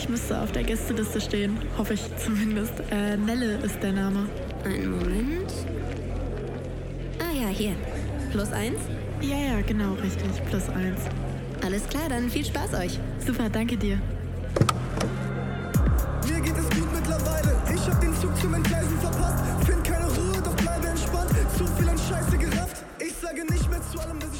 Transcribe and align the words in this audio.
Ich 0.00 0.08
müsste 0.08 0.40
auf 0.40 0.52
der 0.52 0.62
Gästeliste 0.62 1.20
stehen. 1.20 1.58
Hoffe 1.76 1.94
ich 1.94 2.02
zumindest. 2.24 2.72
Äh, 2.92 3.16
Nelle 3.16 3.56
ist 3.56 3.82
der 3.82 3.92
Name. 3.92 4.28
Einen 4.64 4.92
Moment. 4.92 5.52
Ah 7.18 7.34
ja, 7.34 7.48
hier. 7.48 7.74
Plus 8.30 8.52
eins? 8.52 8.78
Ja, 9.20 9.36
ja, 9.36 9.60
genau, 9.66 9.94
richtig. 9.94 10.28
Plus 10.48 10.68
eins. 10.68 11.00
Alles 11.64 11.84
klar, 11.88 12.08
dann 12.08 12.30
viel 12.30 12.44
Spaß 12.44 12.74
euch. 12.74 13.00
Super, 13.26 13.50
danke 13.50 13.76
dir. 13.76 14.00
Mir 16.28 16.40
geht 16.42 16.56
es 16.56 16.70
gut 16.70 16.94
mittlerweile. 16.94 17.56
Ich 17.74 17.90
hab 17.90 18.00
den 18.00 18.14
Zug 18.14 18.36
zum 18.40 18.54
Entgleisen 18.54 18.98
verpasst. 19.00 19.37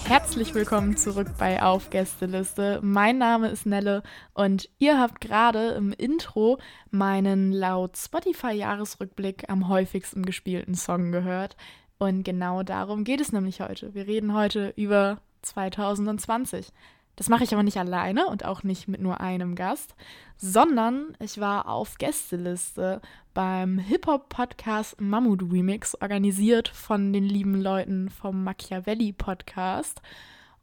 Herzlich 0.05 0.55
willkommen 0.55 0.97
zurück 0.97 1.29
bei 1.39 1.63
Auf 1.63 1.91
Gästeliste. 1.91 2.81
Mein 2.83 3.19
Name 3.19 3.49
ist 3.51 3.67
Nelle 3.67 4.03
und 4.33 4.71
ihr 4.79 4.99
habt 4.99 5.21
gerade 5.21 5.73
im 5.73 5.93
Intro 5.93 6.59
meinen 6.91 7.53
laut 7.53 7.99
Spotify-Jahresrückblick 7.99 9.51
am 9.51 9.69
häufigsten 9.69 10.25
gespielten 10.25 10.75
Song 10.75 11.13
gehört. 11.13 11.57
Und 11.99 12.23
genau 12.23 12.63
darum 12.63 13.05
geht 13.05 13.21
es 13.21 13.31
nämlich 13.31 13.61
heute. 13.61 13.93
Wir 13.93 14.07
reden 14.07 14.33
heute 14.33 14.73
über 14.77 15.19
2020. 15.43 16.73
Das 17.17 17.29
mache 17.29 17.45
ich 17.45 17.53
aber 17.53 17.65
nicht 17.65 17.79
alleine 17.79 18.29
und 18.29 18.45
auch 18.45 18.63
nicht 18.63 18.89
mit 18.89 19.01
nur 19.01 19.21
einem 19.21 19.55
Gast, 19.55 19.97
sondern 20.37 21.17
ich 21.19 21.41
war 21.41 21.69
auf 21.69 21.99
Gästeliste 21.99 23.03
beim 23.39 23.79
Hip-Hop-Podcast 23.79 25.01
Mammut 25.01 25.43
Remix, 25.43 25.95
organisiert 26.03 26.67
von 26.67 27.13
den 27.13 27.23
lieben 27.23 27.55
Leuten 27.55 28.11
vom 28.11 28.43
Machiavelli 28.43 29.13
Podcast. 29.13 30.03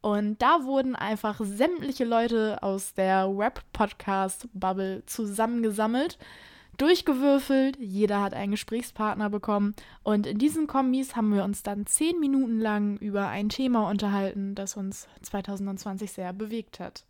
Und 0.02 0.42
da 0.42 0.62
wurden 0.62 0.94
einfach 0.94 1.40
sämtliche 1.42 2.04
Leute 2.04 2.62
aus 2.62 2.92
der 2.92 3.34
Rap-Podcast-Bubble 3.34 5.04
zusammengesammelt 5.06 6.18
durchgewürfelt, 6.76 7.78
jeder 7.80 8.20
hat 8.20 8.34
einen 8.34 8.50
Gesprächspartner 8.50 9.30
bekommen 9.30 9.74
und 10.02 10.26
in 10.26 10.36
diesen 10.36 10.66
Kombis 10.66 11.16
haben 11.16 11.34
wir 11.34 11.44
uns 11.44 11.62
dann 11.62 11.86
zehn 11.86 12.20
Minuten 12.20 12.60
lang 12.60 12.98
über 12.98 13.28
ein 13.28 13.48
Thema 13.48 13.88
unterhalten, 13.88 14.54
das 14.54 14.76
uns 14.76 15.08
2020 15.22 16.12
sehr 16.12 16.34
bewegt 16.34 16.78
hat. 16.78 17.05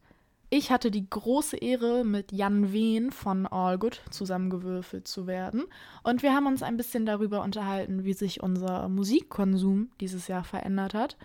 Ich 0.48 0.70
hatte 0.70 0.92
die 0.92 1.08
große 1.10 1.56
Ehre, 1.56 2.04
mit 2.04 2.30
Jan 2.30 2.72
Wehn 2.72 3.10
von 3.10 3.46
All 3.46 3.78
Good 3.78 4.00
zusammengewürfelt 4.10 5.08
zu 5.08 5.26
werden 5.26 5.64
und 6.04 6.22
wir 6.22 6.34
haben 6.34 6.46
uns 6.46 6.62
ein 6.62 6.76
bisschen 6.76 7.04
darüber 7.04 7.42
unterhalten, 7.42 8.04
wie 8.04 8.12
sich 8.12 8.42
unser 8.42 8.88
Musikkonsum 8.88 9.90
dieses 10.00 10.28
Jahr 10.28 10.44
verändert 10.44 10.94
hat. 10.94 11.16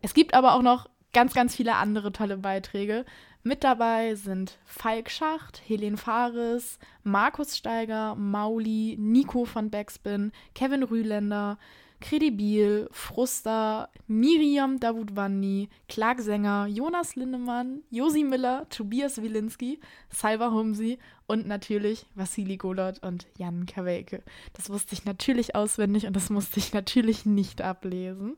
Es 0.00 0.14
gibt 0.14 0.32
aber 0.32 0.54
auch 0.54 0.62
noch 0.62 0.88
ganz, 1.12 1.34
ganz 1.34 1.54
viele 1.54 1.76
andere 1.76 2.10
tolle 2.12 2.38
Beiträge. 2.38 3.04
Mit 3.42 3.64
dabei 3.64 4.14
sind 4.14 4.58
Falk 4.64 5.10
Schacht, 5.10 5.60
Helen 5.66 5.98
Fares, 5.98 6.78
Markus 7.02 7.58
Steiger, 7.58 8.14
Mauli, 8.14 8.96
Nico 8.98 9.44
von 9.44 9.68
Backspin, 9.68 10.32
Kevin 10.54 10.82
Rühländer, 10.82 11.58
Credibil, 12.04 12.86
Fruster, 12.92 13.88
Miriam 14.06 14.78
Davutwani, 14.78 15.70
Clark 15.88 16.20
Sänger, 16.20 16.66
Jonas 16.66 17.16
Lindemann, 17.16 17.80
Josi 17.90 18.24
Miller, 18.24 18.68
Tobias 18.68 19.22
Wilinski, 19.22 19.80
Salva 20.10 20.50
Humsi 20.50 20.98
und 21.26 21.46
natürlich 21.46 22.04
Vassili 22.14 22.58
Golot 22.58 23.02
und 23.02 23.26
Jan 23.38 23.64
Kawelke. 23.64 24.22
Das 24.52 24.68
wusste 24.68 24.92
ich 24.92 25.06
natürlich 25.06 25.54
auswendig 25.54 26.06
und 26.06 26.14
das 26.14 26.28
musste 26.28 26.60
ich 26.60 26.74
natürlich 26.74 27.24
nicht 27.24 27.62
ablesen. 27.62 28.36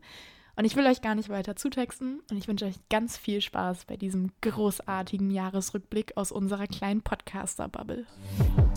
Und 0.54 0.64
ich 0.64 0.76
will 0.76 0.86
euch 0.86 1.02
gar 1.02 1.16
nicht 1.16 1.28
weiter 1.28 1.56
zutexten 1.56 2.20
und 2.30 2.36
ich 2.36 2.46
wünsche 2.46 2.66
euch 2.66 2.76
ganz 2.88 3.16
viel 3.16 3.40
Spaß 3.40 3.86
bei 3.86 3.96
diesem 3.96 4.30
großartigen 4.42 5.32
Jahresrückblick 5.32 6.16
aus 6.16 6.30
unserer 6.30 6.68
kleinen 6.68 7.02
Podcaster-Bubble. 7.02 8.06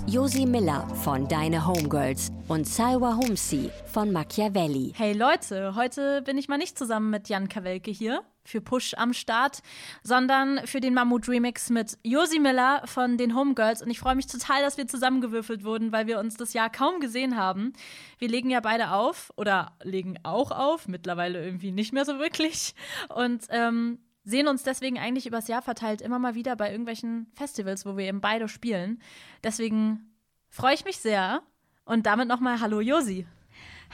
Josi 0.08 0.46
Miller 0.46 0.88
von 1.04 1.28
Deine 1.28 1.66
Homegirls 1.66 2.32
und 2.48 2.68
Salwa 2.68 3.16
Humsi 3.16 3.70
von 3.86 4.12
Machiavelli. 4.12 4.94
Hey 4.96 5.14
Leute, 5.14 5.76
heute 5.76 6.22
bin 6.24 6.38
ich 6.38 6.48
mal 6.48 6.58
nicht 6.58 6.78
zusammen 6.78 7.10
mit 7.10 7.30
Jan 7.30 7.50
Kawelke 7.50 7.92
hier 7.92 8.24
für 8.44 8.62
Push 8.62 8.96
am 8.96 9.14
Start, 9.14 9.60
sondern 10.04 10.66
für 10.66 10.80
den 10.80 10.94
Mammut 10.94 11.30
Remix 11.30 11.70
mit 11.70 11.98
Josi 12.04 12.40
Miller 12.40 12.82
von 12.86 13.18
den 13.18 13.36
Homegirls. 13.36 13.82
Und 13.82 13.90
ich 13.90 14.00
freue 14.00 14.16
mich 14.16 14.28
total, 14.28 14.62
dass 14.62 14.78
wir 14.78 14.88
zusammengewürfelt 14.88 15.64
wurden, 15.64 15.92
weil 15.92 16.08
wir 16.08 16.20
uns 16.20 16.36
das 16.36 16.54
Jahr 16.54 16.70
kaum 16.70 17.00
gesehen 17.00 17.38
haben. 17.38 17.74
Wir 18.18 18.30
legen 18.30 18.50
ja 18.50 18.60
beide 18.60 18.92
auf 18.92 19.32
oder 19.38 19.74
legen 19.84 20.18
auch 20.24 20.52
auf, 20.52 20.88
mittlerweile 20.88 21.44
irgendwie 21.44 21.72
nicht 21.72 21.94
mehr 21.94 22.06
so 22.06 22.18
wirklich. 22.20 22.74
Und 23.10 23.46
ähm, 23.50 24.00
sehen 24.30 24.48
uns 24.48 24.64
deswegen 24.64 25.00
eigentlich 25.00 25.26
übers 25.26 25.48
Jahr 25.48 25.62
verteilt 25.62 26.02
immer 26.02 26.20
mal 26.20 26.36
wieder 26.36 26.56
bei 26.56 26.70
irgendwelchen 26.70 27.28
Festivals, 27.34 27.86
wo 27.86 27.98
wir 27.98 28.06
eben 28.06 28.22
beide 28.22 28.48
spielen. 28.48 29.02
Deswegen 29.44 30.14
freue 30.50 30.76
ich 30.76 30.86
mich 30.86 31.00
sehr. 31.00 31.42
Und 31.86 32.06
damit 32.06 32.28
nochmal 32.28 32.60
Hallo 32.60 32.80
Josi. 32.82 33.26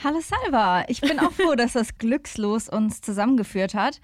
Hallo 0.04 0.20
Salva, 0.20 0.84
ich 0.88 1.00
bin 1.00 1.18
auch 1.18 1.32
froh, 1.32 1.54
dass 1.54 1.72
das 1.72 1.96
Glückslos 1.96 2.68
uns 2.68 3.00
zusammengeführt 3.00 3.72
hat. 3.74 4.02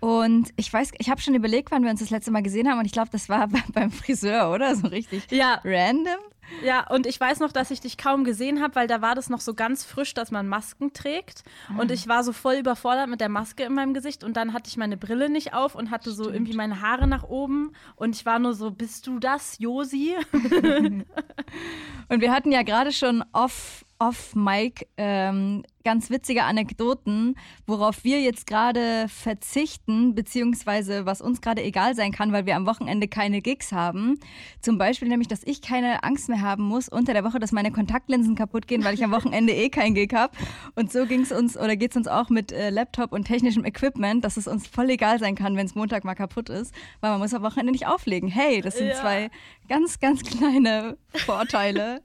Und 0.00 0.50
ich 0.56 0.70
weiß, 0.70 0.92
ich 0.98 1.08
habe 1.08 1.20
schon 1.22 1.34
überlegt, 1.34 1.70
wann 1.70 1.82
wir 1.82 1.90
uns 1.90 2.00
das 2.00 2.10
letzte 2.10 2.30
Mal 2.30 2.42
gesehen 2.42 2.68
haben 2.68 2.78
und 2.78 2.84
ich 2.84 2.92
glaube, 2.92 3.08
das 3.10 3.30
war 3.30 3.48
beim 3.72 3.90
Friseur, 3.90 4.52
oder? 4.52 4.76
So 4.76 4.88
richtig 4.88 5.30
ja. 5.30 5.60
random. 5.64 6.18
Ja, 6.62 6.86
und 6.88 7.06
ich 7.06 7.18
weiß 7.18 7.40
noch, 7.40 7.52
dass 7.52 7.70
ich 7.70 7.80
dich 7.80 7.96
kaum 7.96 8.24
gesehen 8.24 8.60
habe, 8.62 8.74
weil 8.74 8.86
da 8.86 9.00
war 9.00 9.14
das 9.14 9.30
noch 9.30 9.40
so 9.40 9.54
ganz 9.54 9.84
frisch, 9.84 10.14
dass 10.14 10.30
man 10.30 10.48
Masken 10.48 10.92
trägt. 10.92 11.42
Mhm. 11.68 11.78
Und 11.78 11.90
ich 11.90 12.08
war 12.08 12.24
so 12.24 12.32
voll 12.32 12.54
überfordert 12.56 13.08
mit 13.08 13.20
der 13.20 13.28
Maske 13.28 13.64
in 13.64 13.74
meinem 13.74 13.94
Gesicht 13.94 14.24
und 14.24 14.36
dann 14.36 14.52
hatte 14.52 14.68
ich 14.68 14.76
meine 14.76 14.96
Brille 14.96 15.30
nicht 15.30 15.54
auf 15.54 15.74
und 15.74 15.90
hatte 15.90 16.10
Stimmt. 16.10 16.26
so 16.26 16.32
irgendwie 16.32 16.54
meine 16.54 16.80
Haare 16.80 17.06
nach 17.06 17.24
oben 17.24 17.72
und 17.96 18.16
ich 18.16 18.26
war 18.26 18.38
nur 18.38 18.54
so, 18.54 18.70
bist 18.70 19.06
du 19.06 19.18
das, 19.18 19.58
Josi? 19.58 20.16
und 20.32 22.20
wir 22.20 22.32
hatten 22.32 22.52
ja 22.52 22.62
gerade 22.62 22.92
schon 22.92 23.24
off 23.32 23.84
off-Mic 24.00 24.88
ähm, 24.96 25.62
ganz 25.84 26.10
witzige 26.10 26.44
Anekdoten, 26.44 27.36
worauf 27.66 28.02
wir 28.02 28.20
jetzt 28.20 28.46
gerade 28.46 29.06
verzichten, 29.08 30.14
beziehungsweise 30.14 31.06
was 31.06 31.20
uns 31.20 31.40
gerade 31.40 31.62
egal 31.62 31.94
sein 31.94 32.10
kann, 32.10 32.32
weil 32.32 32.46
wir 32.46 32.56
am 32.56 32.66
Wochenende 32.66 33.08
keine 33.08 33.42
Gigs 33.42 33.72
haben. 33.72 34.18
Zum 34.60 34.78
Beispiel 34.78 35.08
nämlich, 35.08 35.28
dass 35.28 35.42
ich 35.44 35.62
keine 35.62 36.02
Angst 36.02 36.28
mehr 36.28 36.40
haben 36.40 36.64
muss 36.64 36.88
unter 36.88 37.12
der 37.12 37.24
Woche, 37.24 37.38
dass 37.38 37.52
meine 37.52 37.70
Kontaktlinsen 37.70 38.34
kaputt 38.34 38.66
gehen, 38.66 38.84
weil 38.84 38.94
ich 38.94 39.04
am 39.04 39.12
Wochenende 39.12 39.52
eh 39.52 39.68
kein 39.68 39.94
Gig 39.94 40.12
habe. 40.14 40.36
Und 40.74 40.90
so 40.90 41.06
ging 41.06 41.20
es 41.20 41.30
uns 41.30 41.56
oder 41.56 41.76
geht 41.76 41.90
es 41.90 41.96
uns 41.96 42.08
auch 42.08 42.30
mit 42.30 42.52
äh, 42.52 42.70
Laptop 42.70 43.12
und 43.12 43.24
technischem 43.24 43.64
Equipment, 43.64 44.24
dass 44.24 44.38
es 44.38 44.48
uns 44.48 44.66
voll 44.66 44.90
egal 44.90 45.18
sein 45.18 45.34
kann, 45.34 45.56
wenn 45.56 45.66
es 45.66 45.74
Montag 45.74 46.04
mal 46.04 46.14
kaputt 46.14 46.48
ist, 46.48 46.74
weil 47.00 47.10
man 47.10 47.20
muss 47.20 47.34
am 47.34 47.42
Wochenende 47.42 47.72
nicht 47.72 47.86
auflegen. 47.86 48.30
Hey, 48.30 48.62
das 48.62 48.76
sind 48.78 48.88
ja. 48.88 48.94
zwei 48.94 49.30
ganz, 49.68 50.00
ganz 50.00 50.22
kleine 50.22 50.96
Vorteile. 51.14 52.02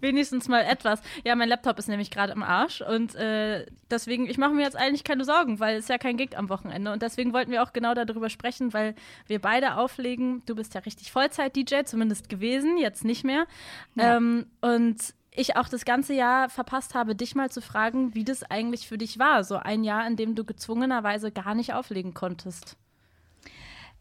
Wenigstens 0.00 0.48
mal 0.48 0.62
etwas. 0.62 1.00
Ja, 1.24 1.34
mein 1.36 1.48
Laptop 1.48 1.78
ist 1.78 1.88
nämlich 1.88 2.10
gerade 2.10 2.32
im 2.32 2.42
Arsch 2.42 2.80
und 2.80 3.14
äh, 3.14 3.66
deswegen, 3.90 4.28
ich 4.28 4.38
mache 4.38 4.52
mir 4.52 4.62
jetzt 4.62 4.76
eigentlich 4.76 5.04
keine 5.04 5.24
Sorgen, 5.24 5.60
weil 5.60 5.76
es 5.76 5.88
ja 5.88 5.98
kein 5.98 6.16
Gig 6.16 6.36
am 6.36 6.48
Wochenende 6.48 6.92
und 6.92 7.02
deswegen 7.02 7.32
wollten 7.32 7.50
wir 7.50 7.62
auch 7.62 7.72
genau 7.72 7.94
darüber 7.94 8.30
sprechen, 8.30 8.72
weil 8.72 8.94
wir 9.26 9.40
beide 9.40 9.76
auflegen. 9.76 10.42
Du 10.46 10.54
bist 10.54 10.74
ja 10.74 10.80
richtig 10.80 11.12
Vollzeit-DJ, 11.12 11.84
zumindest 11.84 12.28
gewesen, 12.28 12.78
jetzt 12.78 13.04
nicht 13.04 13.24
mehr. 13.24 13.46
Ja. 13.94 14.16
Ähm, 14.16 14.46
und 14.60 15.14
ich 15.32 15.56
auch 15.56 15.68
das 15.68 15.84
ganze 15.84 16.12
Jahr 16.14 16.48
verpasst 16.48 16.94
habe, 16.94 17.14
dich 17.14 17.34
mal 17.34 17.50
zu 17.50 17.60
fragen, 17.60 18.14
wie 18.14 18.24
das 18.24 18.42
eigentlich 18.42 18.88
für 18.88 18.98
dich 18.98 19.18
war. 19.18 19.44
So 19.44 19.56
ein 19.56 19.84
Jahr, 19.84 20.06
in 20.06 20.16
dem 20.16 20.34
du 20.34 20.44
gezwungenerweise 20.44 21.30
gar 21.30 21.54
nicht 21.54 21.72
auflegen 21.72 22.14
konntest. 22.14 22.76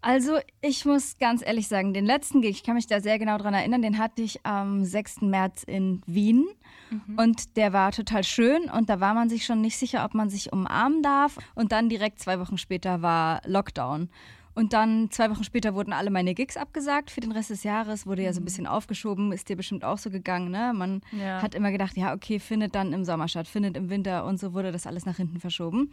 Also, 0.01 0.39
ich 0.61 0.85
muss 0.85 1.17
ganz 1.19 1.45
ehrlich 1.45 1.67
sagen, 1.67 1.93
den 1.93 2.05
letzten 2.05 2.41
Gig, 2.41 2.51
ich 2.51 2.63
kann 2.63 2.75
mich 2.75 2.87
da 2.87 3.01
sehr 3.01 3.19
genau 3.19 3.37
dran 3.37 3.53
erinnern, 3.53 3.81
den 3.81 3.97
hatte 3.97 4.21
ich 4.21 4.45
am 4.45 4.85
6. 4.85 5.21
März 5.21 5.63
in 5.63 6.01
Wien. 6.05 6.47
Mhm. 6.89 7.19
Und 7.19 7.57
der 7.57 7.73
war 7.73 7.91
total 7.91 8.23
schön 8.23 8.69
und 8.69 8.89
da 8.89 8.99
war 8.99 9.13
man 9.13 9.29
sich 9.29 9.45
schon 9.45 9.61
nicht 9.61 9.77
sicher, 9.77 10.05
ob 10.05 10.13
man 10.13 10.29
sich 10.29 10.53
umarmen 10.53 11.03
darf. 11.03 11.37
Und 11.53 11.71
dann 11.71 11.89
direkt 11.89 12.19
zwei 12.19 12.39
Wochen 12.39 12.57
später 12.57 13.01
war 13.01 13.41
Lockdown. 13.45 14.09
Und 14.55 14.73
dann 14.73 15.11
zwei 15.11 15.29
Wochen 15.29 15.43
später 15.43 15.75
wurden 15.75 15.93
alle 15.93 16.09
meine 16.09 16.33
Gigs 16.33 16.57
abgesagt 16.57 17.11
für 17.11 17.21
den 17.21 17.31
Rest 17.31 17.49
des 17.49 17.63
Jahres, 17.63 18.05
wurde 18.05 18.23
ja 18.23 18.33
so 18.33 18.39
ein 18.39 18.43
mhm. 18.43 18.45
bisschen 18.45 18.67
aufgeschoben, 18.67 19.31
ist 19.31 19.47
dir 19.49 19.55
bestimmt 19.55 19.83
auch 19.83 19.97
so 19.97 20.09
gegangen, 20.09 20.49
ne? 20.49 20.73
Man 20.73 21.01
ja. 21.11 21.41
hat 21.41 21.55
immer 21.55 21.71
gedacht, 21.71 21.95
ja, 21.95 22.13
okay, 22.13 22.39
findet 22.39 22.73
dann 22.73 22.91
im 22.91 23.05
Sommer 23.05 23.27
statt, 23.27 23.47
findet 23.47 23.77
im 23.77 23.89
Winter 23.89 24.25
und 24.25 24.39
so 24.39 24.53
wurde 24.53 24.71
das 24.71 24.87
alles 24.87 25.05
nach 25.05 25.17
hinten 25.17 25.39
verschoben. 25.39 25.91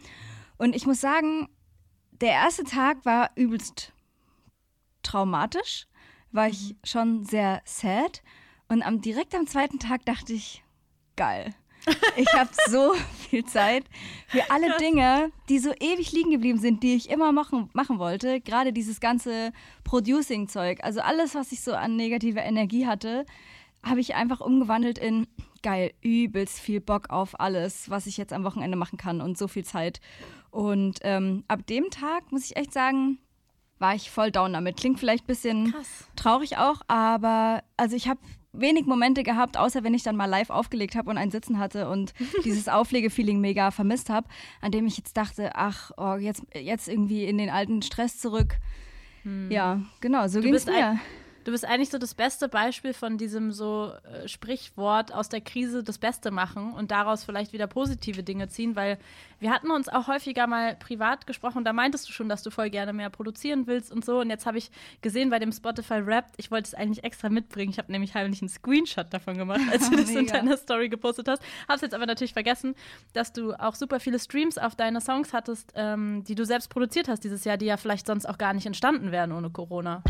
Und 0.57 0.75
ich 0.75 0.85
muss 0.85 0.99
sagen, 0.99 1.47
der 2.19 2.31
erste 2.31 2.63
Tag 2.63 3.05
war 3.05 3.29
übelst 3.35 3.93
traumatisch, 5.07 5.87
war 6.31 6.47
ich 6.47 6.69
mhm. 6.69 6.77
schon 6.83 7.25
sehr 7.25 7.61
sad. 7.65 8.21
Und 8.69 8.83
am, 8.83 9.01
direkt 9.01 9.33
am 9.33 9.47
zweiten 9.47 9.79
Tag 9.79 10.05
dachte 10.05 10.33
ich, 10.33 10.63
geil. 11.15 11.53
Ich 12.17 12.27
habe 12.33 12.49
so 12.67 12.93
viel 13.29 13.45
Zeit 13.45 13.85
für 14.27 14.49
alle 14.51 14.75
Dinge, 14.77 15.31
die 15.47 15.59
so 15.59 15.71
ewig 15.79 16.11
liegen 16.11 16.31
geblieben 16.31 16.59
sind, 16.59 16.83
die 16.83 16.95
ich 16.95 17.09
immer 17.09 17.31
machen, 17.31 17.69
machen 17.73 17.97
wollte. 17.97 18.41
Gerade 18.41 18.73
dieses 18.73 18.99
ganze 18.99 19.53
Producing-Zeug. 19.85 20.79
Also 20.83 20.99
alles, 20.99 21.33
was 21.33 21.51
ich 21.51 21.61
so 21.61 21.73
an 21.73 21.95
negativer 21.95 22.43
Energie 22.43 22.85
hatte, 22.85 23.25
habe 23.83 24.01
ich 24.01 24.15
einfach 24.15 24.41
umgewandelt 24.41 24.97
in 24.97 25.27
geil, 25.63 25.93
übelst 26.01 26.59
viel 26.59 26.81
Bock 26.81 27.09
auf 27.09 27.39
alles, 27.39 27.89
was 27.89 28.05
ich 28.05 28.17
jetzt 28.17 28.33
am 28.33 28.43
Wochenende 28.43 28.77
machen 28.77 28.97
kann 28.97 29.21
und 29.21 29.37
so 29.37 29.47
viel 29.47 29.63
Zeit. 29.63 30.01
Und 30.51 30.99
ähm, 31.03 31.43
ab 31.47 31.65
dem 31.67 31.89
Tag 31.89 32.31
muss 32.31 32.45
ich 32.45 32.57
echt 32.57 32.73
sagen, 32.73 33.19
war 33.79 33.95
ich 33.95 34.09
voll 34.09 34.31
down 34.31 34.53
damit. 34.53 34.77
Klingt 34.77 34.99
vielleicht 34.99 35.23
ein 35.23 35.27
bisschen 35.27 35.71
Krass. 35.71 36.07
traurig 36.15 36.57
auch, 36.57 36.81
aber 36.87 37.63
also 37.77 37.95
ich 37.95 38.07
habe 38.07 38.19
wenig 38.53 38.85
Momente 38.85 39.23
gehabt, 39.23 39.57
außer 39.57 39.83
wenn 39.83 39.93
ich 39.93 40.03
dann 40.03 40.15
mal 40.15 40.25
live 40.25 40.49
aufgelegt 40.49 40.95
habe 40.95 41.09
und 41.09 41.17
ein 41.17 41.31
Sitzen 41.31 41.59
hatte 41.59 41.89
und 41.89 42.13
dieses 42.43 42.67
Auflegefeeling 42.67 43.39
mega 43.39 43.71
vermisst 43.71 44.09
habe, 44.09 44.27
an 44.61 44.71
dem 44.71 44.87
ich 44.87 44.97
jetzt 44.97 45.15
dachte, 45.15 45.51
ach, 45.55 45.91
oh, 45.97 46.15
jetzt, 46.15 46.43
jetzt 46.53 46.87
irgendwie 46.87 47.25
in 47.25 47.37
den 47.37 47.49
alten 47.49 47.81
Stress 47.81 48.19
zurück. 48.19 48.57
Ja, 49.49 49.81
genau, 49.99 50.27
so 50.29 50.39
ging 50.39 50.53
es 50.53 50.65
mir. 50.65 50.99
Du 51.47 51.53
bist 51.53 51.63
eigentlich 51.63 51.91
so 51.91 51.97
das 51.97 52.13
beste 52.13 52.49
Beispiel 52.49 52.91
von 52.93 53.17
diesem 53.17 53.53
so 53.53 53.93
äh, 54.03 54.27
Sprichwort 54.27 55.13
aus 55.13 55.29
der 55.29 55.39
Krise 55.39 55.81
das 55.81 55.97
Beste 55.97 56.29
machen 56.29 56.73
und 56.73 56.91
daraus 56.91 57.23
vielleicht 57.23 57.53
wieder 57.53 57.67
positive 57.67 58.21
Dinge 58.21 58.49
ziehen, 58.49 58.75
weil 58.75 58.97
wir 59.39 59.49
hatten 59.51 59.71
uns 59.71 59.87
auch 59.87 60.09
häufiger 60.09 60.45
mal 60.45 60.75
privat 60.75 61.25
gesprochen. 61.25 61.63
Da 61.63 61.71
meintest 61.71 62.09
du 62.09 62.11
schon, 62.11 62.27
dass 62.27 62.43
du 62.43 62.49
voll 62.49 62.69
gerne 62.69 62.91
mehr 62.91 63.09
produzieren 63.09 63.65
willst 63.65 63.93
und 63.93 64.03
so. 64.03 64.19
Und 64.19 64.29
jetzt 64.29 64.45
habe 64.45 64.57
ich 64.57 64.71
gesehen 65.01 65.29
bei 65.29 65.39
dem 65.39 65.53
Spotify 65.53 65.99
Rap, 65.99 66.25
ich 66.35 66.51
wollte 66.51 66.67
es 66.67 66.73
eigentlich 66.73 67.05
extra 67.05 67.29
mitbringen, 67.29 67.71
ich 67.71 67.77
habe 67.77 67.93
nämlich 67.93 68.13
heimlich 68.13 68.41
einen 68.41 68.49
Screenshot 68.49 69.13
davon 69.13 69.37
gemacht, 69.37 69.61
als 69.71 69.89
du 69.89 69.95
das 69.95 70.09
in 70.09 70.27
deiner 70.27 70.57
Story 70.57 70.89
gepostet 70.89 71.29
hast, 71.29 71.41
hab's 71.69 71.81
jetzt 71.81 71.95
aber 71.95 72.07
natürlich 72.07 72.33
vergessen, 72.33 72.75
dass 73.13 73.31
du 73.31 73.53
auch 73.53 73.75
super 73.75 74.01
viele 74.01 74.19
Streams 74.19 74.57
auf 74.57 74.75
deine 74.75 74.99
Songs 74.99 75.31
hattest, 75.31 75.71
ähm, 75.75 76.25
die 76.25 76.35
du 76.35 76.43
selbst 76.43 76.69
produziert 76.69 77.07
hast 77.07 77.23
dieses 77.23 77.45
Jahr, 77.45 77.55
die 77.55 77.67
ja 77.67 77.77
vielleicht 77.77 78.05
sonst 78.05 78.25
auch 78.25 78.37
gar 78.37 78.53
nicht 78.53 78.65
entstanden 78.65 79.13
wären 79.13 79.31
ohne 79.31 79.49
Corona. 79.49 80.03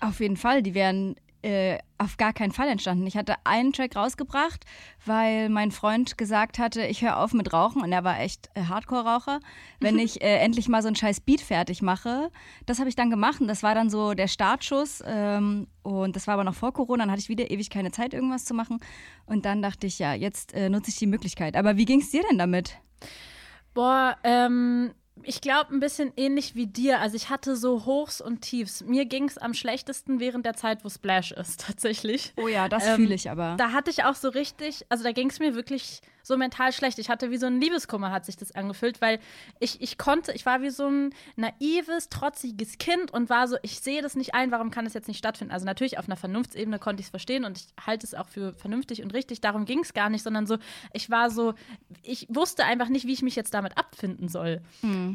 Auf 0.00 0.20
jeden 0.20 0.36
Fall, 0.36 0.62
die 0.62 0.74
wären 0.74 1.16
äh, 1.42 1.78
auf 1.98 2.16
gar 2.16 2.32
keinen 2.32 2.52
Fall 2.52 2.68
entstanden. 2.68 3.06
Ich 3.06 3.16
hatte 3.16 3.34
einen 3.44 3.72
Track 3.72 3.96
rausgebracht, 3.96 4.64
weil 5.04 5.48
mein 5.48 5.70
Freund 5.70 6.16
gesagt 6.18 6.58
hatte, 6.58 6.86
ich 6.86 7.02
höre 7.02 7.18
auf 7.18 7.32
mit 7.32 7.52
Rauchen 7.52 7.82
und 7.82 7.92
er 7.92 8.04
war 8.04 8.20
echt 8.20 8.48
äh, 8.54 8.62
Hardcore-Raucher, 8.62 9.40
wenn 9.80 9.98
ich 9.98 10.22
äh, 10.22 10.38
endlich 10.38 10.68
mal 10.68 10.82
so 10.82 10.88
einen 10.88 10.96
scheiß 10.96 11.20
Beat 11.20 11.40
fertig 11.40 11.82
mache. 11.82 12.30
Das 12.66 12.78
habe 12.78 12.88
ich 12.88 12.96
dann 12.96 13.10
gemacht 13.10 13.40
und 13.40 13.48
das 13.48 13.62
war 13.62 13.74
dann 13.74 13.90
so 13.90 14.14
der 14.14 14.28
Startschuss 14.28 15.02
ähm, 15.06 15.66
und 15.82 16.16
das 16.16 16.26
war 16.26 16.34
aber 16.34 16.44
noch 16.44 16.54
vor 16.54 16.72
Corona, 16.72 17.04
dann 17.04 17.10
hatte 17.10 17.20
ich 17.20 17.28
wieder 17.28 17.50
ewig 17.50 17.70
keine 17.70 17.90
Zeit, 17.90 18.14
irgendwas 18.14 18.44
zu 18.44 18.54
machen 18.54 18.78
und 19.26 19.44
dann 19.44 19.62
dachte 19.62 19.86
ich, 19.86 19.98
ja, 19.98 20.14
jetzt 20.14 20.54
äh, 20.54 20.68
nutze 20.68 20.90
ich 20.90 20.96
die 20.96 21.06
Möglichkeit. 21.06 21.56
Aber 21.56 21.76
wie 21.76 21.84
ging 21.84 22.00
es 22.00 22.10
dir 22.10 22.22
denn 22.28 22.38
damit? 22.38 22.78
Boah, 23.74 24.16
ähm, 24.22 24.92
ich 25.22 25.40
glaube 25.40 25.72
ein 25.74 25.80
bisschen 25.80 26.12
ähnlich 26.16 26.54
wie 26.54 26.66
dir. 26.66 27.00
Also 27.00 27.16
ich 27.16 27.30
hatte 27.30 27.56
so 27.56 27.84
Hochs 27.84 28.20
und 28.20 28.40
Tiefs. 28.40 28.82
Mir 28.84 29.04
ging 29.04 29.24
es 29.28 29.38
am 29.38 29.54
schlechtesten 29.54 30.20
während 30.20 30.46
der 30.46 30.54
Zeit, 30.54 30.84
wo 30.84 30.88
Splash 30.88 31.32
ist, 31.32 31.60
tatsächlich. 31.66 32.32
Oh 32.36 32.48
ja, 32.48 32.68
das 32.68 32.86
Ähm, 32.86 32.96
fühle 32.96 33.14
ich 33.14 33.30
aber. 33.30 33.56
Da 33.58 33.72
hatte 33.72 33.90
ich 33.90 34.04
auch 34.04 34.14
so 34.14 34.28
richtig, 34.28 34.84
also 34.88 35.04
da 35.04 35.12
ging 35.12 35.30
es 35.30 35.38
mir 35.38 35.54
wirklich 35.54 36.00
so 36.22 36.36
mental 36.36 36.72
schlecht. 36.72 36.98
Ich 36.98 37.08
hatte 37.08 37.30
wie 37.30 37.36
so 37.36 37.46
ein 37.46 37.60
Liebeskummer, 37.60 38.10
hat 38.10 38.24
sich 38.24 38.36
das 38.36 38.52
angefühlt, 38.52 39.00
weil 39.00 39.18
ich, 39.60 39.80
ich 39.80 39.98
konnte, 39.98 40.32
ich 40.32 40.46
war 40.46 40.62
wie 40.62 40.70
so 40.70 40.86
ein 40.86 41.10
naives, 41.36 42.08
trotziges 42.08 42.78
Kind 42.78 43.12
und 43.12 43.30
war 43.30 43.48
so, 43.48 43.56
ich 43.62 43.80
sehe 43.80 44.02
das 44.02 44.14
nicht 44.14 44.34
ein, 44.34 44.50
warum 44.50 44.70
kann 44.70 44.84
das 44.84 44.94
jetzt 44.94 45.08
nicht 45.08 45.18
stattfinden? 45.18 45.52
Also 45.52 45.66
natürlich 45.66 45.98
auf 45.98 46.06
einer 46.06 46.16
Vernunftsebene 46.16 46.78
konnte 46.78 47.00
ich 47.00 47.06
es 47.06 47.10
verstehen 47.10 47.44
und 47.44 47.58
ich 47.58 47.86
halte 47.86 48.06
es 48.06 48.14
auch 48.14 48.28
für 48.28 48.52
vernünftig 48.54 49.02
und 49.02 49.12
richtig, 49.14 49.40
darum 49.40 49.64
ging 49.64 49.80
es 49.80 49.94
gar 49.94 50.10
nicht, 50.10 50.22
sondern 50.22 50.46
so, 50.46 50.58
ich 50.92 51.10
war 51.10 51.30
so, 51.30 51.54
ich 52.02 52.26
wusste 52.30 52.64
einfach 52.64 52.88
nicht, 52.88 53.06
wie 53.06 53.12
ich 53.12 53.22
mich 53.22 53.36
jetzt 53.36 53.54
damit 53.54 53.76
abfinden 53.78 54.28
soll. 54.28 54.60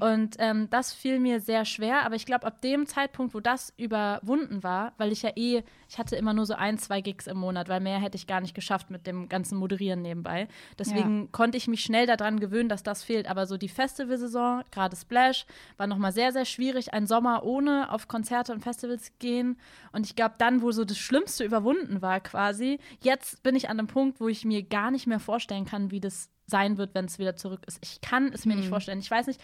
Und 0.02 0.36
ähm, 0.40 0.70
das 0.70 0.94
fiel 0.94 1.20
mir 1.20 1.40
sehr 1.40 1.66
schwer, 1.66 2.06
aber 2.06 2.16
ich 2.16 2.26
glaube, 2.26 2.46
ab 2.46 2.62
dem 2.62 2.86
Zeitpunkt, 2.86 3.34
wo 3.34 3.40
das 3.40 3.74
überwunden 3.78 4.64
war, 4.64 4.94
weil 4.98 5.12
ich 5.12 5.22
ja 5.22 5.32
eh, 5.36 5.64
ich 5.90 5.98
hatte 5.98 6.16
immer 6.16 6.34
nur 6.34 6.46
so 6.46 6.54
ein, 6.54 6.78
zwei 6.78 7.02
Gigs 7.02 7.28
im 7.28 7.38
Monat, 7.38 7.70
weil 7.70 7.80
mehr 7.80 8.00
hätte 8.00 8.18
ich 8.18 8.28
gar 8.28 8.42
nicht 8.42 8.54
geschafft 8.54 8.90
mit 8.90 9.08
dem 9.08 9.30
ganzen 9.30 9.58
Moderieren 9.58 10.02
nebenbei. 10.02 10.48
Deswegen 10.78 10.97
konnte 11.32 11.58
ich 11.58 11.68
mich 11.68 11.82
schnell 11.82 12.06
daran 12.06 12.40
gewöhnen, 12.40 12.70
dass 12.70 12.84
das 12.84 13.04
fehlt. 13.04 13.28
Aber 13.28 13.46
so 13.46 13.58
die 13.58 13.70
Festivalsaison, 13.70 14.64
gerade 14.72 14.96
Splash, 14.96 15.46
war 15.78 15.88
nochmal 15.88 16.12
sehr, 16.12 16.32
sehr 16.32 16.46
schwierig. 16.46 16.94
Ein 16.94 17.08
Sommer 17.08 17.44
ohne 17.44 17.92
auf 17.92 18.08
Konzerte 18.08 18.54
und 18.54 18.62
Festivals 18.62 19.12
gehen. 19.20 19.58
Und 19.92 20.06
ich 20.06 20.16
glaube, 20.16 20.36
dann, 20.38 20.62
wo 20.62 20.72
so 20.72 20.86
das 20.86 20.98
Schlimmste 20.98 21.44
überwunden 21.44 22.02
war 22.02 22.20
quasi, 22.20 22.80
jetzt 23.02 23.44
bin 23.44 23.56
ich 23.56 23.70
an 23.70 23.80
einem 23.80 23.88
Punkt, 23.88 24.20
wo 24.20 24.28
ich 24.28 24.46
mir 24.46 24.64
gar 24.64 24.92
nicht 24.92 25.08
mehr 25.08 25.20
vorstellen 25.20 25.66
kann, 25.66 25.92
wie 25.92 26.00
das 26.00 26.30
sein 26.46 26.78
wird, 26.78 26.96
wenn 26.96 27.06
es 27.06 27.20
wieder 27.20 27.36
zurück 27.36 27.62
ist. 27.68 27.80
Ich 27.84 28.02
kann 28.02 28.32
es 28.34 28.46
mir 28.46 28.56
nicht 28.56 28.70
vorstellen. 28.70 29.00
Ich 29.00 29.12
weiß 29.12 29.28
nicht, 29.28 29.42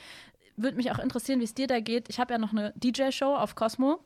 würde 0.55 0.77
mich 0.77 0.91
auch 0.91 0.99
interessieren, 0.99 1.39
wie 1.39 1.45
es 1.45 1.53
dir 1.53 1.67
da 1.67 1.79
geht. 1.79 2.09
Ich 2.09 2.19
habe 2.19 2.33
ja 2.33 2.37
noch 2.37 2.51
eine 2.51 2.73
DJ-Show 2.75 3.35
auf 3.35 3.55
Cosmo. 3.55 3.99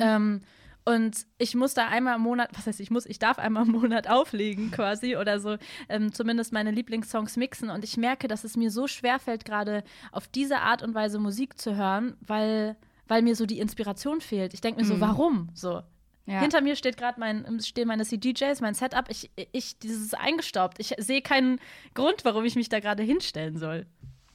Ähm, 0.00 0.40
und 0.84 1.26
ich 1.38 1.54
muss 1.54 1.74
da 1.74 1.86
einmal 1.86 2.16
im 2.16 2.22
Monat, 2.22 2.50
was 2.54 2.66
heißt 2.66 2.80
ich 2.80 2.90
muss, 2.90 3.06
ich 3.06 3.18
darf 3.18 3.38
einmal 3.38 3.64
im 3.66 3.72
Monat 3.72 4.08
auflegen 4.08 4.70
quasi 4.70 5.16
oder 5.16 5.38
so, 5.38 5.56
ähm, 5.88 6.12
zumindest 6.12 6.52
meine 6.52 6.72
Lieblingssongs 6.72 7.36
mixen. 7.36 7.70
Und 7.70 7.84
ich 7.84 7.96
merke, 7.96 8.26
dass 8.26 8.42
es 8.44 8.56
mir 8.56 8.70
so 8.70 8.88
schwer 8.88 9.18
fällt, 9.18 9.44
gerade 9.44 9.84
auf 10.10 10.26
diese 10.26 10.58
Art 10.58 10.82
und 10.82 10.94
Weise 10.94 11.18
Musik 11.18 11.58
zu 11.58 11.76
hören, 11.76 12.16
weil, 12.20 12.76
weil 13.06 13.22
mir 13.22 13.36
so 13.36 13.46
die 13.46 13.60
Inspiration 13.60 14.20
fehlt. 14.20 14.54
Ich 14.54 14.60
denke 14.60 14.80
mir 14.80 14.86
so, 14.86 15.00
warum? 15.00 15.50
So. 15.54 15.82
Ja. 16.26 16.40
Hinter 16.40 16.60
mir 16.60 16.76
steht 16.76 16.96
gerade 16.96 17.18
mein, 17.18 17.60
stehen 17.60 17.88
meine 17.88 18.04
CDJs, 18.04 18.60
mein 18.60 18.74
Setup. 18.74 19.08
Ich, 19.08 19.30
ich, 19.52 19.78
dieses 19.78 20.02
ist 20.02 20.18
eingestaubt. 20.18 20.78
Ich 20.78 20.94
sehe 20.98 21.22
keinen 21.22 21.60
Grund, 21.94 22.24
warum 22.24 22.44
ich 22.44 22.56
mich 22.56 22.68
da 22.68 22.80
gerade 22.80 23.02
hinstellen 23.02 23.56
soll. 23.56 23.86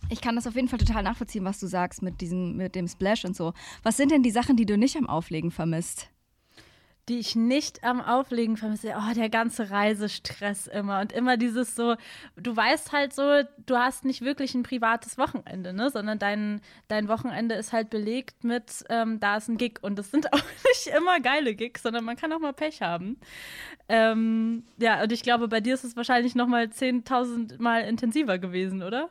Ich 0.09 0.21
kann 0.21 0.35
das 0.35 0.47
auf 0.47 0.55
jeden 0.55 0.69
Fall 0.69 0.79
total 0.79 1.03
nachvollziehen, 1.03 1.43
was 1.43 1.59
du 1.59 1.67
sagst 1.67 2.01
mit 2.01 2.21
diesem, 2.21 2.55
mit 2.55 2.75
dem 2.75 2.87
Splash 2.87 3.25
und 3.25 3.35
so. 3.35 3.53
Was 3.83 3.97
sind 3.97 4.11
denn 4.11 4.23
die 4.23 4.31
Sachen, 4.31 4.55
die 4.55 4.65
du 4.65 4.77
nicht 4.77 4.95
am 4.95 5.07
Auflegen 5.07 5.51
vermisst? 5.51 6.09
Die 7.09 7.19
ich 7.19 7.35
nicht 7.35 7.83
am 7.83 8.01
Auflegen 8.01 8.57
vermisse. 8.57 8.93
Oh, 8.97 9.13
der 9.13 9.29
ganze 9.29 9.69
Reisestress 9.69 10.67
immer 10.67 10.99
und 10.99 11.13
immer 11.13 11.37
dieses 11.37 11.75
so, 11.75 11.95
du 12.35 12.55
weißt 12.55 12.91
halt 12.91 13.13
so, 13.13 13.43
du 13.65 13.77
hast 13.77 14.03
nicht 14.03 14.21
wirklich 14.21 14.53
ein 14.55 14.63
privates 14.63 15.17
Wochenende, 15.17 15.73
ne, 15.73 15.89
sondern 15.89 16.19
dein, 16.19 16.61
dein 16.87 17.07
Wochenende 17.07 17.55
ist 17.55 17.71
halt 17.71 17.89
belegt 17.89 18.43
mit, 18.43 18.83
ähm, 18.89 19.19
da 19.19 19.37
ist 19.37 19.47
ein 19.47 19.57
Gig 19.57 19.79
und 19.81 19.97
das 19.97 20.11
sind 20.11 20.33
auch 20.33 20.43
nicht 20.67 20.87
immer 20.95 21.19
geile 21.19 21.55
Gigs, 21.55 21.83
sondern 21.83 22.03
man 22.03 22.17
kann 22.17 22.33
auch 22.33 22.39
mal 22.39 22.53
Pech 22.53 22.81
haben. 22.81 23.17
Ähm, 23.87 24.65
ja, 24.77 25.01
und 25.01 25.11
ich 25.11 25.23
glaube, 25.23 25.47
bei 25.47 25.61
dir 25.61 25.73
ist 25.73 25.85
es 25.85 25.95
wahrscheinlich 25.95 26.35
noch 26.35 26.47
mal 26.47 26.65
10.000 26.65 27.61
Mal 27.61 27.83
intensiver 27.83 28.37
gewesen, 28.37 28.83
oder? 28.83 29.09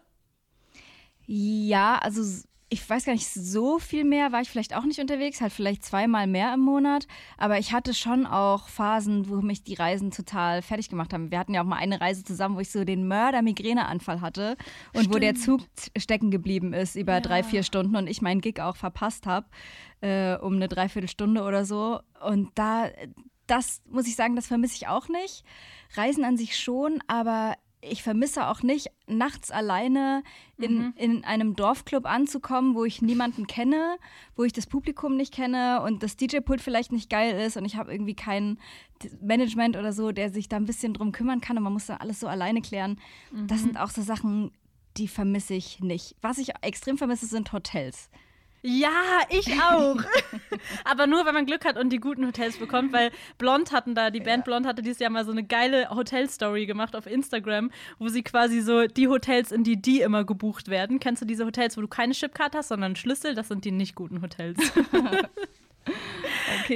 Ja, 1.26 1.98
also 1.98 2.22
ich 2.68 2.88
weiß 2.88 3.04
gar 3.04 3.12
nicht, 3.12 3.28
so 3.28 3.78
viel 3.78 4.02
mehr 4.02 4.32
war 4.32 4.40
ich 4.40 4.50
vielleicht 4.50 4.74
auch 4.74 4.84
nicht 4.84 4.98
unterwegs, 4.98 5.40
halt 5.40 5.52
vielleicht 5.52 5.84
zweimal 5.84 6.26
mehr 6.26 6.52
im 6.52 6.60
Monat. 6.60 7.06
Aber 7.38 7.58
ich 7.58 7.72
hatte 7.72 7.94
schon 7.94 8.26
auch 8.26 8.68
Phasen, 8.68 9.28
wo 9.28 9.36
mich 9.36 9.62
die 9.62 9.74
Reisen 9.74 10.10
total 10.10 10.62
fertig 10.62 10.88
gemacht 10.88 11.12
haben. 11.12 11.30
Wir 11.30 11.38
hatten 11.38 11.54
ja 11.54 11.62
auch 11.62 11.66
mal 11.66 11.76
eine 11.76 12.00
Reise 12.00 12.24
zusammen, 12.24 12.56
wo 12.56 12.60
ich 12.60 12.72
so 12.72 12.84
den 12.84 13.06
Mörder-Migräneanfall 13.06 14.20
hatte 14.20 14.56
und 14.94 15.14
wo 15.14 15.18
der 15.18 15.36
Zug 15.36 15.60
stecken 15.96 16.32
geblieben 16.32 16.72
ist 16.72 16.96
über 16.96 17.20
drei, 17.20 17.44
vier 17.44 17.62
Stunden 17.62 17.94
und 17.94 18.08
ich 18.08 18.20
meinen 18.20 18.40
Gig 18.40 18.60
auch 18.60 18.76
verpasst 18.76 19.26
habe 19.26 19.46
äh, 20.00 20.36
um 20.36 20.54
eine 20.54 20.68
Dreiviertelstunde 20.68 21.42
oder 21.42 21.64
so. 21.64 22.00
Und 22.20 22.50
da, 22.54 22.90
das 23.46 23.82
muss 23.88 24.06
ich 24.06 24.16
sagen, 24.16 24.36
das 24.36 24.46
vermisse 24.46 24.76
ich 24.76 24.88
auch 24.88 25.08
nicht. 25.08 25.44
Reisen 25.94 26.24
an 26.24 26.36
sich 26.36 26.58
schon, 26.58 27.02
aber 27.06 27.54
ich 27.90 28.02
vermisse 28.02 28.48
auch 28.48 28.62
nicht, 28.62 28.88
nachts 29.06 29.50
alleine 29.50 30.22
in, 30.58 30.92
in 30.96 31.24
einem 31.24 31.54
Dorfclub 31.54 32.06
anzukommen, 32.06 32.74
wo 32.74 32.84
ich 32.84 33.02
niemanden 33.02 33.46
kenne, 33.46 33.98
wo 34.34 34.44
ich 34.44 34.52
das 34.52 34.66
Publikum 34.66 35.16
nicht 35.16 35.32
kenne 35.32 35.82
und 35.82 36.02
das 36.02 36.16
DJ-Pult 36.16 36.60
vielleicht 36.60 36.92
nicht 36.92 37.10
geil 37.10 37.40
ist 37.40 37.56
und 37.56 37.64
ich 37.64 37.76
habe 37.76 37.92
irgendwie 37.92 38.14
kein 38.14 38.58
Management 39.20 39.76
oder 39.76 39.92
so, 39.92 40.12
der 40.12 40.30
sich 40.30 40.48
da 40.48 40.56
ein 40.56 40.64
bisschen 40.64 40.94
drum 40.94 41.12
kümmern 41.12 41.40
kann 41.40 41.56
und 41.56 41.62
man 41.62 41.72
muss 41.72 41.86
dann 41.86 41.98
alles 41.98 42.20
so 42.20 42.26
alleine 42.28 42.62
klären. 42.62 42.98
Das 43.46 43.62
sind 43.62 43.78
auch 43.78 43.90
so 43.90 44.02
Sachen, 44.02 44.50
die 44.96 45.08
vermisse 45.08 45.54
ich 45.54 45.80
nicht. 45.80 46.16
Was 46.22 46.38
ich 46.38 46.52
extrem 46.62 46.98
vermisse, 46.98 47.26
sind 47.26 47.52
Hotels. 47.52 48.10
Ja, 48.68 49.20
ich 49.30 49.52
auch. 49.62 49.96
Aber 50.84 51.06
nur, 51.06 51.24
wenn 51.24 51.34
man 51.34 51.46
Glück 51.46 51.64
hat 51.64 51.78
und 51.78 51.90
die 51.90 52.00
guten 52.00 52.26
Hotels 52.26 52.56
bekommt, 52.56 52.92
weil 52.92 53.12
Blond 53.38 53.70
hatten 53.70 53.94
da, 53.94 54.10
die 54.10 54.18
Band 54.18 54.44
Blond 54.44 54.66
hatte 54.66 54.82
dieses 54.82 54.98
Jahr 54.98 55.10
mal 55.10 55.24
so 55.24 55.30
eine 55.30 55.44
geile 55.44 55.88
Hotel-Story 55.90 56.66
gemacht 56.66 56.96
auf 56.96 57.06
Instagram, 57.06 57.70
wo 58.00 58.08
sie 58.08 58.24
quasi 58.24 58.60
so 58.62 58.88
die 58.88 59.06
Hotels, 59.06 59.52
in 59.52 59.62
die 59.62 59.80
die 59.80 60.00
immer 60.00 60.24
gebucht 60.24 60.66
werden. 60.66 60.98
Kennst 60.98 61.22
du 61.22 61.26
diese 61.26 61.46
Hotels, 61.46 61.76
wo 61.76 61.80
du 61.80 61.86
keine 61.86 62.12
Chipcard 62.12 62.56
hast, 62.56 62.68
sondern 62.68 62.96
Schlüssel? 62.96 63.36
Das 63.36 63.46
sind 63.46 63.64
die 63.64 63.70
nicht 63.70 63.94
guten 63.94 64.20
Hotels. 64.20 64.58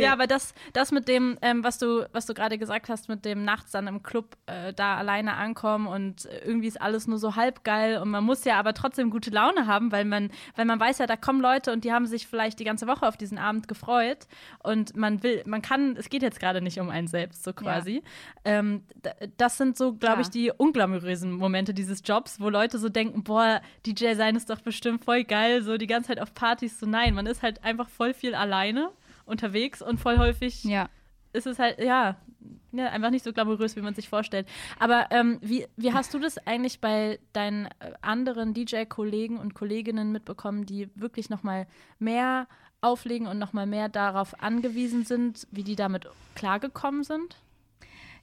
Ja, 0.00 0.12
aber 0.12 0.26
das, 0.26 0.55
das 0.73 0.93
mit 0.93 1.09
dem, 1.09 1.38
ähm, 1.43 1.64
was 1.64 1.79
du, 1.79 2.09
was 2.12 2.26
du 2.26 2.35
gerade 2.35 2.59
gesagt 2.59 2.88
hast, 2.88 3.09
mit 3.09 3.25
dem 3.25 3.45
nachts 3.45 3.73
dann 3.73 3.87
im 3.87 4.02
Club 4.02 4.37
äh, 4.47 4.73
da 4.73 4.97
alleine 4.97 5.35
ankommen 5.35 5.87
und 5.87 6.29
irgendwie 6.45 6.69
ist 6.69 6.81
alles 6.81 7.07
nur 7.07 7.19
so 7.19 7.37
halb 7.37 7.64
geil 7.64 7.99
und 7.99 8.11
man 8.11 8.25
muss 8.25 8.45
ja 8.45 8.59
aber 8.59 8.75
trotzdem 8.75 9.11
gute 9.11 9.31
Laune 9.31 9.67
haben, 9.67 9.90
weil 9.93 10.05
man, 10.05 10.31
weil 10.57 10.64
man 10.64 10.79
weiß 10.79 10.99
ja, 10.99 11.07
da 11.07 11.17
kommen 11.17 11.40
Leute 11.40 11.73
und 11.73 11.85
die 11.85 11.93
haben 11.93 12.07
sich 12.07 12.26
vielleicht 12.26 12.59
die 12.61 12.64
ganze 12.64 12.87
Woche 12.87 13.07
auf 13.07 13.17
diesen 13.17 13.38
Abend 13.38 13.69
gefreut 13.69 14.26
und 14.62 14.97
man 14.97 15.23
will, 15.23 15.43
man 15.47 15.62
kann, 15.62 15.97
es 15.97 16.09
geht 16.09 16.23
jetzt 16.23 16.40
gerade 16.40 16.61
nicht 16.61 16.79
um 16.81 16.90
einen 16.90 17.09
selbst, 17.09 17.43
so 17.45 17.52
quasi. 17.52 18.02
Ähm, 18.45 18.85
d- 19.05 19.11
das 19.37 19.57
sind 19.57 19.76
so, 19.76 19.95
glaube 19.95 20.23
ich, 20.23 20.31
die 20.31 20.50
unglamourösen 20.57 21.33
Momente 21.33 21.75
dieses 21.75 22.02
Jobs, 22.05 22.40
wo 22.40 22.49
Leute 22.49 22.79
so 22.79 22.88
denken, 22.88 23.23
boah, 23.25 23.61
DJ 23.87 24.14
sein 24.14 24.37
ist 24.37 24.50
doch 24.50 24.61
bestimmt 24.61 25.05
voll 25.05 25.25
geil, 25.25 25.62
so 25.62 25.76
die 25.76 25.87
ganze 25.87 26.09
Zeit 26.09 26.21
auf 26.21 26.35
Partys, 26.35 26.79
so 26.79 26.87
nein, 26.87 27.14
man 27.14 27.26
ist 27.26 27.43
halt 27.43 27.62
einfach 27.64 27.88
voll 27.88 28.14
viel 28.14 28.35
alleine 28.35 28.90
unterwegs 29.30 29.80
und 29.80 29.99
voll 29.99 30.18
häufig 30.18 30.64
Ja. 30.64 30.88
ist 31.32 31.46
es 31.46 31.58
halt, 31.58 31.78
ja, 31.80 32.16
ja, 32.72 32.87
einfach 32.90 33.10
nicht 33.10 33.25
so 33.25 33.32
glamourös, 33.32 33.76
wie 33.76 33.80
man 33.80 33.94
sich 33.94 34.08
vorstellt. 34.08 34.46
Aber 34.78 35.06
ähm, 35.10 35.38
wie, 35.42 35.66
wie 35.76 35.92
hast 35.92 36.12
du 36.14 36.18
das 36.18 36.38
eigentlich 36.46 36.80
bei 36.80 37.18
deinen 37.32 37.66
äh, 37.66 37.92
anderen 38.00 38.54
DJ-Kollegen 38.54 39.38
und 39.38 39.54
Kolleginnen 39.54 40.12
mitbekommen, 40.12 40.66
die 40.66 40.88
wirklich 40.94 41.30
noch 41.30 41.42
mal 41.42 41.66
mehr 41.99 42.46
auflegen 42.80 43.26
und 43.26 43.38
noch 43.38 43.52
mal 43.52 43.66
mehr 43.66 43.88
darauf 43.88 44.40
angewiesen 44.42 45.04
sind, 45.04 45.46
wie 45.50 45.64
die 45.64 45.76
damit 45.76 46.06
klargekommen 46.34 47.02
sind? 47.04 47.37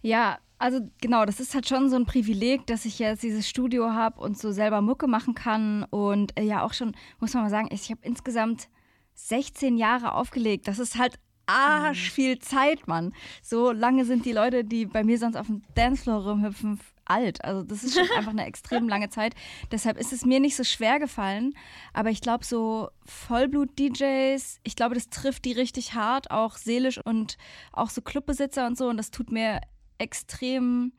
Ja, 0.02 0.38
also 0.60 0.80
genau, 1.02 1.26
das 1.26 1.40
ist 1.40 1.54
halt 1.54 1.68
schon 1.68 1.90
so 1.90 1.96
ein 1.96 2.06
Privileg, 2.06 2.66
dass 2.68 2.86
ich 2.86 2.98
jetzt 3.00 3.22
dieses 3.24 3.48
Studio 3.48 3.92
habe 3.94 4.20
und 4.20 4.38
so 4.40 4.52
selber 4.52 4.82
Mucke 4.82 5.08
machen 5.08 5.36
kann. 5.36 5.84
Und 5.86 6.38
äh, 6.40 6.44
ja, 6.44 6.64
auch 6.64 6.74
schon, 6.74 6.96
muss 7.20 7.34
man 7.34 7.44
mal 7.44 7.50
sagen, 7.50 7.70
ich 7.72 7.92
habe 7.92 8.00
insgesamt 8.04 8.70
16 9.18 9.78
Jahre 9.78 10.14
aufgelegt. 10.14 10.68
Das 10.68 10.80
ist 10.80 10.98
halt 10.98 11.20
arsch 11.48 12.12
viel 12.12 12.40
Zeit, 12.40 12.88
Mann. 12.88 13.14
So 13.42 13.72
lange 13.72 14.06
sind 14.06 14.26
die 14.26 14.34
Leute, 14.34 14.64
die 14.64 14.86
bei 14.86 15.04
mir 15.04 15.18
sonst 15.18 15.36
auf 15.36 15.48
dem 15.48 15.64
Dancefloor 15.76 16.24
rumhüpfen, 16.24 16.80
alt. 17.06 17.44
Also 17.44 17.64
das 17.64 17.84
ist 17.84 17.96
schon 17.96 18.08
einfach 18.18 18.32
eine 18.32 18.46
extrem 18.46 18.88
lange 18.88 19.10
Zeit. 19.10 19.34
Deshalb 19.72 19.98
ist 19.98 20.14
es 20.14 20.26
mir 20.26 20.40
nicht 20.40 20.56
so 20.56 20.64
schwer 20.64 21.00
gefallen. 21.00 21.54
Aber 21.94 22.10
ich 22.10 22.22
glaube, 22.22 22.46
so 22.46 22.90
Vollblut-DJs, 23.06 24.60
ich 24.64 24.76
glaube, 24.76 24.96
das 24.96 25.10
trifft 25.10 25.46
die 25.46 25.54
richtig 25.54 25.94
hart, 25.94 26.32
auch 26.32 26.58
seelisch 26.58 27.00
und 27.04 27.38
auch 27.72 27.90
so 27.90 28.02
Clubbesitzer 28.02 28.68
und 28.68 28.78
so. 28.78 28.88
Und 28.88 28.98
das 28.98 29.12
tut 29.12 29.32
mir 29.32 29.62
extrem 29.98 30.92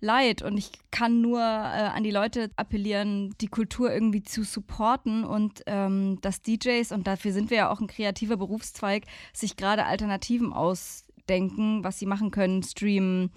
leid. 0.00 0.42
Und 0.42 0.56
ich 0.56 0.70
kann 0.90 1.20
nur 1.20 1.40
äh, 1.40 1.42
an 1.42 2.04
die 2.04 2.10
Leute 2.10 2.50
appellieren, 2.56 3.34
die 3.40 3.48
Kultur 3.48 3.92
irgendwie 3.92 4.22
zu 4.22 4.44
supporten 4.44 5.24
und 5.24 5.62
ähm, 5.66 6.20
dass 6.20 6.42
DJs, 6.42 6.92
und 6.92 7.06
dafür 7.06 7.32
sind 7.32 7.50
wir 7.50 7.56
ja 7.56 7.70
auch 7.70 7.80
ein 7.80 7.86
kreativer 7.86 8.36
Berufszweig, 8.36 9.04
sich 9.32 9.56
gerade 9.56 9.86
Alternativen 9.86 10.52
ausdenken, 10.52 11.82
was 11.84 11.98
sie 11.98 12.06
machen 12.06 12.30
können, 12.30 12.62
streamen, 12.62 13.30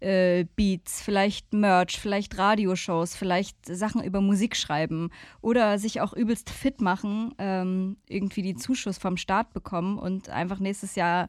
äh, 0.00 0.44
Beats, 0.56 1.02
vielleicht 1.02 1.52
Merch, 1.52 1.98
vielleicht 2.00 2.38
Radioshows, 2.38 3.14
vielleicht 3.14 3.56
Sachen 3.66 4.02
über 4.02 4.20
Musik 4.20 4.56
schreiben 4.56 5.10
oder 5.40 5.78
sich 5.78 6.00
auch 6.00 6.12
übelst 6.12 6.50
fit 6.50 6.80
machen, 6.80 7.34
ähm, 7.38 7.96
irgendwie 8.08 8.42
die 8.42 8.56
Zuschuss 8.56 8.98
vom 8.98 9.16
Staat 9.16 9.52
bekommen 9.52 9.98
und 9.98 10.28
einfach 10.28 10.60
nächstes 10.60 10.94
Jahr 10.94 11.28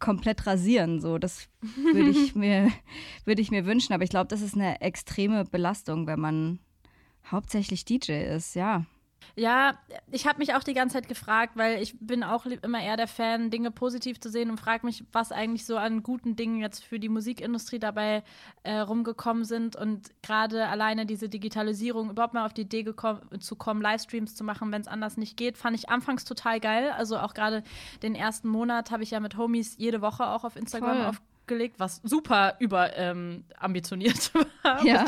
komplett 0.00 0.46
rasieren. 0.46 1.00
So, 1.00 1.18
das 1.18 1.48
würde 1.92 2.10
ich 2.10 2.34
mir, 2.34 2.70
würde 3.24 3.42
ich 3.42 3.50
mir 3.50 3.66
wünschen. 3.66 3.92
Aber 3.92 4.04
ich 4.04 4.10
glaube, 4.10 4.28
das 4.28 4.40
ist 4.40 4.54
eine 4.54 4.80
extreme 4.80 5.44
Belastung, 5.44 6.06
wenn 6.06 6.20
man 6.20 6.58
hauptsächlich 7.30 7.84
DJ 7.84 8.12
ist, 8.34 8.54
ja. 8.54 8.86
Ja, 9.36 9.78
ich 10.10 10.26
habe 10.26 10.38
mich 10.38 10.54
auch 10.54 10.62
die 10.62 10.74
ganze 10.74 10.94
Zeit 10.94 11.08
gefragt, 11.08 11.52
weil 11.56 11.82
ich 11.82 11.96
bin 12.00 12.22
auch 12.22 12.46
immer 12.46 12.82
eher 12.82 12.96
der 12.96 13.08
Fan, 13.08 13.50
Dinge 13.50 13.70
positiv 13.70 14.20
zu 14.20 14.28
sehen 14.28 14.50
und 14.50 14.58
frage 14.58 14.84
mich, 14.84 15.04
was 15.12 15.32
eigentlich 15.32 15.64
so 15.64 15.76
an 15.76 16.02
guten 16.02 16.36
Dingen 16.36 16.60
jetzt 16.60 16.84
für 16.84 16.98
die 16.98 17.08
Musikindustrie 17.08 17.78
dabei 17.78 18.22
äh, 18.62 18.78
rumgekommen 18.78 19.44
sind 19.44 19.76
und 19.76 20.10
gerade 20.22 20.68
alleine 20.68 21.06
diese 21.06 21.28
Digitalisierung 21.28 22.10
überhaupt 22.10 22.34
mal 22.34 22.44
auf 22.44 22.54
die 22.54 22.62
Idee 22.62 22.82
gekommen, 22.82 23.40
zu 23.40 23.56
kommen, 23.56 23.80
Livestreams 23.80 24.34
zu 24.34 24.44
machen, 24.44 24.72
wenn 24.72 24.80
es 24.82 24.88
anders 24.88 25.16
nicht 25.16 25.36
geht, 25.36 25.56
fand 25.56 25.76
ich 25.76 25.88
anfangs 25.88 26.24
total 26.24 26.60
geil. 26.60 26.90
Also 26.90 27.18
auch 27.18 27.34
gerade 27.34 27.62
den 28.02 28.14
ersten 28.14 28.48
Monat 28.48 28.90
habe 28.90 29.02
ich 29.02 29.12
ja 29.12 29.20
mit 29.20 29.36
Homies 29.36 29.76
jede 29.78 30.02
Woche 30.02 30.26
auch 30.26 30.44
auf 30.44 30.56
Instagram 30.56 31.06
auf 31.06 31.22
gelegt, 31.50 31.78
was 31.78 32.00
super 32.02 32.56
über 32.60 32.96
ähm, 32.96 33.44
war 34.62 34.82
Ja. 34.86 35.02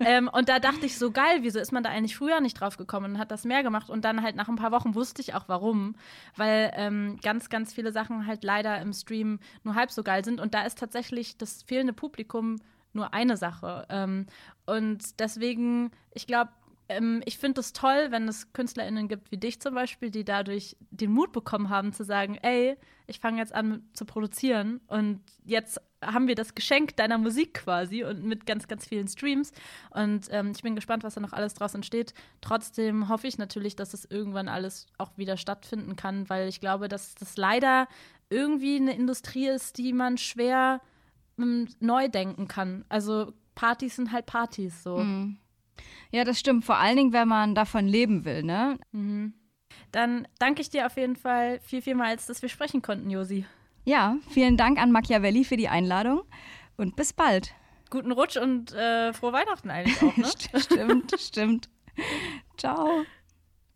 ähm, 0.00 0.30
und 0.32 0.48
da 0.48 0.58
dachte 0.58 0.86
ich 0.86 0.96
so 0.96 1.10
geil, 1.10 1.40
wieso 1.42 1.58
ist 1.58 1.72
man 1.72 1.82
da 1.82 1.90
eigentlich 1.90 2.16
früher 2.16 2.40
nicht 2.40 2.58
drauf 2.58 2.78
gekommen 2.78 3.12
und 3.12 3.18
hat 3.18 3.30
das 3.30 3.44
mehr 3.44 3.62
gemacht? 3.62 3.90
Und 3.90 4.06
dann 4.06 4.22
halt 4.22 4.36
nach 4.36 4.48
ein 4.48 4.56
paar 4.56 4.72
Wochen 4.72 4.94
wusste 4.94 5.20
ich 5.20 5.34
auch 5.34 5.44
warum, 5.48 5.94
weil 6.36 6.72
ähm, 6.74 7.18
ganz, 7.22 7.50
ganz 7.50 7.74
viele 7.74 7.92
Sachen 7.92 8.26
halt 8.26 8.42
leider 8.44 8.80
im 8.80 8.94
Stream 8.94 9.38
nur 9.64 9.74
halb 9.74 9.90
so 9.90 10.02
geil 10.02 10.24
sind. 10.24 10.40
Und 10.40 10.54
da 10.54 10.62
ist 10.62 10.78
tatsächlich 10.78 11.36
das 11.36 11.62
fehlende 11.62 11.92
Publikum 11.92 12.60
nur 12.94 13.12
eine 13.12 13.36
Sache. 13.36 13.86
Ähm, 13.90 14.26
und 14.64 15.20
deswegen, 15.20 15.90
ich 16.12 16.26
glaube, 16.26 16.50
ähm, 16.96 17.22
ich 17.24 17.38
finde 17.38 17.60
es 17.60 17.72
toll, 17.72 18.08
wenn 18.10 18.28
es 18.28 18.52
KünstlerInnen 18.52 19.08
gibt 19.08 19.30
wie 19.30 19.36
dich 19.36 19.60
zum 19.60 19.74
Beispiel, 19.74 20.10
die 20.10 20.24
dadurch 20.24 20.76
den 20.90 21.12
Mut 21.12 21.32
bekommen 21.32 21.68
haben 21.68 21.92
zu 21.92 22.04
sagen, 22.04 22.38
ey, 22.42 22.76
ich 23.06 23.20
fange 23.20 23.38
jetzt 23.38 23.54
an 23.54 23.82
zu 23.92 24.04
produzieren 24.04 24.80
und 24.86 25.20
jetzt 25.44 25.80
haben 26.02 26.28
wir 26.28 26.34
das 26.34 26.54
Geschenk 26.54 26.96
deiner 26.96 27.18
Musik 27.18 27.54
quasi 27.54 28.04
und 28.04 28.24
mit 28.24 28.46
ganz, 28.46 28.66
ganz 28.66 28.86
vielen 28.86 29.08
Streams. 29.08 29.52
Und 29.90 30.26
ähm, 30.30 30.52
ich 30.54 30.62
bin 30.62 30.74
gespannt, 30.74 31.04
was 31.04 31.14
da 31.14 31.20
noch 31.20 31.32
alles 31.32 31.54
draus 31.54 31.74
entsteht. 31.74 32.14
Trotzdem 32.40 33.08
hoffe 33.08 33.26
ich 33.26 33.38
natürlich, 33.38 33.76
dass 33.76 33.94
es 33.94 34.04
irgendwann 34.04 34.48
alles 34.48 34.86
auch 34.98 35.16
wieder 35.16 35.36
stattfinden 35.36 35.96
kann, 35.96 36.28
weil 36.28 36.48
ich 36.48 36.60
glaube, 36.60 36.88
dass 36.88 37.14
das 37.14 37.36
leider 37.36 37.86
irgendwie 38.30 38.76
eine 38.76 38.94
Industrie 38.94 39.48
ist, 39.48 39.78
die 39.78 39.92
man 39.92 40.18
schwer 40.18 40.80
ähm, 41.38 41.68
neu 41.80 42.08
denken 42.08 42.48
kann. 42.48 42.84
Also 42.88 43.32
Partys 43.54 43.96
sind 43.96 44.12
halt 44.12 44.26
Partys 44.26 44.82
so. 44.82 44.98
Mhm. 44.98 45.38
Ja, 46.10 46.24
das 46.24 46.38
stimmt. 46.38 46.64
Vor 46.64 46.76
allen 46.76 46.96
Dingen, 46.96 47.12
wenn 47.12 47.28
man 47.28 47.54
davon 47.54 47.86
leben 47.86 48.24
will, 48.24 48.42
ne? 48.42 48.78
Mhm. 48.92 49.34
Dann 49.90 50.28
danke 50.38 50.62
ich 50.62 50.70
dir 50.70 50.86
auf 50.86 50.96
jeden 50.96 51.16
Fall 51.16 51.60
viel, 51.60 51.82
vielmals, 51.82 52.26
dass 52.26 52.42
wir 52.42 52.48
sprechen 52.48 52.82
konnten, 52.82 53.10
Josi. 53.10 53.46
Ja, 53.84 54.16
vielen 54.30 54.56
Dank 54.56 54.80
an 54.80 54.92
Machiavelli 54.92 55.44
für 55.44 55.56
die 55.56 55.68
Einladung 55.68 56.22
und 56.76 56.96
bis 56.96 57.12
bald. 57.12 57.54
Guten 57.90 58.12
Rutsch 58.12 58.36
und 58.36 58.72
äh, 58.72 59.12
frohe 59.12 59.32
Weihnachten 59.32 59.70
eigentlich 59.70 60.02
auch, 60.02 60.16
ne? 60.16 60.30
stimmt, 60.60 61.20
stimmt. 61.20 61.68
Ciao. 62.56 63.04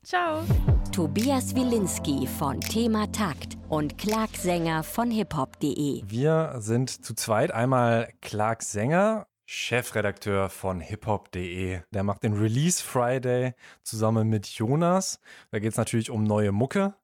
Ciao. 0.02 0.44
Tobias 0.92 1.54
Wilinski 1.56 2.26
von 2.26 2.60
Thema 2.60 3.10
Takt 3.10 3.58
und 3.68 3.98
Clark 3.98 4.36
Sänger 4.36 4.84
von 4.84 5.10
hiphop.de. 5.10 6.04
Wir 6.06 6.54
sind 6.58 7.04
zu 7.04 7.14
zweit. 7.14 7.50
Einmal 7.50 8.12
Clark 8.22 8.62
Sänger, 8.62 9.26
Chefredakteur 9.48 10.50
von 10.50 10.80
hiphop.de. 10.80 11.80
Der 11.92 12.02
macht 12.02 12.24
den 12.24 12.32
Release 12.34 12.82
Friday 12.82 13.54
zusammen 13.84 14.28
mit 14.28 14.46
Jonas. 14.46 15.20
Da 15.52 15.60
geht 15.60 15.70
es 15.70 15.78
natürlich 15.78 16.10
um 16.10 16.24
neue 16.24 16.50
Mucke. 16.50 16.94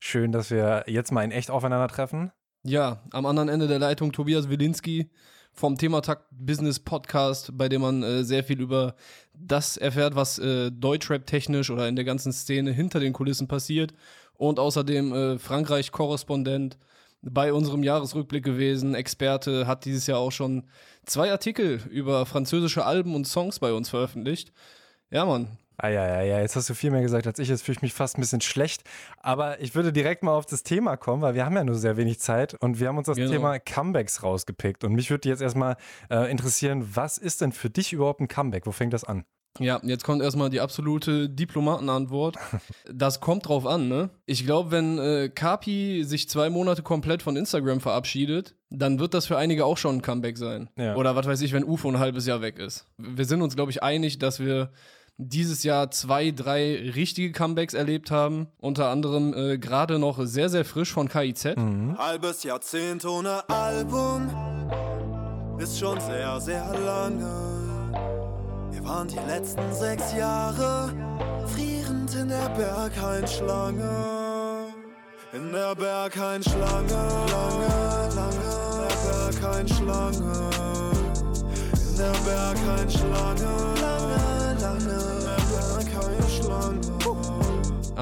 Schön, 0.00 0.32
dass 0.32 0.50
wir 0.50 0.82
jetzt 0.88 1.12
mal 1.12 1.22
in 1.22 1.30
echt 1.30 1.48
aufeinandertreffen. 1.48 2.32
Ja, 2.64 3.02
am 3.12 3.24
anderen 3.24 3.48
Ende 3.48 3.68
der 3.68 3.78
Leitung 3.78 4.10
Tobias 4.10 4.50
Wilinski 4.50 5.10
vom 5.52 5.78
Thematakt 5.78 6.26
Business 6.32 6.80
Podcast, 6.80 7.56
bei 7.56 7.68
dem 7.68 7.82
man 7.82 8.02
äh, 8.02 8.24
sehr 8.24 8.42
viel 8.42 8.60
über 8.60 8.96
das 9.32 9.76
erfährt, 9.76 10.16
was 10.16 10.40
äh, 10.40 10.72
Deutschrap 10.72 11.24
technisch 11.26 11.70
oder 11.70 11.86
in 11.86 11.94
der 11.94 12.04
ganzen 12.04 12.32
Szene 12.32 12.72
hinter 12.72 12.98
den 12.98 13.12
Kulissen 13.12 13.46
passiert. 13.46 13.94
Und 14.34 14.58
außerdem 14.58 15.12
äh, 15.12 15.38
Frankreich-Korrespondent 15.38 16.78
bei 17.22 17.52
unserem 17.52 17.82
Jahresrückblick 17.82 18.44
gewesen, 18.44 18.94
Experte, 18.94 19.66
hat 19.66 19.84
dieses 19.84 20.06
Jahr 20.06 20.18
auch 20.18 20.32
schon 20.32 20.68
zwei 21.06 21.30
Artikel 21.30 21.80
über 21.90 22.26
französische 22.26 22.84
Alben 22.84 23.14
und 23.14 23.26
Songs 23.26 23.58
bei 23.58 23.72
uns 23.72 23.88
veröffentlicht. 23.88 24.52
Ja, 25.10 25.24
Mann, 25.24 25.58
Ah 25.78 25.88
ja, 25.88 26.06
ja, 26.06 26.22
ja, 26.22 26.40
jetzt 26.40 26.54
hast 26.54 26.70
du 26.70 26.74
viel 26.74 26.90
mehr 26.90 27.02
gesagt 27.02 27.26
als 27.26 27.38
ich. 27.38 27.48
Jetzt 27.48 27.62
fühle 27.64 27.76
ich 27.76 27.82
mich 27.82 27.92
fast 27.92 28.16
ein 28.16 28.20
bisschen 28.20 28.40
schlecht. 28.40 28.84
Aber 29.18 29.60
ich 29.60 29.74
würde 29.74 29.92
direkt 29.92 30.22
mal 30.22 30.32
auf 30.32 30.46
das 30.46 30.62
Thema 30.62 30.96
kommen, 30.96 31.22
weil 31.22 31.34
wir 31.34 31.44
haben 31.44 31.56
ja 31.56 31.64
nur 31.64 31.74
sehr 31.74 31.96
wenig 31.96 32.20
Zeit 32.20 32.54
und 32.54 32.78
wir 32.78 32.88
haben 32.88 32.98
uns 32.98 33.06
das 33.06 33.16
Genau. 33.16 33.32
Thema 33.32 33.58
Comebacks 33.58 34.22
rausgepickt. 34.22 34.84
Und 34.84 34.92
mich 34.92 35.10
würde 35.10 35.28
jetzt 35.28 35.42
erstmal 35.42 35.76
äh, 36.10 36.30
interessieren, 36.30 36.88
was 36.94 37.18
ist 37.18 37.40
denn 37.40 37.52
für 37.52 37.70
dich 37.70 37.92
überhaupt 37.92 38.20
ein 38.20 38.28
Comeback? 38.28 38.66
Wo 38.66 38.70
fängt 38.70 38.92
das 38.92 39.02
an? 39.02 39.24
Ja, 39.58 39.80
jetzt 39.82 40.04
kommt 40.04 40.22
erstmal 40.22 40.50
die 40.50 40.60
absolute 40.60 41.28
Diplomatenantwort. 41.28 42.36
Das 42.90 43.20
kommt 43.20 43.48
drauf 43.48 43.66
an, 43.66 43.88
ne? 43.88 44.10
Ich 44.26 44.44
glaube, 44.44 44.70
wenn 44.70 44.98
äh, 44.98 45.28
Kapi 45.28 46.04
sich 46.04 46.28
zwei 46.28 46.50
Monate 46.50 46.82
komplett 46.82 47.22
von 47.22 47.36
Instagram 47.36 47.80
verabschiedet, 47.80 48.54
dann 48.70 48.98
wird 48.98 49.14
das 49.14 49.26
für 49.26 49.36
einige 49.36 49.64
auch 49.64 49.76
schon 49.76 49.96
ein 49.96 50.02
Comeback 50.02 50.38
sein. 50.38 50.70
Ja. 50.76 50.96
Oder 50.96 51.16
was 51.16 51.26
weiß 51.26 51.42
ich, 51.42 51.52
wenn 51.52 51.64
UFO 51.64 51.88
ein 51.88 51.98
halbes 51.98 52.26
Jahr 52.26 52.40
weg 52.40 52.58
ist. 52.58 52.86
Wir 52.96 53.24
sind 53.24 53.42
uns, 53.42 53.54
glaube 53.56 53.70
ich, 53.70 53.82
einig, 53.82 54.18
dass 54.18 54.40
wir 54.40 54.72
dieses 55.18 55.62
Jahr 55.62 55.90
zwei, 55.90 56.30
drei 56.30 56.90
richtige 56.94 57.32
Comebacks 57.32 57.74
erlebt 57.74 58.10
haben. 58.10 58.48
Unter 58.58 58.88
anderem 58.88 59.34
äh, 59.34 59.58
gerade 59.58 59.98
noch 59.98 60.18
sehr, 60.24 60.48
sehr 60.48 60.64
frisch 60.64 60.92
von 60.92 61.08
KIZ. 61.08 61.56
Halbes 61.98 62.42
Jahrzehnt 62.42 63.04
ohne 63.04 63.48
Album 63.48 64.30
ist 65.58 65.78
schon 65.78 66.00
sehr, 66.00 66.40
sehr 66.40 66.78
lange. 66.78 67.71
Wir 68.82 68.88
waren 68.88 69.06
die 69.06 69.20
letzten 69.28 69.72
sechs 69.72 70.12
Jahre 70.12 70.92
frierend 71.46 72.12
in 72.16 72.28
der 72.28 72.48
Berghain-Schlange. 72.48 74.66
In 75.32 75.52
der 75.52 75.76
Berghain-Schlange, 75.76 76.90
lange, 76.90 78.08
lange, 78.16 78.42
in 78.72 78.74
der 78.74 78.90
Berghain-Schlange. 79.38 80.50
In 81.90 81.96
der 81.96 82.16
Berghain-Schlange, 82.24 83.52
lange, 83.80 84.01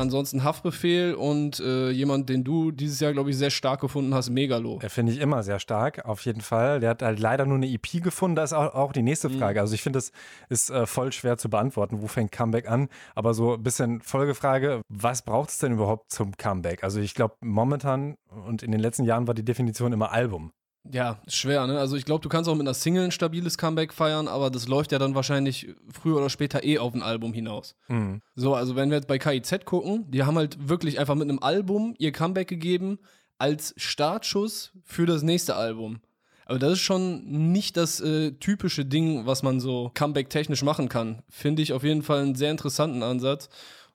Ansonsten 0.01 0.45
Haftbefehl 0.45 1.15
und 1.15 1.61
äh, 1.61 1.91
jemand, 1.91 2.31
den 2.31 2.43
du 2.43 2.71
dieses 2.71 3.01
Jahr, 3.01 3.13
glaube 3.13 3.31
ich, 3.31 3.37
sehr 3.37 3.51
stark 3.51 3.83
gefunden 3.83 4.15
hast, 4.15 4.31
Megalo. 4.31 4.79
Er 4.81 4.89
finde 4.89 5.13
ich 5.13 5.21
immer 5.21 5.43
sehr 5.43 5.59
stark, 5.59 6.07
auf 6.07 6.25
jeden 6.25 6.41
Fall. 6.41 6.81
Der 6.81 6.91
hat 6.91 7.03
halt 7.03 7.21
leider 7.21 7.45
nur 7.45 7.57
eine 7.57 7.69
EP 7.69 8.03
gefunden. 8.03 8.37
Da 8.37 8.45
ist 8.45 8.55
auch, 8.55 8.75
auch 8.75 8.93
die 8.93 9.03
nächste 9.03 9.29
Frage. 9.29 9.61
Also 9.61 9.75
ich 9.75 9.83
finde, 9.83 9.99
es 9.99 10.13
ist 10.49 10.71
äh, 10.71 10.87
voll 10.87 11.13
schwer 11.13 11.37
zu 11.37 11.51
beantworten, 11.51 12.01
wo 12.01 12.07
fängt 12.07 12.33
Comeback 12.33 12.69
an. 12.69 12.89
Aber 13.15 13.35
so 13.35 13.55
ein 13.55 13.63
bisschen 13.63 14.01
Folgefrage, 14.01 14.81
was 14.89 15.23
braucht 15.23 15.51
es 15.51 15.59
denn 15.59 15.73
überhaupt 15.73 16.11
zum 16.11 16.37
Comeback? 16.37 16.83
Also 16.83 17.01
ich 17.01 17.15
glaube, 17.15 17.35
momentan 17.43 18.17
und 18.47 18.63
in 18.63 18.73
den 18.73 18.81
letzten 18.81 19.05
Jahren 19.05 19.27
war 19.27 19.35
die 19.35 19.45
Definition 19.45 19.93
immer 19.93 20.13
Album. 20.13 20.53
Ja, 20.91 21.21
schwer, 21.27 21.67
ne? 21.67 21.79
Also 21.79 21.97
ich 21.97 22.05
glaube, 22.05 22.23
du 22.23 22.29
kannst 22.29 22.49
auch 22.49 22.55
mit 22.55 22.63
einer 22.63 22.75
Single 22.75 23.05
ein 23.05 23.11
stabiles 23.11 23.59
Comeback 23.59 23.93
feiern, 23.93 24.29
aber 24.29 24.51
das 24.51 24.67
läuft 24.67 24.93
ja 24.93 24.99
dann 24.99 25.15
wahrscheinlich 25.15 25.75
früher 25.93 26.17
oder 26.17 26.31
später 26.31 26.65
eh 26.65 26.79
auf 26.79 26.95
ein 26.95 27.03
Album 27.03 27.33
hinaus. 27.33 27.75
Mhm. 27.89 28.23
So, 28.35 28.55
also 28.55 28.77
wenn 28.77 28.91
wir 28.91 28.97
jetzt 28.97 29.09
bei 29.09 29.19
KIZ 29.19 29.67
gucken, 29.67 30.11
die 30.11 30.23
haben 30.23 30.37
halt 30.37 30.69
wirklich 30.69 30.99
einfach 30.99 31.15
mit 31.15 31.29
einem 31.29 31.39
Album 31.41 31.95
ihr 31.99 32.13
Comeback 32.13 32.49
gegeben 32.49 32.99
als 33.39 33.75
Startschuss 33.77 34.73
für 34.85 35.07
das 35.07 35.23
nächste 35.23 35.55
Album. 35.55 36.01
Aber 36.47 36.59
das 36.59 36.73
ist 36.73 36.81
schon 36.81 37.53
nicht 37.53 37.77
das 37.77 38.01
äh, 38.01 38.33
typische 38.33 38.85
Ding, 38.85 39.25
was 39.27 39.43
man 39.43 39.61
so 39.61 39.93
Comeback-technisch 39.95 40.65
machen 40.65 40.89
kann. 40.89 41.23
Finde 41.29 41.63
ich 41.63 41.73
auf 41.73 41.85
jeden 41.85 42.03
Fall 42.03 42.23
einen 42.23 42.35
sehr 42.35 42.51
interessanten 42.51 43.03
Ansatz. 43.03 43.49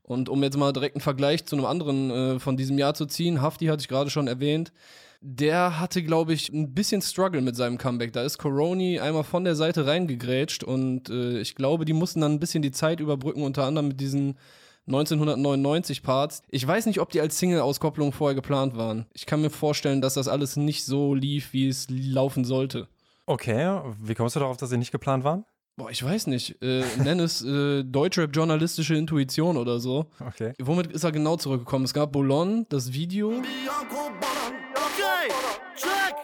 Und 0.04 0.30
um 0.30 0.42
jetzt 0.44 0.56
mal 0.56 0.72
direkt 0.72 0.96
einen 0.96 1.01
Vergleich 1.01 1.46
zu 1.46 1.56
einem 1.56 1.65
anderen 1.65 2.12
äh, 2.12 2.39
von 2.39 2.56
diesem 2.56 2.77
Jahr 2.77 2.94
zu 2.94 3.08
ziehen, 3.08 3.42
Hafti 3.42 3.65
hatte 3.65 3.82
ich 3.82 3.88
gerade 3.88 4.10
schon 4.10 4.27
erwähnt, 4.27 4.72
der 5.27 5.79
hatte, 5.79 6.03
glaube 6.03 6.34
ich, 6.34 6.50
ein 6.50 6.74
bisschen 6.75 7.01
Struggle 7.01 7.41
mit 7.41 7.55
seinem 7.55 7.79
Comeback. 7.79 8.13
Da 8.13 8.22
ist 8.22 8.38
Coroni 8.38 9.00
einmal 9.00 9.24
von 9.24 9.44
der 9.44 9.55
Seite 9.55 9.88
reingegrätscht 9.88 10.63
und 10.63 11.10
äh, 11.10 11.39
ich 11.39 11.55
glaube, 11.55 11.86
die 11.86 11.94
mussten 11.94 12.22
dann 12.22 12.34
ein 12.34 12.39
bisschen 12.39 12.62
die 12.62 12.72
Zeit 12.72 13.00
überbrücken, 13.00 13.41
unter 13.41 13.63
anderem 13.63 13.88
mit 13.88 14.00
diesen 14.00 14.38
1999 14.86 16.03
Parts. 16.03 16.44
Ich 16.50 16.65
weiß 16.65 16.86
nicht, 16.86 17.00
ob 17.00 17.10
die 17.10 17.22
als 17.22 17.39
Single-Auskopplung 17.39 18.12
vorher 18.12 18.36
geplant 18.36 18.77
waren. 18.77 19.08
Ich 19.13 19.25
kann 19.25 19.41
mir 19.41 19.50
vorstellen, 19.50 20.00
dass 20.00 20.13
das 20.13 20.27
alles 20.27 20.58
nicht 20.58 20.86
so 20.86 21.15
lief, 21.15 21.53
wie 21.53 21.67
es 21.67 21.88
laufen 21.89 22.46
sollte. 22.46 22.88
Okay, 23.25 23.82
wie 24.00 24.13
kommst 24.13 24.36
du 24.36 24.41
darauf, 24.41 24.58
dass 24.58 24.70
sie 24.70 24.77
nicht 24.77 24.91
geplant 24.91 25.24
waren? 25.24 25.44
Boah, 25.75 25.89
ich 25.89 26.03
weiß 26.03 26.27
nicht. 26.27 26.62
Äh, 26.62 26.84
nenn 27.03 27.20
es 27.20 27.44
äh, 27.44 27.84
Deutschrap-journalistische 27.84 28.96
Intuition 28.96 29.58
oder 29.58 29.79
so. 29.79 30.05
Okay. 30.20 30.53
Womit 30.62 30.91
ist 30.91 31.03
er 31.03 31.12
genau 31.12 31.36
zurückgekommen? 31.36 31.84
Es 31.84 31.94
gab 31.96 32.12
Boulogne, 32.12 32.67
das 32.70 32.94
Video. 32.94 33.29
Bianco 33.29 34.12
Ballern. 34.22 34.64
Okay, 35.25 35.34
check. 35.75 36.15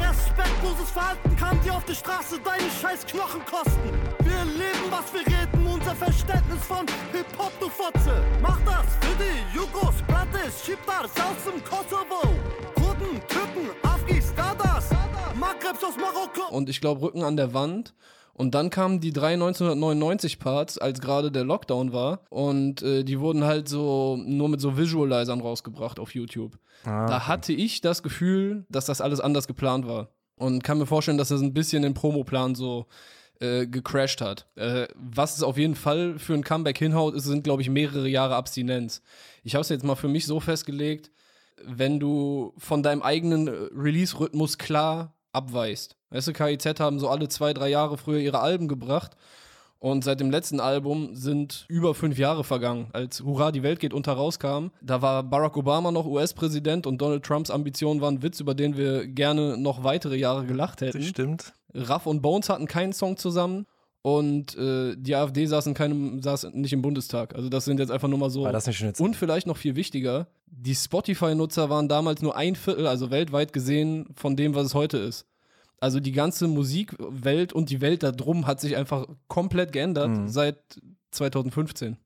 Respektloses 0.00 0.90
Verhalten 0.90 1.36
kann 1.36 1.60
dir 1.62 1.74
auf 1.74 1.84
der 1.84 1.94
Straße 1.94 2.40
deine 2.44 2.68
scheiß 2.70 3.06
Knochen 3.06 3.44
kosten. 3.44 3.92
Wir 4.18 4.44
leben, 4.44 4.90
was 4.90 5.12
wir 5.14 5.20
reden, 5.20 5.64
unser 5.64 5.94
Verständnis 5.94 6.64
von 6.64 6.86
Hip-Hop, 7.12 7.52
du 7.60 7.68
Fotze. 7.68 8.24
Mach 8.42 8.58
das 8.64 8.86
für 9.00 9.16
die 9.16 9.56
Jugos, 9.56 9.94
Bratis, 10.08 10.64
Schiptars 10.64 11.12
aus 11.12 11.52
dem 11.52 11.62
Kosovo. 11.62 12.34
Kurden, 12.74 13.20
Türken, 13.28 13.70
Afghis, 13.84 14.34
Dadas, 14.34 14.90
Maghrebs 15.36 15.84
aus 15.84 15.96
Marokko. 15.96 16.48
und 16.50 16.68
ich 16.68 16.80
glaube 16.80 17.02
Rücken 17.02 17.22
an 17.22 17.36
der 17.36 17.54
Wand. 17.54 17.94
Und 18.36 18.54
dann 18.54 18.68
kamen 18.68 19.00
die 19.00 19.14
drei 19.14 19.32
1999 19.32 20.38
Parts, 20.38 20.76
als 20.76 21.00
gerade 21.00 21.32
der 21.32 21.44
Lockdown 21.44 21.94
war. 21.94 22.20
Und 22.28 22.82
äh, 22.82 23.02
die 23.02 23.18
wurden 23.18 23.44
halt 23.44 23.66
so 23.66 24.18
nur 24.22 24.50
mit 24.50 24.60
so 24.60 24.76
Visualizern 24.76 25.40
rausgebracht 25.40 25.98
auf 25.98 26.14
YouTube. 26.14 26.58
Ah, 26.84 27.06
Da 27.06 27.26
hatte 27.26 27.54
ich 27.54 27.80
das 27.80 28.02
Gefühl, 28.02 28.66
dass 28.68 28.84
das 28.84 29.00
alles 29.00 29.20
anders 29.20 29.46
geplant 29.46 29.86
war. 29.88 30.10
Und 30.36 30.62
kann 30.62 30.76
mir 30.76 30.84
vorstellen, 30.84 31.16
dass 31.16 31.28
das 31.28 31.40
ein 31.40 31.54
bisschen 31.54 31.82
den 31.82 31.94
Promoplan 31.94 32.54
so 32.54 32.84
äh, 33.40 33.66
gecrashed 33.66 34.20
hat. 34.20 34.46
Äh, 34.54 34.86
was 34.94 35.36
es 35.38 35.42
auf 35.42 35.56
jeden 35.56 35.74
Fall 35.74 36.18
für 36.18 36.34
ein 36.34 36.44
Comeback 36.44 36.76
hinhaut, 36.76 37.14
ist, 37.14 37.24
sind, 37.24 37.42
glaube 37.42 37.62
ich, 37.62 37.70
mehrere 37.70 38.06
Jahre 38.06 38.36
Abstinenz. 38.36 39.00
Ich 39.44 39.54
habe 39.54 39.62
es 39.62 39.70
jetzt 39.70 39.84
mal 39.84 39.94
für 39.94 40.08
mich 40.08 40.26
so 40.26 40.40
festgelegt, 40.40 41.10
wenn 41.64 41.98
du 41.98 42.52
von 42.58 42.82
deinem 42.82 43.00
eigenen 43.00 43.48
äh, 43.48 43.52
Release-Rhythmus 43.74 44.58
klar 44.58 45.14
abweichst. 45.36 45.96
Weißt 46.10 46.28
du, 46.28 46.32
KIZ 46.32 46.80
haben 46.80 46.98
so 46.98 47.08
alle 47.08 47.28
zwei, 47.28 47.52
drei 47.52 47.68
Jahre 47.68 47.98
früher 47.98 48.18
ihre 48.18 48.40
Alben 48.40 48.68
gebracht 48.68 49.16
und 49.78 50.04
seit 50.04 50.20
dem 50.20 50.30
letzten 50.30 50.58
Album 50.58 51.14
sind 51.14 51.66
über 51.68 51.94
fünf 51.94 52.18
Jahre 52.18 52.44
vergangen. 52.44 52.88
Als 52.92 53.20
Hurra, 53.22 53.52
die 53.52 53.62
Welt 53.62 53.78
geht 53.78 53.92
unter 53.92 54.12
rauskam, 54.14 54.68
da 54.80 55.02
war 55.02 55.22
Barack 55.22 55.56
Obama 55.56 55.90
noch 55.90 56.06
US-Präsident 56.06 56.86
und 56.86 57.00
Donald 57.00 57.24
Trumps 57.24 57.50
Ambitionen 57.50 58.00
waren 58.00 58.16
ein 58.16 58.22
Witz, 58.22 58.40
über 58.40 58.54
den 58.54 58.76
wir 58.76 59.06
gerne 59.06 59.58
noch 59.58 59.84
weitere 59.84 60.16
Jahre 60.16 60.46
gelacht 60.46 60.80
hätten. 60.80 60.98
das 60.98 61.08
stimmt. 61.08 61.52
Raff 61.74 62.06
und 62.06 62.22
Bones 62.22 62.48
hatten 62.48 62.66
keinen 62.66 62.94
Song 62.94 63.16
zusammen 63.16 63.66
und 64.00 64.56
äh, 64.56 64.94
die 64.96 65.14
AfD 65.14 65.46
saß, 65.46 65.66
in 65.66 65.74
keinem, 65.74 66.22
saß 66.22 66.48
nicht 66.52 66.72
im 66.72 66.80
Bundestag. 66.80 67.34
Also 67.34 67.48
das 67.48 67.64
sind 67.64 67.78
jetzt 67.78 67.90
einfach 67.90 68.08
nur 68.08 68.18
mal 68.18 68.30
so. 68.30 68.44
War 68.44 68.52
das 68.52 68.66
nicht 68.66 68.78
schon 68.78 68.86
jetzt? 68.88 69.00
Und 69.00 69.16
vielleicht 69.16 69.46
noch 69.46 69.56
viel 69.56 69.76
wichtiger, 69.76 70.28
die 70.46 70.74
Spotify-Nutzer 70.74 71.68
waren 71.70 71.88
damals 71.88 72.22
nur 72.22 72.36
ein 72.36 72.54
Viertel, 72.54 72.86
also 72.86 73.10
weltweit 73.10 73.52
gesehen, 73.52 74.06
von 74.14 74.36
dem, 74.36 74.54
was 74.54 74.66
es 74.66 74.74
heute 74.74 74.96
ist. 74.98 75.26
Also 75.80 76.00
die 76.00 76.12
ganze 76.12 76.48
Musikwelt 76.48 77.52
und 77.52 77.70
die 77.70 77.80
Welt 77.80 78.02
da 78.02 78.12
drum 78.12 78.46
hat 78.46 78.60
sich 78.60 78.76
einfach 78.76 79.06
komplett 79.28 79.72
geändert 79.72 80.10
Mhm. 80.10 80.28
seit 80.28 80.80
2015. 81.10 81.96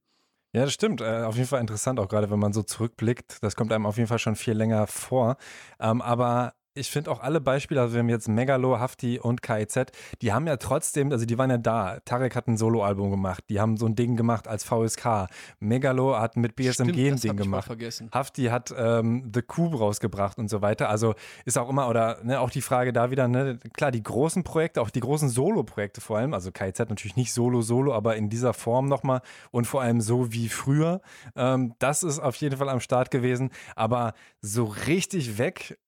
Ja, 0.53 0.65
das 0.65 0.73
stimmt. 0.73 1.01
Äh, 1.01 1.23
auf 1.23 1.37
jeden 1.37 1.47
Fall 1.47 1.61
interessant, 1.61 2.01
auch 2.01 2.09
gerade 2.09 2.31
wenn 2.31 2.41
man 2.41 2.53
so 2.53 2.63
zurückblickt. 2.65 3.39
Das 3.43 3.55
kommt 3.55 3.73
einem 3.73 3.87
auf 3.87 3.97
jeden 3.97 4.09
Fall 4.09 4.19
schon 4.19 4.35
viel 4.35 4.55
länger 4.55 4.89
vor. 4.89 5.37
Ähm, 5.79 6.03
aber 6.03 6.55
ich 6.75 6.91
finde 6.91 7.11
auch 7.11 7.21
alle 7.21 7.41
Beispiele, 7.41 7.81
also 7.81 7.95
wir 7.95 8.01
haben 8.01 8.09
jetzt 8.09 8.29
Megalo, 8.29 8.79
Hafti 8.79 9.19
und 9.19 9.43
KIZ, 9.43 9.87
die 10.23 10.33
haben 10.33 10.47
ja 10.47 10.57
trotzdem, 10.57 11.11
also 11.11 11.27
die 11.27 11.37
waren 11.37 11.51
ja 11.51 11.59
da. 11.59 11.99
Tarek 12.05 12.37
hat 12.37 12.47
ein 12.47 12.57
Soloalbum 12.57 13.11
gemacht, 13.11 13.45
die 13.49 13.61
haben 13.61 13.77
so 13.77 13.87
ein 13.87 13.97
Ding 13.97 14.17
gemacht 14.17 14.47
als 14.47 14.65
VSK. 14.65 15.27
Megalo 15.59 16.17
hat 16.19 16.37
mit 16.37 16.55
BSMG 16.55 16.73
Stimmt, 16.73 16.99
ein 16.99 17.17
Ding 17.17 17.37
gemacht. 17.37 17.71
Hafti 18.13 18.45
hat 18.45 18.73
ähm, 18.77 19.31
The 19.35 19.43
Cube 19.43 19.79
rausgebracht 19.79 20.39
und 20.39 20.49
so 20.49 20.63
weiter. 20.63 20.89
Also 20.89 21.15
ist 21.45 21.59
auch 21.59 21.69
immer, 21.69 21.89
oder 21.89 22.23
ne, 22.23 22.41
auch 22.41 22.51
die 22.51 22.63
Frage 22.63 22.93
da 22.93 23.11
wieder, 23.11 23.27
ne, 23.27 23.59
klar, 23.75 23.91
die 23.91 24.03
großen 24.03 24.45
Projekte, 24.45 24.81
auch 24.81 24.91
die 24.91 25.01
großen 25.01 25.29
Solo-Projekte 25.29 26.01
vor 26.01 26.19
allem, 26.19 26.35
also 26.35 26.53
KIZ 26.53 26.79
natürlich 26.79 27.17
nicht 27.17 27.33
Solo-Solo, 27.33 27.93
aber 27.93 28.17
in 28.17 28.31
dieser 28.31 28.55
Form 28.55 28.87
nochmal 28.87 29.23
und 29.51 29.67
vor 29.67 29.83
allem 29.83 30.01
so 30.01 30.33
wie 30.33 30.49
früher. 30.49 31.01
Ähm, 31.35 31.75
das 31.81 32.05
ist 32.05 32.21
auf 32.21 32.37
jeden 32.37 32.57
Fall 32.57 32.69
am 32.69 32.81
Start 32.81 33.11
gewesen. 33.11 33.51
Aber 33.75 34.15
so 34.41 34.65
richtig 34.65 35.39
weg 35.39 35.79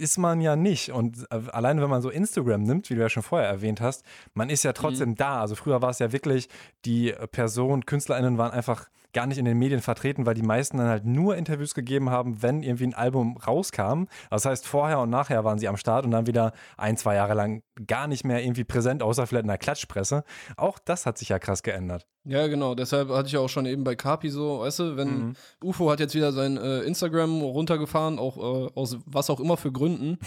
ist 0.00 0.18
man 0.18 0.40
ja 0.40 0.56
nicht. 0.56 0.90
Und 0.90 1.26
äh, 1.30 1.40
allein 1.52 1.80
wenn 1.80 1.90
man 1.90 2.02
so 2.02 2.10
Instagram 2.10 2.62
nimmt, 2.62 2.90
wie 2.90 2.94
du 2.94 3.00
ja 3.00 3.08
schon 3.08 3.22
vorher 3.22 3.48
erwähnt 3.48 3.80
hast, 3.80 4.04
man 4.34 4.50
ist 4.50 4.64
ja 4.64 4.72
trotzdem 4.72 5.14
da. 5.14 5.40
Also 5.40 5.54
früher 5.54 5.82
war 5.82 5.90
es 5.90 5.98
ja 5.98 6.12
wirklich, 6.12 6.48
die 6.84 7.14
Personen, 7.30 7.86
KünstlerInnen 7.86 8.38
waren 8.38 8.52
einfach 8.52 8.88
gar 9.12 9.26
nicht 9.26 9.38
in 9.38 9.44
den 9.44 9.58
Medien 9.58 9.80
vertreten, 9.80 10.26
weil 10.26 10.34
die 10.34 10.42
meisten 10.42 10.78
dann 10.78 10.88
halt 10.88 11.04
nur 11.04 11.36
Interviews 11.36 11.74
gegeben 11.74 12.10
haben, 12.10 12.42
wenn 12.42 12.62
irgendwie 12.62 12.86
ein 12.86 12.94
Album 12.94 13.36
rauskam. 13.36 14.04
Das 14.30 14.44
heißt, 14.44 14.66
vorher 14.66 15.00
und 15.00 15.10
nachher 15.10 15.44
waren 15.44 15.58
sie 15.58 15.68
am 15.68 15.76
Start 15.76 16.04
und 16.04 16.10
dann 16.10 16.26
wieder 16.26 16.52
ein, 16.76 16.96
zwei 16.96 17.14
Jahre 17.14 17.34
lang 17.34 17.62
gar 17.86 18.06
nicht 18.06 18.24
mehr 18.24 18.42
irgendwie 18.42 18.64
präsent, 18.64 19.02
außer 19.02 19.26
vielleicht 19.26 19.44
in 19.44 19.48
der 19.48 19.58
Klatschpresse. 19.58 20.24
Auch 20.56 20.78
das 20.78 21.06
hat 21.06 21.18
sich 21.18 21.28
ja 21.30 21.38
krass 21.38 21.62
geändert. 21.62 22.06
Ja, 22.24 22.46
genau. 22.48 22.74
Deshalb 22.74 23.08
hatte 23.08 23.26
ich 23.28 23.32
ja 23.32 23.40
auch 23.40 23.48
schon 23.48 23.64
eben 23.66 23.82
bei 23.82 23.96
Kapi 23.96 24.28
so, 24.28 24.60
weißt 24.60 24.78
du, 24.78 24.96
wenn 24.96 25.10
Mhm. 25.10 25.32
UFO 25.64 25.90
hat 25.90 26.00
jetzt 26.00 26.14
wieder 26.14 26.32
sein 26.32 26.56
äh, 26.56 26.80
Instagram 26.80 27.40
runtergefahren, 27.40 28.18
auch 28.18 28.36
äh, 28.36 28.70
aus 28.74 28.98
was 29.06 29.30
auch 29.30 29.40
immer 29.40 29.56
für 29.56 29.72
Gründen. 29.72 30.18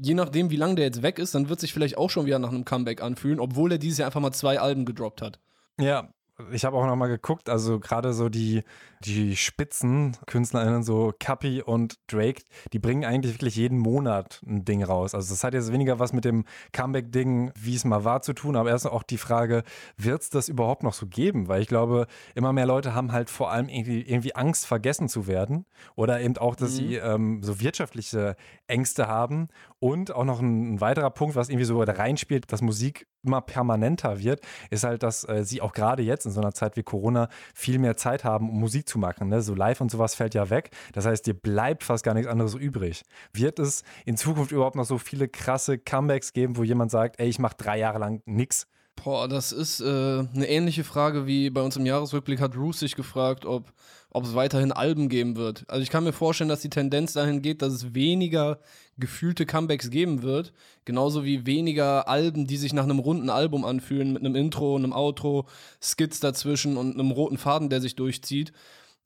Je 0.00 0.14
nachdem, 0.14 0.50
wie 0.50 0.56
lange 0.56 0.76
der 0.76 0.84
jetzt 0.84 1.02
weg 1.02 1.18
ist, 1.18 1.34
dann 1.34 1.48
wird 1.48 1.58
sich 1.60 1.72
vielleicht 1.72 1.96
auch 1.98 2.10
schon 2.10 2.26
wieder 2.26 2.38
nach 2.38 2.50
einem 2.50 2.64
Comeback 2.64 3.02
anfühlen, 3.02 3.40
obwohl 3.40 3.72
er 3.72 3.78
dieses 3.78 3.98
Jahr 3.98 4.06
einfach 4.06 4.20
mal 4.20 4.32
zwei 4.32 4.60
Alben 4.60 4.84
gedroppt 4.84 5.22
hat. 5.22 5.40
Ja, 5.80 6.08
ich 6.50 6.64
habe 6.64 6.76
auch 6.76 6.86
noch 6.86 6.96
mal 6.96 7.08
geguckt, 7.08 7.48
also 7.48 7.78
gerade 7.80 8.12
so 8.12 8.28
die, 8.28 8.62
die 9.04 9.36
Spitzen-KünstlerInnen, 9.36 10.82
so 10.82 11.12
Kapi 11.18 11.62
und 11.62 11.98
Drake, 12.06 12.42
die 12.72 12.78
bringen 12.78 13.04
eigentlich 13.04 13.34
wirklich 13.34 13.56
jeden 13.56 13.78
Monat 13.78 14.42
ein 14.46 14.64
Ding 14.64 14.82
raus. 14.82 15.14
Also 15.14 15.32
das 15.32 15.44
hat 15.44 15.54
jetzt 15.54 15.72
weniger 15.72 15.98
was 15.98 16.12
mit 16.12 16.24
dem 16.24 16.44
Comeback-Ding, 16.72 17.52
wie 17.54 17.74
es 17.74 17.84
mal 17.84 18.04
war, 18.04 18.22
zu 18.22 18.32
tun, 18.32 18.56
aber 18.56 18.70
erst 18.70 18.86
auch 18.86 19.02
die 19.02 19.18
Frage, 19.18 19.62
wird 19.96 20.22
es 20.22 20.30
das 20.30 20.48
überhaupt 20.48 20.82
noch 20.82 20.94
so 20.94 21.06
geben? 21.06 21.48
Weil 21.48 21.62
ich 21.62 21.68
glaube, 21.68 22.06
immer 22.34 22.52
mehr 22.52 22.66
Leute 22.66 22.94
haben 22.94 23.12
halt 23.12 23.30
vor 23.30 23.50
allem 23.50 23.68
irgendwie, 23.68 24.02
irgendwie 24.02 24.34
Angst, 24.34 24.66
vergessen 24.66 25.08
zu 25.08 25.26
werden 25.26 25.66
oder 25.94 26.20
eben 26.20 26.36
auch, 26.38 26.56
dass 26.56 26.76
sie 26.76 26.96
ähm, 26.96 27.42
so 27.42 27.60
wirtschaftliche 27.60 28.36
Ängste 28.66 29.08
haben 29.08 29.48
und 29.78 30.14
auch 30.14 30.24
noch 30.24 30.40
ein, 30.40 30.74
ein 30.74 30.80
weiterer 30.80 31.10
Punkt, 31.10 31.36
was 31.36 31.48
irgendwie 31.48 31.64
so 31.64 31.84
da 31.84 31.92
reinspielt, 31.92 32.52
dass 32.52 32.62
Musik 32.62 33.06
immer 33.24 33.40
permanenter 33.40 34.18
wird, 34.20 34.40
ist 34.70 34.84
halt, 34.84 35.02
dass 35.02 35.28
äh, 35.28 35.44
sie 35.44 35.60
auch 35.60 35.72
gerade 35.72 36.02
jetzt 36.02 36.26
in 36.26 36.32
so 36.32 36.40
einer 36.40 36.52
Zeit 36.52 36.76
wie 36.76 36.82
Corona 36.82 37.28
viel 37.54 37.78
mehr 37.78 37.96
Zeit 37.96 38.24
haben, 38.24 38.50
um 38.50 38.58
Musik 38.58 38.88
zu 38.88 38.91
machen. 38.98 39.28
Ne? 39.28 39.42
So 39.42 39.54
live 39.54 39.80
und 39.80 39.90
sowas 39.90 40.14
fällt 40.14 40.34
ja 40.34 40.50
weg. 40.50 40.70
Das 40.92 41.06
heißt, 41.06 41.26
dir 41.26 41.34
bleibt 41.34 41.84
fast 41.84 42.04
gar 42.04 42.14
nichts 42.14 42.30
anderes 42.30 42.54
übrig. 42.54 43.02
Wird 43.32 43.58
es 43.58 43.82
in 44.04 44.16
Zukunft 44.16 44.52
überhaupt 44.52 44.76
noch 44.76 44.84
so 44.84 44.98
viele 44.98 45.28
krasse 45.28 45.78
Comebacks 45.78 46.32
geben, 46.32 46.56
wo 46.56 46.64
jemand 46.64 46.90
sagt, 46.90 47.18
ey, 47.18 47.28
ich 47.28 47.38
mache 47.38 47.56
drei 47.56 47.78
Jahre 47.78 47.98
lang 47.98 48.22
nix? 48.24 48.66
Boah, 48.96 49.26
das 49.26 49.52
ist 49.52 49.80
äh, 49.80 49.84
eine 49.84 50.48
ähnliche 50.48 50.84
Frage 50.84 51.26
wie 51.26 51.50
bei 51.50 51.62
uns 51.62 51.76
im 51.76 51.86
Jahresrückblick 51.86 52.40
hat 52.40 52.52
Bruce 52.52 52.80
sich 52.80 52.94
gefragt, 52.94 53.46
ob 53.46 53.72
ob 54.14 54.24
es 54.24 54.34
weiterhin 54.34 54.72
Alben 54.72 55.08
geben 55.08 55.36
wird. 55.36 55.64
Also 55.68 55.82
ich 55.82 55.90
kann 55.90 56.04
mir 56.04 56.12
vorstellen, 56.12 56.50
dass 56.50 56.60
die 56.60 56.68
Tendenz 56.68 57.14
dahin 57.14 57.40
geht, 57.40 57.62
dass 57.62 57.72
es 57.72 57.94
weniger 57.94 58.58
gefühlte 58.98 59.46
Comebacks 59.46 59.88
geben 59.88 60.22
wird, 60.22 60.52
genauso 60.84 61.24
wie 61.24 61.46
weniger 61.46 62.08
Alben, 62.08 62.46
die 62.46 62.58
sich 62.58 62.74
nach 62.74 62.84
einem 62.84 62.98
runden 62.98 63.30
Album 63.30 63.64
anfühlen, 63.64 64.12
mit 64.12 64.22
einem 64.22 64.36
Intro, 64.36 64.76
einem 64.76 64.92
Outro, 64.92 65.46
Skits 65.80 66.20
dazwischen 66.20 66.76
und 66.76 66.94
einem 66.94 67.10
roten 67.10 67.38
Faden, 67.38 67.70
der 67.70 67.80
sich 67.80 67.96
durchzieht. 67.96 68.52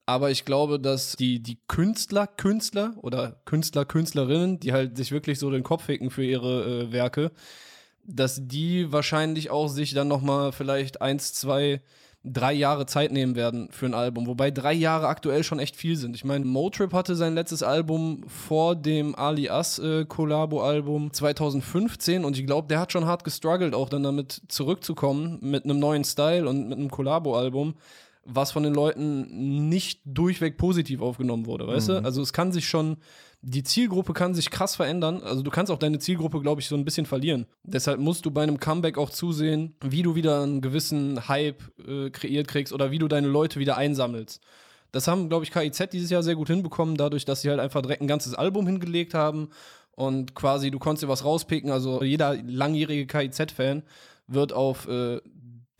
Aber 0.07 0.31
ich 0.31 0.45
glaube, 0.45 0.79
dass 0.79 1.17
die, 1.17 1.43
die 1.43 1.59
Künstler, 1.67 2.29
Künstler 2.29 2.95
oder 3.03 3.41
Künstler, 3.45 3.85
Künstlerinnen, 3.85 4.61
die 4.61 4.73
halt 4.73 4.97
sich 4.97 5.11
wirklich 5.11 5.41
so 5.41 5.51
den 5.51 5.65
Kopf 5.65 5.85
ficken 5.85 6.11
für 6.11 6.25
ihre 6.25 6.65
äh, 6.65 6.93
Werke, 6.93 7.33
dass 8.05 8.47
die 8.47 8.93
wahrscheinlich 8.93 9.51
auch 9.51 9.67
sich 9.67 9.95
dann 9.95 10.07
nochmal 10.07 10.53
vielleicht 10.53 11.03
eins, 11.03 11.33
zwei, 11.33 11.83
drei 12.23 12.53
Jahre 12.53 12.87
Zeit 12.87 13.11
nehmen 13.11 13.35
werden 13.35 13.69
für 13.73 13.87
ein 13.87 13.95
Album. 13.95 14.29
Wobei 14.29 14.53
drei 14.53 14.73
Jahre 14.73 15.09
aktuell 15.09 15.43
schon 15.43 15.59
echt 15.59 15.75
viel 15.75 15.97
sind. 15.97 16.15
Ich 16.15 16.25
meine, 16.25 16.45
Motrip 16.45 16.93
hatte 16.93 17.17
sein 17.17 17.35
letztes 17.35 17.65
Album 17.65 18.23
vor 18.29 18.77
dem 18.77 19.17
Ali 19.17 19.49
As 19.49 19.81
äh, 19.81 20.05
Collabo-Album 20.05 21.13
2015 21.13 22.25
und 22.25 22.39
ich 22.39 22.47
glaube, 22.47 22.69
der 22.69 22.79
hat 22.79 22.93
schon 22.93 23.07
hart 23.07 23.25
gestruggelt, 23.25 23.75
auch 23.75 23.89
dann 23.89 24.05
damit 24.05 24.41
zurückzukommen 24.47 25.39
mit 25.41 25.65
einem 25.65 25.81
neuen 25.81 26.05
Style 26.05 26.49
und 26.49 26.69
mit 26.69 26.79
einem 26.79 26.93
Collabo-Album 26.93 27.75
was 28.27 28.53
von 28.53 28.63
den 28.63 28.75
Leuten 28.75 29.69
nicht 29.69 30.01
durchweg 30.05 30.59
positiv 30.59 31.01
aufgenommen 31.01 31.47
wurde, 31.47 31.67
weißt 31.67 31.89
du? 31.89 32.05
Also 32.05 32.23
es 32.23 32.33
kann 32.33 32.53
sich 32.53 32.69
schon, 32.69 32.97
die 33.43 33.63
Zielgruppe 33.63 34.13
kann 34.13 34.35
sich 34.35 34.51
krass 34.51 34.77
verändern. 34.77 35.23
Also 35.23 35.43
du 35.43 35.51
kannst 35.51 35.71
auch 35.71 35.79
deine 35.79 35.99
Zielgruppe, 35.99 36.41
glaube 36.41 36.61
ich, 36.61 36.69
so 36.69 36.77
ein 36.77 36.85
bisschen 36.85 37.07
verlieren. 37.07 37.47
Deshalb 37.63 38.01
musst 38.01 38.27
du 38.27 38.31
bei 38.31 38.43
einem 38.43 38.59
Comeback 38.59 38.99
auch 38.99 39.11
zusehen, 39.11 39.77
wie 39.85 40.03
du 40.03 40.15
wieder 40.15 40.43
einen 40.43 40.61
gewissen 40.61 41.29
Hype 41.29 41.63
äh, 41.87 42.11
kreiert 42.11 42.49
kriegst 42.49 42.73
oder 42.73 42.91
wie 42.91 42.99
du 42.99 43.09
deine 43.09 43.29
Leute 43.29 43.61
wieder 43.61 43.77
einsammelst. 43.77 44.41
Das 44.93 45.09
haben, 45.09 45.29
glaube 45.29 45.45
ich, 45.45 45.51
KIZ 45.51 45.91
dieses 45.93 46.11
Jahr 46.11 46.23
sehr 46.23 46.37
gut 46.37 46.49
hinbekommen, 46.49 46.97
dadurch, 46.97 47.25
dass 47.25 47.43
sie 47.43 47.51
halt 47.51 47.61
einfach 47.61 47.83
direkt 47.83 48.03
ein 48.03 48.09
ganzes 48.09 48.35
Album 48.35 48.67
hingelegt 48.67 49.15
haben 49.15 49.51
und 49.93 50.35
quasi 50.35 50.71
du 50.71 50.79
konntest 50.79 51.05
dir 51.05 51.09
was 51.09 51.25
rauspicken. 51.25 51.71
Also 51.71 52.03
jeder 52.03 52.37
langjährige 52.43 53.07
KIZ-Fan 53.07 53.83
wird 54.29 54.53
auf 54.53 54.89
äh, 54.89 55.21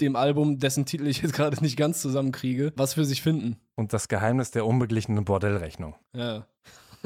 dem 0.01 0.17
Album, 0.17 0.59
dessen 0.59 0.85
Titel 0.87 1.07
ich 1.07 1.23
jetzt 1.23 1.35
gerade 1.35 1.63
nicht 1.63 1.77
ganz 1.77 2.01
zusammenkriege, 2.01 2.73
was 2.77 2.95
für 2.95 3.05
sich 3.05 3.23
finden. 3.23 3.57
Und 3.75 3.93
das 3.93 4.09
Geheimnis 4.09 4.51
der 4.51 4.67
unbeglichenen 4.67 5.25
Bordellrechnung. 5.25 5.95
Ja. 6.15 6.47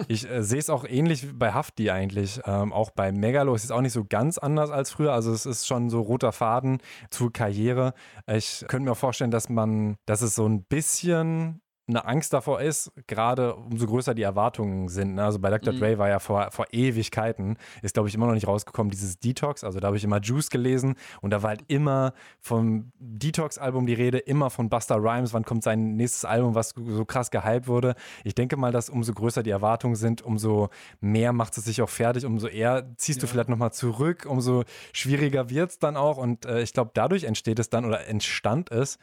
Ich 0.08 0.28
äh, 0.28 0.42
sehe 0.42 0.58
es 0.58 0.70
auch 0.70 0.84
ähnlich 0.84 1.28
wie 1.28 1.32
bei 1.32 1.52
Hafti 1.52 1.90
eigentlich. 1.90 2.40
Ähm, 2.44 2.72
auch 2.72 2.90
bei 2.90 3.12
Megalo 3.12 3.54
ist 3.54 3.64
es 3.64 3.70
auch 3.70 3.80
nicht 3.80 3.92
so 3.92 4.04
ganz 4.04 4.38
anders 4.38 4.70
als 4.70 4.90
früher. 4.90 5.12
Also 5.12 5.32
es 5.32 5.46
ist 5.46 5.66
schon 5.66 5.90
so 5.90 6.00
roter 6.00 6.32
Faden 6.32 6.78
zur 7.10 7.32
Karriere. 7.32 7.94
Ich 8.26 8.64
könnte 8.68 8.86
mir 8.86 8.92
auch 8.92 8.96
vorstellen, 8.96 9.30
dass 9.30 9.48
man, 9.48 9.96
dass 10.06 10.22
es 10.22 10.34
so 10.34 10.46
ein 10.46 10.64
bisschen 10.64 11.60
eine 11.90 12.04
Angst 12.04 12.32
davor 12.32 12.60
ist, 12.60 12.92
gerade 13.06 13.54
umso 13.54 13.86
größer 13.86 14.14
die 14.14 14.22
Erwartungen 14.22 14.88
sind. 14.88 15.14
Ne? 15.14 15.24
Also 15.24 15.38
bei 15.38 15.50
Dr. 15.50 15.72
Mhm. 15.72 15.78
Dre 15.78 15.98
war 15.98 16.08
ja 16.08 16.18
vor, 16.18 16.50
vor 16.50 16.66
Ewigkeiten, 16.72 17.56
ist 17.82 17.94
glaube 17.94 18.08
ich 18.08 18.14
immer 18.14 18.26
noch 18.26 18.34
nicht 18.34 18.46
rausgekommen, 18.46 18.90
dieses 18.90 19.18
Detox. 19.18 19.64
Also 19.64 19.80
da 19.80 19.88
habe 19.88 19.96
ich 19.96 20.04
immer 20.04 20.20
Juice 20.20 20.50
gelesen 20.50 20.94
und 21.20 21.30
da 21.30 21.42
war 21.42 21.50
halt 21.50 21.64
immer 21.68 22.12
vom 22.40 22.92
Detox-Album 22.98 23.86
die 23.86 23.94
Rede, 23.94 24.18
immer 24.18 24.50
von 24.50 24.68
Busta 24.68 24.96
Rhymes, 24.96 25.32
wann 25.32 25.44
kommt 25.44 25.62
sein 25.62 25.96
nächstes 25.96 26.24
Album, 26.24 26.54
was 26.54 26.74
so 26.76 27.04
krass 27.04 27.30
gehypt 27.30 27.68
wurde. 27.68 27.94
Ich 28.24 28.34
denke 28.34 28.56
mal, 28.56 28.72
dass 28.72 28.88
umso 28.88 29.12
größer 29.12 29.42
die 29.42 29.50
Erwartungen 29.50 29.96
sind, 29.96 30.22
umso 30.22 30.70
mehr 31.00 31.32
macht 31.32 31.56
es 31.58 31.64
sich 31.64 31.82
auch 31.82 31.88
fertig, 31.88 32.24
umso 32.24 32.46
eher 32.46 32.96
ziehst 32.96 33.22
du 33.22 33.26
vielleicht 33.26 33.48
nochmal 33.48 33.72
zurück, 33.72 34.26
umso 34.28 34.64
schwieriger 34.92 35.50
wird 35.50 35.70
es 35.70 35.78
dann 35.78 35.96
auch 35.96 36.16
und 36.16 36.46
äh, 36.46 36.62
ich 36.62 36.72
glaube, 36.72 36.90
dadurch 36.94 37.24
entsteht 37.24 37.58
es 37.58 37.70
dann 37.70 37.84
oder 37.84 38.06
entstand 38.06 38.70
es, 38.70 38.98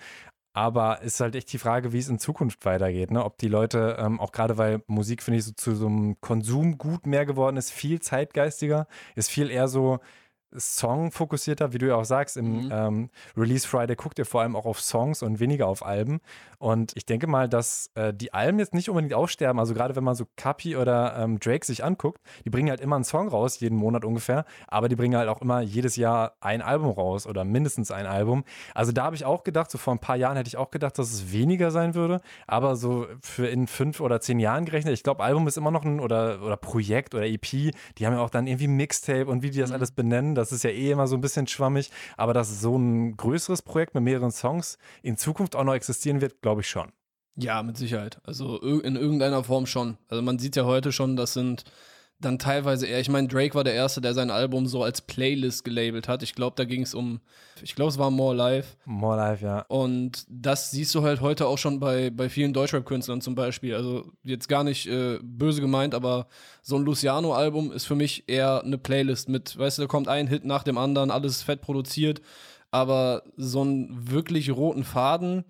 aber 0.58 1.04
ist 1.04 1.20
halt 1.20 1.36
echt 1.36 1.54
die 1.54 1.60
Frage, 1.60 1.93
wie 1.93 2.00
es 2.00 2.10
in 2.10 2.17
Zukunft 2.17 2.65
weitergeht. 2.65 3.12
Ne? 3.12 3.24
Ob 3.24 3.38
die 3.38 3.48
Leute, 3.48 3.96
ähm, 4.00 4.20
auch 4.20 4.32
gerade 4.32 4.58
weil 4.58 4.82
Musik, 4.88 5.22
finde 5.22 5.38
ich, 5.38 5.46
so 5.46 5.52
zu 5.52 5.76
so 5.76 5.86
einem 5.86 6.20
Konsumgut 6.20 7.06
mehr 7.06 7.28
geworden 7.28 7.58
ist, 7.58 7.70
viel 7.72 8.02
zeitgeistiger, 8.02 8.88
ist 9.13 9.30
viel 9.30 9.52
eher 9.52 9.67
so 9.67 10.00
Song-fokussierter, 10.56 11.74
wie 11.74 11.78
du 11.78 11.88
ja 11.88 11.96
auch 11.96 12.06
sagst, 12.06 12.38
im 12.38 12.66
Mhm. 12.66 12.70
ähm, 12.72 13.10
Release 13.36 13.68
Friday 13.68 13.96
guckt 13.96 14.18
ihr 14.20 14.26
vor 14.26 14.42
allem 14.42 14.56
auch 14.56 14.66
auf 14.66 14.80
Songs 14.82 15.22
und 15.22 15.40
weniger 15.40 15.68
auf 15.68 15.86
Alben. 15.86 16.20
Und 16.60 16.94
ich 16.96 17.06
denke 17.06 17.28
mal, 17.28 17.48
dass 17.48 17.92
äh, 17.96 18.14
die 18.14 18.34
Alben 18.34 18.58
jetzt 18.58 18.74
nicht 18.74 18.90
unbedingt 18.90 19.14
aussterben. 19.14 19.60
Also 19.60 19.74
gerade 19.76 19.96
wenn 19.96 20.04
man 20.04 20.16
so 20.16 20.26
Kapi 20.38 20.76
oder 20.76 21.16
ähm, 21.18 21.40
Drake 21.40 21.66
sich 21.66 21.84
anguckt, 21.84 22.20
die 22.46 22.50
bringen 22.50 22.70
halt 22.70 22.82
immer 22.82 22.96
einen 22.96 23.04
Song 23.06 23.28
raus, 23.28 23.60
jeden 23.60 23.78
Monat 23.78 24.04
ungefähr, 24.06 24.46
aber 24.68 24.90
die 24.90 24.96
bringen 24.96 25.16
halt 25.18 25.30
auch 25.30 25.42
immer 25.42 25.62
jedes 25.62 25.96
Jahr 25.98 26.34
ein 26.42 26.62
Album 26.62 26.90
raus 26.92 27.28
oder 27.28 27.44
mindestens 27.44 27.92
ein 27.92 28.08
Album. 28.08 28.44
Also 28.74 28.92
da 28.92 29.04
habe 29.04 29.16
ich 29.16 29.26
auch 29.26 29.44
gedacht, 29.44 29.70
so 29.70 29.78
vor 29.78 29.94
ein 29.94 30.00
paar 30.00 30.16
Jahren 30.16 30.38
hätte 30.38 30.48
ich 30.48 30.58
auch 30.58 30.72
gedacht, 30.72 30.98
dass 30.98 31.12
es 31.12 31.32
weniger 31.32 31.70
sein 31.70 31.94
würde, 31.94 32.22
aber 32.48 32.76
so 32.76 33.06
für 33.22 33.48
in 33.48 33.68
fünf 33.68 34.00
oder 34.00 34.20
zehn 34.20 34.40
Jahren 34.40 34.66
gerechnet, 34.66 34.94
ich 34.94 35.04
glaube, 35.04 35.24
Album 35.24 35.48
ist 35.48 35.58
immer 35.58 35.72
noch 35.72 35.86
ein 35.86 36.00
oder, 36.00 36.42
oder 36.42 36.58
Projekt 36.58 37.14
oder 37.14 37.26
EP, 37.26 37.42
die 37.42 38.06
haben 38.06 38.14
ja 38.14 38.20
auch 38.20 38.30
dann 38.32 38.48
irgendwie 38.48 38.68
Mixtape 38.68 39.28
und 39.28 39.44
wie 39.44 39.52
die 39.52 39.60
das 39.60 39.72
alles 39.72 39.92
benennen, 39.92 40.34
das 40.38 40.52
ist 40.52 40.63
ja 40.63 40.69
eh 40.69 40.91
immer 40.91 41.08
so 41.08 41.15
ein 41.15 41.21
bisschen 41.21 41.47
schwammig, 41.47 41.91
aber 42.15 42.34
dass 42.34 42.62
so 42.62 42.78
ein 42.78 43.17
größeres 43.17 43.62
Projekt 43.62 43.93
mit 43.95 44.04
mehreren 44.04 44.32
Songs 44.32 44.78
in 45.02 45.17
Zukunft 45.17 45.56
auch 45.56 45.63
noch 45.63 45.73
existieren 45.73 46.21
wird, 46.21 46.41
glaube 46.41 46.62
ich 46.62 46.69
schon. 46.69 46.91
Ja, 47.36 47.62
mit 47.62 47.78
Sicherheit. 47.78 48.19
Also 48.23 48.58
in 48.60 48.95
irgendeiner 48.95 49.43
Form 49.43 49.67
schon. 49.67 49.97
Also 50.08 50.23
man 50.23 50.39
sieht 50.39 50.56
ja 50.56 50.65
heute 50.65 50.91
schon, 50.91 51.15
das 51.15 51.34
sind 51.34 51.65
dann 52.19 52.39
teilweise 52.39 52.88
eher, 52.88 52.99
ich 52.99 53.10
meine, 53.10 53.27
Drake 53.27 53.53
war 53.53 53.63
der 53.63 53.75
Erste, 53.75 54.01
der 54.01 54.15
sein 54.15 54.32
Album 54.32 54.65
so 54.65 54.82
als 54.82 55.01
Playlist 55.01 55.63
gelabelt 55.63 56.08
hat. 56.08 56.23
Ich 56.23 56.34
glaube, 56.34 56.56
da 56.56 56.65
ging 56.65 56.82
es 56.82 56.95
um, 56.95 57.19
ich 57.62 57.75
glaube, 57.75 57.89
es 57.89 57.99
war 57.99 58.10
More 58.10 58.36
Life. 58.36 58.75
More 58.86 59.17
Life, 59.17 59.45
ja. 59.45 59.65
Und 59.67 60.25
das 60.27 60.71
siehst 60.71 60.95
du 60.95 61.03
halt 61.03 61.21
heute 61.21 61.45
auch 61.45 61.60
schon 61.60 61.80
bei, 61.80 62.10
bei 62.10 62.27
vielen 62.30 62.53
Deutschrap-Künstlern 62.53 63.21
zum 63.21 63.36
Beispiel. 63.36 63.75
Also 63.75 64.12
jetzt 64.23 64.49
gar 64.49 64.63
nicht 64.63 64.88
äh, 64.88 65.19
böse 65.21 65.62
gemeint, 65.62 65.93
aber 65.93 66.27
so 66.63 66.75
ein 66.75 66.86
Luciano-Album 66.86 67.71
ist 67.71 67.86
für 67.86 67.95
mich 67.95 68.23
eher 68.27 68.63
eine 68.63 68.80
Playlist 68.80 69.30
mit, 69.30 69.56
weißt 69.56 69.77
du, 69.77 69.84
da 69.84 69.88
kommt 69.88 70.08
ein 70.08 70.27
Hit 70.27 70.43
nach 70.43 70.63
dem 70.63 70.80
anderen, 70.80 71.12
alles 71.12 71.43
fett 71.43 71.62
produziert. 71.62 72.21
Aber 72.71 73.23
so 73.38 73.62
einen 73.62 74.12
wirklich 74.12 74.51
roten 74.51 74.84
Faden 74.84 75.45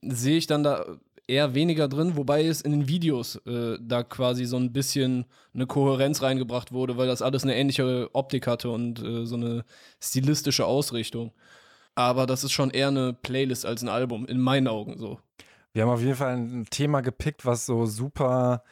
sehe 0.00 0.38
ich 0.38 0.46
dann 0.46 0.62
da 0.62 0.84
eher 1.28 1.54
weniger 1.54 1.88
drin, 1.88 2.16
wobei 2.16 2.44
es 2.44 2.60
in 2.60 2.72
den 2.72 2.88
Videos 2.88 3.36
äh, 3.46 3.78
da 3.80 4.02
quasi 4.02 4.44
so 4.44 4.56
ein 4.56 4.72
bisschen 4.72 5.24
eine 5.54 5.66
Kohärenz 5.66 6.22
reingebracht 6.22 6.72
wurde, 6.72 6.96
weil 6.96 7.06
das 7.06 7.22
alles 7.22 7.42
eine 7.42 7.56
ähnliche 7.56 8.10
Optik 8.12 8.46
hatte 8.46 8.70
und 8.70 9.02
äh, 9.02 9.26
so 9.26 9.36
eine 9.36 9.64
stilistische 10.00 10.66
Ausrichtung. 10.66 11.32
Aber 11.94 12.26
das 12.26 12.44
ist 12.44 12.52
schon 12.52 12.70
eher 12.70 12.88
eine 12.88 13.12
Playlist 13.14 13.66
als 13.66 13.82
ein 13.82 13.88
Album, 13.88 14.26
in 14.26 14.40
meinen 14.40 14.68
Augen 14.68 14.98
so. 14.98 15.18
Wir 15.72 15.82
haben 15.82 15.90
auf 15.90 16.00
jeden 16.00 16.14
Fall 16.14 16.36
ein 16.36 16.66
Thema 16.70 17.02
gepickt, 17.02 17.44
was 17.44 17.66
so 17.66 17.84
super, 17.84 18.62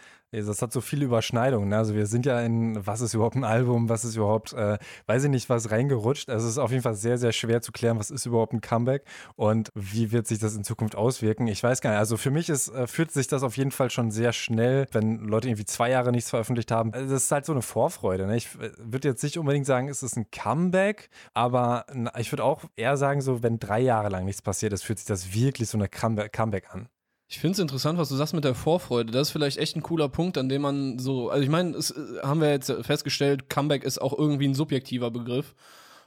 das 0.42 0.62
hat 0.62 0.72
so 0.72 0.80
viele 0.80 1.04
Überschneidungen. 1.04 1.68
Ne? 1.68 1.76
Also 1.76 1.94
wir 1.94 2.06
sind 2.06 2.26
ja 2.26 2.40
in, 2.40 2.86
was 2.86 3.00
ist 3.00 3.14
überhaupt 3.14 3.36
ein 3.36 3.44
Album, 3.44 3.88
was 3.88 4.04
ist 4.04 4.16
überhaupt, 4.16 4.52
äh, 4.52 4.78
weiß 5.06 5.24
ich 5.24 5.30
nicht, 5.30 5.48
was 5.48 5.70
reingerutscht. 5.70 6.30
Also 6.30 6.46
es 6.46 6.52
ist 6.52 6.58
auf 6.58 6.70
jeden 6.70 6.82
Fall 6.82 6.94
sehr, 6.94 7.18
sehr 7.18 7.32
schwer 7.32 7.62
zu 7.62 7.72
klären, 7.72 7.98
was 7.98 8.10
ist 8.10 8.26
überhaupt 8.26 8.52
ein 8.52 8.60
Comeback 8.60 9.04
und 9.36 9.70
wie 9.74 10.12
wird 10.12 10.26
sich 10.26 10.38
das 10.38 10.56
in 10.56 10.64
Zukunft 10.64 10.96
auswirken. 10.96 11.46
Ich 11.46 11.62
weiß 11.62 11.80
gar 11.80 11.90
nicht. 11.90 11.98
Also 11.98 12.16
für 12.16 12.30
mich 12.30 12.48
ist, 12.48 12.68
äh, 12.68 12.86
fühlt 12.86 13.12
sich 13.12 13.26
das 13.26 13.42
auf 13.42 13.56
jeden 13.56 13.70
Fall 13.70 13.90
schon 13.90 14.10
sehr 14.10 14.32
schnell, 14.32 14.86
wenn 14.92 15.18
Leute 15.20 15.48
irgendwie 15.48 15.66
zwei 15.66 15.90
Jahre 15.90 16.10
nichts 16.12 16.30
veröffentlicht 16.30 16.70
haben. 16.70 16.92
Also 16.92 17.12
das 17.12 17.24
ist 17.24 17.30
halt 17.32 17.46
so 17.46 17.52
eine 17.52 17.62
Vorfreude. 17.62 18.26
Ne? 18.26 18.36
Ich 18.36 18.54
äh, 18.56 18.70
würde 18.78 19.08
jetzt 19.08 19.22
nicht 19.22 19.38
unbedingt 19.38 19.66
sagen, 19.66 19.88
es 19.88 20.02
ist 20.02 20.16
ein 20.16 20.30
Comeback, 20.30 21.10
aber 21.32 21.86
ich 22.18 22.32
würde 22.32 22.44
auch 22.44 22.64
eher 22.76 22.96
sagen, 22.96 23.20
so 23.20 23.42
wenn 23.42 23.58
drei 23.58 23.80
Jahre 23.80 24.08
lang 24.08 24.24
nichts 24.24 24.42
passiert 24.42 24.72
ist, 24.72 24.84
fühlt 24.84 24.98
sich 24.98 25.06
das 25.06 25.34
wirklich 25.34 25.68
so 25.68 25.78
eine 25.78 25.88
Comeback 25.88 26.72
an. 26.72 26.88
Ich 27.34 27.40
finde 27.40 27.54
es 27.54 27.58
interessant, 27.58 27.98
was 27.98 28.10
du 28.10 28.14
sagst 28.14 28.32
mit 28.32 28.44
der 28.44 28.54
Vorfreude. 28.54 29.10
Das 29.10 29.28
ist 29.28 29.32
vielleicht 29.32 29.58
echt 29.58 29.74
ein 29.74 29.82
cooler 29.82 30.08
Punkt, 30.08 30.38
an 30.38 30.48
dem 30.48 30.62
man 30.62 31.00
so, 31.00 31.30
also 31.30 31.42
ich 31.42 31.50
meine, 31.50 31.76
äh, 31.76 32.22
haben 32.22 32.40
wir 32.40 32.50
jetzt 32.50 32.72
festgestellt, 32.82 33.50
Comeback 33.50 33.82
ist 33.82 34.00
auch 34.00 34.16
irgendwie 34.16 34.46
ein 34.46 34.54
subjektiver 34.54 35.10
Begriff. 35.10 35.56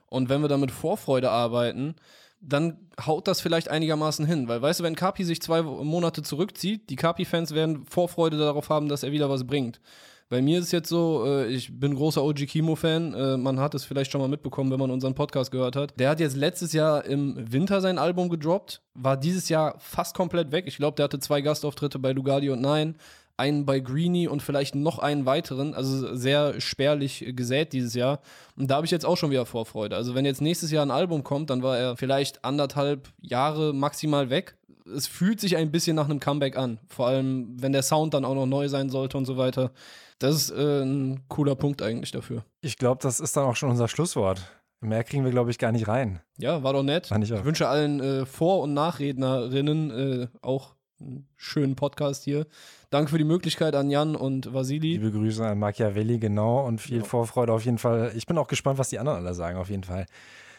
Und 0.07 0.29
wenn 0.29 0.41
wir 0.41 0.47
da 0.47 0.57
mit 0.57 0.71
Vorfreude 0.71 1.29
arbeiten, 1.29 1.95
dann 2.39 2.77
haut 3.05 3.27
das 3.27 3.41
vielleicht 3.41 3.67
einigermaßen 3.67 4.25
hin. 4.25 4.47
Weil, 4.47 4.61
weißt 4.61 4.79
du, 4.79 4.85
wenn 4.85 4.95
Kapi 4.95 5.25
sich 5.25 5.41
zwei 5.41 5.61
Monate 5.63 6.23
zurückzieht, 6.23 6.89
die 6.89 6.95
Kapi-Fans 6.95 7.53
werden 7.53 7.85
Vorfreude 7.85 8.37
darauf 8.37 8.69
haben, 8.69 8.87
dass 8.87 9.03
er 9.03 9.11
wieder 9.11 9.29
was 9.29 9.45
bringt. 9.45 9.81
Bei 10.29 10.41
mir 10.41 10.59
ist 10.59 10.65
es 10.65 10.71
jetzt 10.73 10.89
so, 10.89 11.23
äh, 11.25 11.47
ich 11.47 11.79
bin 11.79 11.95
großer 11.95 12.21
OG 12.21 12.47
Kimo-Fan. 12.47 13.13
Äh, 13.13 13.37
man 13.37 13.61
hat 13.61 13.73
es 13.75 13.85
vielleicht 13.85 14.11
schon 14.11 14.19
mal 14.19 14.27
mitbekommen, 14.27 14.69
wenn 14.71 14.79
man 14.79 14.91
unseren 14.91 15.15
Podcast 15.15 15.51
gehört 15.51 15.77
hat. 15.77 15.97
Der 15.97 16.09
hat 16.09 16.19
jetzt 16.19 16.35
letztes 16.35 16.73
Jahr 16.73 17.05
im 17.05 17.35
Winter 17.51 17.79
sein 17.79 17.97
Album 17.97 18.27
gedroppt, 18.27 18.81
war 18.93 19.15
dieses 19.15 19.47
Jahr 19.47 19.75
fast 19.79 20.15
komplett 20.15 20.51
weg. 20.51 20.65
Ich 20.67 20.77
glaube, 20.77 20.95
der 20.95 21.05
hatte 21.05 21.19
zwei 21.19 21.39
Gastauftritte 21.39 21.97
bei 21.97 22.11
Lugardi 22.11 22.49
und 22.49 22.59
Nein, 22.59 22.95
einen 23.37 23.65
bei 23.65 23.79
Greenie 23.79 24.27
und 24.27 24.41
vielleicht 24.41 24.75
noch 24.75 24.99
einen 24.99 25.25
weiteren. 25.25 25.73
Also 25.73 26.13
sehr 26.13 26.59
spärlich 26.59 27.23
gesät 27.33 27.71
dieses 27.71 27.93
Jahr. 27.93 28.19
Und 28.57 28.69
da 28.69 28.75
habe 28.75 28.85
ich 28.85 28.91
jetzt 28.91 29.05
auch 29.05 29.15
schon 29.15 29.31
wieder 29.31 29.45
Vorfreude. 29.45 29.95
Also 29.95 30.13
wenn 30.13 30.25
jetzt 30.25 30.41
nächstes 30.41 30.71
Jahr 30.71 30.85
ein 30.85 30.91
Album 30.91 31.23
kommt, 31.23 31.51
dann 31.51 31.63
war 31.63 31.77
er 31.77 31.95
vielleicht 31.95 32.43
anderthalb 32.43 33.07
Jahre 33.21 33.73
maximal 33.73 34.29
weg. 34.29 34.57
Es 34.93 35.07
fühlt 35.07 35.39
sich 35.39 35.55
ein 35.55 35.71
bisschen 35.71 35.95
nach 35.95 36.09
einem 36.09 36.19
Comeback 36.19 36.57
an. 36.57 36.79
Vor 36.87 37.07
allem, 37.07 37.61
wenn 37.61 37.71
der 37.71 37.83
Sound 37.83 38.13
dann 38.13 38.25
auch 38.25 38.35
noch 38.35 38.45
neu 38.45 38.67
sein 38.67 38.89
sollte 38.89 39.17
und 39.17 39.25
so 39.25 39.37
weiter. 39.37 39.71
Das 40.19 40.35
ist 40.35 40.49
äh, 40.51 40.81
ein 40.83 41.23
cooler 41.27 41.55
Punkt 41.55 41.81
eigentlich 41.81 42.11
dafür. 42.11 42.43
Ich 42.61 42.77
glaube, 42.77 43.01
das 43.01 43.19
ist 43.19 43.37
dann 43.37 43.45
auch 43.45 43.55
schon 43.55 43.69
unser 43.69 43.87
Schlusswort. 43.87 44.41
Mehr 44.79 45.03
kriegen 45.03 45.23
wir, 45.23 45.31
glaube 45.31 45.49
ich, 45.51 45.57
gar 45.57 45.71
nicht 45.71 45.87
rein. 45.87 46.19
Ja, 46.37 46.61
war 46.63 46.73
doch 46.73 46.83
nett. 46.83 47.09
Ich. 47.21 47.31
Ich 47.31 47.43
wünsche 47.43 47.67
allen 47.67 47.99
äh, 47.99 48.25
Vor- 48.25 48.61
und 48.61 48.73
Nachrednerinnen 48.73 49.91
äh, 49.91 50.27
auch 50.41 50.75
einen 50.99 51.27
schönen 51.35 51.75
Podcast 51.75 52.23
hier. 52.23 52.47
Danke 52.89 53.11
für 53.11 53.17
die 53.17 53.23
Möglichkeit 53.23 53.75
an 53.75 53.89
Jan 53.89 54.15
und 54.15 54.53
Vasili. 54.53 54.93
Liebe 54.93 55.11
Grüße 55.11 55.45
an 55.45 55.59
Machiavelli, 55.59 56.19
genau, 56.19 56.65
und 56.65 56.79
viel 56.81 56.99
Ja. 56.99 57.03
Vorfreude 57.03 57.53
auf 57.53 57.65
jeden 57.65 57.77
Fall. 57.77 58.11
Ich 58.15 58.25
bin 58.25 58.37
auch 58.37 58.47
gespannt, 58.47 58.79
was 58.79 58.89
die 58.89 58.97
anderen 58.99 59.19
alle 59.19 59.33
sagen, 59.35 59.57
auf 59.57 59.69
jeden 59.69 59.83
Fall. 59.83 60.05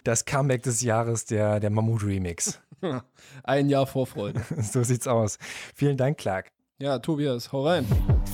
Das 0.05 0.25
Comeback 0.25 0.63
des 0.63 0.83
Jahres, 0.83 1.25
der, 1.25 1.59
der 1.61 1.71
Mammut-Remix. 1.71 2.61
Ein 3.43 3.69
Jahr 3.69 3.87
Vorfreude. 3.87 4.41
so 4.63 4.83
sieht's 4.85 5.09
aus. 5.09 5.39
Vielen 5.75 5.97
Dank, 5.97 6.19
Clark. 6.19 6.51
Ja, 6.81 7.01
Tobias, 7.01 7.51
hau 7.51 7.67
rein. 7.67 7.85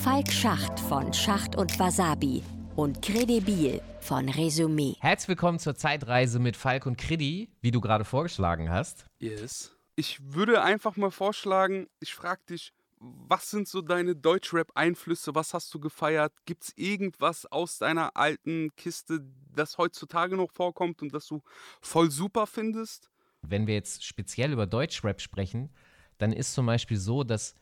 Falk 0.02 0.30
Schacht 0.30 0.78
von 0.78 1.14
Schacht 1.14 1.56
und 1.56 1.78
Wasabi 1.78 2.42
und 2.76 3.00
Credibil 3.00 3.80
von 4.00 4.28
Resümee. 4.28 4.96
Herzlich 5.00 5.28
willkommen 5.28 5.58
zur 5.58 5.76
Zeitreise 5.76 6.38
mit 6.38 6.54
Falk 6.54 6.84
und 6.84 6.98
Kridi, 6.98 7.48
wie 7.62 7.70
du 7.70 7.80
gerade 7.80 8.04
vorgeschlagen 8.04 8.68
hast. 8.68 9.06
Yes. 9.18 9.74
Ich 9.96 10.18
würde 10.22 10.60
einfach 10.60 10.98
mal 10.98 11.10
vorschlagen, 11.10 11.86
ich 12.00 12.12
frage 12.12 12.42
dich, 12.50 12.74
was 12.98 13.50
sind 13.50 13.66
so 13.66 13.80
deine 13.80 14.14
Deutschrap-Einflüsse? 14.14 15.34
Was 15.34 15.54
hast 15.54 15.72
du 15.72 15.80
gefeiert? 15.80 16.34
Gibt 16.44 16.64
es 16.64 16.72
irgendwas 16.76 17.46
aus 17.46 17.78
deiner 17.78 18.14
alten 18.14 18.76
Kiste, 18.76 19.20
das 19.56 19.78
heutzutage 19.78 20.36
noch 20.36 20.52
vorkommt 20.52 21.00
und 21.00 21.14
das 21.14 21.26
du 21.28 21.40
voll 21.80 22.10
super 22.10 22.46
findest? 22.46 23.08
Wenn 23.40 23.66
wir 23.66 23.72
jetzt 23.72 24.04
speziell 24.04 24.52
über 24.52 24.66
Deutschrap 24.66 25.22
sprechen, 25.22 25.70
dann 26.18 26.34
ist 26.34 26.52
zum 26.52 26.66
Beispiel 26.66 26.98
so, 26.98 27.24
dass 27.24 27.54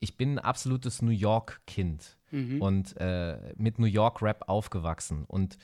ich 0.00 0.16
bin 0.16 0.34
ein 0.34 0.38
absolutes 0.38 1.02
New 1.02 1.10
York-Kind 1.10 2.16
Mhm. 2.32 2.60
und 2.60 2.96
äh, 2.98 3.54
mit 3.56 3.78
New 3.78 3.86
York-Rap 3.86 4.48
aufgewachsen. 4.48 5.24
Und 5.26 5.58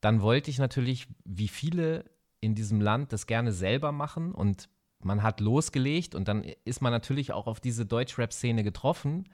dann 0.00 0.22
wollte 0.22 0.50
ich 0.50 0.58
natürlich, 0.58 1.08
wie 1.24 1.48
viele 1.48 2.04
in 2.40 2.54
diesem 2.54 2.80
Land, 2.80 3.12
das 3.12 3.26
gerne 3.26 3.52
selber 3.52 3.92
machen 3.92 4.32
und 4.32 4.68
man 5.02 5.22
hat 5.22 5.40
losgelegt 5.40 6.14
und 6.14 6.28
dann 6.28 6.44
ist 6.64 6.80
man 6.80 6.92
natürlich 6.92 7.32
auch 7.32 7.46
auf 7.46 7.60
diese 7.60 7.86
Deutschrap-Szene 7.86 8.62
getroffen. 8.62 9.28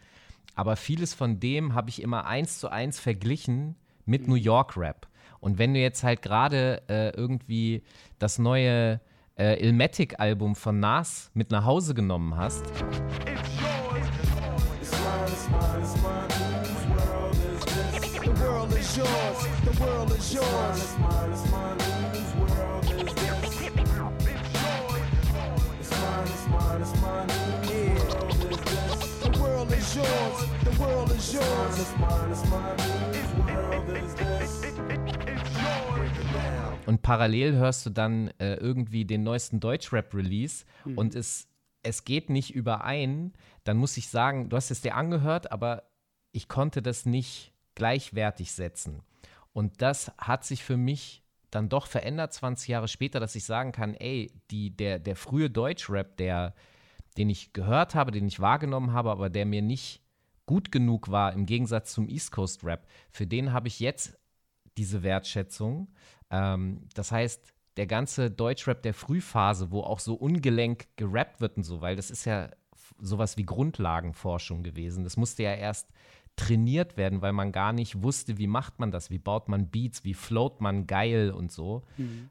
Aber 0.54 0.76
vieles 0.76 1.14
von 1.14 1.40
dem 1.40 1.74
habe 1.74 1.88
ich 1.90 2.02
immer 2.02 2.26
eins 2.26 2.58
zu 2.58 2.68
eins 2.68 2.98
verglichen 2.98 3.76
mit 4.04 4.28
New 4.28 4.34
York-Rap. 4.34 5.08
Und 5.40 5.58
wenn 5.58 5.74
du 5.74 5.80
jetzt 5.80 6.02
halt 6.04 6.22
gerade 6.22 6.82
äh, 6.88 7.10
irgendwie 7.10 7.82
das 8.18 8.38
neue 8.38 9.00
äh, 9.38 9.62
Ilmatic-Album 9.62 10.56
von 10.56 10.80
Nas 10.80 11.30
mit 11.34 11.50
nach 11.50 11.64
Hause 11.64 11.94
genommen 11.94 12.36
hast, 12.36 12.64
Und 36.86 37.00
parallel 37.00 37.54
hörst 37.54 37.86
du 37.86 37.90
dann 37.90 38.28
äh, 38.38 38.56
irgendwie 38.56 39.06
den 39.06 39.22
neuesten 39.22 39.58
Deutschrap-Release. 39.60 40.66
Und 40.96 41.14
es, 41.14 41.48
es 41.82 42.04
geht 42.04 42.28
nicht 42.28 42.54
überein, 42.54 43.32
dann 43.64 43.78
muss 43.78 43.96
ich 43.96 44.08
sagen, 44.08 44.50
du 44.50 44.56
hast 44.56 44.70
es 44.70 44.82
dir 44.82 44.96
angehört, 44.96 45.50
aber 45.50 45.84
ich 46.32 46.48
konnte 46.48 46.82
das 46.82 47.06
nicht 47.06 47.51
gleichwertig 47.74 48.52
setzen. 48.52 49.02
Und 49.52 49.82
das 49.82 50.12
hat 50.18 50.44
sich 50.44 50.64
für 50.64 50.76
mich 50.76 51.22
dann 51.50 51.68
doch 51.68 51.86
verändert 51.86 52.32
20 52.32 52.68
Jahre 52.68 52.88
später, 52.88 53.20
dass 53.20 53.34
ich 53.34 53.44
sagen 53.44 53.72
kann, 53.72 53.94
ey, 53.94 54.32
die, 54.50 54.74
der, 54.74 54.98
der 54.98 55.16
frühe 55.16 55.50
Deutschrap, 55.50 56.16
der, 56.16 56.54
den 57.18 57.28
ich 57.28 57.52
gehört 57.52 57.94
habe, 57.94 58.10
den 58.10 58.26
ich 58.26 58.40
wahrgenommen 58.40 58.92
habe, 58.92 59.10
aber 59.10 59.28
der 59.28 59.44
mir 59.44 59.62
nicht 59.62 60.02
gut 60.46 60.72
genug 60.72 61.10
war 61.10 61.32
im 61.34 61.46
Gegensatz 61.46 61.92
zum 61.92 62.08
East 62.08 62.32
Coast 62.32 62.64
Rap, 62.64 62.86
für 63.10 63.26
den 63.26 63.52
habe 63.52 63.68
ich 63.68 63.80
jetzt 63.80 64.18
diese 64.78 65.02
Wertschätzung. 65.02 65.88
Ähm, 66.30 66.88
das 66.94 67.12
heißt, 67.12 67.52
der 67.76 67.86
ganze 67.86 68.30
Deutschrap 68.30 68.82
der 68.82 68.94
Frühphase, 68.94 69.70
wo 69.70 69.82
auch 69.82 69.98
so 69.98 70.14
ungelenk 70.14 70.88
gerappt 70.96 71.40
wird 71.40 71.58
und 71.58 71.62
so, 71.62 71.80
weil 71.80 71.96
das 71.96 72.10
ist 72.10 72.24
ja 72.24 72.50
sowas 72.98 73.36
wie 73.36 73.44
Grundlagenforschung 73.44 74.62
gewesen. 74.62 75.04
Das 75.04 75.16
musste 75.16 75.42
ja 75.42 75.54
erst 75.54 75.88
trainiert 76.42 76.96
werden, 76.96 77.22
weil 77.22 77.32
man 77.32 77.52
gar 77.52 77.72
nicht 77.72 78.02
wusste, 78.02 78.38
wie 78.38 78.46
macht 78.46 78.80
man 78.80 78.90
das, 78.90 79.10
wie 79.10 79.18
baut 79.18 79.48
man 79.48 79.68
Beats, 79.68 80.04
wie 80.04 80.14
float 80.14 80.60
man 80.60 80.86
geil 80.86 81.30
und 81.30 81.52
so, 81.52 81.82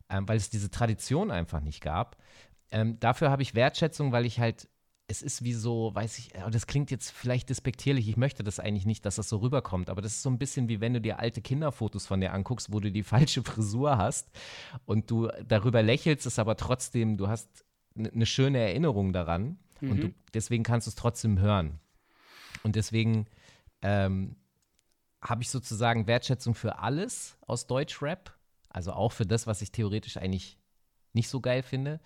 ähm, 0.10 0.28
weil 0.28 0.38
es 0.38 0.50
diese 0.50 0.70
Tradition 0.70 1.32
einfach 1.32 1.62
nicht 1.62 1.82
gab. 1.82 2.18
Ähm, 2.72 3.00
dafür 3.00 3.30
habe 3.30 3.42
ich 3.42 3.56
Wertschätzung, 3.56 4.12
weil 4.12 4.26
ich 4.26 4.40
halt, 4.40 4.68
es 5.08 5.22
ist 5.22 5.44
wie 5.44 5.54
so, 5.54 5.94
weiß 5.94 6.20
ich, 6.20 6.38
aber 6.42 6.52
das 6.52 6.68
klingt 6.68 6.92
jetzt 6.92 7.12
vielleicht 7.12 7.50
despektierlich, 7.50 8.10
ich 8.10 8.18
möchte 8.18 8.44
das 8.44 8.60
eigentlich 8.60 8.86
nicht, 8.86 9.06
dass 9.06 9.16
das 9.16 9.30
so 9.30 9.38
rüberkommt, 9.38 9.90
aber 9.90 10.02
das 10.02 10.14
ist 10.14 10.24
so 10.24 10.30
ein 10.30 10.38
bisschen 10.38 10.68
wie 10.68 10.82
wenn 10.82 10.94
du 10.94 11.02
dir 11.02 11.20
alte 11.20 11.42
Kinderfotos 11.42 12.06
von 12.06 12.20
dir 12.22 12.34
anguckst, 12.34 12.74
wo 12.74 12.80
du 12.80 12.92
die 12.92 13.04
falsche 13.16 13.44
Frisur 13.44 13.98
hast 13.98 14.30
und 14.86 15.10
du 15.10 15.30
darüber 15.48 15.82
lächelst, 15.82 16.26
es 16.26 16.40
aber 16.40 16.58
trotzdem, 16.58 17.18
du 17.18 17.28
hast 17.28 17.66
eine 17.96 18.26
schöne 18.26 18.60
Erinnerung 18.60 19.14
daran. 19.14 19.58
Und 19.82 20.04
du, 20.04 20.14
deswegen 20.36 20.64
kannst 20.64 20.86
du 20.86 20.90
es 20.90 20.96
trotzdem 20.96 21.40
hören. 21.40 21.80
Und 22.64 22.76
deswegen 22.76 23.26
ähm, 23.82 24.36
habe 25.22 25.44
ich 25.44 25.50
sozusagen 25.50 26.08
Wertschätzung 26.08 26.56
für 26.56 26.80
alles 26.80 27.38
aus 27.42 27.68
Deutschrap, 27.68 28.36
also 28.70 28.94
auch 28.94 29.12
für 29.12 29.26
das, 29.26 29.48
was 29.48 29.62
ich 29.62 29.72
theoretisch 29.72 30.18
eigentlich 30.18 30.58
nicht 31.14 31.30
so 31.30 31.42
geil 31.42 31.62
finde. 31.64 32.00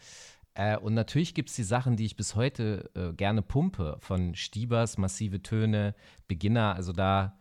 Äh, 0.54 0.78
und 0.78 0.94
natürlich 0.94 1.34
gibt 1.34 1.50
es 1.50 1.56
die 1.56 1.64
Sachen, 1.64 1.96
die 1.96 2.06
ich 2.06 2.16
bis 2.16 2.36
heute 2.36 2.90
äh, 2.96 3.14
gerne 3.14 3.42
pumpe, 3.42 3.98
von 4.00 4.36
Stiebers, 4.36 4.98
massive 4.98 5.42
Töne, 5.42 5.96
Beginner, 6.28 6.76
also 6.76 6.92
da 6.92 7.38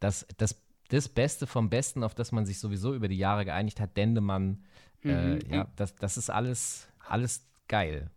das, 0.00 0.26
das, 0.36 0.62
das 0.88 1.08
Beste 1.08 1.46
vom 1.46 1.70
Besten, 1.70 2.02
auf 2.02 2.14
das 2.14 2.32
man 2.32 2.46
sich 2.46 2.58
sowieso 2.58 2.94
über 2.94 3.08
die 3.08 3.18
Jahre 3.18 3.44
geeinigt 3.44 3.80
hat, 3.80 3.96
Dendemann, 3.96 4.64
äh, 5.04 5.38
ja, 5.48 5.70
das, 5.76 5.94
das 5.96 6.16
ist 6.16 6.30
alles, 6.30 6.88
alles 6.98 7.46
geil. 7.68 8.10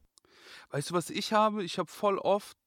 Weißt 0.72 0.90
du, 0.90 0.94
was 0.94 1.10
ich 1.10 1.34
habe? 1.34 1.64
Ich 1.64 1.78
habe 1.78 1.90
voll 1.90 2.18
oft 2.18 2.58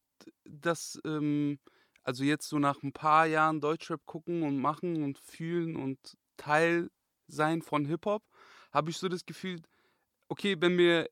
das, 0.45 1.01
ähm, 1.05 1.59
also 2.03 2.25
jetzt 2.25 2.49
so 2.49 2.59
nach 2.59 2.83
ein 2.83 2.93
paar 2.93 3.27
Jahren 3.27 3.61
Deutschrap 3.61 4.05
gucken 4.07 4.43
und 4.43 4.59
machen 4.59 5.03
und 5.05 5.19
fühlen 5.19 5.77
und 5.77 6.17
Teil 6.37 6.91
sein 7.29 7.63
von 7.63 7.85
Hip-Hop, 7.87 8.23
habe 8.73 8.91
ich 8.91 8.99
so 8.99 9.09
das 9.09 9.25
Gefühl, 9.27 9.63
okay, 10.29 10.57
wenn 10.61 10.77
mir 10.77 11.09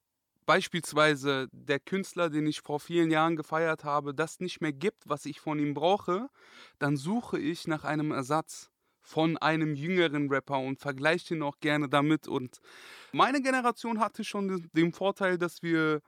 beispielsweise 0.47 1.49
der 1.53 1.79
Künstler, 1.81 2.31
den 2.31 2.47
ich 2.47 2.61
vor 2.61 2.81
vielen 2.81 3.11
Jahren 3.11 3.37
gefeiert 3.37 3.85
habe, 3.85 4.15
das 4.15 4.41
nicht 4.41 4.61
mehr 4.61 4.73
gibt, 4.73 5.09
was 5.09 5.27
ich 5.27 5.41
von 5.41 5.59
ihm 5.59 5.75
brauche, 5.75 6.29
dann 6.79 6.97
suche 6.97 7.39
ich 7.39 7.67
nach 7.69 7.85
einem 7.85 8.11
Ersatz 8.11 8.71
von 9.03 9.39
einem 9.39 9.75
jüngeren 9.75 10.29
Rapper 10.31 10.59
und 10.59 10.81
vergleiche 10.81 11.35
ihn 11.35 11.43
auch 11.43 11.61
gerne 11.61 11.89
damit. 11.89 12.29
Und 12.29 12.59
meine 13.13 13.41
Generation 13.43 14.01
hatte 14.01 14.25
schon 14.25 14.69
den- 14.75 14.93
Vorteil, 14.93 15.39
dass 15.39 15.63
wir 15.63 16.01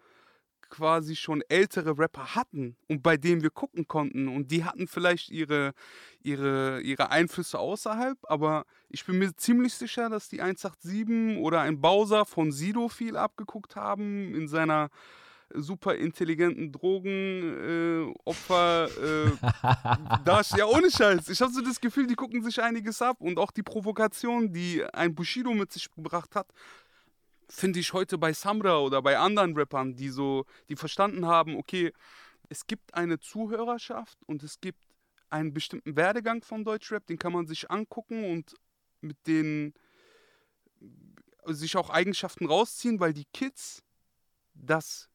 quasi 0.73 1.17
schon 1.17 1.43
ältere 1.51 1.99
Rapper 1.99 2.35
hatten 2.35 2.77
und 2.89 3.03
bei 3.03 3.19
denen 3.19 3.43
wir 3.43 3.51
gucken 3.51 3.87
konnten. 3.87 4.27
Und 4.27 4.51
die 4.51 4.65
hatten 4.65 4.89
vielleicht 4.89 5.29
ihre, 5.29 5.75
ihre, 6.23 6.81
ihre 6.81 7.11
Einflüsse 7.11 7.59
außerhalb, 7.59 8.17
aber 8.23 8.65
ich 8.89 9.05
bin 9.05 9.19
mir 9.19 9.37
ziemlich 9.37 9.75
sicher, 9.75 10.09
dass 10.09 10.31
die 10.31 10.41
187 10.41 11.39
oder 11.39 11.61
ein 11.61 11.81
Bowser 11.81 12.25
von 12.25 12.53
Sido 12.53 12.89
viel 12.89 13.19
abgeguckt 13.19 13.77
haben 13.77 14.35
in 14.35 14.49
seiner 14.49 14.89
super 15.55 15.95
intelligenten 15.95 16.73
Drogenopfer. 16.73 18.89
Äh, 18.99 19.27
äh, 19.27 19.31
ja, 20.57 20.67
ohne 20.67 20.91
Scheiß. 20.91 21.29
Ich 21.29 21.43
habe 21.43 21.53
so 21.53 21.61
das 21.61 21.79
Gefühl, 21.81 22.07
die 22.07 22.15
gucken 22.15 22.43
sich 22.43 22.63
einiges 22.63 23.03
ab 23.03 23.19
und 23.21 23.39
auch 23.39 23.51
die 23.51 23.63
Provokation, 23.63 24.55
die 24.55 24.83
ein 24.93 25.15
Bushido 25.15 25.53
mit 25.53 25.71
sich 25.71 25.91
gebracht 25.91 26.35
hat, 26.35 26.47
finde 27.53 27.81
ich 27.81 27.93
heute 27.93 28.19
bei 28.19 28.33
Samra 28.33 28.79
oder 28.79 29.03
bei 29.03 29.19
anderen 29.19 29.55
Rappern, 29.55 29.95
die 29.95 30.09
so, 30.09 30.47
die 30.69 30.77
verstanden 30.77 31.27
haben, 31.27 31.57
okay, 31.57 31.93
es 32.49 32.67
gibt 32.67 32.95
eine 32.95 33.19
Zuhörerschaft 33.19 34.19
und 34.27 34.43
es 34.43 34.61
gibt 34.61 34.83
einen 35.29 35.53
bestimmten 35.53 35.95
Werdegang 35.97 36.43
von 36.43 36.65
Deutschrap, 36.65 37.07
den 37.07 37.19
kann 37.19 37.33
man 37.33 37.47
sich 37.47 37.71
angucken 37.71 38.25
und 38.31 38.55
mit 39.01 39.17
den 39.27 39.75
sich 41.47 41.77
auch 41.77 41.91
Eigenschaften 41.91 42.47
rausziehen, 42.47 43.01
weil 43.01 43.13
die 43.13 43.27
Kids 43.33 43.83
das 44.55 45.09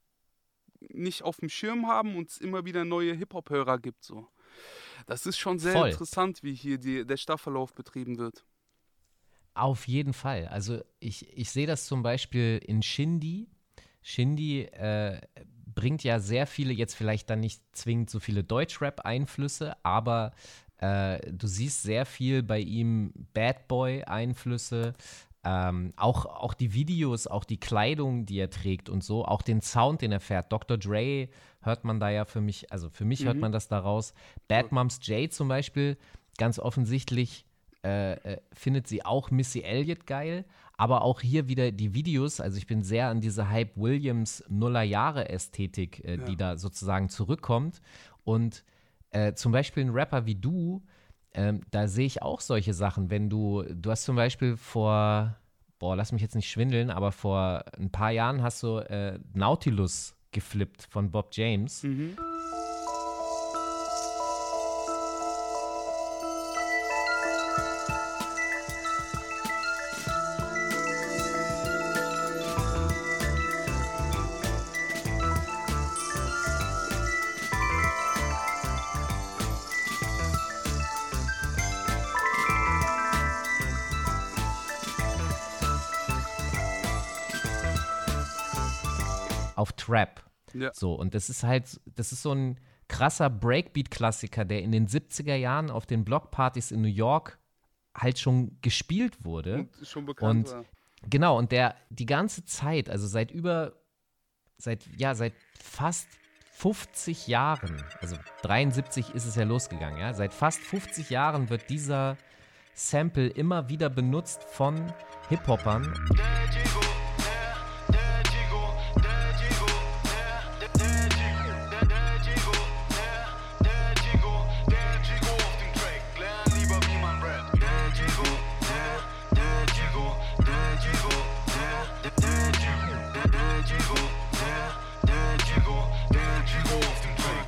nicht 0.80 1.23
auf 1.23 1.38
dem 1.38 1.50
Schirm 1.50 1.88
haben 1.88 2.15
und 2.15 2.30
es 2.30 2.38
immer 2.38 2.65
wieder 2.65 2.86
neue 2.86 3.13
Hip-Hop-Hörer 3.13 3.80
gibt. 3.80 4.04
So. 4.04 4.28
Das 5.08 5.26
ist 5.26 5.38
schon 5.38 5.58
sehr 5.60 5.73
Voll. 5.73 5.89
interessant, 5.89 6.43
wie 6.43 6.54
hier 6.54 6.78
die, 6.78 7.06
der 7.06 7.17
Staffellauf 7.17 7.73
betrieben 7.73 8.17
wird. 8.17 8.45
Auf 9.58 9.88
jeden 9.88 10.13
Fall. 10.13 10.48
Also 10.48 10.82
ich, 11.00 11.36
ich 11.36 11.50
sehe 11.50 11.67
das 11.67 11.86
zum 11.86 12.04
Beispiel 12.04 12.62
in 12.65 12.82
Shindy. 12.82 13.48
Shindy 14.02 14.62
äh, 14.62 15.20
bringt 15.74 16.04
ja 16.04 16.20
sehr 16.20 16.48
viele, 16.48 16.74
jetzt 16.74 16.96
vielleicht 16.96 17.30
dann 17.30 17.39
nicht 17.39 17.62
zwingend 17.72 18.10
so 18.10 18.20
viele 18.20 18.43
Deutschrap-Einflüsse, 18.43 19.76
aber 19.84 20.32
äh, 20.78 21.20
du 21.32 21.48
siehst 21.48 21.84
sehr 21.84 22.06
viel 22.06 22.43
bei 22.43 22.60
ihm 22.60 23.13
Bad 23.34 23.67
Boy-Einflüsse. 23.67 24.93
Ähm, 25.43 25.93
auch, 25.96 26.26
auch 26.26 26.54
die 26.54 26.74
Videos, 26.74 27.26
auch 27.26 27.43
die 27.43 27.60
Kleidung, 27.60 28.26
die 28.26 28.38
er 28.38 28.50
trägt 28.50 28.89
und 28.89 29.04
so, 29.04 29.26
auch 29.26 29.41
den 29.41 29.62
Sound, 29.62 30.02
den 30.02 30.12
er 30.12 30.20
fährt. 30.20 30.52
Dr. 30.52 30.78
Dre 30.78 31.30
hört 31.62 31.84
man 31.84 32.00
da 32.00 32.10
ja 32.10 32.26
für 32.26 32.41
mich, 32.41 32.72
also 32.72 32.89
für 32.89 33.06
mich 33.06 33.26
hört 33.26 33.38
man 33.38 33.52
das 33.52 33.67
daraus. 33.67 34.13
Bad 34.48 34.72
Moms 34.72 35.00
J 35.04 35.32
zum 35.32 35.48
Beispiel, 35.48 35.98
ganz 36.38 36.60
offensichtlich 36.60 37.46
äh, 37.88 38.13
äh, 38.34 38.41
findet 38.52 38.86
sie 38.86 39.06
auch 39.06 39.32
Missy 39.32 39.62
Elliott 39.62 40.06
geil, 40.06 40.43
aber 40.76 41.04
auch 41.04 41.21
hier 41.21 41.47
wieder 41.47 41.71
die 41.71 41.93
Videos, 41.93 42.41
also 42.41 42.58
ich 42.58 42.67
bin 42.67 42.84
sehr 42.84 43.08
an 43.08 43.21
diese 43.21 43.50
Hype 43.50 43.78
Williams 43.78 44.43
Nullerjahre 44.50 45.30
Ästhetik, 45.30 46.04
äh, 46.04 46.17
die 46.17 46.36
da 46.36 46.58
sozusagen 46.58 47.08
zurückkommt 47.08 47.82
und 48.26 48.65
äh, 49.12 49.34
zum 49.36 49.54
Beispiel 49.54 49.86
ein 49.86 49.91
Rapper 49.91 50.26
wie 50.26 50.36
du, 50.36 50.84
ähm, 51.34 51.62
da 51.71 51.88
sehe 51.88 52.06
ich 52.06 52.21
auch 52.21 52.41
solche 52.41 52.73
Sachen. 52.73 53.10
Wenn 53.10 53.30
du, 53.30 53.63
du 53.63 53.89
hast 53.89 54.04
zum 54.04 54.17
Beispiel 54.17 54.58
vor, 54.58 55.38
boah, 55.80 55.95
lass 55.95 56.12
mich 56.12 56.21
jetzt 56.21 56.36
nicht 56.36 56.50
schwindeln, 56.50 56.89
aber 56.89 57.13
vor 57.13 57.63
ein 57.80 57.89
paar 57.89 58.12
Jahren 58.12 58.43
hast 58.43 58.63
du 58.63 58.80
äh, 58.80 59.17
Nautilus 59.34 60.13
geflippt 60.32 60.84
von 60.89 61.10
Bob 61.10 61.30
James. 61.32 61.84
Mhm. 61.84 62.17
Trap. 89.88 90.23
Ja. 90.54 90.71
So, 90.73 90.93
und 90.93 91.13
das 91.13 91.30
ist 91.30 91.43
halt, 91.43 91.80
das 91.95 92.12
ist 92.12 92.21
so 92.21 92.34
ein 92.34 92.60
krasser 92.88 93.30
Breakbeat-Klassiker, 93.30 94.45
der 94.45 94.62
in 94.62 94.71
den 94.71 94.88
70er 94.88 95.36
Jahren 95.36 95.69
auf 95.69 95.86
den 95.86 96.06
Blockpartys 96.06 96.71
in 96.71 96.82
New 96.82 96.88
York 96.88 97.38
halt 97.95 98.19
schon 98.19 98.58
gespielt 98.62 99.26
wurde. 99.26 99.60
Und 99.60 99.88
schon 99.88 100.06
bekannt 100.06 100.47
Und 100.47 100.54
war. 100.54 100.65
genau, 101.10 101.38
und 101.38 101.52
der 101.52 101.76
die 101.89 102.06
ganze 102.06 102.45
Zeit, 102.45 102.89
also 102.89 103.08
seit 103.08 103.32
über, 103.32 103.73
seit, 104.58 104.86
ja, 104.95 105.15
seit 105.15 105.34
fast 105.60 106.08
50 106.54 107.28
Jahren, 107.28 107.84
also 108.00 108.15
73 108.43 109.13
ist 109.13 109.26
es 109.26 109.36
ja 109.36 109.43
losgegangen, 109.43 110.00
ja, 110.00 110.13
seit 110.13 110.34
fast 110.34 110.60
50 110.60 111.10
Jahren 111.10 111.50
wird 111.50 111.69
dieser 111.69 112.17
Sample 112.73 113.28
immer 113.28 113.69
wieder 113.69 113.89
benutzt 113.89 114.43
von 114.43 114.91
Hip-Hopern. 115.30 115.93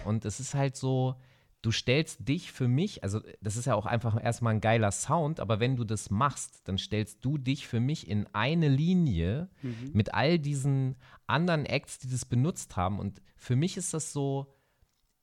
Und 0.09 0.25
es 0.25 0.39
ist 0.39 0.55
halt 0.55 0.75
so, 0.75 1.15
du 1.61 1.71
stellst 1.71 2.27
dich 2.27 2.51
für 2.51 2.67
mich, 2.67 3.03
also 3.03 3.21
das 3.41 3.57
ist 3.57 3.65
ja 3.65 3.75
auch 3.75 3.85
einfach 3.85 4.21
erstmal 4.21 4.55
ein 4.55 4.61
geiler 4.61 4.91
Sound, 4.91 5.39
aber 5.39 5.59
wenn 5.59 5.75
du 5.75 5.83
das 5.83 6.09
machst, 6.09 6.67
dann 6.67 6.77
stellst 6.77 7.23
du 7.23 7.37
dich 7.37 7.67
für 7.67 7.79
mich 7.79 8.07
in 8.07 8.25
eine 8.33 8.69
Linie 8.69 9.49
Mhm. 9.61 9.91
mit 9.93 10.13
all 10.13 10.39
diesen 10.39 10.95
anderen 11.27 11.65
Acts, 11.65 11.99
die 11.99 12.09
das 12.09 12.25
benutzt 12.25 12.75
haben. 12.75 12.99
Und 12.99 13.21
für 13.37 13.55
mich 13.55 13.77
ist 13.77 13.93
das 13.93 14.11
so, 14.11 14.53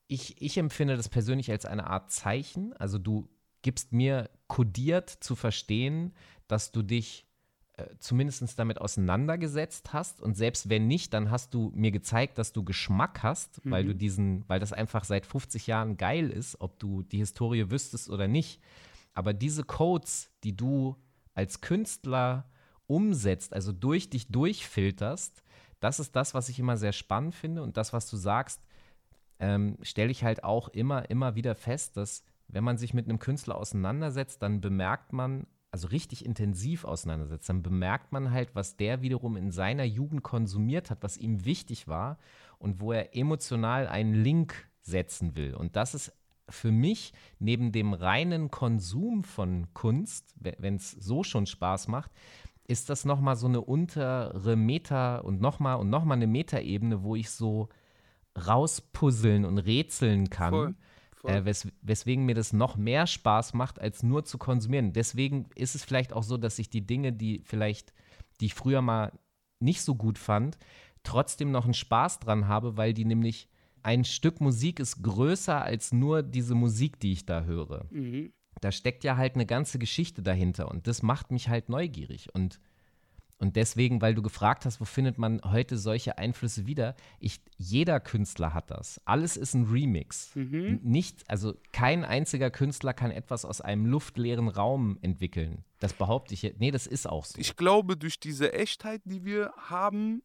ich, 0.09 0.40
ich 0.40 0.57
empfinde 0.57 0.96
das 0.96 1.09
persönlich 1.09 1.51
als 1.51 1.66
eine 1.66 1.88
Art 1.88 2.12
Zeichen. 2.12 2.72
Also 2.75 2.99
du 2.99 3.29
gibst 3.62 3.92
mir 3.92 4.31
kodiert 4.46 5.11
zu 5.11 5.35
verstehen, 5.35 6.14
dass 6.46 6.70
du 6.70 6.83
dich 6.83 7.25
äh, 7.76 7.86
zumindest 7.98 8.58
damit 8.58 8.80
auseinandergesetzt 8.80 9.92
hast. 9.92 10.20
Und 10.20 10.34
selbst 10.36 10.70
wenn 10.70 10.86
nicht, 10.86 11.12
dann 11.12 11.30
hast 11.30 11.52
du 11.54 11.70
mir 11.74 11.90
gezeigt, 11.90 12.38
dass 12.38 12.52
du 12.52 12.64
Geschmack 12.64 13.22
hast, 13.22 13.60
weil 13.64 13.84
Mhm. 13.84 13.88
du 13.88 13.94
diesen, 13.94 14.48
weil 14.48 14.60
das 14.60 14.72
einfach 14.72 15.04
seit 15.04 15.26
50 15.26 15.66
Jahren 15.66 15.96
geil 15.96 16.30
ist, 16.30 16.60
ob 16.60 16.78
du 16.78 17.02
die 17.02 17.18
Historie 17.18 17.70
wüsstest 17.70 18.08
oder 18.08 18.28
nicht. 18.28 18.60
Aber 19.14 19.32
diese 19.34 19.62
Codes, 19.64 20.30
die 20.44 20.56
du 20.56 20.96
als 21.34 21.60
Künstler 21.60 22.48
umsetzt, 22.86 23.52
also 23.52 23.72
durch 23.72 24.08
dich 24.10 24.28
durchfilterst, 24.28 25.42
das 25.80 26.00
ist 26.00 26.16
das, 26.16 26.32
was 26.34 26.48
ich 26.48 26.58
immer 26.58 26.76
sehr 26.76 26.92
spannend 26.92 27.34
finde. 27.34 27.62
Und 27.62 27.76
das, 27.76 27.92
was 27.92 28.08
du 28.08 28.16
sagst, 28.16 28.60
ähm, 29.38 29.76
stelle 29.82 30.10
ich 30.10 30.24
halt 30.24 30.44
auch 30.44 30.68
immer, 30.68 31.10
immer 31.10 31.34
wieder 31.34 31.54
fest, 31.54 31.96
dass 31.98 32.24
wenn 32.48 32.64
man 32.64 32.78
sich 32.78 32.94
mit 32.94 33.06
einem 33.06 33.18
Künstler 33.18 33.56
auseinandersetzt, 33.56 34.40
dann 34.42 34.60
bemerkt 34.62 35.12
man, 35.12 35.46
also 35.70 35.88
richtig 35.88 36.24
intensiv 36.24 36.85
auseinandersetzt, 36.85 37.48
dann 37.48 37.62
bemerkt 37.62 38.12
man 38.12 38.31
halt, 38.31 38.55
was 38.55 38.76
der 38.76 39.02
wiederum 39.02 39.37
in 39.37 39.50
seiner 39.50 39.85
Jugend 39.85 40.22
konsumiert 40.22 40.90
hat, 40.90 41.02
was 41.02 41.16
ihm 41.16 41.44
wichtig 41.44 41.88
war 41.88 42.18
und 42.59 42.81
wo 42.81 42.92
er 42.92 43.14
emotional 43.14 43.87
einen 43.87 44.14
Link 44.14 44.68
setzen 44.81 45.37
will. 45.37 45.55
Und 45.55 45.76
das 45.76 45.94
ist 45.94 46.12
für 46.48 46.70
mich 46.70 47.12
neben 47.38 47.72
dem 47.72 47.92
reinen 47.92 48.50
Konsum 48.50 49.24
von 49.24 49.66
Kunst, 49.74 50.35
wenn 50.38 50.76
es 50.76 50.92
so 50.92 51.24
schon 51.24 51.46
Spaß 51.46 51.88
macht, 51.88 52.11
ist 52.68 52.90
das 52.90 53.05
nochmal 53.05 53.37
so 53.37 53.46
eine 53.46 53.61
untere 53.61 54.57
Meta 54.57 55.18
und 55.18 55.40
nochmal 55.40 55.76
und 55.76 55.90
nochmal 55.90 56.16
eine 56.16 56.26
Metaebene, 56.26 57.02
wo 57.02 57.16
ich 57.16 57.31
so 57.31 57.68
rauspuzzeln 58.37 59.44
und 59.44 59.59
rätseln 59.59 60.31
kann. 60.31 60.52
Voll. 60.52 60.74
Äh, 61.26 61.44
wes 61.44 61.68
weswegen 61.82 62.24
mir 62.24 62.34
das 62.34 62.52
noch 62.52 62.76
mehr 62.76 63.06
Spaß 63.06 63.54
macht, 63.54 63.80
als 63.80 64.02
nur 64.02 64.24
zu 64.24 64.38
konsumieren. 64.38 64.92
Deswegen 64.92 65.46
ist 65.54 65.74
es 65.74 65.84
vielleicht 65.84 66.12
auch 66.12 66.22
so, 66.22 66.36
dass 66.36 66.58
ich 66.58 66.70
die 66.70 66.86
Dinge, 66.86 67.12
die 67.12 67.42
vielleicht, 67.44 67.92
die 68.40 68.46
ich 68.46 68.54
früher 68.54 68.82
mal 68.82 69.12
nicht 69.60 69.82
so 69.82 69.94
gut 69.94 70.18
fand, 70.18 70.58
trotzdem 71.02 71.50
noch 71.50 71.64
einen 71.64 71.74
Spaß 71.74 72.20
dran 72.20 72.48
habe, 72.48 72.76
weil 72.76 72.92
die 72.92 73.04
nämlich 73.04 73.48
ein 73.82 74.04
Stück 74.04 74.40
Musik 74.40 74.80
ist 74.80 75.02
größer 75.02 75.62
als 75.62 75.92
nur 75.92 76.22
diese 76.22 76.54
Musik, 76.54 76.98
die 76.98 77.12
ich 77.12 77.24
da 77.24 77.44
höre. 77.44 77.86
Mhm. 77.90 78.32
Da 78.60 78.72
steckt 78.72 79.04
ja 79.04 79.16
halt 79.16 79.34
eine 79.34 79.46
ganze 79.46 79.78
Geschichte 79.78 80.22
dahinter 80.22 80.70
und 80.70 80.86
das 80.86 81.02
macht 81.02 81.30
mich 81.30 81.48
halt 81.48 81.68
neugierig 81.68 82.34
und 82.34 82.58
und 83.38 83.57
deswegen, 83.57 84.01
weil 84.01 84.14
du 84.14 84.22
gefragt 84.22 84.64
hast, 84.64 84.81
wo 84.81 84.85
findet 84.87 85.18
man 85.18 85.40
heute 85.44 85.77
solche 85.77 86.16
Einflüsse 86.16 86.66
wieder? 86.66 86.94
Ich, 87.20 87.40
jeder 87.59 88.01
Künstler 88.01 88.55
hat 88.55 88.70
das. 88.70 89.01
Alles 89.05 89.37
ist 89.37 89.53
ein 89.55 89.64
Remix. 89.64 90.35
N- 90.35 90.81
Nicht, 90.83 91.29
also 91.29 91.55
kein 91.72 92.05
einziger 92.05 92.51
Künstler 92.51 92.94
kann 92.94 93.11
etwas 93.11 93.44
aus 93.44 93.61
einem 93.61 93.85
luftleeren 93.87 94.49
Raum 94.49 94.99
entwickeln. 95.03 95.64
Das 95.81 95.92
behaupte 95.92 96.33
ich. 96.35 96.42
jetzt- 96.42 96.61
Nee, 96.61 96.70
das 96.70 96.87
ist 96.87 97.07
auch 97.07 97.25
so. 97.27 97.38
Ich 97.38 97.57
glaube, 97.57 97.96
durch 97.99 98.18
diese 98.18 98.53
Echtheit, 98.55 99.03
die 99.05 99.25
wir 99.25 99.53
haben, 99.59 100.22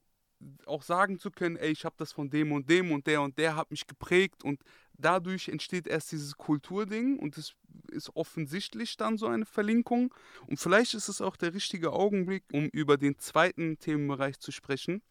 auch 0.65 0.81
sagen 0.81 1.19
zu 1.19 1.29
können, 1.31 1.55
ey, 1.57 1.69
ich 1.71 1.85
habe 1.85 1.95
das 1.97 2.13
von 2.13 2.29
dem 2.29 2.51
und 2.51 2.69
dem 2.69 2.91
und 2.91 3.05
der 3.07 3.21
und 3.21 3.37
der 3.37 3.55
hat 3.57 3.69
mich 3.71 3.85
geprägt 3.87 4.43
und 4.43 4.61
dadurch 5.01 5.49
entsteht 5.49 5.87
erst 5.87 6.11
dieses 6.11 6.37
Kulturding 6.37 7.19
und 7.19 7.37
es 7.37 7.55
ist 7.91 8.15
offensichtlich 8.15 8.97
dann 8.97 9.17
so 9.17 9.27
eine 9.27 9.45
Verlinkung 9.45 10.13
und 10.47 10.57
vielleicht 10.57 10.93
ist 10.93 11.09
es 11.09 11.21
auch 11.21 11.35
der 11.35 11.53
richtige 11.53 11.91
Augenblick, 11.91 12.43
um 12.53 12.67
über 12.67 12.97
den 12.97 13.17
zweiten 13.17 13.77
Themenbereich 13.79 14.39
zu 14.39 14.51
sprechen. 14.51 15.01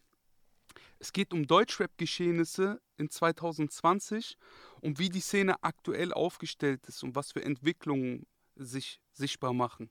Es 0.99 1.13
geht 1.13 1.33
um 1.33 1.47
Deutschrap-Geschehnisse 1.47 2.79
in 2.97 3.09
2020 3.09 4.37
und 4.81 4.99
wie 4.99 5.09
die 5.09 5.19
Szene 5.19 5.63
aktuell 5.63 6.13
aufgestellt 6.13 6.87
ist 6.87 7.03
und 7.03 7.15
was 7.15 7.31
für 7.31 7.43
Entwicklungen 7.43 8.27
sich 8.55 9.01
sichtbar 9.11 9.53
machen. 9.53 9.89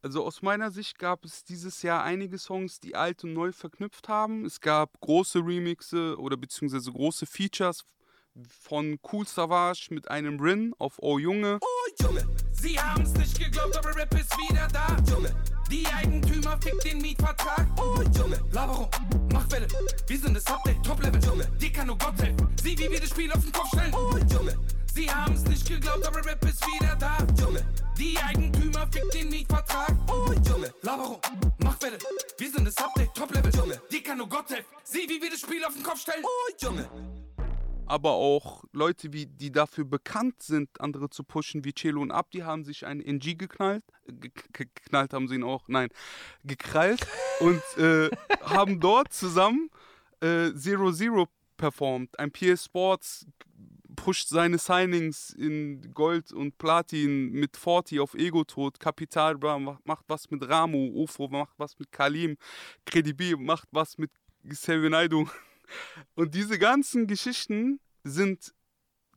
Also 0.00 0.24
aus 0.24 0.42
meiner 0.42 0.70
Sicht 0.70 0.98
gab 0.98 1.24
es 1.24 1.44
dieses 1.44 1.82
Jahr 1.82 2.04
einige 2.04 2.38
Songs, 2.38 2.78
die 2.78 2.94
alt 2.94 3.24
und 3.24 3.32
neu 3.32 3.50
verknüpft 3.52 4.08
haben. 4.08 4.44
Es 4.44 4.60
gab 4.60 5.00
große 5.00 5.40
Remixe 5.40 6.16
oder 6.18 6.36
beziehungsweise 6.36 6.92
große 6.92 7.26
Features 7.26 7.84
von 8.62 8.98
Cool 9.10 9.26
Savage 9.26 9.88
mit 9.90 10.10
einem 10.10 10.38
Rin 10.40 10.74
auf 10.78 10.94
Oh 10.98 11.18
Junge. 11.18 11.58
Oh 11.60 12.04
Junge, 12.04 12.26
sie 12.52 12.78
haben's 12.78 13.12
nicht 13.14 13.38
geglaubt, 13.38 13.76
aber 13.76 13.94
Rap 13.96 14.14
ist 14.14 14.36
wieder 14.38 14.68
da. 14.72 14.96
Junge, 15.10 15.34
die 15.70 15.86
Eigentümer 15.86 16.58
fickt 16.60 16.84
den 16.84 16.98
Mietvertrag. 16.98 17.66
Oh 17.76 18.02
Junge, 18.16 18.40
Laberung, 18.52 18.88
mach 19.32 19.50
Welle. 19.50 19.68
Wir 20.06 20.18
sind 20.18 20.34
das 20.34 20.46
Update, 20.46 20.82
Top-Level. 20.84 21.22
Junge, 21.22 21.46
dir 21.58 21.72
kann 21.72 21.86
nur 21.88 21.98
Gott 21.98 22.20
helfen. 22.20 22.48
Sieh, 22.62 22.78
wie 22.78 22.90
wir 22.90 23.00
das 23.00 23.10
Spiel 23.10 23.32
auf 23.32 23.42
den 23.42 23.52
Kopf 23.52 23.68
stellen. 23.68 23.94
Oh 23.94 24.16
Junge, 24.32 24.58
sie 24.94 25.10
haben's 25.10 25.42
nicht 25.44 25.66
geglaubt, 25.66 26.06
aber 26.06 26.24
Rap 26.24 26.44
ist 26.44 26.64
wieder 26.66 26.96
da. 26.96 27.18
Junge, 27.40 27.66
die 27.96 28.16
Eigentümer 28.18 28.86
fickt 28.90 29.14
den 29.14 29.30
Mietvertrag. 29.30 29.94
Oh 30.08 30.32
Junge, 30.48 30.72
Laberung, 30.82 31.20
mach 31.58 31.80
Welle. 31.82 31.98
Wir 32.38 32.50
sind 32.50 32.66
das 32.66 32.76
Update, 32.76 33.14
Top-Level. 33.14 33.52
Junge, 33.54 33.82
dir 33.90 34.02
kann 34.02 34.18
nur 34.18 34.28
Gott 34.28 34.48
helfen. 34.50 34.66
Sieh, 34.84 35.08
wie 35.08 35.20
wir 35.20 35.30
das 35.30 35.40
Spiel 35.40 35.64
auf 35.64 35.74
den 35.74 35.82
Kopf 35.82 36.00
stellen. 36.00 36.24
Oh 36.24 36.52
Junge. 36.60 36.88
Aber 37.88 38.12
auch 38.12 38.64
Leute, 38.72 39.12
wie, 39.12 39.26
die 39.26 39.50
dafür 39.50 39.84
bekannt 39.84 40.42
sind, 40.42 40.80
andere 40.80 41.10
zu 41.10 41.24
pushen, 41.24 41.64
wie 41.64 41.72
Celo 41.72 42.00
und 42.02 42.10
Abdi, 42.10 42.40
haben 42.40 42.64
sich 42.64 42.86
einen 42.86 43.00
NG 43.00 43.34
geknallt. 43.36 43.84
Ge 44.06 44.30
ge- 44.52 44.66
geknallt 44.74 45.12
haben 45.12 45.28
sie 45.28 45.36
ihn 45.36 45.44
auch, 45.44 45.68
nein, 45.68 45.88
gekrallt 46.44 47.06
und 47.40 47.62
äh, 47.78 48.10
haben 48.42 48.80
dort 48.80 49.12
zusammen 49.12 49.70
äh, 50.20 50.52
Zero 50.54 50.92
Zero 50.92 51.28
performt. 51.56 52.18
Ein 52.18 52.30
PS 52.30 52.66
Sports 52.66 53.26
pusht 53.96 54.28
seine 54.28 54.58
Signings 54.58 55.30
in 55.30 55.92
Gold 55.92 56.32
und 56.32 56.56
Platin 56.56 57.32
mit 57.32 57.56
Forti 57.56 57.98
auf 57.98 58.14
Ego-Tod. 58.14 58.78
Kapital 58.78 59.36
Bra 59.36 59.58
macht, 59.58 60.04
was 60.06 60.30
mit 60.30 60.48
Ramu, 60.48 60.92
UFO 61.02 61.26
macht 61.28 61.54
was 61.58 61.76
mit 61.78 61.90
Kalim, 61.90 62.36
Credibi 62.86 63.34
macht 63.36 63.68
was 63.72 63.98
mit 63.98 64.10
Sevenaidu. 64.44 65.26
Und 66.14 66.34
diese 66.34 66.58
ganzen 66.58 67.06
Geschichten 67.06 67.80
sind 68.04 68.54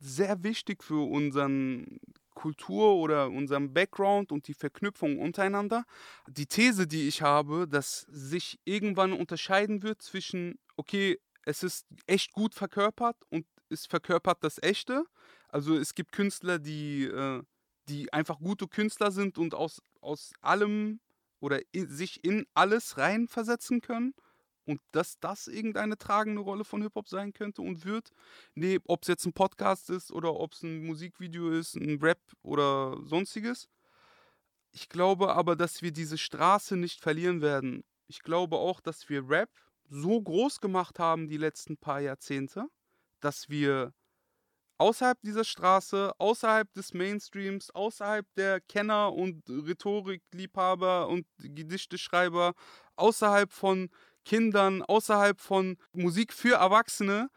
sehr 0.00 0.42
wichtig 0.42 0.82
für 0.82 1.08
unseren 1.08 2.00
Kultur 2.34 2.96
oder 2.96 3.30
unseren 3.30 3.72
Background 3.72 4.32
und 4.32 4.48
die 4.48 4.54
Verknüpfung 4.54 5.18
untereinander. 5.18 5.84
Die 6.26 6.46
These, 6.46 6.86
die 6.86 7.06
ich 7.06 7.22
habe, 7.22 7.68
dass 7.68 8.06
sich 8.10 8.58
irgendwann 8.64 9.12
unterscheiden 9.12 9.82
wird 9.82 10.02
zwischen, 10.02 10.58
okay, 10.76 11.18
es 11.44 11.62
ist 11.62 11.86
echt 12.06 12.32
gut 12.32 12.54
verkörpert 12.54 13.16
und 13.30 13.46
es 13.68 13.86
verkörpert 13.86 14.42
das 14.42 14.60
Echte. 14.62 15.04
Also 15.48 15.76
es 15.76 15.94
gibt 15.94 16.12
Künstler, 16.12 16.58
die, 16.58 17.04
äh, 17.04 17.42
die 17.88 18.12
einfach 18.12 18.38
gute 18.38 18.66
Künstler 18.66 19.10
sind 19.10 19.38
und 19.38 19.54
aus, 19.54 19.82
aus 20.00 20.32
allem 20.40 21.00
oder 21.40 21.60
in, 21.72 21.88
sich 21.88 22.24
in 22.24 22.46
alles 22.54 22.96
reinversetzen 22.96 23.80
können 23.80 24.14
und 24.66 24.80
dass 24.92 25.18
das 25.20 25.48
irgendeine 25.48 25.98
tragende 25.98 26.42
Rolle 26.42 26.64
von 26.64 26.82
Hip-Hop 26.82 27.08
sein 27.08 27.32
könnte 27.32 27.62
und 27.62 27.84
wird. 27.84 28.10
Nee, 28.54 28.78
ob 28.84 29.02
es 29.02 29.08
jetzt 29.08 29.26
ein 29.26 29.32
Podcast 29.32 29.90
ist 29.90 30.12
oder 30.12 30.34
ob 30.34 30.52
es 30.52 30.62
ein 30.62 30.84
Musikvideo 30.84 31.50
ist, 31.50 31.74
ein 31.76 31.98
Rap 32.00 32.20
oder 32.42 32.96
sonstiges. 33.04 33.68
Ich 34.72 34.88
glaube 34.88 35.34
aber, 35.34 35.56
dass 35.56 35.82
wir 35.82 35.92
diese 35.92 36.18
Straße 36.18 36.76
nicht 36.76 37.00
verlieren 37.00 37.42
werden. 37.42 37.84
Ich 38.06 38.22
glaube 38.22 38.56
auch, 38.56 38.80
dass 38.80 39.08
wir 39.08 39.28
Rap 39.28 39.50
so 39.88 40.20
groß 40.20 40.60
gemacht 40.60 40.98
haben 40.98 41.28
die 41.28 41.36
letzten 41.36 41.76
paar 41.76 42.00
Jahrzehnte, 42.00 42.66
dass 43.20 43.50
wir 43.50 43.92
außerhalb 44.78 45.20
dieser 45.22 45.44
Straße, 45.44 46.12
außerhalb 46.18 46.72
des 46.72 46.92
Mainstreams, 46.92 47.70
außerhalb 47.70 48.26
der 48.34 48.60
Kenner 48.60 49.12
und 49.12 49.48
Rhetorikliebhaber 49.48 51.08
und 51.08 51.26
Gedichteschreiber, 51.38 52.54
außerhalb 52.96 53.52
von 53.52 53.90
Kindern, 54.24 54.82
außerhalb 54.82 55.40
von 55.40 55.76
Musik 55.92 56.32
für 56.32 56.56
Erwachsene, 56.56 57.30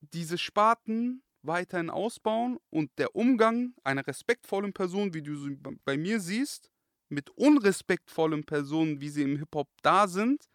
diese 0.00 0.38
Sparten 0.38 1.22
weiterhin 1.42 1.90
ausbauen 1.90 2.58
und 2.70 2.90
der 2.98 3.14
Umgang 3.14 3.74
einer 3.84 4.06
respektvollen 4.06 4.72
Person, 4.72 5.14
wie 5.14 5.22
du 5.22 5.36
sie 5.36 5.58
bei 5.84 5.96
mir 5.96 6.20
siehst, 6.20 6.70
mit 7.08 7.30
unrespektvollen 7.30 8.44
Personen, 8.44 9.00
wie 9.00 9.08
sie 9.08 9.22
im 9.22 9.36
Hip-Hop 9.36 9.68
da 9.82 10.08
sind, 10.08 10.48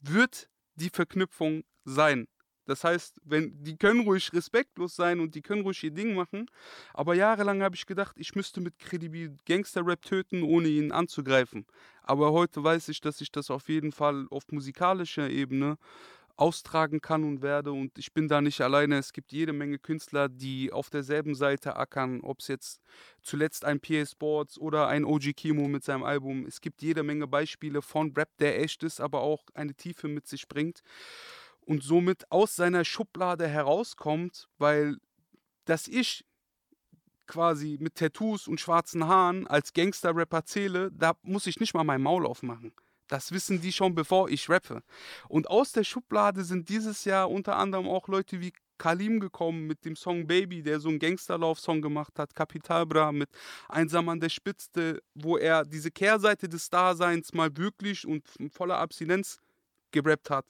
wird 0.00 0.48
die 0.74 0.90
Verknüpfung 0.90 1.64
sein. 1.84 2.28
Das 2.68 2.84
heißt, 2.84 3.18
wenn 3.24 3.64
die 3.64 3.78
können 3.78 4.02
ruhig 4.02 4.30
respektlos 4.34 4.94
sein 4.94 5.20
und 5.20 5.34
die 5.34 5.40
können 5.40 5.62
ruhig 5.62 5.82
ihr 5.84 5.90
Ding 5.90 6.14
machen, 6.14 6.50
aber 6.92 7.14
jahrelang 7.14 7.62
habe 7.62 7.74
ich 7.74 7.86
gedacht, 7.86 8.14
ich 8.18 8.34
müsste 8.34 8.60
mit 8.60 8.78
kredibil 8.78 9.34
Gangster-Rap 9.46 10.02
töten, 10.02 10.42
ohne 10.42 10.68
ihn 10.68 10.92
anzugreifen. 10.92 11.64
Aber 12.02 12.32
heute 12.32 12.62
weiß 12.62 12.90
ich, 12.90 13.00
dass 13.00 13.22
ich 13.22 13.32
das 13.32 13.50
auf 13.50 13.70
jeden 13.70 13.90
Fall 13.90 14.26
auf 14.28 14.44
musikalischer 14.50 15.30
Ebene 15.30 15.78
austragen 16.36 17.00
kann 17.00 17.24
und 17.24 17.40
werde 17.40 17.72
und 17.72 17.98
ich 17.98 18.12
bin 18.12 18.28
da 18.28 18.42
nicht 18.42 18.60
alleine. 18.60 18.98
Es 18.98 19.14
gibt 19.14 19.32
jede 19.32 19.54
Menge 19.54 19.78
Künstler, 19.78 20.28
die 20.28 20.70
auf 20.70 20.90
derselben 20.90 21.34
Seite 21.34 21.74
ackern, 21.74 22.20
ob 22.20 22.40
es 22.40 22.48
jetzt 22.48 22.82
zuletzt 23.22 23.64
ein 23.64 23.80
PA 23.80 24.04
Sports 24.04 24.58
oder 24.58 24.88
ein 24.88 25.06
OG 25.06 25.34
Kimo 25.34 25.68
mit 25.68 25.84
seinem 25.84 26.04
Album. 26.04 26.44
Es 26.46 26.60
gibt 26.60 26.82
jede 26.82 27.02
Menge 27.02 27.26
Beispiele 27.26 27.80
von 27.80 28.12
Rap, 28.14 28.28
der 28.38 28.60
echt 28.60 28.82
ist, 28.84 29.00
aber 29.00 29.22
auch 29.22 29.44
eine 29.54 29.74
Tiefe 29.74 30.06
mit 30.06 30.28
sich 30.28 30.46
bringt 30.48 30.82
und 31.68 31.82
somit 31.82 32.24
aus 32.32 32.56
seiner 32.56 32.82
Schublade 32.84 33.46
herauskommt, 33.46 34.48
weil 34.56 34.96
dass 35.66 35.86
ich 35.86 36.24
quasi 37.26 37.76
mit 37.78 37.96
Tattoos 37.96 38.48
und 38.48 38.58
schwarzen 38.58 39.06
Haaren 39.06 39.46
als 39.46 39.74
Gangster-Rapper 39.74 40.46
zähle, 40.46 40.90
da 40.92 41.12
muss 41.20 41.46
ich 41.46 41.60
nicht 41.60 41.74
mal 41.74 41.84
mein 41.84 42.00
Maul 42.00 42.26
aufmachen. 42.26 42.72
Das 43.06 43.32
wissen 43.32 43.60
die 43.60 43.72
schon, 43.72 43.94
bevor 43.94 44.30
ich 44.30 44.48
rappe. 44.48 44.82
Und 45.28 45.50
aus 45.50 45.72
der 45.72 45.84
Schublade 45.84 46.42
sind 46.42 46.70
dieses 46.70 47.04
Jahr 47.04 47.30
unter 47.30 47.56
anderem 47.56 47.86
auch 47.86 48.08
Leute 48.08 48.40
wie 48.40 48.54
Kalim 48.78 49.20
gekommen 49.20 49.66
mit 49.66 49.84
dem 49.84 49.94
Song 49.94 50.26
Baby, 50.26 50.62
der 50.62 50.80
so 50.80 50.88
einen 50.88 50.98
Gangsterlauf-Song 50.98 51.82
gemacht 51.82 52.18
hat, 52.18 52.34
Kapital 52.34 52.86
Bra 52.86 53.12
mit 53.12 53.28
Einsam 53.68 54.08
an 54.08 54.20
der 54.20 54.30
Spitze, 54.30 55.02
wo 55.14 55.36
er 55.36 55.66
diese 55.66 55.90
Kehrseite 55.90 56.48
des 56.48 56.70
Daseins 56.70 57.34
mal 57.34 57.54
wirklich 57.58 58.06
und 58.06 58.24
voller 58.50 58.78
Abstinenz 58.78 59.38
gerappt 59.90 60.30
hat. 60.30 60.46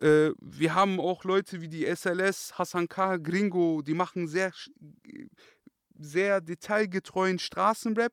Äh, 0.00 0.30
wir 0.40 0.74
haben 0.74 1.00
auch 1.00 1.24
Leute 1.24 1.60
wie 1.60 1.68
die 1.68 1.84
SLS, 1.84 2.58
Hassan 2.58 2.88
K., 2.88 3.16
Gringo, 3.18 3.82
die 3.82 3.94
machen 3.94 4.28
sehr, 4.28 4.52
sehr 5.98 6.40
detailgetreuen 6.40 7.38
Straßenrap 7.38 8.12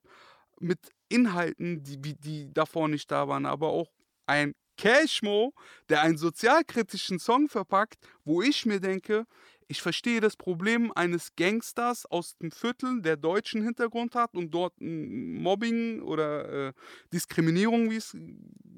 mit 0.60 0.80
Inhalten, 1.10 1.84
die, 1.84 1.98
die 2.16 2.54
davor 2.54 2.88
nicht 2.88 3.10
da 3.12 3.28
waren, 3.28 3.46
aber 3.46 3.70
auch 3.70 3.92
ein 4.28 4.54
Cashmo, 4.78 5.54
der 5.90 6.02
einen 6.02 6.18
sozialkritischen 6.18 7.20
Song 7.20 7.50
verpackt, 7.50 7.98
wo 8.24 8.42
ich 8.42 8.66
mir 8.66 8.80
denke, 8.80 9.26
ich 9.68 9.82
verstehe 9.82 10.20
das 10.20 10.36
Problem 10.36 10.92
eines 10.96 11.36
Gangsters 11.36 12.06
aus 12.06 12.38
dem 12.38 12.52
Viertel, 12.52 13.02
der 13.02 13.18
deutschen 13.18 13.62
Hintergrund 13.62 14.16
hat 14.16 14.34
und 14.36 14.52
dort 14.52 14.74
Mobbing 14.80 16.02
oder 16.02 16.70
äh, 16.70 16.74
Diskriminierung, 17.14 17.92
wie 17.92 17.98
es 17.98 18.18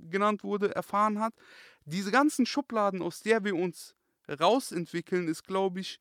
genannt 0.09 0.43
wurde, 0.43 0.75
erfahren 0.75 1.19
hat 1.19 1.33
diese 1.86 2.11
ganzen 2.11 2.45
Schubladen, 2.45 3.01
aus 3.01 3.21
der 3.21 3.43
wir 3.43 3.55
uns 3.55 3.95
rausentwickeln, 4.27 5.27
ist, 5.27 5.43
glaube 5.43 5.79
ich, 5.79 5.99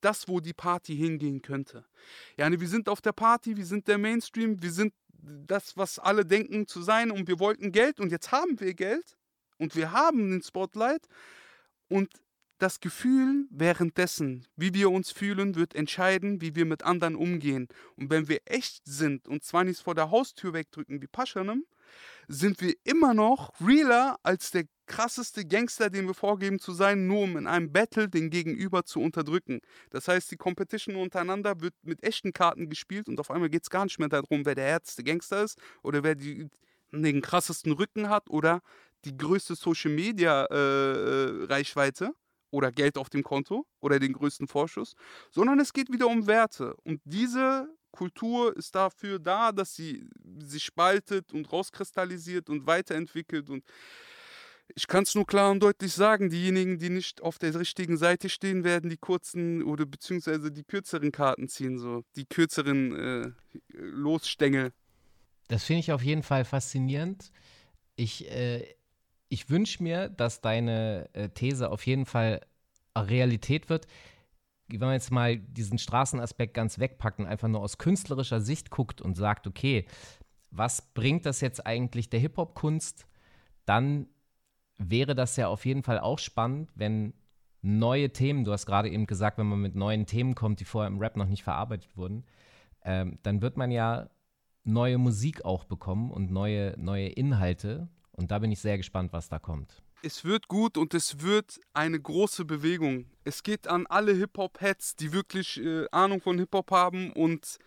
das, 0.00 0.28
wo 0.28 0.40
die 0.40 0.52
Party 0.52 0.96
hingehen 0.96 1.40
könnte. 1.40 1.84
Ja, 2.36 2.50
wir 2.50 2.68
sind 2.68 2.88
auf 2.88 3.00
der 3.00 3.12
Party, 3.12 3.56
wir 3.56 3.64
sind 3.64 3.88
der 3.88 3.98
Mainstream, 3.98 4.62
wir 4.62 4.72
sind 4.72 4.92
das, 5.12 5.76
was 5.76 5.98
alle 5.98 6.26
denken 6.26 6.66
zu 6.66 6.82
sein 6.82 7.10
und 7.10 7.26
wir 7.28 7.38
wollten 7.38 7.72
Geld 7.72 8.00
und 8.00 8.12
jetzt 8.12 8.30
haben 8.30 8.60
wir 8.60 8.74
Geld 8.74 9.16
und 9.58 9.74
wir 9.74 9.92
haben 9.92 10.30
den 10.30 10.42
Spotlight 10.42 11.06
und 11.88 12.10
das 12.58 12.80
Gefühl 12.80 13.46
währenddessen, 13.50 14.46
wie 14.56 14.74
wir 14.74 14.90
uns 14.90 15.10
fühlen, 15.10 15.54
wird 15.54 15.74
entscheiden, 15.74 16.40
wie 16.40 16.54
wir 16.54 16.64
mit 16.64 16.82
anderen 16.82 17.16
umgehen. 17.16 17.68
Und 17.96 18.10
wenn 18.10 18.28
wir 18.28 18.40
echt 18.44 18.82
sind 18.86 19.26
und 19.26 19.44
zwar 19.44 19.64
nicht 19.64 19.80
vor 19.80 19.94
der 19.94 20.10
Haustür 20.10 20.52
wegdrücken 20.52 21.02
wie 21.02 21.06
Paschanem, 21.06 21.64
sind 22.28 22.60
wir 22.60 22.74
immer 22.84 23.12
noch 23.12 23.52
realer 23.60 24.18
als 24.22 24.50
der 24.50 24.64
krasseste 24.86 25.44
Gangster, 25.44 25.90
den 25.90 26.06
wir 26.06 26.14
vorgeben 26.14 26.58
zu 26.58 26.72
sein, 26.72 27.06
nur 27.06 27.22
um 27.22 27.36
in 27.36 27.46
einem 27.46 27.72
Battle 27.72 28.08
den 28.08 28.30
Gegenüber 28.30 28.84
zu 28.84 29.00
unterdrücken. 29.00 29.60
Das 29.90 30.08
heißt, 30.08 30.30
die 30.30 30.36
Competition 30.36 30.96
untereinander 30.96 31.60
wird 31.60 31.74
mit 31.82 32.02
echten 32.02 32.32
Karten 32.32 32.68
gespielt 32.68 33.08
und 33.08 33.20
auf 33.20 33.30
einmal 33.30 33.50
geht 33.50 33.62
es 33.62 33.70
gar 33.70 33.84
nicht 33.84 33.98
mehr 33.98 34.08
darum, 34.08 34.44
wer 34.44 34.54
der 34.54 34.66
härteste 34.66 35.04
Gangster 35.04 35.42
ist 35.42 35.58
oder 35.82 36.02
wer 36.02 36.14
die, 36.14 36.48
den 36.92 37.22
krassesten 37.22 37.72
Rücken 37.72 38.08
hat 38.08 38.28
oder 38.30 38.60
die 39.04 39.16
größte 39.16 39.54
Social 39.54 39.90
Media 39.90 40.46
äh, 40.46 41.44
äh, 41.44 42.10
oder 42.50 42.70
Geld 42.70 42.96
auf 42.96 43.10
dem 43.10 43.22
Konto 43.24 43.66
oder 43.80 43.98
den 43.98 44.12
größten 44.12 44.46
Vorschuss, 44.46 44.94
sondern 45.30 45.58
es 45.58 45.72
geht 45.72 45.92
wieder 45.92 46.06
um 46.06 46.26
Werte. 46.26 46.74
Und 46.84 47.00
diese 47.04 47.68
Kultur 47.90 48.56
ist 48.56 48.74
dafür 48.74 49.18
da, 49.18 49.52
dass 49.52 49.74
sie 49.74 50.08
sich 50.38 50.64
spaltet 50.64 51.32
und 51.32 51.52
rauskristallisiert 51.52 52.48
und 52.48 52.66
weiterentwickelt 52.66 53.50
und 53.50 53.64
ich 54.74 54.86
kann 54.86 55.04
es 55.04 55.14
nur 55.14 55.26
klar 55.26 55.50
und 55.50 55.62
deutlich 55.62 55.92
sagen, 55.92 56.30
diejenigen, 56.30 56.78
die 56.78 56.90
nicht 56.90 57.22
auf 57.22 57.38
der 57.38 57.54
richtigen 57.54 57.96
Seite 57.96 58.28
stehen, 58.28 58.64
werden 58.64 58.90
die 58.90 58.96
kurzen 58.96 59.62
oder 59.62 59.86
beziehungsweise 59.86 60.50
die 60.50 60.64
kürzeren 60.64 61.12
Karten 61.12 61.48
ziehen, 61.48 61.78
so 61.78 62.02
die 62.16 62.24
kürzeren 62.24 62.96
äh, 62.96 63.32
Losstängel. 63.76 64.72
Das 65.48 65.64
finde 65.64 65.80
ich 65.80 65.92
auf 65.92 66.02
jeden 66.02 66.22
Fall 66.22 66.44
faszinierend. 66.44 67.30
Ich, 67.96 68.30
äh, 68.30 68.64
ich 69.28 69.50
wünsche 69.50 69.82
mir, 69.82 70.08
dass 70.08 70.40
deine 70.40 71.08
äh, 71.12 71.28
These 71.28 71.70
auf 71.70 71.86
jeden 71.86 72.06
Fall 72.06 72.40
Realität 72.96 73.68
wird. 73.68 73.86
Wenn 74.68 74.80
man 74.80 74.94
jetzt 74.94 75.10
mal 75.10 75.36
diesen 75.36 75.78
Straßenaspekt 75.78 76.54
ganz 76.54 76.78
wegpackt 76.78 77.18
und 77.18 77.26
einfach 77.26 77.48
nur 77.48 77.60
aus 77.60 77.76
künstlerischer 77.76 78.40
Sicht 78.40 78.70
guckt 78.70 79.02
und 79.02 79.14
sagt, 79.14 79.46
okay, 79.46 79.84
was 80.50 80.94
bringt 80.94 81.26
das 81.26 81.40
jetzt 81.42 81.66
eigentlich 81.66 82.08
der 82.08 82.20
Hip-Hop-Kunst, 82.20 83.06
dann 83.66 84.06
wäre 84.78 85.14
das 85.14 85.36
ja 85.36 85.48
auf 85.48 85.64
jeden 85.66 85.82
Fall 85.82 85.98
auch 85.98 86.18
spannend, 86.18 86.70
wenn 86.74 87.14
neue 87.62 88.10
Themen, 88.10 88.44
du 88.44 88.52
hast 88.52 88.66
gerade 88.66 88.90
eben 88.90 89.06
gesagt, 89.06 89.38
wenn 89.38 89.46
man 89.46 89.60
mit 89.60 89.74
neuen 89.74 90.06
Themen 90.06 90.34
kommt, 90.34 90.60
die 90.60 90.64
vorher 90.64 90.88
im 90.88 90.98
Rap 90.98 91.16
noch 91.16 91.28
nicht 91.28 91.42
verarbeitet 91.42 91.96
wurden, 91.96 92.24
ähm, 92.82 93.18
dann 93.22 93.40
wird 93.40 93.56
man 93.56 93.70
ja 93.70 94.10
neue 94.64 94.98
Musik 94.98 95.44
auch 95.44 95.64
bekommen 95.64 96.10
und 96.10 96.30
neue, 96.30 96.74
neue 96.78 97.08
Inhalte. 97.08 97.88
Und 98.12 98.30
da 98.30 98.38
bin 98.38 98.52
ich 98.52 98.60
sehr 98.60 98.76
gespannt, 98.76 99.12
was 99.12 99.28
da 99.28 99.38
kommt. 99.38 99.82
Es 100.02 100.24
wird 100.24 100.48
gut 100.48 100.76
und 100.76 100.92
es 100.92 101.22
wird 101.22 101.58
eine 101.72 101.98
große 101.98 102.44
Bewegung. 102.44 103.06
Es 103.24 103.42
geht 103.42 103.66
an 103.66 103.86
alle 103.86 104.12
Hip-Hop-Heads, 104.12 104.96
die 104.96 105.12
wirklich 105.12 105.58
äh, 105.62 105.86
Ahnung 105.90 106.20
von 106.20 106.38
Hip-Hop 106.38 106.70
haben 106.70 107.12
und 107.12 107.58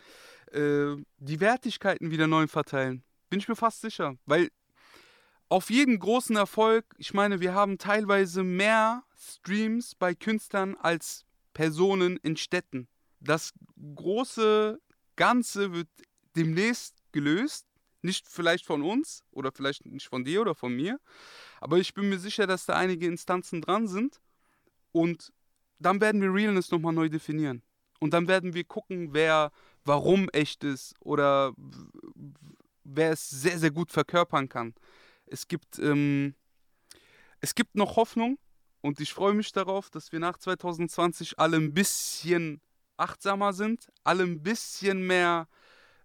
äh, 0.52 0.96
die 1.18 1.40
Wertigkeiten 1.40 2.12
wieder 2.12 2.28
neu 2.28 2.46
verteilen. 2.46 3.04
Bin 3.30 3.40
ich 3.40 3.48
mir 3.48 3.56
fast 3.56 3.82
sicher. 3.82 4.16
Weil 4.26 4.50
auf 5.50 5.70
jeden 5.70 6.00
großen 6.00 6.36
Erfolg, 6.36 6.86
ich 6.98 7.14
meine, 7.14 7.40
wir 7.40 7.54
haben 7.54 7.78
teilweise 7.78 8.44
mehr 8.44 9.04
Streams 9.16 9.96
bei 9.96 10.14
Künstlern 10.14 10.76
als 10.76 11.26
Personen 11.54 12.18
in 12.18 12.38
Städten. 12.38 12.88
Das 13.20 13.54
große 13.96 14.80
Ganze 15.16 15.74
wird 15.74 15.88
demnächst 16.36 16.96
gelöst. 17.12 17.66
Nicht 18.04 18.28
vielleicht 18.28 18.66
von 18.66 18.84
uns 18.84 19.24
oder 19.32 19.52
vielleicht 19.52 19.86
nicht 19.86 20.08
von 20.08 20.24
dir 20.24 20.42
oder 20.42 20.54
von 20.54 20.74
mir, 20.74 21.00
aber 21.60 21.80
ich 21.80 21.96
bin 21.96 22.10
mir 22.10 22.20
sicher, 22.20 22.46
dass 22.46 22.68
da 22.68 22.76
einige 22.76 23.08
Instanzen 23.08 23.60
dran 23.60 23.88
sind. 23.88 24.22
Und 24.92 25.34
dann 25.80 26.00
werden 26.00 26.22
wir 26.22 26.32
Realness 26.32 26.70
nochmal 26.70 26.94
neu 26.94 27.10
definieren. 27.10 27.64
Und 28.00 28.14
dann 28.14 28.28
werden 28.28 28.54
wir 28.54 28.64
gucken, 28.64 29.14
wer 29.14 29.52
warum 29.84 30.30
echt 30.30 30.64
ist 30.64 30.94
oder 31.00 31.54
wer 32.84 33.12
es 33.12 33.30
sehr, 33.30 33.58
sehr 33.58 33.72
gut 33.72 33.92
verkörpern 33.92 34.48
kann. 34.48 34.76
Es 35.28 35.48
gibt, 35.48 35.80
ähm, 35.80 36.36
es 37.40 37.56
gibt 37.56 37.76
noch 37.76 37.96
Hoffnung 37.96 38.38
und 38.82 39.00
ich 39.00 39.14
freue 39.14 39.34
mich 39.34 39.52
darauf, 39.52 39.90
dass 39.90 40.12
wir 40.12 40.20
nach 40.20 40.38
2020 40.38 41.40
alle 41.40 41.58
ein 41.58 41.74
bisschen 41.74 42.62
achtsamer 42.98 43.54
sind, 43.54 43.92
alle 44.04 44.24
ein 44.24 44.42
bisschen 44.42 45.06
mehr 45.06 45.48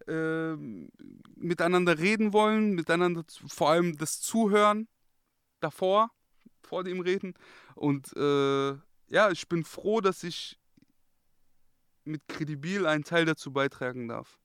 ähm, 0.09 0.91
miteinander 1.37 1.99
reden 1.99 2.33
wollen, 2.33 2.73
miteinander 2.73 3.25
vor 3.47 3.71
allem 3.71 3.97
das 3.97 4.21
Zuhören 4.21 4.89
davor, 5.61 6.11
vor 6.63 6.85
dem 6.85 7.01
Reden. 7.01 7.35
Und 7.75 8.15
äh, 8.17 8.73
ja, 9.09 9.31
ich 9.31 9.49
bin 9.49 9.65
froh, 9.65 10.01
dass 10.01 10.23
ich 10.23 10.59
mit 12.05 12.27
Credibil 12.29 12.87
einen 12.87 13.05
Teil 13.05 13.25
dazu 13.25 13.53
beitragen 13.53 14.09
darf. 14.09 14.42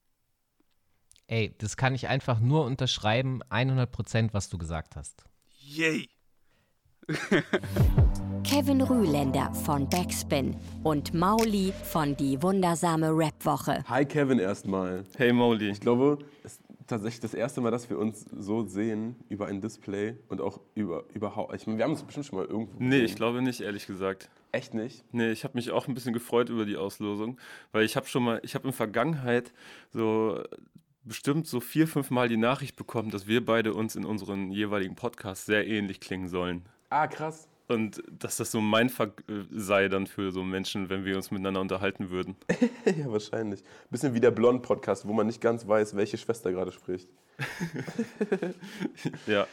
Ey, 1.30 1.54
das 1.58 1.76
kann 1.76 1.94
ich 1.94 2.08
einfach 2.08 2.40
nur 2.40 2.64
unterschreiben, 2.64 3.42
100 3.50 3.92
Prozent, 3.92 4.32
was 4.32 4.48
du 4.48 4.56
gesagt 4.56 4.96
hast. 4.96 5.26
Yay! 5.60 6.08
Kevin 8.44 8.80
Rühländer 8.80 9.52
von 9.52 9.86
Backspin 9.90 10.56
und 10.84 11.12
Mauli 11.12 11.74
von 11.84 12.16
Die 12.16 12.42
Wundersame 12.42 13.10
Rap-Woche. 13.10 13.84
Hi 13.86 14.06
Kevin 14.06 14.38
erstmal. 14.38 15.04
Hey 15.18 15.34
Mauli. 15.34 15.68
Ich 15.68 15.80
glaube, 15.80 16.16
es 16.44 16.52
ist 16.52 16.62
tatsächlich 16.86 17.20
das 17.20 17.34
erste 17.34 17.60
Mal, 17.60 17.72
dass 17.72 17.90
wir 17.90 17.98
uns 17.98 18.24
so 18.34 18.66
sehen 18.66 19.16
über 19.28 19.48
ein 19.48 19.60
Display 19.60 20.16
und 20.28 20.40
auch 20.40 20.60
über 20.74 21.04
überhaupt. 21.12 21.54
Ich 21.54 21.66
meine, 21.66 21.76
wir 21.76 21.84
haben 21.84 21.92
uns 21.92 22.04
bestimmt 22.04 22.24
schon 22.24 22.38
mal 22.38 22.46
irgendwo. 22.46 22.72
Nee, 22.78 22.88
gesehen. 22.88 23.04
ich 23.04 23.16
glaube 23.16 23.42
nicht, 23.42 23.60
ehrlich 23.60 23.86
gesagt. 23.86 24.30
Echt 24.50 24.72
nicht? 24.72 25.04
Nee, 25.12 25.30
ich 25.30 25.44
habe 25.44 25.58
mich 25.58 25.72
auch 25.72 25.88
ein 25.88 25.94
bisschen 25.94 26.14
gefreut 26.14 26.48
über 26.48 26.64
die 26.64 26.78
Auslosung, 26.78 27.38
weil 27.72 27.84
ich 27.84 27.96
habe 27.96 28.06
schon 28.06 28.24
mal, 28.24 28.40
ich 28.42 28.54
habe 28.54 28.66
in 28.66 28.72
Vergangenheit 28.72 29.52
so 29.92 30.42
bestimmt 31.08 31.46
so 31.46 31.60
vier, 31.60 31.88
fünf 31.88 32.10
Mal 32.10 32.28
die 32.28 32.36
Nachricht 32.36 32.76
bekommen, 32.76 33.10
dass 33.10 33.26
wir 33.26 33.44
beide 33.44 33.74
uns 33.74 33.96
in 33.96 34.04
unseren 34.04 34.50
jeweiligen 34.50 34.94
Podcasts 34.94 35.46
sehr 35.46 35.66
ähnlich 35.66 36.00
klingen 36.00 36.28
sollen. 36.28 36.66
Ah, 36.90 37.06
krass. 37.06 37.48
Und 37.66 38.02
dass 38.10 38.36
das 38.36 38.50
so 38.50 38.60
mein 38.60 38.88
Fuck 38.88 39.24
äh, 39.28 39.44
sei 39.50 39.88
dann 39.88 40.06
für 40.06 40.32
so 40.32 40.42
Menschen, 40.42 40.88
wenn 40.88 41.04
wir 41.04 41.16
uns 41.16 41.30
miteinander 41.30 41.60
unterhalten 41.60 42.10
würden. 42.10 42.36
ja, 42.84 43.10
wahrscheinlich. 43.10 43.62
Bisschen 43.90 44.14
wie 44.14 44.20
der 44.20 44.30
Blond-Podcast, 44.30 45.06
wo 45.06 45.12
man 45.12 45.26
nicht 45.26 45.40
ganz 45.40 45.66
weiß, 45.66 45.96
welche 45.96 46.16
Schwester 46.16 46.50
gerade 46.52 46.72
spricht. 46.72 47.08
ja. 49.26 49.46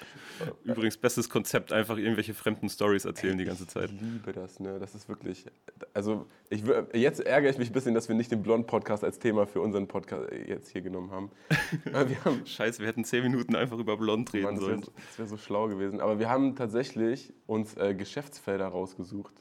Übrigens, 0.64 0.98
bestes 0.98 1.30
Konzept, 1.30 1.72
einfach 1.72 1.98
irgendwelche 1.98 2.34
fremden 2.34 2.70
Stories 2.70 3.06
erzählen 3.06 3.38
die 3.38 3.46
ganze 3.46 3.68
Zeit. 3.68 3.92
Ich 3.92 4.02
liebe 4.02 4.34
das, 4.34 4.60
ne? 4.60 4.80
Das 4.80 4.96
ist 4.96 5.08
wirklich. 5.08 5.46
Also, 5.94 6.26
ich, 6.50 6.64
jetzt 6.94 7.20
ärgere 7.20 7.52
ich 7.52 7.58
mich 7.58 7.70
ein 7.70 7.74
bisschen, 7.74 7.94
dass 7.94 8.10
wir 8.10 8.16
nicht 8.16 8.32
den 8.32 8.42
Blond-Podcast 8.42 9.04
als 9.04 9.20
Thema 9.20 9.46
für 9.46 9.62
unseren 9.62 9.88
Podcast 9.88 10.32
jetzt 10.48 10.72
hier 10.72 10.82
genommen 10.82 11.12
haben. 11.12 11.30
Wir 11.86 12.26
haben 12.26 12.46
Scheiße, 12.46 12.80
wir 12.80 12.88
hätten 12.88 13.06
zehn 13.06 13.24
Minuten 13.24 13.56
einfach 13.56 13.78
über 13.78 13.98
Blond 13.98 14.34
reden 14.34 14.46
Mann, 14.46 14.56
das 14.56 14.64
wäre 14.64 14.72
sollen. 14.72 14.84
so, 14.84 14.92
das 14.96 15.20
wär 15.20 15.26
so 15.28 15.38
schlau 15.38 15.68
gewesen. 15.68 16.02
Aber 16.02 16.20
wir 16.20 16.30
haben 16.30 16.56
tatsächlich 16.56 17.34
uns 17.48 17.76
äh, 17.78 17.96
Geschäftsfelder 17.96 18.68
rausgesucht, 18.68 19.34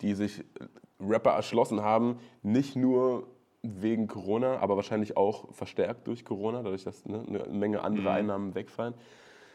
die 0.00 0.14
sich 0.14 0.40
äh, 0.40 0.44
Rapper 1.00 1.32
erschlossen 1.32 1.82
haben. 1.82 2.18
Nicht 2.42 2.76
nur 2.76 3.28
wegen 3.62 4.06
Corona, 4.06 4.58
aber 4.58 4.76
wahrscheinlich 4.76 5.16
auch 5.16 5.52
verstärkt 5.52 6.06
durch 6.06 6.24
Corona, 6.24 6.62
dadurch, 6.62 6.84
dass 6.84 7.04
ne, 7.06 7.24
eine 7.26 7.44
Menge 7.48 7.82
andere 7.82 8.02
Mhm. 8.02 8.08
Einnahmen 8.08 8.54
wegfallen. 8.54 8.94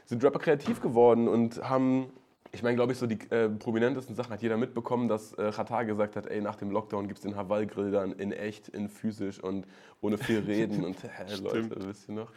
Sind 0.06 0.24
Rapper 0.24 0.40
kreativ 0.40 0.82
geworden 0.82 1.28
und 1.28 1.64
haben. 1.68 2.12
Ich 2.52 2.62
meine, 2.62 2.76
glaube 2.76 2.92
ich, 2.92 3.00
so 3.00 3.08
die 3.08 3.18
äh, 3.32 3.50
prominentesten 3.50 4.16
Sachen 4.16 4.32
hat 4.32 4.44
jeder 4.44 4.58
mitbekommen, 4.58 5.08
dass 5.08 5.34
äh, 5.34 5.52
Qatar 5.52 5.86
gesagt 5.86 6.16
hat, 6.16 6.28
ey, 6.28 6.40
nach 6.40 6.56
dem 6.56 6.70
Lockdown 6.70 7.08
gibt 7.08 7.18
es 7.18 7.24
den 7.24 7.36
Haval-Grill 7.36 7.90
dann 7.90 8.12
in 8.12 8.32
echt, 8.32 8.68
in 8.70 8.90
physisch 8.90 9.40
und 9.42 9.66
ohne 10.02 10.20
viel 10.20 10.40
reden 10.48 10.84
und 10.84 11.02
hä, 11.02 11.36
Leute, 11.42 11.88
wisst 11.88 12.10
ihr 12.10 12.16
noch? 12.16 12.32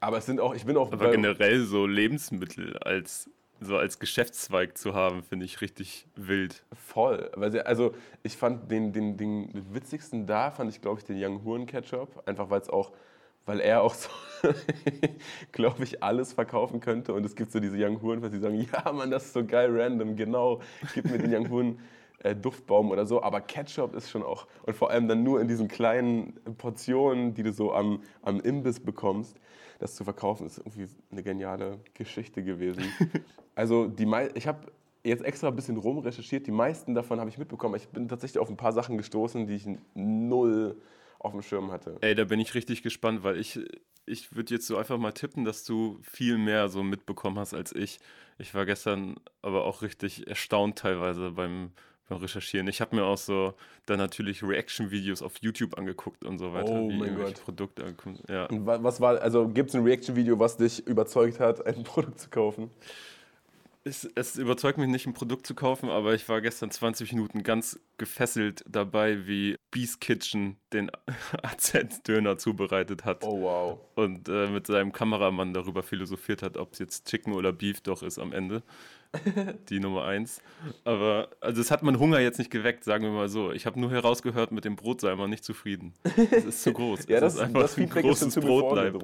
Aber 0.00 0.16
es 0.18 0.26
sind 0.26 0.40
auch, 0.40 0.54
ich 0.54 0.64
bin 0.64 0.76
auch 0.78 0.90
Aber 0.92 1.10
generell 1.10 1.64
so 1.64 1.86
Lebensmittel 1.86 2.78
als 2.78 3.28
so 3.60 3.76
als 3.76 3.98
Geschäftszweig 3.98 4.76
zu 4.76 4.94
haben, 4.94 5.22
finde 5.22 5.46
ich 5.46 5.60
richtig 5.60 6.06
wild. 6.16 6.64
Voll. 6.72 7.30
Also 7.64 7.94
ich 8.22 8.36
fand 8.36 8.70
den, 8.70 8.92
den, 8.92 9.16
den 9.16 9.50
witzigsten 9.72 10.26
da, 10.26 10.50
fand 10.50 10.70
ich, 10.70 10.80
glaube 10.80 11.00
ich, 11.00 11.06
den 11.06 11.22
Young 11.22 11.44
Huren 11.44 11.66
Ketchup. 11.66 12.22
Einfach 12.26 12.50
weil 12.50 12.60
es 12.60 12.68
auch, 12.68 12.92
weil 13.46 13.60
er 13.60 13.82
auch 13.82 13.94
so, 13.94 14.10
glaube 15.52 15.84
ich, 15.84 16.02
alles 16.02 16.32
verkaufen 16.32 16.80
könnte. 16.80 17.14
Und 17.14 17.24
es 17.24 17.36
gibt 17.36 17.52
so 17.52 17.60
diese 17.60 17.76
Young 17.78 18.02
Huren, 18.02 18.20
die 18.30 18.38
sagen, 18.38 18.68
ja 18.72 18.92
Mann, 18.92 19.10
das 19.10 19.26
ist 19.26 19.32
so 19.32 19.44
geil 19.44 19.70
random, 19.70 20.16
genau. 20.16 20.60
Gib 20.94 21.06
mir 21.06 21.18
den 21.18 21.34
Young 21.34 21.48
Huren 21.48 21.78
äh, 22.24 22.34
Duftbaum 22.34 22.90
oder 22.90 23.06
so. 23.06 23.22
Aber 23.22 23.40
Ketchup 23.40 23.94
ist 23.94 24.10
schon 24.10 24.22
auch, 24.22 24.46
und 24.64 24.74
vor 24.74 24.90
allem 24.90 25.08
dann 25.08 25.22
nur 25.22 25.40
in 25.40 25.48
diesen 25.48 25.68
kleinen 25.68 26.34
Portionen, 26.58 27.34
die 27.34 27.42
du 27.42 27.52
so 27.52 27.72
am, 27.72 28.02
am 28.22 28.40
Imbiss 28.40 28.80
bekommst. 28.80 29.38
Das 29.84 29.96
zu 29.96 30.04
verkaufen 30.04 30.46
ist 30.46 30.56
irgendwie 30.56 30.88
eine 31.12 31.22
geniale 31.22 31.78
Geschichte 31.92 32.42
gewesen. 32.42 32.84
Also 33.56 33.86
die 33.86 34.04
mei 34.04 34.30
ich 34.34 34.48
habe 34.48 34.72
jetzt 35.04 35.22
extra 35.22 35.46
ein 35.46 35.54
bisschen 35.54 35.76
rumrecherchiert. 35.76 36.44
Die 36.46 36.50
meisten 36.50 36.94
davon 36.94 37.20
habe 37.20 37.30
ich 37.30 37.38
mitbekommen. 37.38 37.76
Ich 37.76 37.86
bin 37.86 38.08
tatsächlich 38.08 38.40
auf 38.40 38.48
ein 38.48 38.56
paar 38.56 38.72
Sachen 38.72 38.96
gestoßen, 38.96 39.46
die 39.46 39.54
ich 39.54 39.68
null 39.94 40.80
auf 41.20 41.32
dem 41.32 41.42
Schirm 41.42 41.70
hatte. 41.70 41.98
Ey, 42.00 42.14
da 42.14 42.24
bin 42.24 42.40
ich 42.40 42.54
richtig 42.54 42.82
gespannt, 42.82 43.22
weil 43.22 43.38
ich, 43.38 43.60
ich 44.06 44.34
würde 44.34 44.54
jetzt 44.54 44.66
so 44.66 44.76
einfach 44.76 44.98
mal 44.98 45.12
tippen, 45.12 45.44
dass 45.44 45.62
du 45.62 45.98
viel 46.02 46.38
mehr 46.38 46.68
so 46.68 46.82
mitbekommen 46.82 47.38
hast 47.38 47.54
als 47.54 47.72
ich. 47.72 48.00
Ich 48.38 48.54
war 48.54 48.66
gestern 48.66 49.20
aber 49.40 49.66
auch 49.66 49.82
richtig 49.82 50.26
erstaunt 50.26 50.78
teilweise 50.78 51.30
beim, 51.30 51.70
beim 52.08 52.18
Recherchieren. 52.18 52.68
Ich 52.68 52.80
habe 52.80 52.96
mir 52.96 53.04
auch 53.04 53.18
so 53.18 53.54
dann 53.86 53.98
natürlich 53.98 54.42
Reaction-Videos 54.42 55.22
auf 55.22 55.34
YouTube 55.40 55.78
angeguckt 55.78 56.24
und 56.24 56.38
so 56.38 56.52
weiter. 56.52 56.72
Oh 56.72 56.88
wie 56.88 56.98
mein 56.98 57.16
Gott. 57.16 57.42
Produkte 57.44 57.84
ankommen. 57.84 58.18
Ja. 58.28 58.46
Und 58.46 58.66
wa- 58.66 58.82
was 58.82 59.00
war, 59.00 59.20
also 59.20 59.48
gibt 59.48 59.70
es 59.70 59.74
ein 59.76 59.82
Reaction-Video, 59.84 60.38
was 60.38 60.56
dich 60.56 60.86
überzeugt 60.86 61.40
hat, 61.40 61.66
ein 61.66 61.82
Produkt 61.84 62.20
zu 62.20 62.28
kaufen? 62.30 62.70
Es, 63.86 64.08
es 64.14 64.36
überzeugt 64.36 64.78
mich 64.78 64.88
nicht, 64.88 65.06
ein 65.06 65.12
Produkt 65.12 65.46
zu 65.46 65.54
kaufen, 65.54 65.90
aber 65.90 66.14
ich 66.14 66.26
war 66.30 66.40
gestern 66.40 66.70
20 66.70 67.12
Minuten 67.12 67.42
ganz 67.42 67.78
gefesselt 67.98 68.64
dabei, 68.66 69.26
wie 69.26 69.56
Beast 69.70 70.00
Kitchen 70.00 70.56
den 70.72 70.90
AZ-Döner 71.42 72.38
zubereitet 72.38 73.04
hat. 73.04 73.24
Oh 73.24 73.42
wow. 73.42 73.78
Und 73.94 74.28
äh, 74.30 74.48
mit 74.48 74.66
seinem 74.66 74.92
Kameramann 74.92 75.52
darüber 75.52 75.82
philosophiert 75.82 76.42
hat, 76.42 76.56
ob 76.56 76.72
es 76.72 76.78
jetzt 76.78 77.06
Chicken 77.08 77.34
oder 77.34 77.52
Beef 77.52 77.82
doch 77.82 78.02
ist 78.02 78.18
am 78.18 78.32
Ende. 78.32 78.62
Die 79.68 79.80
Nummer 79.80 80.04
eins. 80.04 80.40
Aber 80.84 81.28
also 81.40 81.60
es 81.60 81.70
hat 81.70 81.82
mein 81.82 81.98
Hunger 81.98 82.20
jetzt 82.20 82.38
nicht 82.38 82.50
geweckt, 82.50 82.84
sagen 82.84 83.04
wir 83.04 83.10
mal 83.10 83.28
so. 83.28 83.52
Ich 83.52 83.66
habe 83.66 83.78
nur 83.80 83.90
herausgehört, 83.90 84.52
mit 84.52 84.64
dem 84.64 84.76
Brot 84.76 85.00
sei 85.00 85.14
man 85.14 85.30
nicht 85.30 85.44
zufrieden. 85.44 85.94
Es 86.30 86.44
ist 86.44 86.62
zu 86.62 86.72
groß. 86.72 87.00
ja, 87.08 87.16
Es 87.16 87.20
das, 87.20 87.34
ist 87.34 87.40
einfach 87.40 87.62
das 87.62 87.78
ein 87.78 87.88
großes 87.88 88.34
Brotleib. 88.36 89.02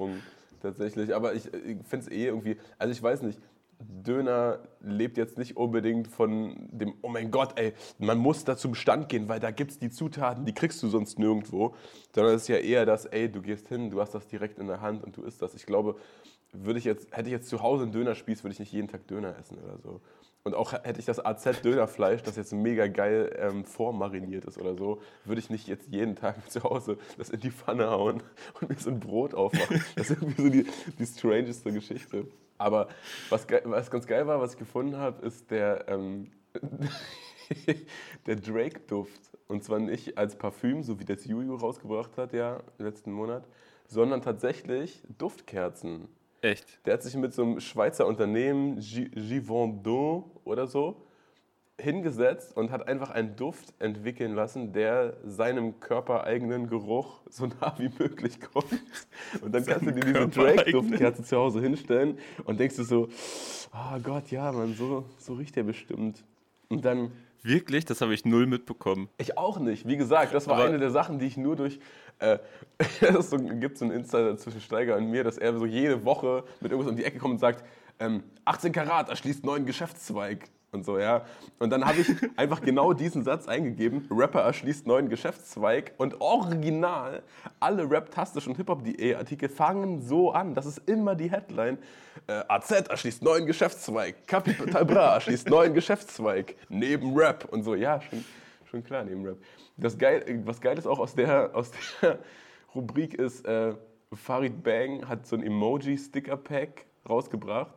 Tatsächlich. 0.61 1.15
Aber 1.15 1.33
ich, 1.33 1.47
ich 1.47 1.77
finde 1.87 2.05
es 2.05 2.11
eh 2.11 2.25
irgendwie, 2.25 2.57
also 2.77 2.91
ich 2.91 3.01
weiß 3.01 3.23
nicht, 3.23 3.39
Döner 3.81 4.59
lebt 4.81 5.17
jetzt 5.17 5.37
nicht 5.37 5.57
unbedingt 5.57 6.07
von 6.07 6.55
dem, 6.71 6.93
oh 7.01 7.09
mein 7.09 7.31
Gott, 7.31 7.57
ey, 7.59 7.73
man 7.97 8.17
muss 8.17 8.43
da 8.43 8.55
zum 8.55 8.75
Stand 8.75 9.09
gehen, 9.09 9.27
weil 9.27 9.39
da 9.39 9.51
gibt 9.51 9.71
es 9.71 9.79
die 9.79 9.89
Zutaten, 9.89 10.45
die 10.45 10.53
kriegst 10.53 10.81
du 10.83 10.87
sonst 10.87 11.19
nirgendwo. 11.19 11.75
Sondern 12.13 12.35
es 12.35 12.43
ist 12.43 12.47
ja 12.47 12.57
eher 12.57 12.85
das, 12.85 13.05
ey, 13.05 13.31
du 13.31 13.41
gehst 13.41 13.67
hin, 13.69 13.89
du 13.89 13.99
hast 14.01 14.13
das 14.13 14.27
direkt 14.27 14.59
in 14.59 14.67
der 14.67 14.81
Hand 14.81 15.03
und 15.03 15.17
du 15.17 15.23
isst 15.23 15.41
das. 15.41 15.53
Ich 15.55 15.65
glaube, 15.65 15.95
würde 16.53 16.79
ich 16.79 16.85
jetzt, 16.85 17.15
hätte 17.15 17.29
ich 17.29 17.33
jetzt 17.33 17.49
zu 17.49 17.61
Hause 17.61 17.83
einen 17.83 17.91
Dönerspieß, 17.91 18.43
würde 18.43 18.53
ich 18.53 18.59
nicht 18.59 18.73
jeden 18.73 18.87
Tag 18.87 19.07
Döner 19.07 19.37
essen 19.37 19.57
oder 19.57 19.77
so. 19.79 20.01
Und 20.43 20.55
auch 20.55 20.73
hätte 20.73 20.99
ich 20.99 21.05
das 21.05 21.23
AZ-Dönerfleisch, 21.23 22.23
das 22.23 22.35
jetzt 22.35 22.51
mega 22.51 22.87
geil 22.87 23.31
ähm, 23.37 23.63
vormariniert 23.63 24.45
ist 24.45 24.57
oder 24.57 24.75
so, 24.75 24.99
würde 25.23 25.39
ich 25.39 25.51
nicht 25.51 25.67
jetzt 25.67 25.87
jeden 25.89 26.15
Tag 26.15 26.49
zu 26.51 26.63
Hause 26.63 26.97
das 27.17 27.29
in 27.29 27.39
die 27.39 27.51
Pfanne 27.51 27.89
hauen 27.89 28.23
und 28.59 28.69
mir 28.69 28.77
so 28.77 28.89
ein 28.89 28.99
Brot 28.99 29.33
aufmachen. 29.33 29.83
Das 29.95 30.09
ist 30.09 30.21
irgendwie 30.21 30.41
so 30.41 30.49
die, 30.49 30.65
die 30.97 31.05
strangeste 31.05 31.71
Geschichte. 31.71 32.25
Aber 32.57 32.87
was, 33.29 33.47
was 33.63 33.91
ganz 33.91 34.07
geil 34.07 34.25
war, 34.27 34.39
was 34.39 34.53
ich 34.53 34.59
gefunden 34.59 34.97
habe, 34.97 35.25
ist 35.25 35.51
der, 35.51 35.87
ähm, 35.87 36.31
der 38.25 38.35
Drake-Duft. 38.35 39.21
Und 39.47 39.63
zwar 39.63 39.79
nicht 39.79 40.17
als 40.17 40.37
Parfüm, 40.37 40.81
so 40.81 40.99
wie 40.99 41.05
das 41.05 41.25
Juju 41.25 41.55
rausgebracht 41.55 42.17
hat, 42.17 42.33
ja, 42.33 42.61
letzten 42.77 43.11
Monat, 43.11 43.47
sondern 43.87 44.21
tatsächlich 44.21 45.03
Duftkerzen. 45.17 46.07
Echt? 46.41 46.79
Der 46.85 46.93
hat 46.95 47.03
sich 47.03 47.15
mit 47.15 47.33
so 47.33 47.43
einem 47.43 47.59
Schweizer 47.59 48.07
Unternehmen, 48.07 48.79
Gi- 48.79 49.09
Givaudan 49.09 50.23
oder 50.43 50.65
so, 50.67 50.95
hingesetzt 51.79 52.55
und 52.55 52.69
hat 52.71 52.87
einfach 52.87 53.09
einen 53.09 53.35
Duft 53.35 53.73
entwickeln 53.79 54.33
lassen, 54.35 54.71
der 54.71 55.17
seinem 55.23 55.79
körpereigenen 55.79 56.67
Geruch 56.67 57.21
so 57.29 57.47
nah 57.47 57.73
wie 57.77 57.89
möglich 57.97 58.39
kommt. 58.39 58.71
Und 59.41 59.53
dann 59.53 59.65
kannst 59.65 59.85
du 59.87 59.91
dir 59.91 60.01
diese. 60.01 60.27
Drake-Duftkerze 60.27 61.23
zu 61.23 61.37
Hause 61.37 61.61
hinstellen 61.61 62.17
und 62.45 62.59
denkst 62.59 62.75
du 62.75 62.83
so, 62.83 63.07
oh 63.73 63.99
Gott, 64.03 64.29
ja, 64.29 64.51
man, 64.51 64.75
so, 64.75 65.05
so 65.17 65.33
riecht 65.33 65.55
der 65.55 65.63
bestimmt. 65.63 66.23
Und 66.69 66.85
dann 66.85 67.11
Wirklich? 67.43 67.85
Das 67.85 68.01
habe 68.01 68.13
ich 68.13 68.23
null 68.23 68.45
mitbekommen. 68.45 69.09
ich 69.17 69.35
auch 69.35 69.57
nicht. 69.57 69.87
Wie 69.87 69.97
gesagt, 69.97 70.31
das 70.35 70.47
war 70.47 70.57
Aber- 70.57 70.65
eine 70.65 70.77
der 70.77 70.91
Sachen, 70.91 71.17
die 71.17 71.25
ich 71.25 71.37
nur 71.37 71.55
durch. 71.55 71.79
Äh, 72.21 72.37
es 72.77 73.29
so, 73.29 73.37
gibt 73.37 73.77
so 73.77 73.85
einen 73.85 73.93
Insider 73.93 74.37
zwischen 74.37 74.61
Steiger 74.61 74.95
und 74.95 75.09
mir, 75.09 75.23
dass 75.23 75.37
er 75.37 75.57
so 75.57 75.65
jede 75.65 76.05
Woche 76.05 76.43
mit 76.59 76.71
irgendwas 76.71 76.91
um 76.91 76.97
die 76.97 77.03
Ecke 77.03 77.17
kommt 77.17 77.33
und 77.33 77.39
sagt: 77.39 77.63
ähm, 77.99 78.23
18 78.45 78.71
Karat 78.71 79.09
erschließt 79.09 79.43
neuen 79.43 79.65
Geschäftszweig. 79.65 80.49
und 80.71 80.85
so, 80.85 80.97
ja. 80.97 81.25
Und 81.59 81.71
dann 81.71 81.85
habe 81.85 82.01
ich 82.01 82.07
einfach 82.37 82.61
genau 82.61 82.93
diesen 82.93 83.23
Satz 83.23 83.47
eingegeben, 83.47 84.07
Rapper 84.09 84.41
erschließt 84.41 84.87
neuen 84.87 85.09
Geschäftszweig 85.09 85.93
und 85.97 86.21
original 86.21 87.23
alle 87.59 87.89
Rap-tastischen 87.89 88.55
Hip-Hop.de-Artikel 88.55 89.49
fangen 89.49 90.01
so 90.01 90.31
an, 90.31 90.55
das 90.55 90.65
ist 90.65 90.81
immer 90.87 91.15
die 91.15 91.29
Headline, 91.29 91.77
äh, 92.27 92.43
AZ 92.47 92.71
erschließt 92.71 93.21
neuen 93.21 93.45
Geschäftszweig, 93.45 94.27
Capital 94.27 94.85
Bra 94.85 95.13
erschließt 95.15 95.49
neuen 95.49 95.73
Geschäftszweig, 95.73 96.55
neben 96.69 97.15
Rap 97.17 97.45
und 97.51 97.63
so, 97.63 97.75
ja, 97.75 97.99
schon, 98.01 98.23
schon 98.71 98.83
klar, 98.83 99.03
neben 99.03 99.23
Rap. 99.25 99.37
Das 99.77 99.97
geil, 99.97 100.41
was 100.45 100.59
geil 100.59 100.77
ist 100.77 100.87
auch 100.87 100.99
aus 100.99 101.13
der, 101.13 101.55
aus 101.55 101.71
der 102.01 102.19
Rubrik 102.73 103.13
ist, 103.13 103.45
äh, 103.45 103.75
Farid 104.13 104.63
Bang 104.63 105.07
hat 105.07 105.27
so 105.27 105.35
ein 105.35 105.43
Emoji-Sticker-Pack 105.43 106.85
rausgebracht 107.07 107.75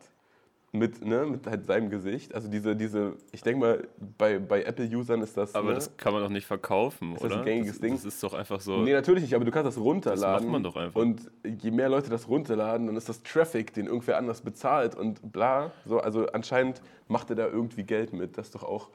mit, 0.72 1.04
ne, 1.04 1.24
mit 1.26 1.46
halt 1.46 1.66
seinem 1.66 1.88
Gesicht. 1.88 2.34
Also 2.34 2.48
diese, 2.48 2.74
diese 2.74 3.16
ich 3.30 3.42
denke 3.42 3.60
mal, 3.60 3.88
bei, 4.18 4.40
bei 4.40 4.64
Apple-Usern 4.64 5.22
ist 5.22 5.36
das. 5.36 5.54
Aber 5.54 5.68
ne, 5.68 5.74
das 5.74 5.96
kann 5.96 6.12
man 6.12 6.22
doch 6.22 6.28
nicht 6.28 6.46
verkaufen, 6.46 7.14
ist 7.14 7.20
oder? 7.20 7.28
das 7.28 7.38
ein 7.38 7.44
gängiges 7.44 7.72
das, 7.74 7.80
Ding? 7.80 7.94
Das 7.94 8.04
ist 8.04 8.22
doch 8.22 8.34
einfach 8.34 8.60
so. 8.60 8.78
Nee, 8.78 8.92
natürlich 8.92 9.22
nicht, 9.22 9.34
aber 9.34 9.44
du 9.44 9.52
kannst 9.52 9.68
das 9.68 9.78
runterladen. 9.78 10.22
Das 10.22 10.42
macht 10.42 10.50
man 10.50 10.62
doch 10.64 10.76
einfach. 10.76 11.00
Und 11.00 11.30
je 11.44 11.70
mehr 11.70 11.88
Leute 11.88 12.10
das 12.10 12.28
runterladen, 12.28 12.88
dann 12.88 12.96
ist 12.96 13.08
das 13.08 13.22
Traffic, 13.22 13.72
den 13.72 13.86
irgendwer 13.86 14.18
anders 14.18 14.40
bezahlt 14.40 14.96
und 14.96 15.32
bla. 15.32 15.70
So, 15.86 16.00
also 16.00 16.26
anscheinend 16.26 16.82
macht 17.06 17.30
er 17.30 17.36
da 17.36 17.46
irgendwie 17.46 17.84
Geld 17.84 18.12
mit. 18.12 18.36
Das 18.36 18.46
ist 18.46 18.56
doch 18.56 18.64
auch, 18.64 18.90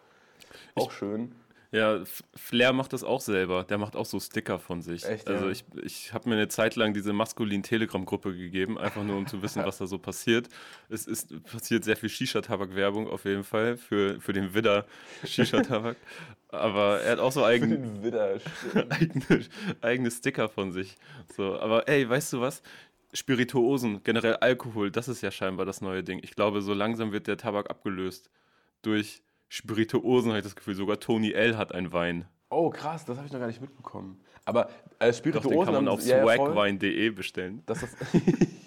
auch 0.76 0.92
schön. 0.92 1.34
Ja, 1.72 2.02
Flair 2.34 2.74
macht 2.74 2.94
das 2.94 3.04
auch 3.04 3.22
selber. 3.22 3.64
Der 3.64 3.78
macht 3.78 3.96
auch 3.96 4.06
so 4.06 4.20
Sticker 4.20 4.58
von 4.58 4.82
sich. 4.82 5.06
Echt, 5.06 5.28
also 5.28 5.46
ja? 5.46 5.52
ich, 5.52 5.66
ich 5.84 6.14
habe 6.14 6.28
mir 6.28 6.36
eine 6.36 6.48
Zeit 6.48 6.76
lang 6.76 6.96
diese 6.96 7.14
maskulin 7.14 7.62
Telegram-Gruppe 7.62 8.36
gegeben, 8.36 8.80
einfach 8.80 9.04
nur 9.04 9.18
um 9.18 9.28
zu 9.28 9.44
wissen, 9.44 9.64
was 9.66 9.78
da 9.78 9.86
so 9.86 10.00
passiert. 10.00 10.50
Es 10.90 11.06
ist 11.06 11.44
passiert 11.44 11.84
sehr 11.84 11.96
viel 11.96 12.10
Shisha-Tabak-Werbung 12.10 13.08
auf 13.08 13.26
jeden 13.26 13.44
Fall 13.44 13.78
für, 13.78 14.20
für 14.20 14.34
den 14.34 14.56
Widder 14.56 14.86
Shisha-Tabak. 15.24 15.98
Aber 16.48 17.02
er 17.02 17.12
hat 17.12 17.20
auch 17.20 17.32
so 17.32 17.44
eigen, 17.44 18.02
Widder, 18.02 18.40
eigene, 18.90 19.46
eigene 19.82 20.10
Sticker 20.10 20.50
von 20.50 20.72
sich. 20.72 20.98
So, 21.36 21.60
aber 21.60 21.88
ey, 21.88 22.10
weißt 22.10 22.34
du 22.34 22.42
was? 22.42 22.64
Spirituosen, 23.14 24.02
generell 24.04 24.36
Alkohol, 24.38 24.90
das 24.90 25.08
ist 25.08 25.22
ja 25.22 25.30
scheinbar 25.30 25.68
das 25.68 25.82
neue 25.82 26.04
Ding. 26.04 26.20
Ich 26.24 26.32
glaube, 26.32 26.64
so 26.64 26.74
langsam 26.74 27.12
wird 27.12 27.28
der 27.28 27.38
Tabak 27.38 27.70
abgelöst 27.70 28.32
durch 28.82 29.22
Spirituosen, 29.50 30.30
habe 30.30 30.40
ich 30.40 30.46
das 30.46 30.56
Gefühl. 30.56 30.76
Sogar 30.76 31.00
Tony 31.00 31.32
L 31.32 31.58
hat 31.58 31.74
einen 31.74 31.92
Wein. 31.92 32.26
Oh, 32.50 32.70
krass, 32.70 33.06
das 33.06 33.18
habe 33.18 33.28
ich 33.28 33.34
noch 33.34 33.40
gar 33.40 33.48
nicht 33.48 33.62
mitbekommen. 33.62 34.20
Aber 34.46 34.70
äh, 35.00 35.08
Doch, 35.08 35.18
Spirituosen 35.18 35.58
den 35.58 35.66
kann 35.66 35.74
man 35.74 35.88
auf 35.88 36.06
ja, 36.06 36.24
swagwine.de 36.24 37.10
bestellen. 37.10 37.62
Das 37.66 37.84
ist 37.84 37.98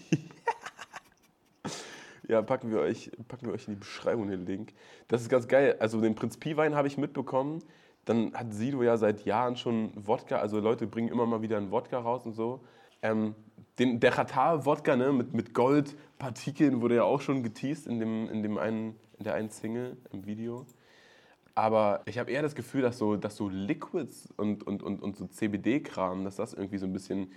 ja, 2.29 2.43
packen 2.43 2.71
wir, 2.71 2.81
euch, 2.81 3.11
packen 3.29 3.47
wir 3.47 3.55
euch 3.55 3.67
in 3.67 3.75
die 3.75 3.81
Beschreibung 3.81 4.29
den 4.29 4.47
Link. 4.47 4.73
Das 5.09 5.23
ist 5.23 5.29
ganz 5.29 5.49
geil. 5.49 5.77
Also 5.81 6.01
den 6.01 6.15
Prinz 6.15 6.37
Pi-Wein 6.37 6.75
habe 6.75 6.89
ich 6.89 6.99
mitbekommen. 6.99 7.63
Dann 8.05 8.35
hat 8.35 8.53
Sido 8.53 8.83
ja 8.83 8.97
seit 8.97 9.25
Jahren 9.25 9.57
schon 9.57 9.93
Wodka, 9.95 10.39
also 10.39 10.59
Leute 10.59 10.87
bringen 10.87 11.09
immer 11.09 11.27
mal 11.27 11.43
wieder 11.43 11.57
einen 11.57 11.71
Wodka 11.71 11.99
raus 11.99 12.27
und 12.27 12.33
so. 12.33 12.65
Ähm, 13.01 13.35
den, 13.79 14.01
der 14.01 14.11
Qatar-Wodka 14.11 14.97
ne, 14.97 15.13
mit, 15.13 15.35
mit 15.35 15.55
Goldpartikeln 15.55 16.81
wurde 16.81 16.97
ja 16.97 17.05
auch 17.05 17.21
schon 17.21 17.43
geteased 17.43 17.87
in, 17.87 18.01
dem, 18.01 18.29
in, 18.29 18.43
dem 18.43 18.59
einen, 18.59 18.97
in 19.23 19.25
der 19.25 19.35
einen 19.35 19.51
Single 19.51 19.97
im 20.11 20.27
Video. 20.27 20.67
Aber 21.55 22.03
ich 22.07 22.19
habe 22.19 22.31
eher 22.31 22.43
das 22.43 22.57
Gefühl, 22.57 22.83
dass 22.83 22.99
so, 22.99 23.17
dass 23.17 23.37
so 23.37 23.49
Liquids 23.49 24.29
und, 24.37 24.67
und, 24.67 24.83
und, 24.83 25.01
und 25.01 25.17
so 25.17 25.27
CBD-Kram, 25.27 26.25
dass 26.25 26.37
das 26.37 26.55
irgendwie 26.55 26.79
so 26.79 26.87
ein 26.87 26.93
bisschen 26.93 27.31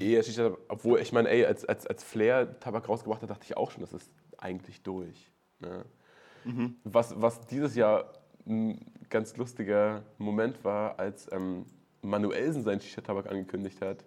eher 0.00 0.22
Shisha, 0.22 0.56
obwohl 0.68 1.00
ich 1.00 1.12
meine, 1.12 1.28
ey, 1.28 1.44
als, 1.44 1.64
als, 1.64 1.86
als 1.86 2.04
Flair 2.04 2.60
Tabak 2.60 2.88
rausgebracht 2.88 3.22
hat, 3.22 3.30
dachte 3.30 3.44
ich 3.44 3.56
auch 3.56 3.72
schon, 3.72 3.80
das 3.80 3.92
ist 3.92 4.12
eigentlich 4.38 4.82
durch. 4.82 5.32
Ne? 5.58 5.84
Was, 6.84 7.20
was 7.20 7.46
dieses 7.46 7.74
Jahr 7.74 8.12
ein 8.46 8.92
ganz 9.08 9.36
lustiger 9.36 10.04
Moment 10.18 10.62
war, 10.62 10.98
als 11.00 11.32
ähm, 11.32 11.64
Manuelsen 12.02 12.62
seinen 12.62 12.80
Shisha-Tabak 12.80 13.28
angekündigt 13.28 13.80
hat. 13.80 14.04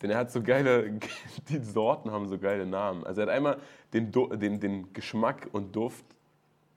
Denn 0.00 0.10
er 0.10 0.18
hat 0.18 0.30
so 0.30 0.40
geile, 0.40 0.98
die 1.48 1.58
Sorten 1.58 2.10
haben 2.10 2.28
so 2.28 2.38
geile 2.38 2.64
Namen. 2.64 3.04
Also 3.04 3.20
er 3.20 3.26
hat 3.26 3.34
einmal 3.34 3.58
den, 3.92 4.10
den, 4.12 4.60
den 4.60 4.92
Geschmack 4.92 5.48
und 5.52 5.74
Duft 5.74 6.04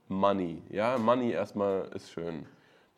Money. 0.07 0.61
Ja, 0.69 0.97
Money 0.97 1.31
erstmal 1.31 1.89
ist 1.95 2.11
schön. 2.11 2.45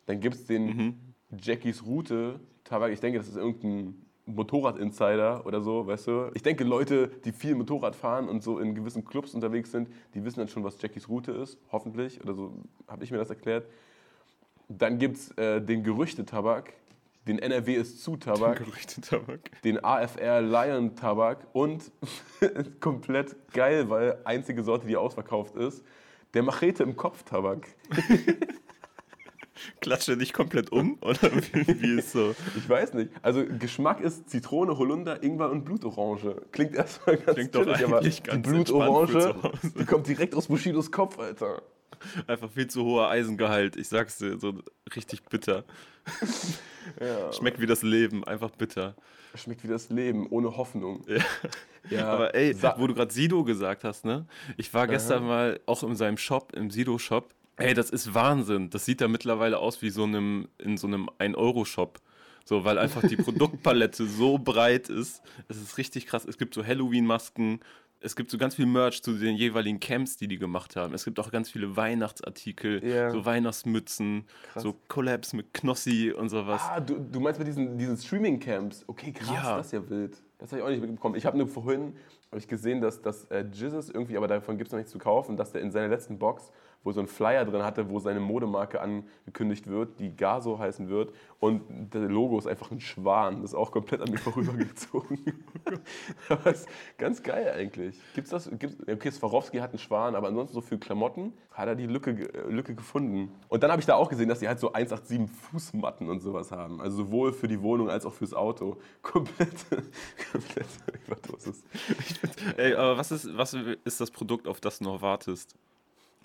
Dann 0.06 0.20
gibt 0.20 0.36
es 0.36 0.46
den 0.46 1.14
Jackies 1.40 1.84
Route 1.84 2.40
Tabak. 2.64 2.92
Ich 2.92 3.00
denke, 3.00 3.18
das 3.18 3.28
ist 3.28 3.36
irgendein 3.36 3.94
Motorrad-Insider 4.26 5.46
oder 5.46 5.60
so, 5.60 5.86
weißt 5.86 6.06
du? 6.08 6.30
Ich 6.34 6.42
denke, 6.42 6.64
Leute, 6.64 7.08
die 7.24 7.32
viel 7.32 7.54
Motorrad 7.54 7.94
fahren 7.94 8.28
und 8.28 8.42
so 8.42 8.58
in 8.58 8.74
gewissen 8.74 9.04
Clubs 9.04 9.34
unterwegs 9.34 9.70
sind, 9.70 9.88
die 10.14 10.24
wissen 10.24 10.40
dann 10.40 10.48
schon, 10.48 10.64
was 10.64 10.80
Jackies 10.82 11.08
Route 11.08 11.32
ist, 11.32 11.58
hoffentlich. 11.70 12.20
Oder 12.22 12.34
so 12.34 12.52
habe 12.88 13.04
ich 13.04 13.10
mir 13.10 13.18
das 13.18 13.30
erklärt. 13.30 13.66
Dann 14.68 14.98
gibt 14.98 15.16
es 15.16 15.30
äh, 15.38 15.60
den 15.60 15.84
Gerüchte-Tabak, 15.84 16.72
den 17.28 17.38
NRW 17.38 17.74
ist 17.74 18.02
zu 18.02 18.16
Tabak, 18.16 18.58
Gerüchte-Tabak. 18.64 19.62
den 19.62 19.82
AFR 19.84 20.42
Lion 20.42 20.96
Tabak 20.96 21.46
und 21.52 21.92
komplett 22.80 23.36
geil, 23.52 23.88
weil 23.90 24.18
einzige 24.24 24.64
Sorte, 24.64 24.88
die 24.88 24.96
ausverkauft 24.96 25.54
ist, 25.54 25.84
der 26.36 26.42
Machete 26.42 26.82
im 26.82 26.96
Kopf 26.96 27.22
Tabak. 27.24 27.66
Klatsche 29.80 30.18
dich 30.18 30.34
komplett 30.34 30.70
um? 30.70 30.98
Oder 31.00 31.32
wie, 31.32 31.82
wie 31.82 31.98
ist 31.98 32.12
so? 32.12 32.34
Ich 32.56 32.68
weiß 32.68 32.92
nicht. 32.92 33.10
Also 33.22 33.42
Geschmack 33.58 34.02
ist 34.02 34.28
Zitrone, 34.28 34.76
Holunder, 34.76 35.22
Ingwer 35.22 35.50
und 35.50 35.64
Blutorange. 35.64 36.42
Klingt 36.52 36.74
erstmal 36.74 37.16
ganz 37.16 37.36
Klingt 37.36 37.54
doch 37.54 37.64
chillig, 37.64 37.84
aber 37.84 37.98
eigentlich 37.98 38.22
die 38.22 38.28
ganz 38.28 38.46
für 38.46 38.52
Blutorange, 38.52 39.52
die 39.78 39.84
kommt 39.86 40.06
direkt 40.06 40.34
aus 40.34 40.48
Bushidos 40.48 40.92
Kopf, 40.92 41.18
Alter. 41.18 41.62
Einfach 42.26 42.50
viel 42.50 42.66
zu 42.66 42.84
hoher 42.84 43.08
Eisengehalt. 43.08 43.76
Ich 43.76 43.88
sag's 43.88 44.18
dir, 44.18 44.38
so 44.38 44.60
richtig 44.94 45.24
bitter. 45.24 45.64
Ja. 47.00 47.32
Schmeckt 47.32 47.60
wie 47.60 47.66
das 47.66 47.82
Leben, 47.82 48.22
einfach 48.22 48.50
bitter. 48.50 48.94
Schmeckt 49.36 49.62
wie 49.64 49.68
das 49.68 49.88
Leben, 49.90 50.26
ohne 50.30 50.56
Hoffnung. 50.56 51.04
Ja. 51.08 51.18
Ja, 51.88 52.08
Aber 52.08 52.34
ey, 52.34 52.52
sa- 52.52 52.74
wo 52.78 52.86
du 52.88 52.94
gerade 52.94 53.12
Sido 53.12 53.44
gesagt 53.44 53.84
hast, 53.84 54.04
ne? 54.04 54.26
Ich 54.56 54.74
war 54.74 54.88
gestern 54.88 55.24
mal 55.24 55.60
auch 55.66 55.82
in 55.84 55.94
seinem 55.94 56.16
Shop, 56.18 56.52
im 56.56 56.70
Sido-Shop. 56.70 57.28
Ey, 57.58 57.74
das 57.74 57.90
ist 57.90 58.12
Wahnsinn. 58.12 58.70
Das 58.70 58.84
sieht 58.84 59.00
da 59.00 59.06
mittlerweile 59.08 59.58
aus 59.58 59.80
wie 59.82 59.90
so 59.90 60.02
einem, 60.02 60.48
in 60.58 60.76
so 60.76 60.88
einem 60.88 61.08
1-Euro-Shop. 61.20 62.00
So, 62.44 62.64
weil 62.64 62.78
einfach 62.78 63.02
die 63.06 63.16
Produktpalette 63.16 64.04
so 64.06 64.36
breit 64.38 64.88
ist. 64.88 65.22
Es 65.48 65.56
ist 65.62 65.78
richtig 65.78 66.06
krass. 66.06 66.24
Es 66.24 66.38
gibt 66.38 66.54
so 66.54 66.64
Halloween-Masken. 66.66 67.60
Es 68.00 68.14
gibt 68.14 68.30
so 68.30 68.38
ganz 68.38 68.54
viel 68.54 68.66
Merch 68.66 69.02
zu 69.02 69.12
den 69.14 69.36
jeweiligen 69.36 69.80
Camps, 69.80 70.16
die 70.16 70.28
die 70.28 70.38
gemacht 70.38 70.76
haben. 70.76 70.92
Es 70.94 71.04
gibt 71.04 71.18
auch 71.18 71.30
ganz 71.30 71.50
viele 71.50 71.76
Weihnachtsartikel, 71.76 72.84
Ja. 72.84 73.10
so 73.10 73.24
Weihnachtsmützen, 73.24 74.24
Krass. 74.52 74.62
so 74.62 74.74
Collabs 74.88 75.32
mit 75.32 75.52
Knossi 75.54 76.12
und 76.12 76.28
sowas. 76.28 76.60
Ah, 76.64 76.80
du, 76.80 76.98
du 76.98 77.20
meinst 77.20 77.38
mit 77.38 77.48
diesen, 77.48 77.78
diesen 77.78 77.96
Streaming-Camps. 77.96 78.84
Okay, 78.86 79.12
krass, 79.12 79.30
Ja. 79.34 79.56
das 79.56 79.66
ist 79.66 79.72
ja 79.72 79.88
wild. 79.90 80.22
Das 80.38 80.50
habe 80.52 80.60
ich 80.60 80.66
auch 80.66 80.70
nicht 80.70 80.80
mitbekommen. 80.82 81.14
Ich 81.14 81.24
habe 81.24 81.38
nur 81.38 81.48
vorhin 81.48 81.94
hab 82.30 82.38
ich 82.38 82.46
gesehen, 82.48 82.80
dass, 82.80 83.00
dass 83.00 83.24
äh, 83.26 83.44
Jizzes 83.52 83.88
irgendwie, 83.88 84.16
aber 84.16 84.28
davon 84.28 84.58
gibt 84.58 84.68
es 84.68 84.72
noch 84.72 84.78
nichts 84.78 84.92
zu 84.92 84.98
kaufen, 84.98 85.36
dass 85.36 85.52
der 85.52 85.62
in 85.62 85.70
seiner 85.70 85.88
letzten 85.88 86.18
Box, 86.18 86.52
wo 86.86 86.92
so 86.92 87.00
ein 87.00 87.08
Flyer 87.08 87.44
drin 87.44 87.64
hatte, 87.64 87.90
wo 87.90 87.98
seine 87.98 88.20
Modemarke 88.20 88.80
angekündigt 88.80 89.66
wird, 89.66 89.98
die 89.98 90.14
Gaso 90.14 90.60
heißen 90.60 90.88
wird. 90.88 91.12
Und 91.40 91.62
das 91.90 92.08
Logo 92.08 92.38
ist 92.38 92.46
einfach 92.46 92.70
ein 92.70 92.78
Schwan. 92.80 93.42
Das 93.42 93.50
ist 93.50 93.54
auch 93.56 93.72
komplett 93.72 94.00
an 94.02 94.10
mir 94.10 94.18
vorübergezogen. 94.18 95.18
aber 96.28 96.50
ist 96.52 96.68
ganz 96.96 97.24
geil 97.24 97.52
eigentlich. 97.56 97.98
Gibt's 98.14 98.30
das? 98.30 98.48
Gibt's, 98.56 98.76
okay, 98.88 99.10
Swarovski 99.10 99.58
hat 99.58 99.70
einen 99.70 99.80
Schwan, 99.80 100.14
aber 100.14 100.28
ansonsten 100.28 100.54
so 100.54 100.60
für 100.60 100.78
Klamotten 100.78 101.32
hat 101.50 101.66
er 101.66 101.74
die 101.74 101.86
Lücke, 101.86 102.12
äh, 102.12 102.48
Lücke 102.48 102.76
gefunden. 102.76 103.32
Und 103.48 103.64
dann 103.64 103.72
habe 103.72 103.80
ich 103.80 103.86
da 103.86 103.96
auch 103.96 104.08
gesehen, 104.08 104.28
dass 104.28 104.38
die 104.38 104.46
halt 104.46 104.60
so 104.60 104.72
187 104.72 105.28
Fußmatten 105.50 106.08
und 106.08 106.20
sowas 106.20 106.52
haben. 106.52 106.80
Also 106.80 106.98
sowohl 106.98 107.32
für 107.32 107.48
die 107.48 107.60
Wohnung 107.62 107.90
als 107.90 108.06
auch 108.06 108.14
fürs 108.14 108.32
Auto. 108.32 108.76
Komplett, 109.02 109.66
komplett 110.30 110.68
Überdosis. 111.04 111.64
Ey, 112.56 112.74
aber 112.74 112.96
was 112.96 113.10
ist, 113.10 113.36
was 113.36 113.54
ist 113.54 114.00
das 114.00 114.12
Produkt, 114.12 114.46
auf 114.46 114.60
das 114.60 114.78
du 114.78 114.84
noch 114.84 115.02
wartest? 115.02 115.56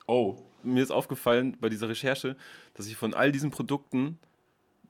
Oh. 0.08 0.38
Mir 0.64 0.84
ist 0.84 0.92
aufgefallen 0.92 1.58
bei 1.60 1.70
dieser 1.70 1.90
Recherche, 1.90 2.36
dass 2.76 2.86
ich 2.86 2.96
von 2.96 3.16
all 3.16 3.32
diesen 3.32 3.50
Produkten 3.50 4.20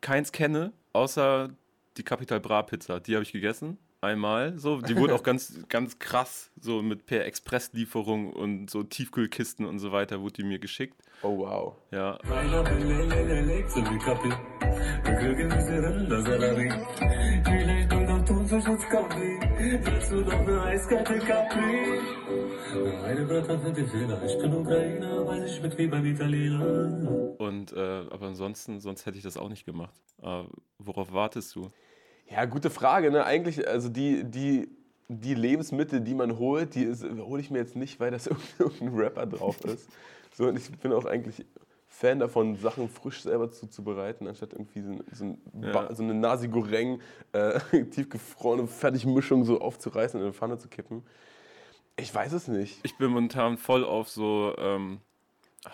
keins 0.01 0.33
kenne, 0.33 0.73
außer 0.91 1.49
die 1.97 2.03
Capital 2.03 2.41
Bra 2.41 2.63
Pizza. 2.63 2.99
Die 2.99 3.15
habe 3.15 3.23
ich 3.23 3.31
gegessen. 3.31 3.77
Einmal. 4.03 4.57
So, 4.57 4.81
die 4.81 4.97
wurde 4.97 5.13
auch 5.13 5.21
ganz, 5.31 5.63
ganz 5.69 5.99
krass, 5.99 6.49
so 6.59 6.81
mit 6.81 7.05
per 7.05 7.23
Expresslieferung 7.23 8.33
und 8.33 8.71
so 8.71 8.81
Tiefkühlkisten 8.81 9.63
und 9.63 9.77
so 9.77 9.91
weiter, 9.91 10.21
wurde 10.21 10.33
die 10.33 10.43
mir 10.43 10.57
geschickt. 10.57 10.99
Oh 11.21 11.37
wow. 11.37 11.75
Ja. 11.91 12.17
Und 27.37 27.71
äh, 27.73 27.79
aber 28.09 28.25
ansonsten, 28.25 28.79
sonst 28.79 29.05
hätte 29.05 29.17
ich 29.17 29.23
das 29.23 29.37
auch 29.37 29.49
nicht 29.49 29.65
gemacht. 29.65 29.93
Äh, 30.23 30.43
worauf 30.79 31.13
wartest 31.13 31.55
du? 31.55 31.69
Ja, 32.31 32.45
gute 32.45 32.69
Frage. 32.69 33.11
Ne? 33.11 33.25
Eigentlich, 33.25 33.67
also 33.67 33.89
die, 33.89 34.23
die, 34.23 34.69
die 35.09 35.33
Lebensmittel, 35.33 36.01
die 36.01 36.13
man 36.13 36.37
holt, 36.37 36.75
die 36.75 36.87
hole 36.87 37.41
ich 37.41 37.51
mir 37.51 37.59
jetzt 37.59 37.75
nicht, 37.75 37.99
weil 37.99 38.11
das 38.11 38.27
irgendein 38.59 38.89
Rapper 38.89 39.25
drauf 39.25 39.63
ist. 39.65 39.89
So, 40.33 40.47
und 40.47 40.57
ich 40.57 40.71
bin 40.79 40.93
auch 40.93 41.05
eigentlich 41.05 41.45
Fan 41.87 42.19
davon, 42.19 42.55
Sachen 42.55 42.87
frisch 42.87 43.21
selber 43.21 43.51
zuzubereiten, 43.51 44.25
anstatt 44.25 44.53
irgendwie 44.53 44.81
so, 44.81 44.93
so, 45.11 45.25
ein 45.25 45.37
Ja. 45.61 45.93
So 45.93 46.03
eine 46.03 46.13
Nasi 46.13 46.47
Goreng, 46.47 47.01
äh, 47.33 47.59
tiefgefrorene 47.91 48.65
Fertigmischung 48.65 49.43
so 49.43 49.59
aufzureißen 49.59 50.17
und 50.17 50.21
in 50.21 50.27
eine 50.27 50.33
Pfanne 50.33 50.57
zu 50.57 50.69
kippen. 50.69 51.03
Ich 51.97 52.15
weiß 52.15 52.31
es 52.31 52.47
nicht. 52.47 52.79
Ich 52.83 52.97
bin 52.97 53.09
momentan 53.09 53.57
voll 53.57 53.83
auf 53.83 54.09
so 54.09 54.55
ähm, 54.57 55.01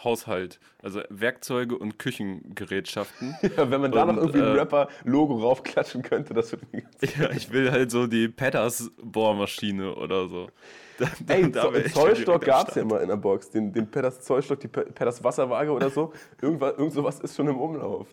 Haushalt, 0.03 0.59
also 0.83 1.01
Werkzeuge 1.09 1.77
und 1.77 1.97
Küchengerätschaften. 1.99 3.35
Ja, 3.57 3.69
wenn 3.71 3.81
man 3.81 3.91
da 3.91 4.05
noch 4.05 4.13
Und, 4.17 4.19
irgendwie 4.19 4.39
ein 4.41 4.55
äh, 4.55 4.59
Rapper-Logo 4.59 5.37
raufklatschen 5.39 6.01
könnte, 6.03 6.33
das 6.33 6.51
würde 6.51 6.65
mir 6.71 6.83
Ja, 7.19 7.31
ich 7.31 7.51
will 7.51 7.71
halt 7.71 7.91
so 7.91 8.05
die 8.07 8.27
Petters 8.27 8.91
Bohrmaschine 9.01 9.95
oder 9.95 10.27
so. 10.27 10.49
Da, 10.97 11.05
da- 11.25 11.33
Ey, 11.35 11.51
da 11.51 11.71
ich 11.73 11.93
Zollstock 11.93 12.43
gab 12.43 12.69
es 12.69 12.75
ja 12.75 12.81
immer 12.81 12.99
in 13.01 13.07
der 13.07 13.17
Box. 13.17 13.49
Den, 13.51 13.71
den 13.71 13.89
Petters 13.89 14.21
Zollstock, 14.21 14.59
die 14.59 14.67
Pe- 14.67 14.85
Petters 14.85 15.23
Wasserwaage 15.23 15.71
oder 15.71 15.89
so. 15.89 16.11
Irgendwas, 16.41 16.73
irgend 16.77 16.93
sowas 16.93 17.19
ist 17.19 17.35
schon 17.35 17.47
im 17.47 17.57
Umlauf. 17.57 18.07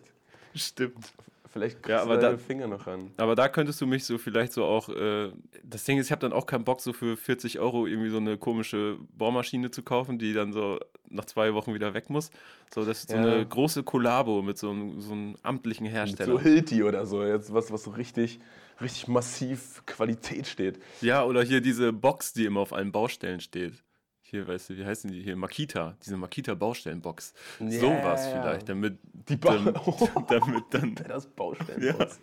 Stimmt. 0.53 1.13
Vielleicht 1.51 1.81
kriegst 1.83 1.89
Ja, 1.89 1.97
du 2.05 2.11
aber 2.11 2.17
deine 2.17 2.37
da- 2.37 2.43
Finger 2.43 2.67
noch 2.67 2.85
ran. 2.85 3.11
Aber 3.17 3.35
da 3.35 3.47
könntest 3.49 3.79
du 3.81 3.87
mich 3.87 4.03
so 4.05 4.17
vielleicht 4.17 4.53
so 4.53 4.63
auch. 4.65 4.89
Äh, 4.89 5.31
das 5.63 5.83
Ding 5.85 5.97
ist, 5.97 6.05
ich 6.07 6.11
habe 6.11 6.21
dann 6.21 6.33
auch 6.33 6.45
keinen 6.45 6.63
Bock, 6.63 6.79
so 6.81 6.93
für 6.93 7.17
40 7.17 7.59
Euro 7.59 7.87
irgendwie 7.87 8.09
so 8.09 8.17
eine 8.17 8.37
komische 8.37 8.97
Bohrmaschine 9.17 9.71
zu 9.71 9.81
kaufen, 9.81 10.19
die 10.19 10.33
dann 10.33 10.53
so 10.53 10.79
nach 11.15 11.25
zwei 11.25 11.53
Wochen 11.53 11.73
wieder 11.73 11.93
weg 11.93 12.09
muss. 12.09 12.29
So, 12.73 12.85
das 12.85 12.99
ist 12.99 13.09
so 13.09 13.15
Ja. 13.17 13.23
eine 13.23 13.45
große 13.45 13.83
Kollabo 13.83 14.41
mit 14.41 14.57
so 14.57 14.69
einem, 14.69 15.01
so 15.01 15.13
einem 15.13 15.35
amtlichen 15.43 15.85
Hersteller. 15.87 16.33
So 16.33 16.39
Hilti 16.39 16.83
oder 16.83 17.05
so, 17.05 17.23
jetzt 17.23 17.53
was, 17.53 17.71
was 17.71 17.83
so 17.83 17.91
richtig, 17.91 18.39
richtig 18.81 19.07
massiv 19.07 19.83
Qualität 19.85 20.47
steht. 20.47 20.79
Ja, 21.01 21.23
oder 21.25 21.41
hier 21.43 21.61
diese 21.61 21.91
Box, 21.93 22.33
die 22.33 22.45
immer 22.45 22.59
auf 22.59 22.73
allen 22.73 22.91
Baustellen 22.91 23.39
steht. 23.39 23.73
Hier, 24.21 24.47
weißt 24.47 24.71
du, 24.71 24.77
wie 24.77 24.85
heißen 24.85 25.11
die 25.11 25.21
hier? 25.21 25.35
Makita, 25.35 25.95
diese 26.03 26.17
Makita-Baustellenbox. 26.17 27.33
Ja, 27.59 27.79
Sowas 27.79 28.25
ja. 28.25 28.41
vielleicht, 28.41 28.67
damit, 28.69 28.97
Die 29.29 29.35
ba 29.37 29.53
damit, 29.53 29.75
damit 30.29 30.63
dann. 30.71 30.95
Petters 30.95 31.27
Baustellenbox. 31.27 32.19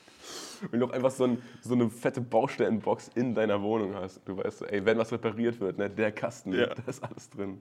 Wenn 0.71 0.81
du 0.81 0.87
auch 0.87 0.91
einfach 0.93 1.11
so, 1.11 1.25
ein, 1.25 1.39
so 1.61 1.75
eine 1.75 1.89
fette 1.91 2.21
Baustellenbox 2.21 3.11
in 3.15 3.35
deiner 3.35 3.61
Wohnung 3.62 3.95
hast. 3.95 4.21
Du 4.27 4.37
weißt, 4.37 4.59
so, 4.59 4.65
ey, 4.67 4.85
wenn 4.85 4.99
was 4.99 5.12
repariert 5.12 5.61
wird, 5.61 5.79
ne, 5.79 5.91
der 5.91 6.12
Kasten, 6.12 6.53
Ja. 6.53 6.67
da 6.67 6.83
ist 6.87 7.03
alles 7.03 7.29
drin. 7.31 7.61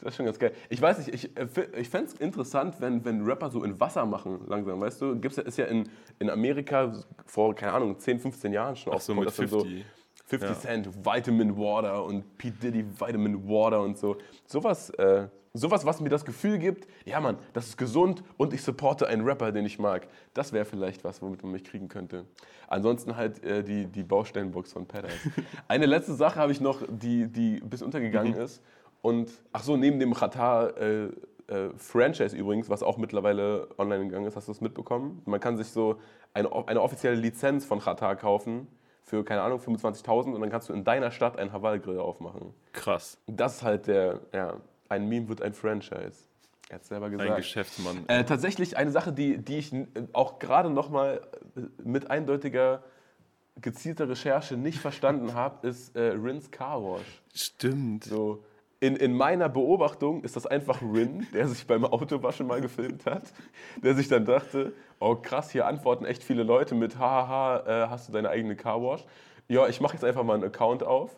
Das 0.00 0.12
ist 0.12 0.16
schon 0.16 0.26
ganz 0.26 0.38
geil. 0.38 0.52
Ich 0.70 0.80
weiß 0.80 0.98
nicht, 1.06 1.14
ich, 1.14 1.36
äh, 1.36 1.46
ich 1.78 1.88
fände 1.88 2.06
es 2.10 2.14
interessant, 2.14 2.76
wenn, 2.80 3.04
wenn 3.04 3.22
Rapper 3.24 3.50
so 3.50 3.62
in 3.62 3.78
Wasser 3.78 4.06
machen, 4.06 4.40
langsam, 4.48 4.80
weißt 4.80 5.00
du? 5.02 5.20
Gibt's, 5.20 5.36
ja- 5.36 5.42
ist 5.44 5.58
ja 5.58 5.66
in, 5.66 5.88
in 6.18 6.30
Amerika 6.30 6.92
vor, 7.26 7.54
keine 7.54 7.72
Ahnung, 7.72 7.98
10, 7.98 8.18
15 8.18 8.52
Jahren 8.52 8.74
schon 8.74 8.92
Ach 8.96 9.00
so, 9.00 9.14
mit 9.14 9.26
dass 9.26 9.36
dann 9.36 9.48
50. 10.32 10.48
50 10.48 10.64
Ja. 10.64 10.70
Cent, 10.70 11.04
Vitamin 11.04 11.56
Water 11.56 12.04
und 12.04 12.38
P. 12.38 12.50
Diddy 12.50 12.84
Vitamin 12.98 13.46
Water 13.46 13.82
und 13.82 13.98
so. 13.98 14.16
Sowas, 14.46 14.90
äh, 14.90 15.28
sowas, 15.52 15.84
was 15.84 16.00
mir 16.00 16.08
das 16.08 16.24
Gefühl 16.24 16.58
gibt, 16.58 16.88
ja 17.04 17.20
Mann, 17.20 17.36
das 17.52 17.66
ist 17.68 17.76
gesund 17.76 18.22
und 18.38 18.54
ich 18.54 18.62
supporte 18.62 19.06
einen 19.06 19.24
Rapper, 19.24 19.52
den 19.52 19.66
ich 19.66 19.78
mag. 19.78 20.08
Das 20.32 20.52
wäre 20.52 20.64
vielleicht 20.64 21.04
was, 21.04 21.20
womit 21.20 21.42
man 21.42 21.52
mich 21.52 21.64
kriegen 21.64 21.88
könnte. 21.88 22.24
Ansonsten 22.68 23.16
halt 23.16 23.44
äh, 23.44 23.62
die, 23.62 23.86
die 23.86 24.02
Baustellenbox 24.02 24.72
von 24.72 24.86
Pedders. 24.86 25.12
Eine 25.68 25.86
letzte 25.86 26.14
Sache 26.14 26.40
habe 26.40 26.52
ich 26.52 26.60
noch, 26.60 26.82
die, 26.88 27.26
die 27.30 27.60
bisschen 27.60 27.86
untergegangen 27.86 28.34
ist. 28.34 28.62
Und, 29.02 29.30
ach 29.52 29.62
so, 29.64 29.76
neben 29.76 29.98
dem 29.98 30.14
Qatar 30.14 30.76
äh, 30.78 31.04
äh, 31.48 31.70
Franchise 31.76 32.34
übrigens, 32.36 32.70
was 32.70 32.82
auch 32.82 32.96
mittlerweile 32.96 33.68
online 33.76 34.04
gegangen 34.06 34.26
ist, 34.26 34.36
hast 34.36 34.48
du 34.48 34.52
es 34.52 34.60
mitbekommen? 34.60 35.20
Man 35.26 35.40
kann 35.40 35.58
sich 35.58 35.68
so 35.68 35.98
eine, 36.32 36.50
eine 36.66 36.80
offizielle 36.80 37.16
Lizenz 37.16 37.64
von 37.66 37.80
Qatar 37.80 38.16
kaufen 38.16 38.68
für, 39.02 39.24
keine 39.24 39.42
Ahnung, 39.42 39.58
25.000 39.60 40.32
und 40.32 40.40
dann 40.40 40.50
kannst 40.50 40.68
du 40.68 40.72
in 40.72 40.84
deiner 40.84 41.10
Stadt 41.10 41.38
einen 41.38 41.52
Haval-Grill 41.52 41.98
aufmachen. 41.98 42.54
Krass. 42.72 43.18
Das 43.26 43.56
ist 43.56 43.62
halt 43.62 43.86
der, 43.86 44.20
ja, 44.32 44.56
ein 44.88 45.08
Meme 45.08 45.28
wird 45.28 45.42
ein 45.42 45.52
Franchise. 45.52 46.28
Er 46.68 46.76
hat 46.76 46.84
selber 46.84 47.10
gesagt. 47.10 47.30
Ein 47.30 47.36
Geschäftsmann. 47.36 48.04
Äh, 48.08 48.24
tatsächlich 48.24 48.76
eine 48.76 48.90
Sache, 48.90 49.12
die, 49.12 49.38
die 49.38 49.58
ich 49.58 49.72
äh, 49.72 49.86
auch 50.12 50.38
gerade 50.38 50.70
nochmal 50.70 51.20
mit 51.82 52.10
eindeutiger, 52.10 52.82
gezielter 53.60 54.08
Recherche 54.08 54.56
nicht 54.56 54.78
verstanden 54.78 55.34
habe, 55.34 55.66
ist 55.66 55.94
äh, 55.96 56.12
Rins 56.12 56.50
Car 56.50 56.82
Wash. 56.82 57.22
Stimmt. 57.34 58.04
So, 58.04 58.44
in, 58.82 58.96
in 58.96 59.14
meiner 59.14 59.48
Beobachtung 59.48 60.24
ist 60.24 60.34
das 60.34 60.44
einfach 60.44 60.82
Rin, 60.82 61.24
der 61.32 61.46
sich 61.46 61.64
beim 61.68 61.84
Autowaschen 61.84 62.48
mal 62.48 62.60
gefilmt 62.60 63.06
hat, 63.06 63.22
der 63.80 63.94
sich 63.94 64.08
dann 64.08 64.24
dachte, 64.24 64.72
oh 64.98 65.14
krass, 65.14 65.52
hier 65.52 65.68
antworten 65.68 66.04
echt 66.04 66.24
viele 66.24 66.42
Leute 66.42 66.74
mit, 66.74 66.98
hahaha, 66.98 67.84
äh, 67.84 67.88
hast 67.88 68.08
du 68.08 68.12
deine 68.12 68.28
eigene 68.28 68.56
Carwash? 68.56 69.04
Ja, 69.46 69.68
ich 69.68 69.80
mache 69.80 69.92
jetzt 69.92 70.04
einfach 70.04 70.24
mal 70.24 70.34
einen 70.34 70.42
Account 70.42 70.82
auf. 70.82 71.16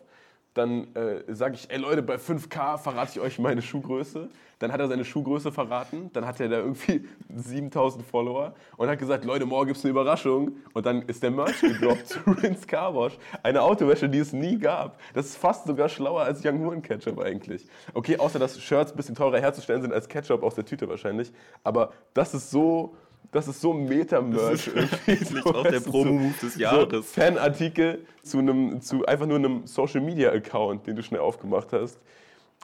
Dann 0.55 0.95
äh, 0.95 1.21
sage 1.27 1.55
ich, 1.55 1.69
ey 1.69 1.77
Leute, 1.77 2.01
bei 2.01 2.15
5K 2.15 2.77
verrate 2.77 3.11
ich 3.11 3.19
euch 3.19 3.39
meine 3.39 3.61
Schuhgröße. 3.61 4.29
Dann 4.59 4.71
hat 4.71 4.79
er 4.79 4.87
seine 4.87 5.03
Schuhgröße 5.03 5.51
verraten. 5.51 6.09
Dann 6.13 6.25
hat 6.25 6.39
er 6.39 6.47
da 6.47 6.59
irgendwie 6.59 7.05
7000 7.35 8.05
Follower 8.05 8.55
und 8.77 8.87
hat 8.87 8.97
gesagt, 8.97 9.25
Leute, 9.25 9.45
morgen 9.45 9.67
gibt 9.67 9.77
es 9.77 9.83
eine 9.83 9.91
Überraschung. 9.91 10.55
Und 10.73 10.85
dann 10.85 11.01
ist 11.03 11.21
der 11.21 11.31
Merch 11.31 11.59
gedroppt 11.59 12.07
zu 12.07 12.19
Rinse 12.41 12.65
Car 12.65 12.95
Wash. 12.95 13.17
Eine 13.43 13.61
Autowäsche, 13.61 14.07
die 14.07 14.19
es 14.19 14.31
nie 14.31 14.57
gab. 14.57 14.97
Das 15.13 15.25
ist 15.25 15.35
fast 15.35 15.67
sogar 15.67 15.89
schlauer 15.89 16.21
als 16.21 16.43
Young 16.45 16.59
Huren 16.59 16.81
Ketchup 16.81 17.19
eigentlich. 17.19 17.67
Okay, 17.93 18.17
außer 18.17 18.39
dass 18.39 18.57
Shirts 18.57 18.93
ein 18.93 18.95
bisschen 18.95 19.15
teurer 19.15 19.41
herzustellen 19.41 19.81
sind 19.81 19.93
als 19.93 20.07
Ketchup 20.07 20.41
aus 20.41 20.55
der 20.55 20.63
Tüte 20.63 20.87
wahrscheinlich. 20.87 21.33
Aber 21.63 21.91
das 22.13 22.33
ist 22.33 22.49
so... 22.49 22.95
Das 23.31 23.47
ist 23.47 23.61
so 23.61 23.73
Meta-Merch. 23.73 24.67
irgendwie. 24.67 25.25
So, 25.25 25.53
auch 25.53 25.63
der 25.63 25.79
Promo-Move 25.79 26.33
des 26.41 26.57
Jahres. 26.57 26.91
So 26.91 27.01
Fanartikel 27.01 28.05
zu, 28.21 28.39
einem, 28.39 28.81
zu 28.81 29.05
einfach 29.05 29.25
nur 29.25 29.37
einem 29.37 29.65
Social-Media-Account, 29.65 30.87
den 30.87 30.95
du 30.95 31.03
schnell 31.03 31.21
aufgemacht 31.21 31.71
hast, 31.73 31.99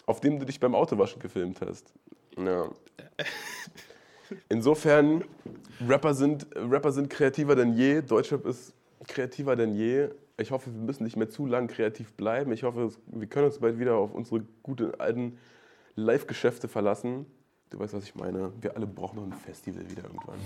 auf 0.05 0.19
dem 0.19 0.39
du 0.39 0.45
dich 0.45 0.59
beim 0.59 0.75
Autowaschen 0.75 1.21
gefilmt 1.21 1.59
hast. 1.61 1.93
Ja. 2.37 2.69
Insofern, 4.49 5.23
Rapper 5.87 6.13
sind, 6.13 6.47
Rapper 6.55 6.91
sind 6.91 7.09
kreativer 7.09 7.55
denn 7.55 7.73
je, 7.73 8.01
Deutschrap 8.01 8.45
ist 8.45 8.73
kreativer 9.07 9.55
denn 9.55 9.73
je. 9.73 10.09
Ich 10.37 10.51
hoffe, 10.51 10.73
wir 10.73 10.81
müssen 10.81 11.03
nicht 11.03 11.17
mehr 11.17 11.29
zu 11.29 11.45
lang 11.45 11.67
kreativ 11.67 12.13
bleiben. 12.13 12.51
Ich 12.51 12.63
hoffe, 12.63 12.89
wir 13.07 13.27
können 13.27 13.45
uns 13.47 13.59
bald 13.59 13.79
wieder 13.79 13.95
auf 13.95 14.13
unsere 14.13 14.43
guten 14.63 14.95
alten 14.95 15.37
Live-Geschäfte 15.95 16.67
verlassen. 16.67 17.25
Du 17.71 17.79
weißt, 17.79 17.93
was 17.93 18.03
ich 18.03 18.15
meine. 18.15 18.51
Wir 18.59 18.75
alle 18.75 18.85
brauchen 18.85 19.15
noch 19.15 19.23
ein 19.23 19.31
Festival 19.31 19.89
wieder 19.89 20.03
irgendwann. 20.03 20.37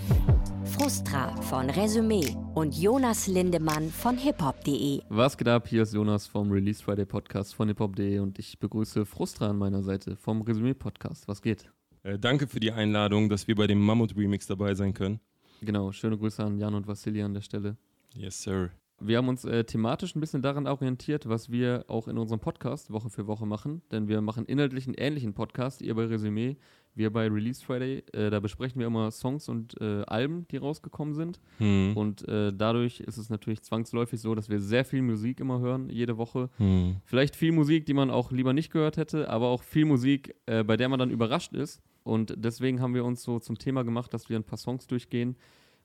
Frustra 0.64 1.36
von 1.42 1.72
Resümee 1.72 2.36
und 2.54 2.78
Jonas 2.78 3.26
Lindemann 3.26 3.90
von 3.90 4.16
hiphop.de. 4.16 5.02
Was 5.10 5.36
geht 5.36 5.48
ab? 5.48 5.68
Hier 5.68 5.82
ist 5.82 5.96
Jonas 5.96 6.28
vom 6.28 6.52
Release 6.52 6.84
Friday 6.84 7.08
Podcast 7.08 7.56
von 7.56 7.68
hiphop.de 7.68 8.20
und 8.20 8.38
ich 8.38 8.60
begrüße 8.60 9.08
Frustra 9.08 9.50
an 9.50 9.58
meiner 9.58 9.82
Seite 9.82 10.16
vom 10.16 10.44
Resümee 10.44 10.76
Podcast. 10.76 11.28
Was 11.28 11.42
geht? 11.42 11.68
Äh, 12.04 12.20
danke 12.20 12.46
für 12.46 12.60
die 12.60 12.72
Einladung, 12.72 13.28
dass 13.28 13.48
wir 13.48 13.56
bei 13.56 13.66
dem 13.66 13.82
Mammut 13.84 14.16
Remix 14.16 14.46
dabei 14.46 14.76
sein 14.76 14.94
können. 14.94 15.20
Genau, 15.62 15.92
schöne 15.92 16.20
Grüße 16.20 16.44
an 16.44 16.60
Jan 16.60 16.76
und 16.76 16.86
Vassili 16.86 17.24
an 17.24 17.34
der 17.34 17.42
Stelle. 17.42 17.76
Yes, 18.14 18.44
sir. 18.44 18.70
Wir 19.00 19.18
haben 19.18 19.28
uns 19.28 19.44
äh, 19.44 19.66
thematisch 19.66 20.16
ein 20.16 20.22
bisschen 20.22 20.42
daran 20.42 20.68
orientiert, 20.68 21.28
was 21.28 21.52
wir 21.52 21.84
auch 21.90 22.08
in 22.08 22.18
unserem 22.18 22.40
Podcast 22.40 22.92
Woche 22.92 23.10
für 23.10 23.28
Woche 23.28 23.46
machen, 23.46 23.82
denn 23.92 24.08
wir 24.08 24.22
machen 24.22 24.46
inhaltlich 24.46 24.88
einen 24.88 24.96
ähnlichen 24.96 25.34
Podcast, 25.34 25.82
ihr 25.82 25.96
bei 25.96 26.06
Resümee, 26.06 26.56
wir 26.94 27.12
bei 27.12 27.28
Release 27.28 27.64
Friday. 27.64 28.04
Äh, 28.14 28.30
da 28.30 28.40
besprechen 28.40 28.80
wir 28.80 28.88
immer 28.88 29.12
Songs 29.12 29.50
und 29.50 29.80
äh, 29.82 30.04
Alben, 30.08 30.48
die 30.50 30.58
rausgekommen 30.58 31.14
sind. 31.14 31.42
Mhm. 31.60 31.92
Und 31.96 32.26
äh, 32.30 32.54
dadurch 32.54 33.02
ist 33.02 33.18
es 33.18 33.30
natürlich 33.30 33.64
zwangsläufig 33.64 34.22
so, 34.22 34.34
dass 34.34 34.50
wir 34.50 34.62
sehr 34.62 34.86
viel 34.86 35.02
Musik 35.02 35.42
immer 35.42 35.60
hören, 35.60 35.90
jede 35.90 36.18
Woche. 36.18 36.50
Mhm. 36.58 36.98
Vielleicht 37.04 37.36
viel 37.36 37.52
Musik, 37.52 37.86
die 37.86 37.94
man 37.94 38.10
auch 38.10 38.32
lieber 38.32 38.54
nicht 38.54 38.72
gehört 38.72 38.96
hätte, 38.96 39.30
aber 39.30 39.48
auch 39.48 39.64
viel 39.64 39.86
Musik, 39.86 40.36
äh, 40.46 40.64
bei 40.64 40.78
der 40.78 40.88
man 40.88 41.00
dann 41.00 41.12
überrascht 41.12 41.54
ist. 41.54 41.82
Und 42.04 42.34
deswegen 42.38 42.80
haben 42.80 42.94
wir 42.94 43.04
uns 43.04 43.24
so 43.24 43.40
zum 43.40 43.58
Thema 43.58 43.84
gemacht, 43.84 44.14
dass 44.14 44.30
wir 44.30 44.38
ein 44.38 44.44
paar 44.44 44.60
Songs 44.60 44.88
durchgehen, 44.88 45.36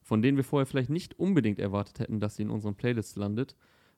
von 0.03 0.23
denen 0.23 0.37
wir 0.37 0.45
vorher 0.45 0.67
vielleicht 0.67 0.91
nicht 0.91 1.19
unbedingt 1.19 1.59
erwartet 1.59 2.01
hätten, 2.01 2.21
dass 2.21 2.37
sie 2.37 2.43
in 2.43 2.51
unseren 2.51 2.75
Playlists 2.75 3.17
landet. 3.17 3.57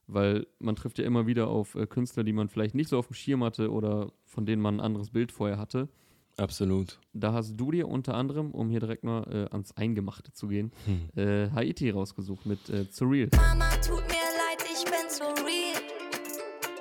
Weil 0.09 0.47
man 0.59 0.75
trifft 0.75 0.99
ja 0.99 1.05
immer 1.05 1.27
wieder 1.27 1.49
auf 1.49 1.75
äh, 1.75 1.87
Künstler, 1.87 2.25
die 2.25 2.33
man 2.33 2.49
vielleicht 2.49 2.75
nicht 2.75 2.89
so 2.89 2.99
auf 2.99 3.07
dem 3.07 3.15
Schirm 3.15 3.45
hatte 3.45 3.71
oder 3.71 4.13
von 4.25 4.45
denen 4.47 4.61
man 4.61 4.77
ein 4.77 4.81
anderes 4.81 5.11
Bild 5.11 5.31
vorher 5.31 5.59
hatte. 5.59 5.89
Absolut. 6.37 6.99
Da 7.13 7.33
hast 7.33 7.57
du 7.57 7.71
dir 7.71 7.89
unter 7.89 8.15
anderem, 8.15 8.51
um 8.53 8.71
hier 8.71 8.81
direkt 8.81 9.05
mal 9.05 9.23
äh, 9.31 9.53
ans 9.53 9.77
Eingemachte 9.77 10.33
zu 10.33 10.49
gehen, 10.49 10.73
äh, 11.15 11.51
Haiti 11.51 11.91
rausgesucht 11.91 12.47
mit 12.47 12.69
äh, 12.71 12.85
Surreal. 12.91 13.29
Mama, 13.37 13.71
tut 13.77 14.03
mir 14.09 14.27
leid, 14.41 14.65
ich 14.65 14.85
bin 14.85 15.09
so 15.09 15.25
real. 15.45 15.83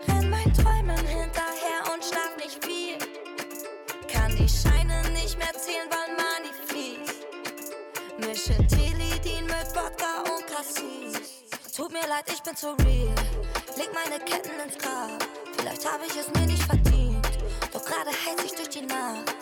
Renn 0.08 0.30
mein 0.30 0.54
Träumen 0.54 0.98
hinterher 0.98 1.94
und 1.94 2.04
schlaf 2.04 2.38
nicht 2.38 2.64
viel. 2.64 2.98
Kann 4.08 4.32
die 4.38 4.48
Scheine 4.50 4.81
Cassis. 10.62 11.74
Tut 11.76 11.92
mir 11.92 12.08
leid, 12.08 12.26
ich 12.32 12.42
bin 12.44 12.56
so 12.56 12.74
real. 12.86 13.16
Leg 13.78 13.90
meine 13.94 14.24
Ketten 14.24 14.60
ins 14.64 14.78
Grab. 14.78 15.10
Vielleicht 15.58 15.92
habe 15.92 16.04
ich 16.06 16.16
es 16.16 16.28
mir 16.34 16.46
nicht 16.46 16.62
verdient. 16.64 17.28
Doch 17.74 17.84
gerade 17.84 18.12
heiz 18.12 18.44
ich 18.46 18.54
durch 18.54 18.70
die 18.70 18.86
Nacht. 18.86 19.36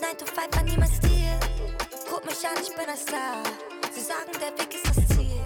9 0.00 0.18
to 0.18 0.24
5 0.24 0.56
war 0.56 0.62
nie 0.62 0.96
Stil. 0.96 1.36
Guck 2.08 2.24
mich 2.24 2.46
an, 2.46 2.56
ich 2.62 2.74
bin 2.74 2.88
ein 2.88 2.96
Star. 2.96 3.42
Sie 3.92 4.00
sagen, 4.00 4.32
der 4.40 4.58
Weg 4.58 4.74
ist 4.74 4.86
das 4.86 5.08
Ziel. 5.08 5.40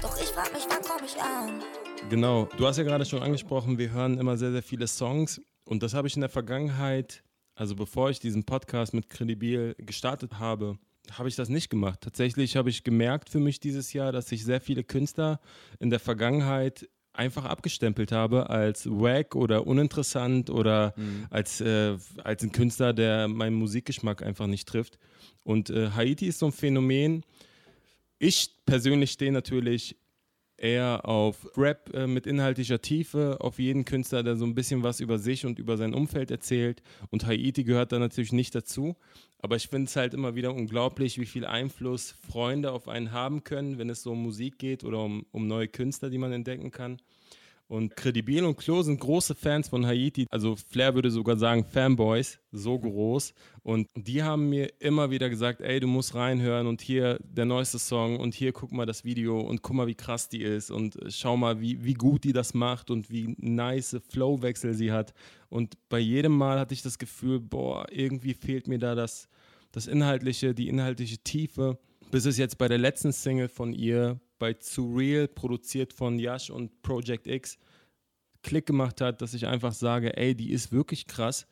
Doch 0.00 0.18
ich 0.18 0.28
frag 0.28 0.52
mich, 0.54 0.64
wann 0.70 0.82
komm 0.82 1.04
ich 1.04 1.20
an? 1.20 1.62
Genau, 2.08 2.48
du 2.56 2.66
hast 2.66 2.78
ja 2.78 2.84
gerade 2.84 3.04
schon 3.04 3.22
angesprochen, 3.22 3.76
wir 3.76 3.90
hören 3.90 4.18
immer 4.18 4.38
sehr, 4.38 4.52
sehr 4.52 4.62
viele 4.62 4.86
Songs 4.86 5.42
und 5.64 5.82
das 5.82 5.92
habe 5.92 6.08
ich 6.08 6.14
in 6.14 6.22
der 6.22 6.30
Vergangenheit 6.30 7.22
Also 7.54 7.76
bevor 7.76 8.08
ich 8.08 8.20
diesen 8.20 8.44
Podcast 8.44 8.94
mit 8.94 9.10
Credibil 9.10 9.74
gestartet 9.78 10.38
habe, 10.38 10.78
habe 11.18 11.28
ich 11.28 11.36
das 11.36 11.48
nicht 11.48 11.70
gemacht. 11.70 12.00
Tatsächlich 12.00 12.56
habe 12.56 12.70
ich 12.70 12.84
gemerkt 12.84 13.28
für 13.30 13.40
mich 13.40 13.60
dieses 13.60 13.92
Jahr, 13.92 14.12
dass 14.12 14.30
ich 14.32 14.44
sehr 14.44 14.60
viele 14.60 14.84
Künstler 14.84 15.40
in 15.78 15.90
der 15.90 16.00
Vergangenheit 16.00 16.88
einfach 17.12 17.44
abgestempelt 17.44 18.12
habe 18.12 18.50
als 18.50 18.86
wack 18.88 19.34
oder 19.34 19.66
uninteressant 19.66 20.48
oder 20.48 20.94
Mhm. 20.96 21.26
als, 21.30 21.60
äh, 21.60 21.96
als 22.22 22.42
ein 22.42 22.52
Künstler, 22.52 22.92
der 22.92 23.28
meinen 23.28 23.56
Musikgeschmack 23.56 24.22
einfach 24.22 24.46
nicht 24.46 24.68
trifft. 24.68 24.98
Und 25.42 25.70
äh, 25.70 25.90
Haiti 25.90 26.26
ist 26.26 26.38
so 26.38 26.46
ein 26.46 26.52
Phänomen. 26.52 27.24
Ich 28.18 28.54
persönlich 28.64 29.10
stehe 29.10 29.32
natürlich 29.32 29.96
eher 30.60 31.06
auf 31.06 31.56
Rap 31.56 31.90
äh, 31.94 32.06
mit 32.06 32.26
inhaltlicher 32.26 32.80
Tiefe, 32.80 33.38
auf 33.40 33.58
jeden 33.58 33.84
Künstler, 33.84 34.22
der 34.22 34.36
so 34.36 34.44
ein 34.44 34.54
bisschen 34.54 34.82
was 34.82 35.00
über 35.00 35.18
sich 35.18 35.46
und 35.46 35.58
über 35.58 35.76
sein 35.76 35.94
Umfeld 35.94 36.30
erzählt. 36.30 36.82
Und 37.10 37.26
Haiti 37.26 37.64
gehört 37.64 37.92
da 37.92 37.98
natürlich 37.98 38.32
nicht 38.32 38.54
dazu. 38.54 38.96
Aber 39.42 39.56
ich 39.56 39.68
finde 39.68 39.86
es 39.86 39.96
halt 39.96 40.12
immer 40.12 40.34
wieder 40.34 40.54
unglaublich, 40.54 41.18
wie 41.18 41.26
viel 41.26 41.46
Einfluss 41.46 42.14
Freunde 42.30 42.72
auf 42.72 42.88
einen 42.88 43.12
haben 43.12 43.42
können, 43.42 43.78
wenn 43.78 43.88
es 43.88 44.02
so 44.02 44.12
um 44.12 44.22
Musik 44.22 44.58
geht 44.58 44.84
oder 44.84 45.02
um, 45.02 45.24
um 45.32 45.46
neue 45.46 45.68
Künstler, 45.68 46.10
die 46.10 46.18
man 46.18 46.32
entdecken 46.32 46.70
kann. 46.70 46.98
Und 47.70 47.94
Credibil 47.94 48.44
und 48.44 48.56
Klo 48.56 48.82
sind 48.82 48.98
große 48.98 49.36
Fans 49.36 49.68
von 49.68 49.86
Haiti. 49.86 50.26
Also 50.28 50.56
Flair 50.56 50.96
würde 50.96 51.08
sogar 51.08 51.36
sagen 51.36 51.64
Fanboys, 51.64 52.40
so 52.50 52.76
groß. 52.76 53.32
Und 53.62 53.86
die 53.94 54.24
haben 54.24 54.48
mir 54.48 54.72
immer 54.80 55.12
wieder 55.12 55.30
gesagt, 55.30 55.60
ey, 55.60 55.78
du 55.78 55.86
musst 55.86 56.16
reinhören 56.16 56.66
und 56.66 56.80
hier 56.80 57.20
der 57.22 57.44
neueste 57.44 57.78
Song 57.78 58.18
und 58.18 58.34
hier 58.34 58.52
guck 58.52 58.72
mal 58.72 58.86
das 58.86 59.04
Video 59.04 59.38
und 59.38 59.62
guck 59.62 59.76
mal, 59.76 59.86
wie 59.86 59.94
krass 59.94 60.28
die 60.28 60.42
ist 60.42 60.72
und 60.72 60.98
schau 61.10 61.36
mal, 61.36 61.60
wie, 61.60 61.84
wie 61.84 61.94
gut 61.94 62.24
die 62.24 62.32
das 62.32 62.54
macht 62.54 62.90
und 62.90 63.08
wie 63.08 63.36
nice 63.38 64.00
Flowwechsel 64.08 64.74
sie 64.74 64.90
hat. 64.90 65.14
Und 65.48 65.74
bei 65.88 66.00
jedem 66.00 66.36
Mal 66.36 66.58
hatte 66.58 66.74
ich 66.74 66.82
das 66.82 66.98
Gefühl, 66.98 67.38
boah, 67.38 67.86
irgendwie 67.92 68.34
fehlt 68.34 68.66
mir 68.66 68.80
da 68.80 68.96
das, 68.96 69.28
das 69.70 69.86
Inhaltliche, 69.86 70.54
die 70.54 70.66
inhaltliche 70.66 71.18
Tiefe. 71.18 71.78
Bis 72.10 72.24
es 72.24 72.36
jetzt 72.36 72.58
bei 72.58 72.66
der 72.66 72.78
letzten 72.78 73.12
Single 73.12 73.48
von 73.48 73.72
ihr, 73.72 74.18
bei 74.40 74.54
Too 74.54 74.96
Real, 74.96 75.28
produziert 75.28 75.92
von 75.92 76.18
Yash 76.18 76.50
und 76.50 76.82
Project 76.82 77.28
X, 77.28 77.56
Klick 78.42 78.66
gemacht 78.66 79.00
hat, 79.00 79.22
dass 79.22 79.34
ich 79.34 79.46
einfach 79.46 79.72
sage, 79.72 80.16
ey, 80.16 80.34
die 80.34 80.50
ist 80.50 80.72
wirklich 80.72 81.06
krass. 81.06 81.46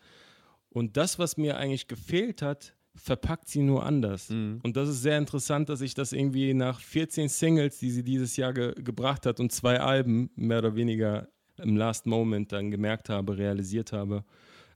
Und 0.71 0.97
das, 0.97 1.21
was 1.21 1.37
mir 1.37 1.59
eigentlich 1.59 1.87
gefehlt 1.87 2.43
hat, 2.43 2.75
verpackt 2.97 3.49
sie 3.49 3.63
nur 3.63 3.85
anders. 3.87 4.29
Und 4.63 4.77
das 4.77 4.89
ist 4.89 5.03
sehr 5.03 5.19
interessant, 5.19 5.69
dass 5.69 5.83
ich 5.83 5.95
das 5.95 6.13
irgendwie 6.13 6.53
nach 6.55 6.81
14 6.81 7.29
Singles, 7.29 7.79
die 7.79 7.91
sie 7.91 8.03
dieses 8.03 8.37
Jahr 8.37 8.53
ge 8.53 8.75
gebracht 8.75 9.27
hat 9.27 9.39
und 9.39 9.53
zwei 9.53 9.79
Alben, 9.81 10.31
mehr 10.35 10.59
oder 10.59 10.75
weniger 10.75 11.29
im 11.59 11.77
Last 11.77 12.07
Moment 12.07 12.53
dann 12.53 12.71
gemerkt 12.71 13.09
habe, 13.09 13.37
realisiert 13.37 13.93
habe. 13.93 14.25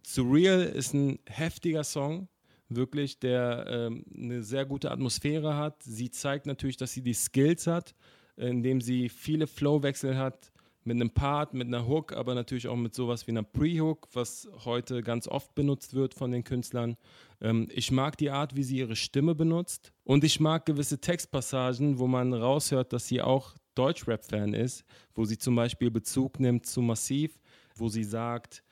Surreal 0.04 0.62
ist 0.62 0.94
ein 0.94 1.18
heftiger 1.26 1.84
Song, 1.84 2.28
wirklich, 2.76 3.18
der 3.18 3.66
ähm, 3.68 4.04
eine 4.14 4.42
sehr 4.42 4.64
gute 4.64 4.90
Atmosphäre 4.90 5.56
hat. 5.56 5.82
Sie 5.82 6.10
zeigt 6.10 6.46
natürlich, 6.46 6.76
dass 6.76 6.92
sie 6.92 7.02
die 7.02 7.14
Skills 7.14 7.66
hat, 7.66 7.94
äh, 8.36 8.48
indem 8.48 8.80
sie 8.80 9.08
viele 9.08 9.46
Flowwechsel 9.46 10.16
hat 10.16 10.52
mit 10.84 10.96
einem 10.96 11.10
Part, 11.10 11.54
mit 11.54 11.68
einer 11.68 11.86
Hook, 11.86 12.12
aber 12.12 12.34
natürlich 12.34 12.66
auch 12.68 12.76
mit 12.76 12.94
sowas 12.94 13.26
wie 13.26 13.30
einer 13.30 13.44
Pre-Hook, 13.44 14.08
was 14.14 14.48
heute 14.64 15.02
ganz 15.02 15.28
oft 15.28 15.54
benutzt 15.54 15.94
wird 15.94 16.14
von 16.14 16.32
den 16.32 16.44
Künstlern. 16.44 16.96
Ähm, 17.40 17.68
ich 17.70 17.92
mag 17.92 18.16
die 18.16 18.30
Art, 18.30 18.56
wie 18.56 18.64
sie 18.64 18.78
ihre 18.78 18.96
Stimme 18.96 19.34
benutzt 19.34 19.92
und 20.04 20.24
ich 20.24 20.40
mag 20.40 20.66
gewisse 20.66 21.00
Textpassagen, 21.00 21.98
wo 21.98 22.06
man 22.06 22.32
raushört, 22.32 22.92
dass 22.92 23.06
sie 23.06 23.22
auch 23.22 23.54
Deutschrap-Fan 23.74 24.54
ist, 24.54 24.84
wo 25.14 25.24
sie 25.24 25.38
zum 25.38 25.54
Beispiel 25.54 25.90
Bezug 25.90 26.40
nimmt 26.40 26.66
zu 26.66 26.82
Massiv, 26.82 27.38
wo 27.76 27.88
sie 27.88 28.04
sagt, 28.04 28.62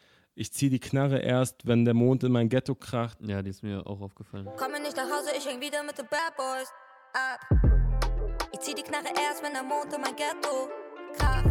ich 0.41 0.51
ziehe 0.55 0.70
die 0.70 0.80
Knarre 0.80 1.18
erst, 1.18 1.66
wenn 1.66 1.84
der 1.84 1.93
Mond 1.93 2.24
in 2.24 2.32
mein 2.32 2.49
Ghetto 2.49 2.74
kracht. 2.74 3.18
Ja, 3.20 3.43
die 3.43 3.51
ist 3.51 3.62
mir 3.62 3.86
auch 3.86 4.01
aufgefallen. 4.01 4.49
Komme 4.57 4.80
nicht 4.80 4.97
nach 4.97 5.05
Hause, 5.05 5.32
ich 5.36 5.47
häng 5.47 5.61
wieder 5.61 5.82
mit 5.82 5.99
den 5.99 6.07
Bad 6.07 6.34
Boys 6.34 6.72
ab. 7.12 7.41
Ich 8.51 8.61
zieh 8.61 8.74
die 8.74 8.82
Knarre 8.82 9.09
erst, 9.09 9.43
wenn 9.43 9.53
der 9.53 9.62
Mond 9.62 9.93
in 9.93 10.01
mein 10.01 10.16
Ghetto 10.16 10.70
kracht. 11.14 11.45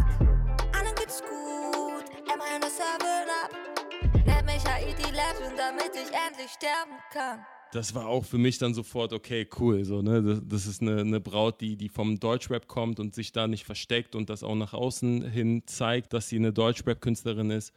Allen 0.76 0.94
geht's 0.96 1.22
gut, 1.22 2.04
immer 2.34 2.44
in 2.52 2.60
der 2.60 2.70
Seven 2.70 3.30
Up. 3.44 4.26
Nennt 4.26 4.46
mich 4.46 4.64
Haiti 4.66 5.08
Legend, 5.12 5.56
damit 5.56 5.92
ich 5.94 6.10
endlich 6.26 6.50
sterben 6.50 6.98
kann. 7.12 7.46
das 7.72 7.94
war 7.94 8.08
auch 8.08 8.24
für 8.24 8.38
mich 8.38 8.58
dann 8.58 8.74
sofort, 8.74 9.12
okay, 9.12 9.48
cool. 9.60 9.84
So, 9.84 10.02
ne? 10.02 10.20
das, 10.20 10.40
das 10.44 10.66
ist 10.66 10.82
eine, 10.82 11.02
eine 11.02 11.20
Braut, 11.20 11.60
die, 11.60 11.76
die 11.76 11.88
vom 11.88 12.18
Deutschrap 12.18 12.66
kommt 12.66 12.98
und 12.98 13.14
sich 13.14 13.30
da 13.30 13.46
nicht 13.46 13.64
versteckt 13.66 14.16
und 14.16 14.30
das 14.30 14.42
auch 14.42 14.56
nach 14.56 14.74
außen 14.74 15.30
hin 15.30 15.62
zeigt, 15.66 16.12
dass 16.12 16.28
sie 16.28 16.38
eine 16.38 16.52
Deutschrap-Künstlerin 16.52 17.52
ist. 17.52 17.72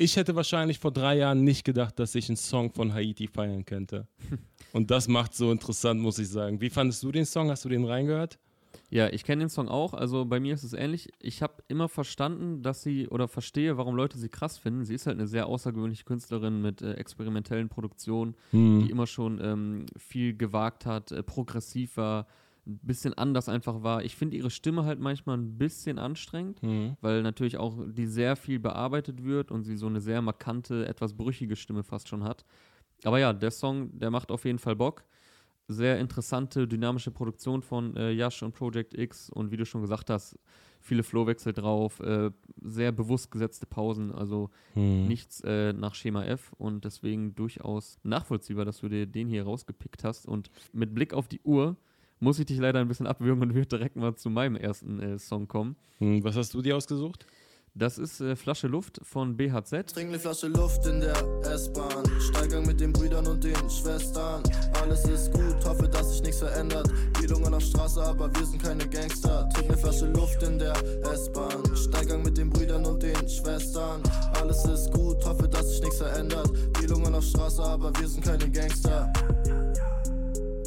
Ich 0.00 0.16
hätte 0.16 0.36
wahrscheinlich 0.36 0.78
vor 0.78 0.92
drei 0.92 1.16
Jahren 1.18 1.42
nicht 1.42 1.64
gedacht, 1.64 1.98
dass 1.98 2.14
ich 2.14 2.28
einen 2.28 2.36
Song 2.36 2.70
von 2.72 2.94
Haiti 2.94 3.26
feiern 3.26 3.64
könnte. 3.64 4.06
Und 4.72 4.90
das 4.92 5.08
macht 5.08 5.34
so 5.34 5.50
interessant, 5.50 6.00
muss 6.00 6.18
ich 6.20 6.28
sagen. 6.28 6.60
Wie 6.60 6.70
fandest 6.70 7.02
du 7.02 7.10
den 7.10 7.24
Song? 7.26 7.50
Hast 7.50 7.64
du 7.64 7.68
den 7.68 7.84
reingehört? 7.84 8.38
Ja, 8.90 9.08
ich 9.08 9.24
kenne 9.24 9.40
den 9.40 9.48
Song 9.48 9.66
auch. 9.68 9.94
Also 9.94 10.24
bei 10.24 10.38
mir 10.38 10.54
ist 10.54 10.62
es 10.62 10.72
ähnlich. 10.72 11.08
Ich 11.20 11.42
habe 11.42 11.62
immer 11.66 11.88
verstanden, 11.88 12.62
dass 12.62 12.82
sie 12.82 13.08
oder 13.08 13.26
verstehe, 13.26 13.76
warum 13.76 13.96
Leute 13.96 14.18
sie 14.18 14.28
krass 14.28 14.56
finden. 14.56 14.84
Sie 14.84 14.94
ist 14.94 15.06
halt 15.06 15.18
eine 15.18 15.26
sehr 15.26 15.46
außergewöhnliche 15.46 16.04
Künstlerin 16.04 16.62
mit 16.62 16.80
äh, 16.80 16.92
experimentellen 16.92 17.68
Produktionen, 17.68 18.36
Mhm. 18.52 18.84
die 18.84 18.90
immer 18.90 19.06
schon 19.08 19.40
ähm, 19.42 19.86
viel 19.96 20.36
gewagt 20.36 20.86
hat, 20.86 21.10
äh, 21.10 21.22
progressiv 21.24 21.96
war, 21.96 22.26
ein 22.68 22.78
bisschen 22.82 23.14
anders 23.14 23.48
einfach 23.48 23.82
war. 23.82 24.04
Ich 24.04 24.14
finde 24.14 24.36
ihre 24.36 24.50
Stimme 24.50 24.84
halt 24.84 25.00
manchmal 25.00 25.38
ein 25.38 25.56
bisschen 25.58 25.98
anstrengend, 25.98 26.62
Mhm. 26.62 26.96
weil 27.00 27.22
natürlich 27.22 27.56
auch 27.56 27.78
die 27.88 28.06
sehr 28.06 28.36
viel 28.36 28.58
bearbeitet 28.58 29.24
wird 29.24 29.50
und 29.50 29.64
sie 29.64 29.76
so 29.76 29.86
eine 29.86 30.00
sehr 30.00 30.20
markante, 30.22 30.86
etwas 30.86 31.14
brüchige 31.14 31.56
Stimme 31.56 31.82
fast 31.82 32.08
schon 32.08 32.24
hat. 32.24 32.44
Aber 33.04 33.18
ja, 33.18 33.32
der 33.32 33.50
Song, 33.50 33.98
der 33.98 34.10
macht 34.10 34.30
auf 34.30 34.44
jeden 34.44 34.58
Fall 34.58 34.76
Bock 34.76 35.04
sehr 35.70 35.98
interessante, 35.98 36.66
dynamische 36.66 37.10
Produktion 37.10 37.60
von 37.62 37.94
äh, 37.96 38.10
Yash 38.12 38.42
und 38.42 38.54
Project 38.54 38.96
X 38.96 39.28
und 39.30 39.50
wie 39.50 39.56
du 39.58 39.66
schon 39.66 39.82
gesagt 39.82 40.08
hast, 40.08 40.38
viele 40.80 41.02
Flowwechsel 41.02 41.52
drauf, 41.52 42.00
äh, 42.00 42.30
sehr 42.62 42.90
bewusst 42.92 43.30
gesetzte 43.30 43.66
Pausen, 43.66 44.10
also 44.12 44.48
Hm. 44.74 45.06
nichts 45.06 45.42
äh, 45.44 45.72
nach 45.74 45.94
Schema 45.94 46.24
F 46.24 46.52
und 46.56 46.84
deswegen 46.86 47.34
durchaus 47.34 47.98
nachvollziehbar, 48.02 48.64
dass 48.64 48.78
du 48.80 48.88
dir 48.88 49.06
den 49.06 49.28
hier 49.28 49.44
rausgepickt 49.44 50.04
hast 50.04 50.26
und 50.26 50.50
mit 50.72 50.94
Blick 50.94 51.12
auf 51.12 51.28
die 51.28 51.40
Uhr 51.42 51.76
muss 52.20 52.38
ich 52.38 52.46
dich 52.46 52.58
leider 52.58 52.80
ein 52.80 52.88
bisschen 52.88 53.06
abwürgen 53.06 53.42
und 53.42 53.54
würde 53.54 53.68
direkt 53.68 53.96
mal 53.96 54.14
zu 54.14 54.30
meinem 54.30 54.56
ersten 54.56 55.00
äh, 55.00 55.18
Song 55.18 55.48
kommen. 55.48 55.76
Hm, 55.98 56.22
Was 56.24 56.36
hast 56.36 56.54
du 56.54 56.62
dir 56.62 56.76
ausgesucht? 56.76 57.26
Das 57.74 57.96
ist 57.96 58.20
äh, 58.20 58.34
Flasche 58.34 58.66
Luft 58.66 58.98
von 59.04 59.36
BHZ. 59.36 59.92
Trink 59.94 60.10
ne 60.10 60.18
Flasche 60.18 60.48
Luft 60.48 60.84
in 60.86 61.00
der 61.00 61.14
S-Bahn. 61.44 62.04
Steigang 62.20 62.66
mit 62.66 62.80
den 62.80 62.92
Brüdern 62.92 63.24
und 63.28 63.44
den 63.44 63.54
Schwestern. 63.70 64.42
Alles 64.82 65.04
ist 65.04 65.32
gut, 65.32 65.64
hoffe, 65.64 65.86
dass 65.88 66.10
sich 66.10 66.22
nichts 66.22 66.38
verändert. 66.38 66.90
Die 67.22 67.26
Lungen 67.26 67.54
auf 67.54 67.62
Straße, 67.62 68.02
aber 68.02 68.34
wir 68.34 68.44
sind 68.46 68.60
keine 68.60 68.88
Gangster. 68.88 69.48
Trink 69.54 69.70
ne 69.70 69.76
Flasche 69.76 70.06
Luft 70.06 70.42
in 70.42 70.58
der 70.58 70.74
S-Bahn. 71.12 71.76
Steigang 71.76 72.22
mit 72.22 72.36
den 72.36 72.50
Brüdern 72.50 72.84
und 72.84 73.00
den 73.00 73.28
Schwestern. 73.28 74.02
Alles 74.40 74.64
ist 74.64 74.90
gut, 74.92 75.24
hoffe, 75.24 75.46
dass 75.46 75.70
sich 75.70 75.80
nichts 75.82 75.98
verändert. 75.98 76.50
Die 76.82 76.86
Lungen 76.86 77.14
auf 77.14 77.24
Straße, 77.24 77.62
aber 77.62 77.92
wir 78.00 78.08
sind 78.08 78.24
keine 78.24 78.50
Gangster. 78.50 79.12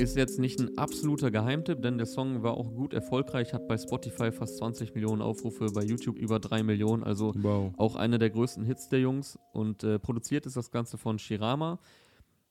Ist 0.02 0.18
jetzt 0.18 0.40
nicht 0.40 0.60
ein 0.60 0.80
absoluter 0.80 1.30
Geheimtipp, 1.30 1.84
denn 1.84 2.00
der 2.00 2.08
Song 2.08 2.42
war 2.42 2.58
auch 2.58 2.74
gut 2.74 2.92
erfolgreich, 2.92 3.54
hat 3.54 3.68
bei 3.68 3.78
Spotify 3.78 4.32
fast 4.32 4.58
20 4.58 4.96
Millionen 4.96 5.22
Aufrufe, 5.22 5.68
bei 5.68 5.84
YouTube 5.84 6.18
über 6.18 6.40
3 6.40 6.64
Millionen, 6.64 7.04
also 7.04 7.34
auch 7.78 7.96
einer 7.96 8.18
der 8.18 8.32
größten 8.32 8.66
Hits 8.66 8.90
der 8.90 9.00
Jungs. 9.00 9.38
Und 9.54 9.84
äh, 9.84 10.00
produziert 10.00 10.48
ist 10.48 10.58
das 10.58 10.72
Ganze 10.72 10.98
von 10.98 11.20
Shirama. 11.20 11.78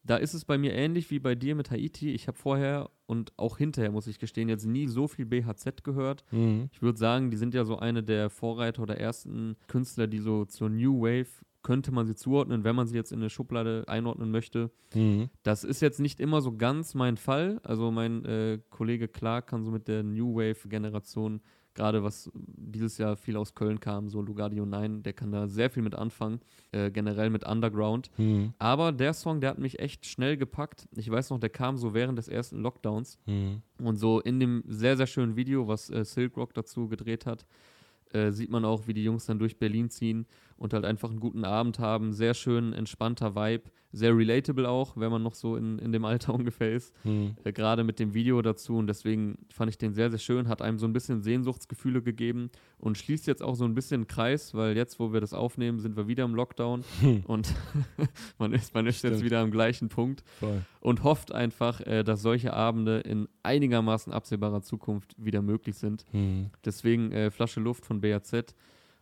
Da 0.05 0.17
ist 0.17 0.33
es 0.33 0.45
bei 0.45 0.59
mir 0.59 0.75
ähnlich 0.75 1.11
wie 1.11 1.19
bei 1.19 1.35
dir 1.35 1.57
mit 1.57 1.73
Haiti. 1.73 2.13
Ich 2.13 2.29
habe 2.29 2.39
vorher 2.39 2.89
und 3.07 3.33
auch 3.37 3.59
hinterher, 3.59 3.91
muss 3.91 4.07
ich 4.07 4.21
gestehen, 4.21 4.49
jetzt 4.49 4.65
nie 4.65 4.87
so 4.87 5.09
viel 5.09 5.27
BHZ 5.27 5.83
gehört. 5.83 6.23
Mhm. 6.31 6.71
Ich 6.73 6.81
würde 6.81 6.99
sagen, 6.99 7.33
die 7.33 7.37
sind 7.37 7.53
ja 7.53 7.65
so 7.65 7.81
eine 7.81 8.05
der 8.05 8.31
Vorreiter 8.31 8.83
oder 8.83 8.97
ersten 8.97 9.57
Künstler, 9.67 10.07
die 10.07 10.21
so 10.21 10.45
zur 10.45 10.71
New 10.71 11.03
Wave 11.03 11.27
könnte 11.63 11.93
man 11.93 12.07
sie 12.07 12.15
zuordnen, 12.15 12.65
wenn 12.65 12.77
man 12.77 12.87
sie 12.87 12.97
jetzt 12.97 13.13
in 13.13 13.21
eine 13.21 13.31
Schublade 13.31 13.85
einordnen 13.87 14.31
möchte. 14.31 14.71
Mhm. 14.95 15.29
Das 15.43 15.65
ist 15.65 15.81
jetzt 15.81 16.01
nicht 16.01 16.21
immer 16.21 16.41
so 16.41 16.57
ganz 16.57 16.95
mein 16.95 17.17
Fall. 17.17 17.61
Also 17.63 17.91
mein 17.91 18.25
äh, 18.25 18.59
Kollege 18.71 19.09
Clark 19.09 19.49
kann 19.49 19.65
so 19.65 19.71
mit 19.71 19.87
der 19.89 20.03
New 20.03 20.37
Wave-Generation, 20.37 21.41
gerade 21.75 22.03
was 22.03 22.31
dieses 22.35 22.99
Jahr 22.99 23.17
viel 23.17 23.37
aus 23.37 23.55
Köln 23.55 23.79
kam, 23.79 24.09
so 24.09 24.21
Lugardio 24.23 24.65
9, 24.65 25.03
der 25.03 25.13
kann 25.13 25.33
da 25.33 25.49
sehr 25.49 25.71
viel 25.71 25.83
mit 25.83 25.95
anfangen, 25.95 26.41
äh, 26.73 26.91
generell 26.91 27.31
mit 27.31 27.47
Underground. 27.47 28.11
Mhm. 28.17 28.55
Aber 28.59 28.93
der 28.93 29.13
Song, 29.13 29.41
der 29.41 29.51
hat 29.51 29.59
mich 29.59 29.79
echt 29.79 30.07
schnell 30.07 30.37
gepackt. 30.37 30.89
Ich 30.97 31.11
weiß 31.11 31.31
noch, 31.31 31.39
der 31.39 31.51
kam 31.51 31.77
so 31.77 31.95
während 31.95 32.19
des 32.19 32.29
ersten 32.29 32.61
Lockdowns. 32.61 33.19
Mhm. 33.27 33.63
Und 33.83 33.97
so 33.97 34.21
in 34.21 34.41
dem 34.41 34.65
sehr, 34.67 34.97
sehr 34.97 35.07
schönen 35.07 35.37
Video, 35.37 35.69
was 35.69 35.91
äh, 35.91 36.05
Silk 36.05 36.37
Rock 36.37 36.55
dazu 36.55 36.89
gedreht 36.89 37.27
hat, 37.27 37.47
äh, 38.13 38.33
sieht 38.33 38.51
man 38.51 38.65
auch, 38.65 38.87
wie 38.87 38.95
die 38.95 39.05
Jungs 39.05 39.27
dann 39.27 39.39
durch 39.39 39.59
Berlin 39.59 39.89
ziehen 39.89 40.27
und 40.61 40.75
halt 40.75 40.85
einfach 40.85 41.09
einen 41.11 41.21
guten 41.21 41.45
Abend 41.45 41.79
haben. 41.79 42.13
Sehr 42.13 42.35
schön, 42.35 42.75
entspannter 42.75 43.35
Vibe, 43.35 43.65
sehr 43.93 44.15
relatable 44.17 44.69
auch, 44.69 44.95
wenn 44.97 45.11
man 45.11 45.23
noch 45.23 45.33
so 45.35 45.57
in, 45.57 45.79
in 45.79 45.91
dem 45.91 46.05
Alter 46.05 46.35
ungefähr 46.35 46.71
ist. 46.73 46.95
Hm. 47.03 47.35
Äh, 47.43 47.53
Gerade 47.53 47.83
mit 47.83 47.99
dem 47.99 48.13
Video 48.13 48.41
dazu 48.43 48.77
und 48.77 48.87
deswegen 48.87 49.39
fand 49.51 49.71
ich 49.71 49.79
den 49.79 49.95
sehr, 49.95 50.11
sehr 50.11 50.19
schön, 50.19 50.49
hat 50.49 50.61
einem 50.61 50.79
so 50.79 50.87
ein 50.87 50.93
bisschen 50.93 51.23
Sehnsuchtsgefühle 51.23 52.03
gegeben 52.03 52.51
und 52.79 52.99
schließt 52.99 53.27
jetzt 53.27 53.43
auch 53.43 53.55
so 53.55 53.65
ein 53.65 53.75
bisschen 53.75 54.07
Kreis, 54.07 54.55
weil 54.55 54.77
jetzt, 54.77 55.01
wo 55.01 55.15
wir 55.15 55.21
das 55.23 55.33
aufnehmen, 55.33 55.81
sind 55.81 55.97
wir 55.97 56.07
wieder 56.09 56.25
im 56.25 56.35
Lockdown 56.35 56.85
Hm. 57.01 57.23
und 57.27 57.55
man 58.39 58.53
ist, 58.53 58.75
man 58.75 58.87
ist 58.87 59.03
jetzt 59.03 59.25
wieder 59.25 59.41
am 59.41 59.51
gleichen 59.51 59.89
Punkt 59.89 60.23
Voll. 60.39 60.61
und 60.81 61.03
hofft 61.05 61.33
einfach, 61.33 61.81
äh, 61.81 62.05
dass 62.05 62.21
solche 62.21 62.53
Abende 62.53 62.99
in 63.01 63.29
einigermaßen 63.43 64.13
absehbarer 64.13 64.61
Zukunft 64.61 65.15
wieder 65.17 65.41
möglich 65.41 65.77
sind. 65.77 66.05
Hm. 66.11 66.51
Deswegen 66.67 67.13
äh, 67.13 67.31
Flasche 67.31 67.61
Luft 67.61 67.87
von 67.87 68.03
BAZ. 68.03 68.55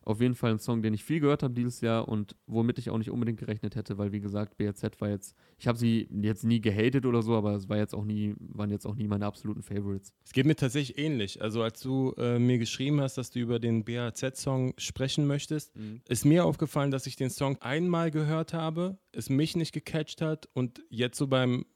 Auf 0.08 0.22
jeden 0.22 0.34
Fall 0.34 0.52
ein 0.52 0.58
Song, 0.58 0.80
den 0.80 0.94
ich 0.94 1.04
viel 1.04 1.20
gehört 1.20 1.42
habe 1.42 1.52
dieses 1.52 1.82
Jahr 1.82 2.08
und 2.08 2.34
womit 2.46 2.78
ich 2.78 2.88
auch 2.88 2.96
nicht 2.96 3.10
unbedingt 3.10 3.38
gerechnet 3.38 3.76
hätte, 3.76 3.98
weil 3.98 4.10
wie 4.10 4.20
gesagt, 4.20 4.56
BAZ 4.56 4.82
war 5.00 5.10
jetzt, 5.10 5.36
ich 5.58 5.68
habe 5.68 5.76
sie 5.76 6.08
jetzt 6.22 6.44
nie 6.44 6.62
gehatet 6.62 7.04
oder 7.04 7.20
so, 7.20 7.34
aber 7.36 7.54
es 7.54 7.68
war 7.68 7.76
jetzt 7.76 7.94
auch 7.94 8.06
nie, 8.06 8.34
waren 8.38 8.70
jetzt 8.70 8.86
auch 8.86 8.94
nie 8.94 9.06
meine 9.06 9.26
absoluten 9.26 9.62
Favorites. 9.62 10.14
Es 10.24 10.32
geht 10.32 10.46
mir 10.46 10.56
tatsächlich 10.56 10.96
ähnlich. 10.98 11.42
Also 11.42 11.62
als 11.62 11.80
du 11.80 12.14
äh, 12.16 12.38
mir 12.38 12.56
geschrieben 12.56 13.02
hast, 13.02 13.18
dass 13.18 13.30
du 13.30 13.38
über 13.40 13.58
den 13.58 13.84
BHZ-Song 13.84 14.72
sprechen 14.78 15.26
möchtest, 15.26 15.76
Mhm. 15.76 16.00
ist 16.08 16.24
mir 16.24 16.46
aufgefallen, 16.46 16.90
dass 16.90 17.06
ich 17.06 17.16
den 17.16 17.28
Song 17.28 17.58
einmal 17.60 18.10
gehört 18.10 18.54
habe, 18.54 18.96
es 19.12 19.28
mich 19.28 19.56
nicht 19.56 19.72
gecatcht 19.74 20.22
hat 20.22 20.48
und 20.54 20.82
jetzt 20.88 21.18
so 21.18 21.26
beim 21.26 21.66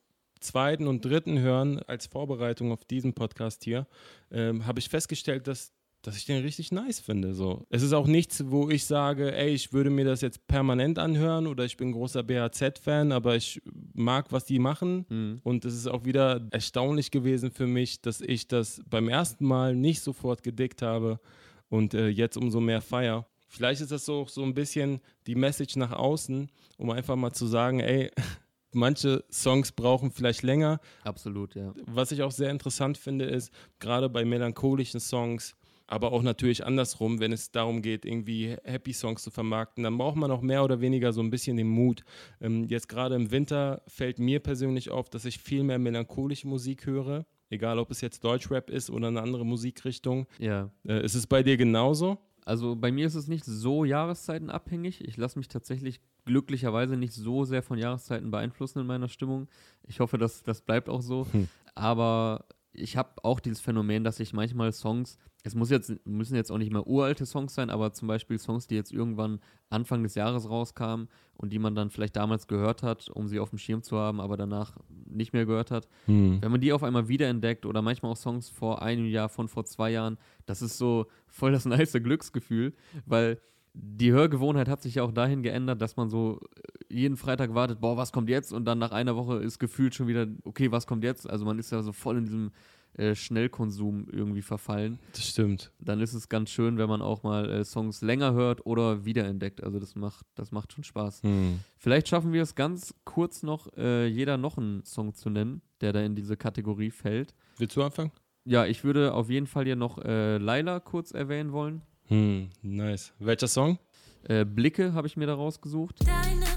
zweiten 0.40 0.86
und 0.86 1.04
dritten 1.04 1.38
Hören 1.38 1.80
als 1.80 2.06
Vorbereitung 2.06 2.72
auf 2.72 2.84
diesen 2.84 3.12
Podcast 3.12 3.62
hier, 3.62 3.86
ähm, 4.30 4.66
habe 4.66 4.78
ich 4.80 4.88
festgestellt, 4.88 5.46
dass 5.46 5.72
dass 6.02 6.16
ich 6.16 6.24
den 6.24 6.42
richtig 6.42 6.72
nice 6.72 7.00
finde. 7.00 7.32
So. 7.32 7.64
Es 7.70 7.82
ist 7.82 7.92
auch 7.92 8.06
nichts, 8.06 8.44
wo 8.48 8.68
ich 8.68 8.84
sage, 8.84 9.34
ey, 9.34 9.50
ich 9.50 9.72
würde 9.72 9.90
mir 9.90 10.04
das 10.04 10.20
jetzt 10.20 10.46
permanent 10.48 10.98
anhören 10.98 11.46
oder 11.46 11.64
ich 11.64 11.76
bin 11.76 11.92
großer 11.92 12.24
BHZ-Fan, 12.24 13.12
aber 13.12 13.36
ich 13.36 13.62
mag, 13.94 14.32
was 14.32 14.44
die 14.44 14.58
machen. 14.58 15.40
Und 15.44 15.64
es 15.64 15.74
ist 15.74 15.86
auch 15.86 16.04
wieder 16.04 16.46
erstaunlich 16.50 17.10
gewesen 17.12 17.52
für 17.52 17.68
mich, 17.68 18.00
dass 18.02 18.20
ich 18.20 18.48
das 18.48 18.82
beim 18.90 19.08
ersten 19.08 19.46
Mal 19.46 19.76
nicht 19.76 20.00
sofort 20.02 20.42
gedickt 20.42 20.82
habe 20.82 21.20
und 21.68 21.94
äh, 21.94 22.08
jetzt 22.08 22.36
umso 22.36 22.60
mehr 22.60 22.80
feier. 22.80 23.26
Vielleicht 23.48 23.80
ist 23.80 23.92
das 23.92 24.04
so, 24.04 24.26
so 24.26 24.42
ein 24.42 24.54
bisschen 24.54 25.00
die 25.26 25.34
Message 25.34 25.76
nach 25.76 25.92
außen, 25.92 26.50
um 26.78 26.90
einfach 26.90 27.16
mal 27.16 27.32
zu 27.32 27.46
sagen, 27.46 27.80
ey, 27.80 28.10
manche 28.72 29.24
Songs 29.30 29.72
brauchen 29.72 30.10
vielleicht 30.10 30.42
länger. 30.42 30.80
Absolut, 31.04 31.54
ja. 31.54 31.72
Was 31.86 32.12
ich 32.12 32.22
auch 32.22 32.32
sehr 32.32 32.50
interessant 32.50 32.98
finde, 32.98 33.26
ist, 33.26 33.52
gerade 33.78 34.08
bei 34.08 34.24
melancholischen 34.24 35.00
Songs, 35.00 35.54
aber 35.92 36.12
auch 36.12 36.22
natürlich 36.22 36.64
andersrum, 36.64 37.20
wenn 37.20 37.32
es 37.32 37.50
darum 37.50 37.82
geht, 37.82 38.06
irgendwie 38.06 38.56
Happy 38.64 38.94
Songs 38.94 39.22
zu 39.22 39.30
vermarkten, 39.30 39.84
dann 39.84 39.98
braucht 39.98 40.16
man 40.16 40.30
auch 40.30 40.40
mehr 40.40 40.64
oder 40.64 40.80
weniger 40.80 41.12
so 41.12 41.20
ein 41.20 41.28
bisschen 41.28 41.58
den 41.58 41.68
Mut. 41.68 42.02
Ähm, 42.40 42.64
jetzt 42.64 42.88
gerade 42.88 43.14
im 43.14 43.30
Winter 43.30 43.82
fällt 43.88 44.18
mir 44.18 44.40
persönlich 44.40 44.90
auf, 44.90 45.10
dass 45.10 45.26
ich 45.26 45.38
viel 45.38 45.62
mehr 45.64 45.78
melancholische 45.78 46.48
Musik 46.48 46.86
höre, 46.86 47.26
egal 47.50 47.78
ob 47.78 47.90
es 47.90 48.00
jetzt 48.00 48.24
Deutschrap 48.24 48.70
ist 48.70 48.88
oder 48.88 49.08
eine 49.08 49.20
andere 49.20 49.44
Musikrichtung. 49.44 50.26
Ja. 50.38 50.70
Äh, 50.88 51.04
ist 51.04 51.14
es 51.14 51.26
bei 51.26 51.42
dir 51.42 51.58
genauso? 51.58 52.16
Also 52.46 52.74
bei 52.74 52.90
mir 52.90 53.06
ist 53.06 53.14
es 53.14 53.28
nicht 53.28 53.44
so 53.44 53.84
jahreszeitenabhängig. 53.84 55.06
Ich 55.06 55.18
lasse 55.18 55.38
mich 55.38 55.48
tatsächlich 55.48 56.00
glücklicherweise 56.24 56.96
nicht 56.96 57.12
so 57.12 57.44
sehr 57.44 57.62
von 57.62 57.76
Jahreszeiten 57.76 58.30
beeinflussen 58.30 58.78
in 58.78 58.86
meiner 58.86 59.10
Stimmung. 59.10 59.46
Ich 59.86 60.00
hoffe, 60.00 60.16
dass 60.16 60.42
das 60.42 60.62
bleibt 60.62 60.88
auch 60.88 61.02
so. 61.02 61.26
Hm. 61.32 61.48
Aber 61.74 62.46
ich 62.72 62.96
habe 62.96 63.10
auch 63.22 63.40
dieses 63.40 63.60
Phänomen, 63.60 64.04
dass 64.04 64.20
ich 64.20 64.32
manchmal 64.32 64.72
Songs, 64.72 65.18
es 65.44 65.54
muss 65.54 65.70
jetzt, 65.70 65.92
müssen 66.06 66.36
jetzt 66.36 66.52
auch 66.52 66.58
nicht 66.58 66.72
mehr 66.72 66.86
uralte 66.86 67.26
Songs 67.26 67.54
sein, 67.54 67.70
aber 67.70 67.92
zum 67.92 68.06
Beispiel 68.08 68.38
Songs, 68.38 68.68
die 68.68 68.76
jetzt 68.76 68.92
irgendwann 68.92 69.40
Anfang 69.70 70.02
des 70.02 70.14
Jahres 70.14 70.48
rauskamen 70.48 71.08
und 71.34 71.52
die 71.52 71.58
man 71.58 71.74
dann 71.74 71.90
vielleicht 71.90 72.16
damals 72.16 72.46
gehört 72.46 72.82
hat, 72.82 73.08
um 73.08 73.26
sie 73.26 73.40
auf 73.40 73.50
dem 73.50 73.58
Schirm 73.58 73.82
zu 73.82 73.98
haben, 73.98 74.20
aber 74.20 74.36
danach 74.36 74.76
nicht 75.06 75.32
mehr 75.32 75.44
gehört 75.44 75.70
hat. 75.70 75.88
Hm. 76.06 76.40
Wenn 76.40 76.50
man 76.52 76.60
die 76.60 76.72
auf 76.72 76.84
einmal 76.84 77.08
wiederentdeckt 77.08 77.66
oder 77.66 77.82
manchmal 77.82 78.12
auch 78.12 78.16
Songs 78.16 78.48
vor 78.48 78.82
einem 78.82 79.06
Jahr, 79.06 79.28
von 79.28 79.48
vor 79.48 79.64
zwei 79.64 79.90
Jahren, 79.90 80.16
das 80.46 80.62
ist 80.62 80.78
so 80.78 81.06
voll 81.26 81.52
das 81.52 81.64
nice 81.66 81.92
Glücksgefühl, 81.92 82.74
weil 83.04 83.40
die 83.74 84.12
Hörgewohnheit 84.12 84.68
hat 84.68 84.82
sich 84.82 84.96
ja 84.96 85.02
auch 85.02 85.12
dahin 85.12 85.42
geändert, 85.42 85.80
dass 85.80 85.96
man 85.96 86.10
so 86.10 86.40
äh, 86.54 86.94
jeden 86.94 87.16
Freitag 87.16 87.54
wartet, 87.54 87.80
boah, 87.80 87.96
was 87.96 88.12
kommt 88.12 88.28
jetzt? 88.28 88.52
Und 88.52 88.66
dann 88.66 88.78
nach 88.78 88.92
einer 88.92 89.16
Woche 89.16 89.38
ist 89.38 89.58
gefühlt 89.58 89.94
schon 89.94 90.06
wieder, 90.08 90.26
okay, 90.44 90.70
was 90.70 90.86
kommt 90.86 91.04
jetzt? 91.04 91.28
Also 91.28 91.46
man 91.46 91.58
ist 91.58 91.72
ja 91.72 91.82
so 91.82 91.92
voll 91.92 92.18
in 92.18 92.24
diesem 92.24 92.52
äh, 92.94 93.14
Schnellkonsum 93.14 94.06
irgendwie 94.10 94.42
verfallen. 94.42 94.98
Das 95.12 95.26
stimmt. 95.26 95.72
Dann 95.78 96.00
ist 96.00 96.14
es 96.14 96.28
ganz 96.28 96.50
schön, 96.50 96.78
wenn 96.78 96.88
man 96.88 97.02
auch 97.02 97.22
mal 97.22 97.48
äh, 97.50 97.64
Songs 97.64 98.02
länger 98.02 98.32
hört 98.32 98.66
oder 98.66 99.04
wiederentdeckt. 99.04 99.62
Also 99.62 99.78
das 99.78 99.94
macht, 99.94 100.26
das 100.34 100.52
macht 100.52 100.72
schon 100.72 100.84
Spaß. 100.84 101.22
Hm. 101.22 101.60
Vielleicht 101.76 102.08
schaffen 102.08 102.32
wir 102.32 102.42
es 102.42 102.54
ganz 102.54 102.94
kurz 103.04 103.42
noch, 103.42 103.72
äh, 103.76 104.06
jeder 104.06 104.36
noch 104.36 104.58
einen 104.58 104.84
Song 104.84 105.14
zu 105.14 105.30
nennen, 105.30 105.62
der 105.80 105.92
da 105.92 106.00
in 106.00 106.14
diese 106.14 106.36
Kategorie 106.36 106.90
fällt. 106.90 107.34
Willst 107.58 107.76
du 107.76 107.82
anfangen? 107.82 108.12
Ja, 108.44 108.66
ich 108.66 108.84
würde 108.84 109.14
auf 109.14 109.30
jeden 109.30 109.46
Fall 109.46 109.64
hier 109.64 109.76
noch 109.76 109.98
äh, 109.98 110.38
Laila 110.38 110.80
kurz 110.80 111.12
erwähnen 111.12 111.52
wollen. 111.52 111.82
Hm, 112.08 112.50
nice. 112.60 113.14
Welcher 113.18 113.48
Song? 113.48 113.78
Äh, 114.24 114.44
Blicke 114.44 114.92
habe 114.92 115.06
ich 115.06 115.16
mir 115.16 115.26
da 115.26 115.34
rausgesucht. 115.34 116.00
Deine 116.06 116.51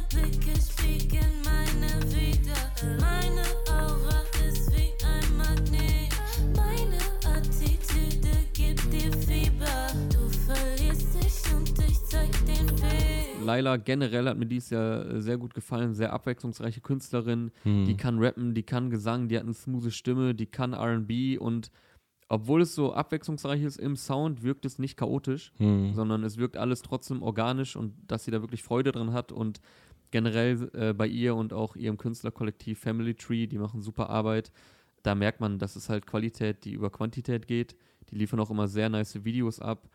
Laila 13.46 13.78
generell 13.78 14.28
hat 14.28 14.38
mir 14.38 14.46
dies 14.48 14.70
Jahr 14.70 15.06
äh, 15.06 15.22
sehr 15.22 15.38
gut 15.38 15.54
gefallen, 15.54 15.94
sehr 15.94 16.12
abwechslungsreiche 16.14 16.82
Künstlerin, 16.82 17.52
Hm. 17.64 17.86
die 17.86 17.96
kann 17.98 18.20
rappen, 18.20 18.54
die 18.54 18.64
kann 18.64 18.90
Gesang, 18.90 19.28
die 19.28 19.38
hat 19.38 19.44
eine 19.44 19.54
smooth 19.54 19.92
Stimme, 19.94 20.34
die 20.36 20.46
kann 20.48 20.74
R&B 20.74 21.38
und 21.38 21.72
obwohl 22.28 22.62
es 22.62 22.74
so 22.74 22.92
abwechslungsreich 22.94 23.62
ist 23.62 23.78
im 23.78 23.96
Sound, 23.96 24.42
wirkt 24.42 24.66
es 24.66 24.80
nicht 24.80 24.98
chaotisch, 24.98 25.52
Hm. 25.58 25.94
sondern 25.94 26.24
es 26.24 26.38
wirkt 26.38 26.58
alles 26.58 26.82
trotzdem 26.82 27.22
organisch 27.22 27.76
und 27.76 27.94
dass 28.08 28.26
sie 28.26 28.32
da 28.32 28.42
wirklich 28.42 28.64
Freude 28.64 28.92
dran 28.92 29.14
hat 29.14 29.32
und 29.32 29.62
generell 30.12 30.70
äh, 30.74 30.94
bei 30.94 31.08
ihr 31.08 31.36
und 31.36 31.54
auch 31.54 31.76
ihrem 31.76 31.98
Künstlerkollektiv 31.98 32.80
Family 32.80 33.14
Tree, 33.16 33.48
die 33.48 33.58
machen 33.58 33.82
super 33.82 34.10
Arbeit. 34.10 34.52
Da 35.04 35.14
merkt 35.14 35.40
man, 35.40 35.60
dass 35.60 35.76
es 35.76 35.90
halt 35.90 36.08
Qualität, 36.08 36.66
die 36.66 36.72
über 36.74 36.90
Quantität 36.90 37.48
geht. 37.48 37.76
Die 38.10 38.16
liefern 38.16 38.40
auch 38.40 38.50
immer 38.50 38.68
sehr 38.68 38.90
nice 38.90 39.24
Videos 39.24 39.60
ab. 39.60 39.88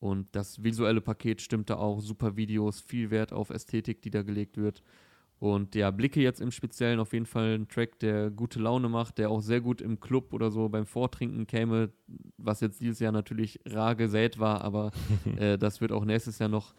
Und 0.00 0.28
das 0.32 0.62
visuelle 0.62 1.00
Paket 1.00 1.40
stimmt 1.42 1.70
da 1.70 1.76
auch. 1.76 2.00
Super 2.00 2.36
Videos, 2.36 2.80
viel 2.80 3.10
Wert 3.10 3.32
auf 3.32 3.50
Ästhetik, 3.50 4.02
die 4.02 4.10
da 4.10 4.22
gelegt 4.22 4.56
wird. 4.56 4.82
Und 5.40 5.76
ja, 5.76 5.90
Blicke 5.90 6.20
jetzt 6.20 6.40
im 6.40 6.50
Speziellen 6.50 6.98
auf 6.98 7.12
jeden 7.12 7.26
Fall 7.26 7.54
ein 7.54 7.68
Track, 7.68 8.00
der 8.00 8.30
gute 8.30 8.58
Laune 8.58 8.88
macht, 8.88 9.18
der 9.18 9.30
auch 9.30 9.40
sehr 9.40 9.60
gut 9.60 9.80
im 9.80 10.00
Club 10.00 10.32
oder 10.32 10.50
so 10.50 10.68
beim 10.68 10.84
Vortrinken 10.84 11.46
käme, 11.46 11.90
was 12.38 12.60
jetzt 12.60 12.80
dieses 12.80 12.98
Jahr 12.98 13.12
natürlich 13.12 13.60
rar 13.64 13.94
gesät 13.94 14.40
war, 14.40 14.62
aber 14.62 14.90
äh, 15.36 15.56
das 15.56 15.80
wird 15.80 15.92
auch 15.92 16.04
nächstes 16.04 16.40
Jahr 16.40 16.48
noch 16.48 16.74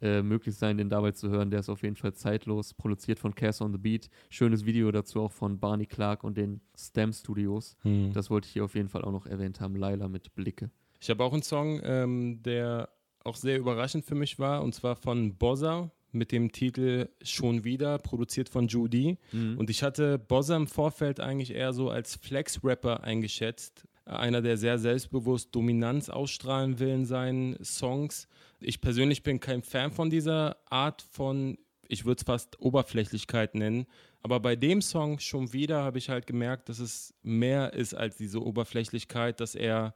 äh, 0.00 0.22
möglich 0.22 0.54
sein, 0.54 0.78
den 0.78 0.88
dabei 0.88 1.10
zu 1.10 1.28
hören. 1.28 1.50
Der 1.50 1.60
ist 1.60 1.68
auf 1.68 1.82
jeden 1.82 1.96
Fall 1.96 2.14
zeitlos, 2.14 2.74
produziert 2.74 3.18
von 3.18 3.34
Cass 3.34 3.60
on 3.60 3.72
the 3.72 3.78
Beat. 3.78 4.08
Schönes 4.30 4.64
Video 4.64 4.92
dazu 4.92 5.20
auch 5.20 5.32
von 5.32 5.58
Barney 5.58 5.86
Clark 5.86 6.22
und 6.22 6.36
den 6.36 6.60
Stem 6.76 7.12
Studios. 7.12 7.76
Hm. 7.82 8.12
Das 8.12 8.30
wollte 8.30 8.46
ich 8.46 8.52
hier 8.52 8.64
auf 8.64 8.76
jeden 8.76 8.88
Fall 8.88 9.02
auch 9.02 9.12
noch 9.12 9.26
erwähnt 9.26 9.60
haben. 9.60 9.74
Laila 9.74 10.06
mit 10.08 10.34
Blicke. 10.36 10.70
Ich 11.04 11.10
habe 11.10 11.22
auch 11.22 11.34
einen 11.34 11.42
Song, 11.42 11.82
ähm, 11.84 12.42
der 12.42 12.88
auch 13.24 13.36
sehr 13.36 13.58
überraschend 13.58 14.06
für 14.06 14.14
mich 14.14 14.38
war, 14.38 14.62
und 14.62 14.74
zwar 14.74 14.96
von 14.96 15.36
Bozza 15.36 15.90
mit 16.12 16.32
dem 16.32 16.50
Titel 16.50 17.10
Schon 17.22 17.62
wieder, 17.62 17.98
produziert 17.98 18.48
von 18.48 18.68
Judy. 18.68 19.18
Mhm. 19.30 19.58
Und 19.58 19.68
ich 19.68 19.82
hatte 19.82 20.18
Bozza 20.18 20.56
im 20.56 20.66
Vorfeld 20.66 21.20
eigentlich 21.20 21.50
eher 21.50 21.74
so 21.74 21.90
als 21.90 22.16
Flex-Rapper 22.16 23.04
eingeschätzt. 23.04 23.86
Einer, 24.06 24.40
der 24.40 24.56
sehr 24.56 24.78
selbstbewusst 24.78 25.54
Dominanz 25.54 26.08
ausstrahlen 26.08 26.78
will 26.78 26.88
in 26.88 27.04
seinen 27.04 27.62
Songs. 27.62 28.26
Ich 28.60 28.80
persönlich 28.80 29.22
bin 29.22 29.40
kein 29.40 29.62
Fan 29.62 29.92
von 29.92 30.08
dieser 30.08 30.56
Art 30.70 31.02
von, 31.10 31.58
ich 31.86 32.06
würde 32.06 32.20
es 32.20 32.24
fast 32.24 32.58
Oberflächlichkeit 32.60 33.56
nennen. 33.56 33.84
Aber 34.22 34.40
bei 34.40 34.56
dem 34.56 34.80
Song 34.80 35.18
schon 35.18 35.52
wieder 35.52 35.82
habe 35.82 35.98
ich 35.98 36.08
halt 36.08 36.26
gemerkt, 36.26 36.70
dass 36.70 36.78
es 36.78 37.12
mehr 37.22 37.74
ist 37.74 37.92
als 37.92 38.16
diese 38.16 38.42
Oberflächlichkeit, 38.42 39.38
dass 39.40 39.54
er 39.54 39.94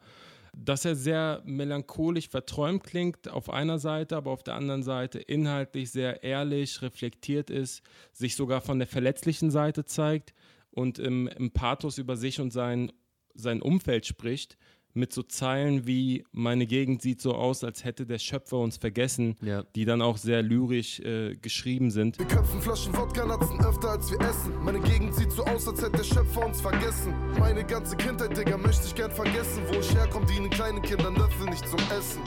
dass 0.57 0.84
er 0.84 0.96
sehr 0.96 1.42
melancholisch 1.44 2.28
verträumt 2.28 2.84
klingt 2.84 3.28
auf 3.28 3.51
einer 3.51 3.78
Seite, 3.78 4.16
aber 4.16 4.30
auf 4.30 4.42
der 4.42 4.55
anderen 4.55 4.82
Seite 4.82 5.18
inhaltlich 5.18 5.90
sehr 5.90 6.22
ehrlich, 6.22 6.82
reflektiert 6.82 7.51
ist, 7.51 7.82
sich 8.12 8.36
sogar 8.36 8.61
von 8.61 8.78
der 8.78 8.88
verletzlichen 8.88 9.51
Seite 9.51 9.84
zeigt 9.84 10.34
und 10.70 10.99
im, 10.99 11.28
im 11.28 11.51
Pathos 11.51 11.99
über 11.99 12.16
sich 12.16 12.40
und 12.40 12.53
sein, 12.53 12.92
sein 13.34 13.62
Umfeld 13.62 14.07
spricht, 14.07 14.57
mit 14.95 15.12
so 15.12 15.22
Zeilen 15.22 15.86
wie 15.86 16.24
Meine 16.32 16.66
Gegend 16.66 17.03
sieht 17.03 17.20
so 17.20 17.34
aus, 17.34 17.64
als 17.64 17.84
hätte 17.84 18.07
der 18.07 18.18
Schöpfer 18.18 18.59
uns 18.59 18.76
vergessen, 18.76 19.36
die 19.74 19.84
dann 19.84 20.03
auch 20.03 20.16
sehr 20.16 20.43
lyrisch 20.43 21.01
äh, 21.01 21.36
geschrieben 21.36 21.91
sind. 21.91 22.18
Wir 22.18 22.26
köpfen 22.26 22.61
Flaschen 22.61 22.97
Wodka 22.97 23.24
Natzen 23.24 23.61
öfter 23.61 23.91
als 23.91 24.11
wir 24.11 24.20
essen. 24.20 24.53
Meine 24.62 24.80
Gegend 24.80 25.14
sieht 25.14 25.32
so 25.32 25.45
aus, 25.45 25.68
als 25.68 25.80
hätte 25.82 25.99
der 25.99 26.05
Schöpfer 26.05 26.47
uns 26.47 26.61
vergessen. 26.61 27.14
Meine 27.39 27.64
ganze 27.64 27.97
Kindheit, 27.97 28.36
Digga, 28.36 28.57
möchte 28.57 28.86
ich 28.86 28.95
gern 28.95 29.11
vergessen. 29.11 29.62
Wo 29.68 29.78
ich 29.78 29.95
herkomme, 29.95 30.26
dienen 30.26 30.51
kleinen 30.51 30.82
Kindern 30.82 31.14
Löffel 31.14 31.47
nicht 31.47 31.66
zum 31.68 31.80
Essen. 31.97 32.22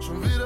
Schon 0.00 0.22
wieder 0.22 0.45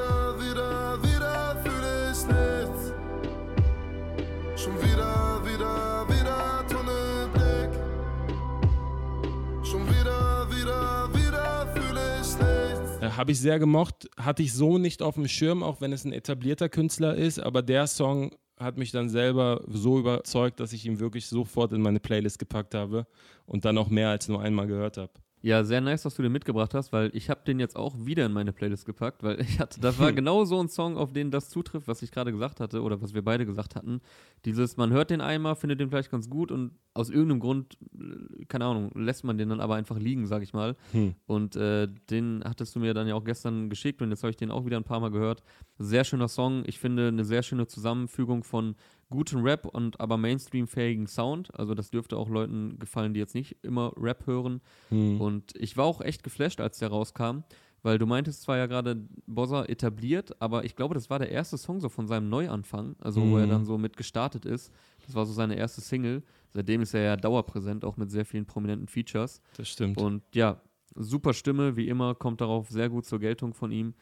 habe 13.20 13.32
ich 13.32 13.40
sehr 13.40 13.58
gemocht. 13.58 14.08
Hatte 14.16 14.42
ich 14.42 14.54
so 14.54 14.78
nicht 14.78 15.02
auf 15.02 15.14
dem 15.14 15.28
Schirm, 15.28 15.62
auch 15.62 15.82
wenn 15.82 15.92
es 15.92 16.04
ein 16.04 16.12
etablierter 16.12 16.70
Künstler 16.70 17.14
ist. 17.14 17.38
Aber 17.38 17.60
der 17.60 17.86
Song 17.86 18.34
hat 18.58 18.78
mich 18.78 18.92
dann 18.92 19.10
selber 19.10 19.62
so 19.68 19.98
überzeugt, 19.98 20.58
dass 20.58 20.72
ich 20.72 20.86
ihn 20.86 21.00
wirklich 21.00 21.26
sofort 21.26 21.72
in 21.72 21.82
meine 21.82 22.00
Playlist 22.00 22.38
gepackt 22.38 22.74
habe 22.74 23.06
und 23.44 23.66
dann 23.66 23.76
auch 23.76 23.88
mehr 23.88 24.08
als 24.08 24.28
nur 24.28 24.40
einmal 24.40 24.66
gehört 24.66 24.96
habe. 24.96 25.12
Ja, 25.43 25.64
sehr 25.64 25.80
nice, 25.80 26.03
dass 26.03 26.14
du 26.14 26.22
den 26.22 26.32
mitgebracht 26.32 26.74
hast, 26.74 26.93
weil 26.93 27.11
ich 27.14 27.30
habe 27.30 27.41
den 27.47 27.61
jetzt 27.61 27.76
auch 27.76 27.95
wieder 28.05 28.26
in 28.26 28.32
meine 28.32 28.53
Playlist 28.53 28.84
gepackt, 28.84 29.22
weil 29.22 29.41
ich 29.41 29.59
hatte, 29.59 29.80
das 29.80 29.99
war 29.99 30.12
genau 30.12 30.45
so 30.45 30.61
ein 30.61 30.68
Song, 30.68 30.97
auf 30.97 31.12
den 31.12 31.30
das 31.30 31.49
zutrifft, 31.49 31.88
was 31.88 32.03
ich 32.03 32.11
gerade 32.11 32.30
gesagt 32.30 32.61
hatte 32.61 32.82
oder 32.82 33.01
was 33.01 33.14
wir 33.14 33.22
beide 33.22 33.47
gesagt 33.47 33.74
hatten. 33.74 34.01
Dieses, 34.45 34.76
man 34.76 34.91
hört 34.93 35.11
den 35.11 35.20
einmal, 35.20 35.57
findet 35.57 35.80
den 35.80 35.88
vielleicht 35.88 36.11
ganz 36.11 36.28
gut 36.28 36.53
und 36.53 36.72
aus 36.93 37.09
irgendeinem 37.09 37.41
Grund, 37.41 37.78
äh, 37.95 38.45
keine 38.47 38.66
Ahnung, 38.66 38.91
lässt 38.95 39.24
man 39.24 39.38
den 39.38 39.49
dann 39.49 39.61
aber 39.61 39.76
einfach 39.76 39.99
liegen, 39.99 40.26
sag 40.26 40.43
ich 40.43 40.53
mal. 40.53 40.76
Hm. 40.93 41.14
Und 41.26 41.57
äh, 41.57 41.88
den 42.11 42.43
hattest 42.45 42.74
du 42.74 42.80
mir 42.80 42.93
dann 42.93 43.09
ja 43.09 43.14
auch 43.14 43.24
gestern 43.24 43.70
geschickt 43.70 44.03
und 44.03 44.11
jetzt 44.11 44.22
habe 44.22 44.30
ich 44.30 44.36
den 44.36 44.51
auch 44.51 44.66
wieder 44.66 44.76
ein 44.76 44.84
paar 44.84 45.01
Mal 45.01 45.11
gehört. 45.11 45.43
Sehr 45.78 46.05
schöner 46.05 46.28
Song. 46.28 46.64
Ich 46.66 46.78
finde 46.78 47.09
eine 47.09 47.24
sehr 47.24 47.43
schöne 47.43 47.66
Zusammenfügung 47.66 48.45
von 48.45 48.74
guten 49.11 49.40
Rap 49.40 49.66
und 49.66 50.00
aber 50.00 50.16
Mainstream-fähigen 50.16 51.06
Sound. 51.06 51.54
Also 51.58 51.74
das 51.74 51.90
dürfte 51.90 52.16
auch 52.16 52.28
Leuten 52.28 52.78
gefallen, 52.78 53.12
die 53.12 53.20
jetzt 53.20 53.34
nicht 53.34 53.56
immer 53.62 53.92
Rap 53.96 54.26
hören. 54.26 54.61
Hm. 54.88 55.20
Und 55.20 55.54
ich 55.56 55.76
war 55.76 55.84
auch 55.84 56.00
echt 56.00 56.22
geflasht, 56.22 56.61
als 56.61 56.78
der 56.78 56.88
rauskam. 56.88 57.42
Weil 57.82 57.96
du 57.96 58.04
meintest 58.04 58.42
zwar 58.42 58.58
ja 58.58 58.66
gerade, 58.66 59.08
Bossa 59.26 59.64
etabliert, 59.64 60.38
aber 60.42 60.64
ich 60.66 60.76
glaube, 60.76 60.92
das 60.94 61.08
war 61.08 61.18
der 61.18 61.30
erste 61.30 61.56
Song 61.56 61.80
so 61.80 61.88
von 61.88 62.06
seinem 62.06 62.28
Neuanfang, 62.28 62.94
also 62.98 63.22
wo 63.22 63.38
er 63.38 63.46
Mhm. 63.46 63.50
dann 63.50 63.64
so 63.64 63.78
mit 63.78 63.96
gestartet 63.96 64.44
ist. 64.44 64.70
Das 65.06 65.14
war 65.14 65.24
so 65.24 65.32
seine 65.32 65.56
erste 65.56 65.80
Single. 65.80 66.22
Seitdem 66.50 66.82
ist 66.82 66.92
er 66.92 67.00
ja 67.02 67.16
dauerpräsent, 67.16 67.86
auch 67.86 67.96
mit 67.96 68.11
sehr 68.11 68.26
vielen 68.26 68.44
prominenten 68.44 68.86
Features. 68.86 69.40
Das 69.56 69.66
stimmt. 69.70 69.96
Und 69.96 70.22
ja, 70.34 70.61
super 70.94 71.32
Stimme, 71.32 71.74
wie 71.76 71.88
immer, 71.88 72.14
kommt 72.14 72.42
darauf 72.42 72.68
sehr 72.68 72.90
gut 72.90 73.06
zur 73.06 73.18
Geltung 73.18 73.54
von 73.54 73.72
ihm. 73.72 73.94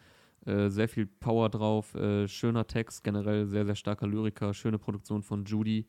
Äh, 0.47 0.71
sehr 0.71 0.89
viel 0.89 1.07
Power 1.07 1.49
drauf, 1.49 1.95
äh, 1.95 2.27
schöner 2.29 2.67
Text, 2.67 3.05
generell 3.05 3.47
sehr, 3.47 3.67
sehr 3.67 3.75
starker 3.75 4.07
Lyriker, 4.07 4.55
schöne 4.55 4.79
Produktion 4.79 5.23
von 5.23 5.45
Judy. 5.45 5.87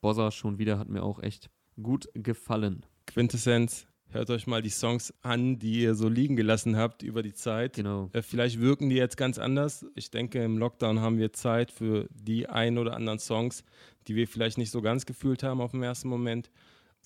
Bossa 0.00 0.30
schon 0.30 0.58
wieder 0.58 0.78
hat 0.78 0.88
mir 0.88 1.02
auch 1.02 1.22
echt 1.22 1.50
gut 1.82 2.08
gefallen. 2.14 2.86
Quintessenz, 3.06 3.86
hört 4.10 4.30
euch 4.30 4.46
mal 4.46 4.62
die 4.62 4.70
Songs 4.70 5.12
an, 5.22 5.58
die 5.58 5.82
ihr 5.82 5.94
so 5.94 6.08
liegen 6.08 6.36
gelassen 6.36 6.76
habt 6.76 7.02
über 7.02 7.22
die 7.22 7.34
Zeit. 7.34 7.74
Genau. 7.74 8.08
Äh, 8.12 8.22
vielleicht 8.22 8.60
wirken 8.60 8.88
die 8.88 8.96
jetzt 8.96 9.16
ganz 9.16 9.38
anders. 9.38 9.84
Ich 9.94 10.10
denke, 10.10 10.42
im 10.42 10.58
Lockdown 10.58 11.00
haben 11.00 11.18
wir 11.18 11.32
Zeit 11.32 11.70
für 11.70 12.08
die 12.12 12.48
ein 12.48 12.78
oder 12.78 12.94
anderen 12.94 13.18
Songs, 13.18 13.64
die 14.06 14.14
wir 14.14 14.28
vielleicht 14.28 14.58
nicht 14.58 14.70
so 14.70 14.80
ganz 14.80 15.06
gefühlt 15.06 15.42
haben 15.42 15.60
auf 15.60 15.72
den 15.72 15.82
ersten 15.82 16.08
Moment. 16.08 16.50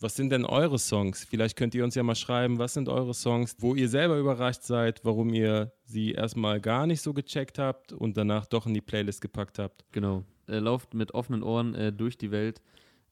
Was 0.01 0.17
sind 0.17 0.31
denn 0.31 0.45
eure 0.45 0.79
Songs? 0.79 1.25
Vielleicht 1.25 1.57
könnt 1.57 1.75
ihr 1.75 1.85
uns 1.85 1.95
ja 1.95 2.03
mal 2.03 2.15
schreiben, 2.15 2.59
was 2.59 2.75
sind 2.75 2.89
eure 2.89 3.15
Songs, 3.15 3.57
wo 3.59 3.75
ihr 3.75 3.89
selber 3.89 4.19
überrascht 4.19 4.63
seid, 4.63 5.05
warum 5.05 5.33
ihr 5.33 5.73
sie 5.85 6.13
erstmal 6.13 6.61
gar 6.61 6.87
nicht 6.87 7.03
so 7.03 7.13
gecheckt 7.13 7.59
habt 7.59 7.93
und 7.93 8.17
danach 8.17 8.47
doch 8.47 8.67
in 8.67 8.75
die 8.75 8.81
Playlist 8.81 9.21
gepackt 9.21 9.59
habt. 9.59 9.85
Genau. 9.93 10.25
Äh, 10.49 10.59
lauft 10.59 10.95
mit 10.95 11.15
offenen 11.15 11.43
Ohren 11.43 11.75
äh, 11.75 11.93
durch 11.93 12.19
die 12.19 12.31
Welt. 12.31 12.61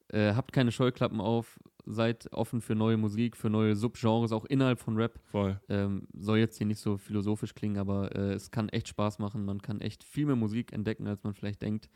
Äh, 0.09 0.33
habt 0.33 0.51
keine 0.51 0.71
Scheuklappen 0.71 1.21
auf. 1.21 1.59
Seid 1.85 2.31
offen 2.33 2.61
für 2.61 2.75
neue 2.75 2.97
Musik, 2.97 3.37
für 3.37 3.49
neue 3.49 3.75
Subgenres, 3.75 4.33
auch 4.33 4.45
innerhalb 4.45 4.79
von 4.79 4.97
Rap. 4.97 5.19
Voll. 5.23 5.59
Ähm, 5.69 6.07
soll 6.13 6.39
jetzt 6.39 6.57
hier 6.57 6.67
nicht 6.67 6.79
so 6.79 6.97
philosophisch 6.97 7.55
klingen, 7.55 7.77
aber 7.77 8.13
äh, 8.15 8.33
es 8.33 8.51
kann 8.51 8.69
echt 8.69 8.89
Spaß 8.89 9.19
machen. 9.19 9.45
Man 9.45 9.61
kann 9.61 9.81
echt 9.81 10.03
viel 10.03 10.25
mehr 10.25 10.35
Musik 10.35 10.73
entdecken, 10.73 11.07
als 11.07 11.23
man 11.23 11.33
vielleicht 11.33 11.61
denkt. 11.61 11.89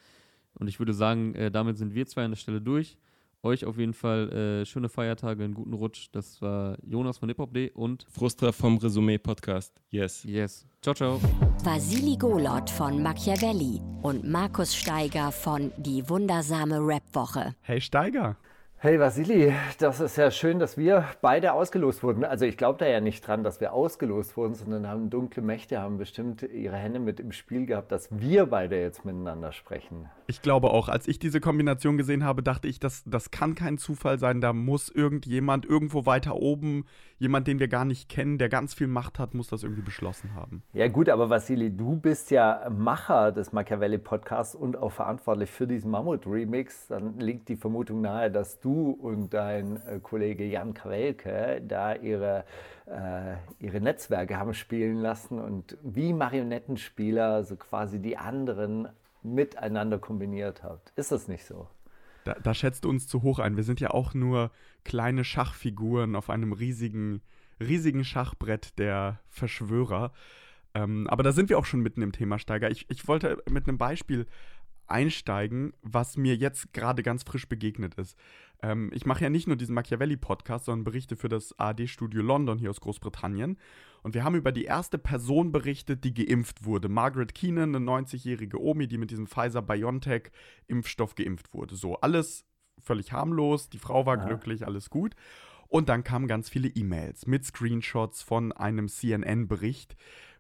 Und 0.54 0.68
ich 0.68 0.80
würde 0.80 0.94
sagen, 0.94 1.36
äh, 1.36 1.52
damit 1.52 1.78
sind 1.78 1.94
wir 1.94 2.08
zwei 2.08 2.24
an 2.24 2.32
der 2.32 2.38
Stelle 2.38 2.62
durch. 2.62 2.98
Euch 3.46 3.64
auf 3.64 3.78
jeden 3.78 3.94
Fall 3.94 4.32
äh, 4.32 4.66
schöne 4.66 4.90
Feiertage, 4.90 5.44
einen 5.44 5.54
guten 5.54 5.74
Rutsch. 5.74 6.08
Das 6.12 6.42
war 6.42 6.78
Jonas 6.84 7.20
von 7.20 7.30
HipHop.de 7.30 7.74
und 7.74 8.04
Frustra 8.10 8.52
vom 8.52 8.80
Resümee 8.80 9.20
Podcast. 9.20 9.72
Yes. 9.92 10.24
Yes. 10.24 10.66
Ciao, 10.82 10.96
ciao. 10.96 11.22
Vasili 11.64 12.18
Golot 12.18 12.72
von 12.72 13.04
Machiavelli 13.04 13.80
und 14.02 14.28
Markus 14.28 14.76
Steiger 14.76 15.32
von 15.32 15.72
Die 15.78 16.10
wundersame 16.10 16.80
Rap-Woche. 16.80 17.54
Hey 17.62 17.80
Steiger. 17.80 18.36
Hey 18.78 19.00
Vasili, 19.00 19.54
das 19.80 20.02
ist 20.02 20.18
ja 20.18 20.30
schön, 20.30 20.60
dass 20.60 20.78
wir 20.78 21.06
beide 21.22 21.54
ausgelost 21.54 22.04
wurden. 22.04 22.26
Also 22.26 22.46
ich 22.46 22.58
glaube 22.58 22.78
da 22.78 22.86
ja 22.86 23.00
nicht 23.00 23.26
dran, 23.26 23.42
dass 23.42 23.62
wir 23.62 23.72
ausgelost 23.72 24.36
wurden, 24.36 24.54
sondern 24.54 24.86
haben 24.86 25.10
dunkle 25.10 25.42
Mächte, 25.42 25.80
haben 25.80 25.98
bestimmt 25.98 26.44
ihre 26.44 26.76
Hände 26.76 27.00
mit 27.00 27.22
im 27.22 27.32
Spiel 27.32 27.66
gehabt, 27.66 27.92
dass 27.92 28.10
wir 28.12 28.48
beide 28.48 28.80
jetzt 28.80 29.06
miteinander 29.06 29.54
sprechen. 29.54 30.10
Ich 30.28 30.42
glaube 30.42 30.72
auch, 30.72 30.90
als 30.90 31.08
ich 31.08 31.20
diese 31.20 31.40
Kombination 31.40 31.98
gesehen 31.98 32.26
habe, 32.26 32.44
dachte 32.44 32.68
ich, 32.68 32.80
das, 32.80 33.04
das 33.06 33.32
kann 33.32 33.56
kein 33.56 33.78
Zufall 33.78 34.20
sein. 34.20 34.42
Da 34.42 34.52
muss 34.52 34.90
irgendjemand 34.90 35.66
irgendwo 35.66 36.06
weiter 36.06 36.36
oben, 36.36 36.86
jemand, 37.18 37.48
den 37.48 37.60
wir 37.60 37.68
gar 37.68 37.86
nicht 37.86 38.10
kennen, 38.10 38.38
der 38.38 38.50
ganz 38.50 38.74
viel 38.74 38.88
Macht 38.88 39.20
hat, 39.20 39.34
muss 39.34 39.48
das 39.48 39.64
irgendwie 39.64 39.82
beschlossen 39.82 40.34
haben. 40.36 40.64
Ja 40.74 40.88
gut, 40.88 41.10
aber 41.10 41.30
Vasili, 41.30 41.76
du 41.76 41.96
bist 41.96 42.32
ja 42.32 42.70
Macher 42.70 43.32
des 43.32 43.54
Machiavelli-Podcasts 43.54 44.56
und 44.56 44.78
auch 44.78 44.92
verantwortlich 44.92 45.50
für 45.50 45.68
diesen 45.68 45.92
Mammut-Remix. 45.92 46.88
Dann 46.88 47.20
liegt 47.20 47.50
die 47.50 47.56
Vermutung 47.56 48.02
nahe, 48.02 48.32
dass 48.32 48.60
du 48.60 48.92
und 48.92 49.34
dein 49.34 49.78
äh, 49.88 50.00
Kollege 50.02 50.46
Jan 50.46 50.74
Krawelke 50.74 51.62
da 51.66 51.96
ihre, 51.96 52.44
äh, 52.86 53.36
ihre 53.60 53.80
Netzwerke 53.82 54.38
haben 54.38 54.54
spielen 54.54 54.98
lassen 54.98 55.40
und 55.40 55.78
wie 55.84 56.14
Marionettenspieler 56.14 57.44
so 57.44 57.56
quasi 57.56 58.00
die 58.00 58.18
anderen 58.18 58.90
miteinander 59.24 59.98
kombiniert 59.98 60.64
habt. 60.64 60.92
Ist 60.96 61.12
das 61.12 61.28
nicht 61.28 61.46
so? 61.46 61.68
Da, 62.26 62.34
da 62.34 62.54
schätzt 62.54 62.84
du 62.84 62.90
uns 62.90 63.08
zu 63.08 63.22
hoch 63.22 63.40
ein. 63.40 63.56
Wir 63.56 63.64
sind 63.64 63.80
ja 63.80 63.92
auch 63.92 64.14
nur 64.14 64.52
kleine 64.84 65.24
Schachfiguren 65.24 66.16
auf 66.16 66.30
einem 66.30 66.52
riesigen, 66.52 67.22
riesigen 67.62 68.04
Schachbrett 68.04 68.78
der 68.78 69.22
Verschwörer. 69.30 70.12
Ähm, 70.74 71.08
aber 71.08 71.24
da 71.24 71.32
sind 71.32 71.50
wir 71.50 71.58
auch 71.58 71.66
schon 71.66 71.82
mitten 71.82 72.02
im 72.02 72.12
Thema 72.12 72.40
Steiger. 72.40 72.70
Ich, 72.70 72.90
ich 72.90 73.08
wollte 73.08 73.42
mit 73.50 73.68
einem 73.68 73.78
Beispiel 73.78 74.26
einsteigen, 74.88 75.74
was 75.82 76.18
mir 76.18 76.36
jetzt 76.36 76.74
gerade 76.74 77.04
ganz 77.04 77.24
frisch 77.24 77.48
begegnet 77.48 77.96
ist. 77.96 78.18
Ähm, 78.62 78.92
ich 78.94 79.06
mache 79.06 79.24
ja 79.24 79.30
nicht 79.30 79.48
nur 79.48 79.56
diesen 79.56 79.76
Machiavelli-Podcast, 79.76 80.66
sondern 80.66 80.84
berichte 80.84 81.16
für 81.16 81.30
das 81.30 81.58
ARD-Studio 81.60 82.22
London 82.22 82.58
hier 82.58 82.72
aus 82.72 82.82
Großbritannien. 82.82 83.58
Und 84.06 84.14
wir 84.14 84.24
haben 84.24 84.36
über 84.36 84.52
die 84.52 84.66
erste 84.66 85.00
Person 85.00 85.52
berichtet, 85.52 86.04
die 86.04 86.14
geimpft 86.14 86.64
wurde. 86.64 86.90
Margaret 86.90 87.34
Keenan, 87.34 87.76
eine 87.76 87.84
90-jährige 87.84 88.62
Omi, 88.62 88.88
die 88.88 89.00
mit 89.00 89.10
diesem 89.10 89.26
Pfizer-BioNTech-Impfstoff 89.26 91.16
geimpft 91.16 91.52
wurde. 91.56 91.74
So, 91.76 91.96
alles 91.96 92.46
völlig 92.80 93.14
harmlos, 93.14 93.68
die 93.68 93.80
Frau 93.80 94.06
war 94.06 94.20
Ja. 94.20 94.26
glücklich, 94.26 94.68
alles 94.68 94.92
gut. 94.92 95.16
Und 95.70 95.90
dann 95.90 96.04
kamen 96.04 96.28
ganz 96.28 96.50
viele 96.50 96.68
E-Mails 96.68 97.26
mit 97.26 97.46
Screenshots 97.46 98.22
von 98.22 98.52
einem 98.52 98.90
CNN-Bericht, 98.90 99.96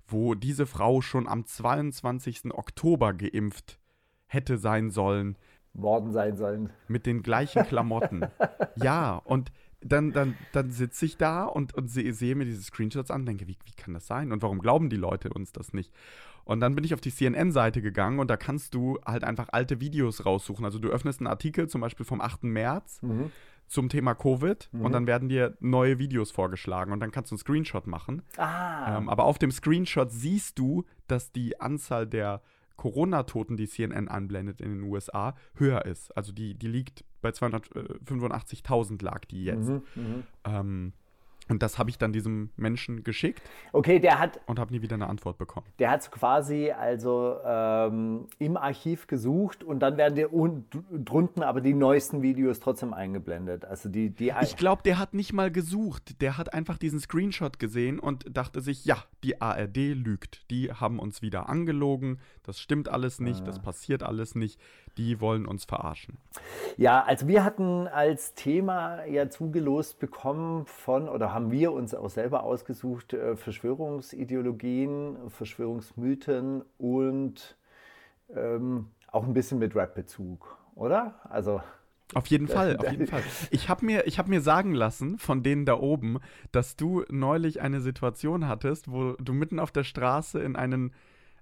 wo 0.07 0.35
diese 0.35 0.67
Frau 0.67 1.01
schon 1.01 1.27
am 1.27 1.47
22. 1.47 2.53
Oktober 2.53 3.15
geimpft 3.15 3.79
hätte 4.27 4.59
sein 4.59 4.91
sollen. 4.91 5.39
Worden 5.73 6.11
sein 6.11 6.37
sollen. 6.37 6.69
Mit 6.87 7.07
den 7.07 7.23
gleichen 7.23 7.63
Klamotten. 7.63 8.27
ja, 8.75 9.15
und 9.15 9.51
dann, 9.87 10.11
dann, 10.11 10.35
dann 10.51 10.71
sitze 10.71 11.05
ich 11.05 11.17
da 11.17 11.43
und, 11.45 11.73
und 11.75 11.87
sehe, 11.89 12.11
sehe 12.13 12.35
mir 12.35 12.45
diese 12.45 12.63
Screenshots 12.63 13.11
an 13.11 13.21
und 13.21 13.25
denke, 13.27 13.47
wie, 13.47 13.57
wie 13.65 13.71
kann 13.75 13.93
das 13.93 14.07
sein? 14.07 14.31
Und 14.31 14.41
warum 14.41 14.59
glauben 14.59 14.89
die 14.89 14.95
Leute 14.97 15.29
uns 15.31 15.51
das 15.51 15.73
nicht? 15.73 15.93
Und 16.43 16.59
dann 16.59 16.75
bin 16.75 16.83
ich 16.83 16.93
auf 16.93 17.01
die 17.01 17.11
CNN-Seite 17.13 17.81
gegangen 17.81 18.19
und 18.19 18.29
da 18.29 18.37
kannst 18.37 18.73
du 18.75 18.99
halt 19.05 19.23
einfach 19.23 19.49
alte 19.51 19.79
Videos 19.81 20.25
raussuchen. 20.25 20.63
Also 20.65 20.79
du 20.79 20.89
öffnest 20.89 21.19
einen 21.19 21.27
Artikel 21.27 21.67
zum 21.69 21.81
Beispiel 21.81 22.05
vom 22.05 22.21
8. 22.21 22.43
März 22.43 23.01
Mhm. 23.01 23.31
zum 23.67 23.89
Thema 23.89 24.13
Covid 24.13 24.69
Mhm. 24.71 24.81
und 24.81 24.91
dann 24.91 25.07
werden 25.07 25.27
dir 25.29 25.57
neue 25.59 25.97
Videos 25.97 26.29
vorgeschlagen 26.31 26.91
und 26.91 26.99
dann 26.99 27.11
kannst 27.11 27.31
du 27.31 27.35
einen 27.35 27.39
Screenshot 27.39 27.87
machen. 27.87 28.21
Ah. 28.37 28.97
Ähm, 28.97 29.09
aber 29.09 29.23
auf 29.25 29.39
dem 29.39 29.49
Screenshot 29.51 30.11
siehst 30.11 30.59
du, 30.59 30.85
dass 31.07 31.31
die 31.31 31.59
Anzahl 31.59 32.05
der 32.05 32.41
Corona-Toten, 32.77 33.57
die 33.57 33.67
CNN 33.67 34.07
anblendet 34.07 34.61
in 34.61 34.69
den 34.69 34.83
USA, 34.83 35.35
höher 35.55 35.85
ist. 35.85 36.15
Also 36.15 36.31
die, 36.31 36.53
die 36.55 36.67
liegt 36.67 37.03
bei 37.25 37.31
285.000 37.31 39.03
lag 39.03 39.25
die 39.25 39.45
jetzt. 39.45 39.67
Mhm, 39.67 39.81
mhm. 39.95 40.23
Ähm, 40.45 40.93
und 41.47 41.61
das 41.61 41.77
habe 41.77 41.91
ich 41.91 41.97
dann 41.99 42.11
diesem 42.11 42.49
Menschen 42.55 43.03
geschickt. 43.03 43.41
Okay, 43.71 43.99
der 43.99 44.19
hat 44.19 44.39
Und 44.47 44.57
habe 44.57 44.73
nie 44.73 44.81
wieder 44.81 44.95
eine 44.95 45.07
Antwort 45.07 45.37
bekommen. 45.37 45.67
Der 45.77 45.91
hat 45.91 46.11
quasi 46.11 46.71
also 46.71 47.37
ähm, 47.45 48.27
im 48.39 48.57
Archiv 48.57 49.05
gesucht 49.05 49.63
und 49.63 49.79
dann 49.79 49.97
werden 49.97 50.15
dir 50.15 50.33
un 50.33 50.65
drunten 50.91 51.43
aber 51.43 51.61
die 51.61 51.75
neuesten 51.75 52.23
Videos 52.23 52.59
trotzdem 52.59 52.95
eingeblendet. 52.95 53.63
Also 53.63 53.89
die, 53.89 54.09
die 54.09 54.33
Ich 54.41 54.57
glaube, 54.57 54.81
der 54.83 54.97
hat 54.97 55.13
nicht 55.13 55.33
mal 55.33 55.51
gesucht. 55.51 56.19
Der 56.21 56.39
hat 56.39 56.51
einfach 56.51 56.79
diesen 56.79 56.99
Screenshot 56.99 57.59
gesehen 57.59 57.99
und 57.99 58.25
dachte 58.35 58.61
sich, 58.61 58.85
ja, 58.85 58.97
die 59.23 59.39
ARD 59.39 59.77
lügt. 59.93 60.49
Die 60.49 60.71
haben 60.71 60.97
uns 60.97 61.21
wieder 61.21 61.47
angelogen. 61.47 62.19
Das 62.41 62.59
stimmt 62.59 62.89
alles 62.89 63.19
nicht. 63.19 63.45
Das 63.45 63.61
passiert 63.61 64.01
alles 64.01 64.33
nicht. 64.33 64.59
Die 64.97 65.19
wollen 65.21 65.45
uns 65.45 65.65
verarschen. 65.65 66.17
Ja, 66.77 67.03
also 67.03 67.27
wir 67.27 67.43
hatten 67.43 67.87
als 67.87 68.33
Thema 68.33 69.03
ja 69.05 69.29
zugelost 69.29 69.99
bekommen 69.99 70.65
von, 70.65 71.09
oder 71.09 71.33
haben 71.33 71.51
wir 71.51 71.73
uns 71.73 71.93
auch 71.93 72.09
selber 72.09 72.43
ausgesucht, 72.43 73.13
äh, 73.13 73.35
Verschwörungsideologien, 73.35 75.29
Verschwörungsmythen 75.29 76.63
und 76.77 77.57
ähm, 78.33 78.87
auch 79.11 79.25
ein 79.25 79.33
bisschen 79.33 79.59
mit 79.59 79.75
Rap-Bezug, 79.75 80.57
oder? 80.75 81.19
Also 81.29 81.61
Auf 82.13 82.27
jeden 82.27 82.47
Fall, 82.49 82.77
auf 82.77 82.89
jeden 82.91 83.07
Fall. 83.07 83.23
Ich 83.51 83.69
habe 83.69 83.85
mir, 83.85 83.99
hab 84.05 84.27
mir 84.27 84.41
sagen 84.41 84.73
lassen 84.73 85.17
von 85.17 85.43
denen 85.43 85.65
da 85.65 85.75
oben, 85.79 86.19
dass 86.51 86.75
du 86.75 87.03
neulich 87.09 87.61
eine 87.61 87.81
Situation 87.81 88.47
hattest, 88.47 88.91
wo 88.91 89.13
du 89.13 89.33
mitten 89.33 89.59
auf 89.59 89.71
der 89.71 89.83
Straße 89.83 90.39
in 90.41 90.55
einen, 90.55 90.93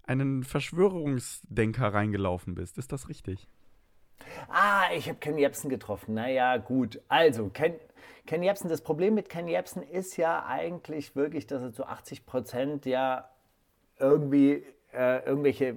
einen 0.05 0.43
Verschwörungsdenker 0.43 1.93
reingelaufen 1.93 2.55
bist. 2.55 2.77
Ist 2.77 2.91
das 2.91 3.09
richtig? 3.09 3.47
Ah, 4.49 4.85
ich 4.95 5.09
habe 5.09 5.19
Ken 5.19 5.37
Jebsen 5.37 5.69
getroffen. 5.69 6.13
Naja, 6.13 6.57
gut. 6.57 7.01
Also, 7.07 7.49
Ken, 7.49 7.75
Ken 8.25 8.43
Jebsen, 8.43 8.69
das 8.69 8.81
Problem 8.81 9.15
mit 9.15 9.29
Ken 9.29 9.47
Jebsen 9.47 9.83
ist 9.83 10.17
ja 10.17 10.45
eigentlich 10.45 11.15
wirklich, 11.15 11.47
dass 11.47 11.61
er 11.61 11.73
zu 11.73 11.85
80 11.85 12.25
Prozent 12.25 12.85
ja 12.85 13.29
irgendwie 13.99 14.65
äh, 14.93 15.25
irgendwelche, 15.25 15.65
äh, 15.67 15.75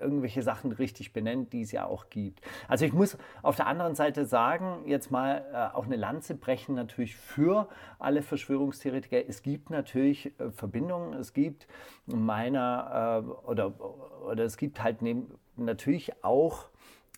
irgendwelche 0.00 0.42
Sachen 0.42 0.72
richtig 0.72 1.12
benennt, 1.12 1.52
die 1.52 1.62
es 1.62 1.72
ja 1.72 1.86
auch 1.86 2.08
gibt. 2.10 2.40
Also 2.68 2.84
ich 2.84 2.92
muss 2.92 3.16
auf 3.42 3.56
der 3.56 3.66
anderen 3.66 3.94
Seite 3.94 4.24
sagen, 4.24 4.82
jetzt 4.86 5.10
mal 5.10 5.44
äh, 5.52 5.76
auch 5.76 5.86
eine 5.86 5.96
Lanze 5.96 6.34
brechen 6.34 6.74
natürlich 6.74 7.16
für 7.16 7.68
alle 7.98 8.22
Verschwörungstheoretiker. 8.22 9.28
Es 9.28 9.42
gibt 9.42 9.70
natürlich 9.70 10.38
äh, 10.38 10.50
Verbindungen, 10.50 11.14
es 11.14 11.32
gibt 11.32 11.66
meiner 12.06 13.24
äh, 13.24 13.48
oder, 13.48 13.72
oder 14.26 14.44
es 14.44 14.56
gibt 14.56 14.82
halt 14.82 15.02
neben, 15.02 15.26
natürlich 15.56 16.24
auch 16.24 16.68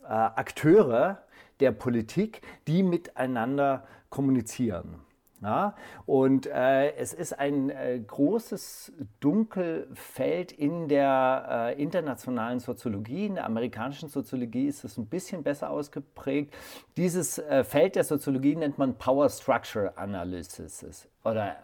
äh, 0.02 0.06
Akteure 0.08 1.22
der 1.60 1.72
Politik, 1.72 2.42
die 2.66 2.82
miteinander 2.82 3.86
kommunizieren. 4.10 5.07
Ja, 5.40 5.76
und 6.04 6.46
äh, 6.46 6.94
es 6.96 7.12
ist 7.12 7.38
ein 7.38 7.70
äh, 7.70 8.00
großes 8.04 8.92
Dunkelfeld 9.20 10.50
in 10.50 10.88
der 10.88 11.74
äh, 11.76 11.82
internationalen 11.82 12.58
Soziologie. 12.58 13.26
In 13.26 13.36
der 13.36 13.46
amerikanischen 13.46 14.08
Soziologie 14.08 14.66
ist 14.66 14.82
es 14.82 14.96
ein 14.98 15.06
bisschen 15.06 15.44
besser 15.44 15.70
ausgeprägt. 15.70 16.52
Dieses 16.96 17.38
äh, 17.38 17.62
Feld 17.62 17.94
der 17.94 18.02
Soziologie 18.02 18.56
nennt 18.56 18.78
man 18.78 18.98
Power 18.98 19.28
Structure 19.28 19.96
Analysis 19.96 21.08
oder 21.22 21.50
äh, 21.50 21.54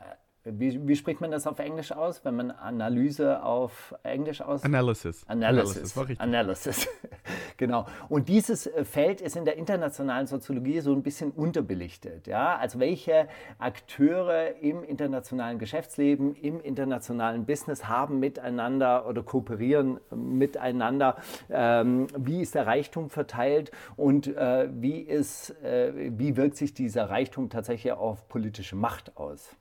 wie, 0.45 0.87
wie, 0.87 0.95
spricht 0.95 1.23
man 1.23 1.31
das 1.31 1.47
auf 1.47 1.59
Englisch 1.59 1.91
aus, 1.91 2.23
wenn 2.25 2.37
man 2.37 2.51
Analyse 2.51 3.43
auf 3.43 3.95
Englisch 4.03 4.43
aus? 4.43 4.63
Analysis. 4.63 5.25
Analysis. 5.27 5.97
Analysis. 5.97 6.21
Analysis. 6.21 6.89
genau. 7.57 7.87
Und 8.11 8.29
dieses 8.29 8.67
äh, 8.67 8.85
Feld 8.85 9.23
ist 9.23 9.37
in 9.37 9.47
der 9.47 9.57
internationalen 9.57 10.27
Soziologie 10.27 10.81
so 10.81 10.93
ein 10.93 11.03
bisschen 11.03 11.31
unterbelichtet. 11.31 12.27
Ja? 12.27 12.57
Also 12.57 12.79
welche 12.79 13.27
Akteure 13.59 14.57
im 14.61 14.85
internationalen 14.85 15.59
Geschäftsleben, 15.59 16.35
im 16.35 16.61
internationalen 16.61 17.47
Business 17.47 17.89
haben 17.89 18.21
miteinander 18.21 19.09
oder 19.09 19.23
kooperieren 19.23 19.99
miteinander? 20.15 21.17
Ähm, 21.49 22.07
wie 22.19 22.43
ist 22.43 22.55
der 22.55 22.67
Reichtum 22.67 23.09
verteilt 23.09 23.71
und 23.97 24.27
äh, 24.27 24.69
wie, 24.71 25.01
ist, 25.01 25.51
äh, 25.63 25.93
wie 26.19 26.37
wirkt 26.37 26.59
sich 26.59 26.75
dieser 26.75 27.09
Reichtum 27.09 27.49
tatsächlich 27.49 27.95
auf 27.95 28.29
politische 28.29 28.77
Macht 28.77 29.17
aus? 29.17 29.57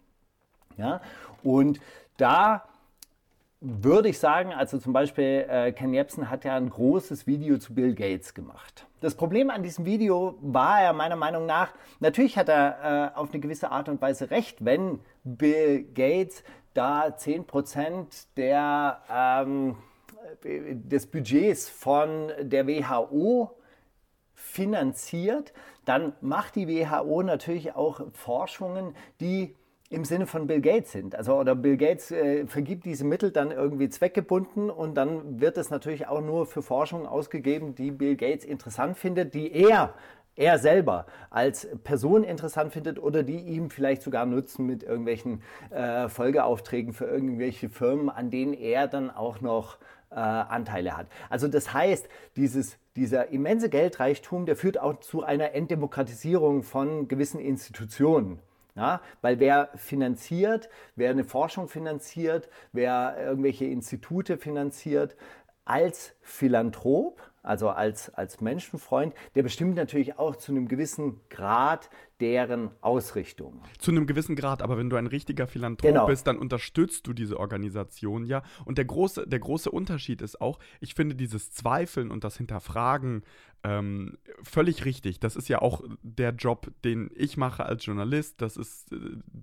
Ja? 0.78 1.02
Und 1.44 1.80
da 2.18 2.64
würde 3.64 4.10
ich 4.10 4.20
sagen, 4.20 4.52
also 4.54 4.78
zum 4.78 4.92
Beispiel 4.92 5.46
äh, 5.50 5.72
Ken 5.72 5.94
Jebsen 5.94 6.30
hat 6.30 6.44
ja 6.44 6.56
ein 6.56 6.70
großes 6.70 7.28
Video 7.28 7.58
zu 7.58 7.74
Bill 7.74 7.96
Gates 7.96 8.34
gemacht. 8.34 8.86
Das 9.00 9.16
Problem 9.16 9.50
an 9.50 9.64
diesem 9.64 9.86
Video 9.86 10.38
war 10.42 10.82
er 10.82 10.92
meiner 10.92 11.16
Meinung 11.16 11.46
nach, 11.46 11.74
natürlich 12.02 12.38
hat 12.38 12.50
er 12.50 13.14
äh, 13.16 13.18
auf 13.18 13.32
eine 13.32 13.40
gewisse 13.40 13.72
Art 13.72 13.88
und 13.88 14.02
Weise 14.02 14.32
recht, 14.32 14.66
wenn 14.66 15.00
Bill 15.24 15.84
Gates 15.94 16.44
da 16.74 17.08
10% 17.08 18.28
der, 18.36 19.02
ähm, 19.10 19.78
des 20.44 21.08
Budgets 21.08 21.70
von 21.70 22.32
der 22.42 22.68
WHO 22.68 23.52
finanziert, 24.34 25.54
dann 25.86 26.14
macht 26.22 26.56
die 26.56 26.68
WHO 26.68 27.24
natürlich 27.24 27.76
auch 27.76 28.02
Forschungen, 28.12 28.96
die 29.22 29.56
im 29.94 30.06
Sinne 30.06 30.26
von 30.26 30.48
Bill 30.48 30.60
Gates 30.60 30.92
sind. 30.92 31.16
Also 31.16 31.36
oder 31.36 31.54
Bill 31.56 31.78
Gates 31.78 32.12
äh, 32.12 32.48
vergibt 32.48 32.86
diese 32.86 33.06
Mittel 33.06 33.32
dann 33.32 33.52
irgendwie 33.52 33.90
zweckgebunden 33.90 34.72
und 34.72 34.96
dann 34.96 35.40
wird 35.40 35.58
es 35.58 35.70
natürlich 35.70 36.08
auch 36.08 36.22
nur 36.22 36.48
für 36.48 36.64
Forschung 36.64 37.06
ausgegeben, 37.06 37.76
die 37.76 37.92
Bill 37.92 38.16
Gates 38.16 38.44
interessant 38.44 38.98
findet, 38.98 39.34
die 39.34 39.54
er 39.54 39.94
er 40.36 40.58
selber 40.58 41.06
als 41.30 41.68
Person 41.84 42.24
interessant 42.24 42.74
findet 42.74 42.98
oder 42.98 43.22
die 43.22 43.38
ihm 43.38 43.70
vielleicht 43.70 44.02
sogar 44.02 44.26
nutzen 44.26 44.66
mit 44.66 44.82
irgendwelchen 44.82 45.44
äh, 45.70 46.10
Folgeaufträgen 46.10 46.92
für 46.94 47.06
irgendwelche 47.06 47.70
Firmen, 47.70 48.10
an 48.10 48.32
denen 48.32 48.54
er 48.54 48.88
dann 48.88 49.12
auch 49.12 49.42
noch 49.42 49.78
äh, 50.10 50.16
Anteile 50.16 50.98
hat. 50.98 51.06
Also 51.30 51.48
das 51.48 51.72
heißt, 51.72 52.10
dieses, 52.36 52.80
dieser 52.96 53.30
immense 53.30 53.70
Geldreichtum, 53.70 54.48
der 54.48 54.56
führt 54.56 54.80
auch 54.80 55.02
zu 55.02 55.22
einer 55.22 55.54
Entdemokratisierung 55.54 56.64
von 56.64 57.08
gewissen 57.08 57.40
Institutionen. 57.40 58.40
Ja, 58.76 59.02
weil 59.22 59.40
wer 59.40 59.70
finanziert, 59.76 60.68
wer 60.96 61.12
eine 61.12 61.24
Forschung 61.24 61.68
finanziert, 61.68 62.50
wer 62.72 63.16
irgendwelche 63.20 63.66
Institute 63.66 64.38
finanziert, 64.38 65.16
als 65.66 66.16
Philanthrop, 66.22 67.22
also 67.42 67.70
als, 67.70 68.10
als 68.14 68.42
Menschenfreund, 68.42 69.14
der 69.36 69.44
bestimmt 69.44 69.76
natürlich 69.76 70.18
auch 70.18 70.36
zu 70.38 70.52
einem 70.52 70.68
gewissen 70.68 71.20
Grad 71.30 71.90
deren 72.20 72.72
Ausrichtung. 72.82 73.62
Zu 73.80 73.92
einem 73.92 74.08
gewissen 74.08 74.36
Grad, 74.36 74.62
aber 74.62 74.78
wenn 74.78 74.90
du 74.90 74.96
ein 74.96 75.08
richtiger 75.08 75.46
Philanthrop 75.46 75.92
genau. 75.92 76.06
bist, 76.06 76.26
dann 76.26 76.38
unterstützt 76.38 77.06
du 77.06 77.14
diese 77.14 77.38
Organisation 77.38 78.26
ja. 78.26 78.44
Und 78.66 78.78
der 78.78 78.86
große, 78.86 79.28
der 79.28 79.40
große 79.40 79.70
Unterschied 79.70 80.22
ist 80.22 80.40
auch, 80.40 80.60
ich 80.80 80.96
finde 80.96 81.16
dieses 81.16 81.52
Zweifeln 81.52 82.12
und 82.12 82.24
das 82.24 82.38
Hinterfragen 82.38 83.24
ähm, 83.66 84.18
völlig 84.44 84.84
richtig. 84.84 85.22
Das 85.22 85.38
ist 85.38 85.48
ja 85.48 85.62
auch 85.62 85.84
der 86.02 86.32
Job, 86.32 86.72
den 86.84 87.10
ich 87.16 87.38
mache 87.38 87.66
als 87.66 87.86
Journalist. 87.86 88.42
Das 88.42 88.58
ist 88.58 88.92
äh, 88.92 88.98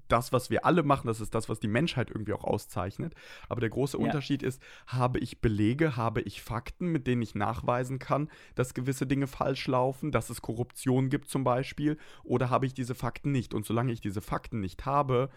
das, 0.08 0.30
was 0.30 0.50
wir 0.50 0.66
alle 0.66 0.82
machen. 0.82 1.06
Das 1.06 1.22
ist 1.22 1.34
das, 1.34 1.48
was 1.48 1.58
die 1.58 1.68
Menschheit 1.68 2.10
irgendwie 2.10 2.34
auch 2.34 2.44
auszeichnet. 2.44 3.14
Aber 3.48 3.60
der 3.60 3.70
große 3.70 3.96
ja. 3.96 4.04
Unterschied 4.04 4.42
ist, 4.42 4.60
habe 4.86 5.18
ich 5.20 5.40
Belege, 5.40 5.96
habe 5.96 6.20
ich 6.20 6.42
Fakten, 6.42 6.88
mit 6.88 7.06
denen 7.06 7.22
ich 7.22 7.34
nachweisen 7.34 7.98
kann, 7.98 8.28
dass 8.54 8.74
gewisse 8.74 9.06
Dinge 9.06 9.26
falsch 9.26 9.66
laufen, 9.66 10.12
dass 10.12 10.28
es 10.28 10.42
Korruption 10.42 11.08
gibt 11.08 11.28
zum 11.28 11.42
Beispiel, 11.42 11.96
oder 12.22 12.50
habe 12.50 12.66
ich 12.66 12.74
diese 12.74 12.94
Fakten 12.94 13.32
nicht? 13.32 13.54
Und 13.54 13.64
solange 13.64 13.92
ich 13.92 14.02
diese 14.02 14.20
Fakten 14.20 14.60
nicht 14.60 14.84
habe, 14.84 15.30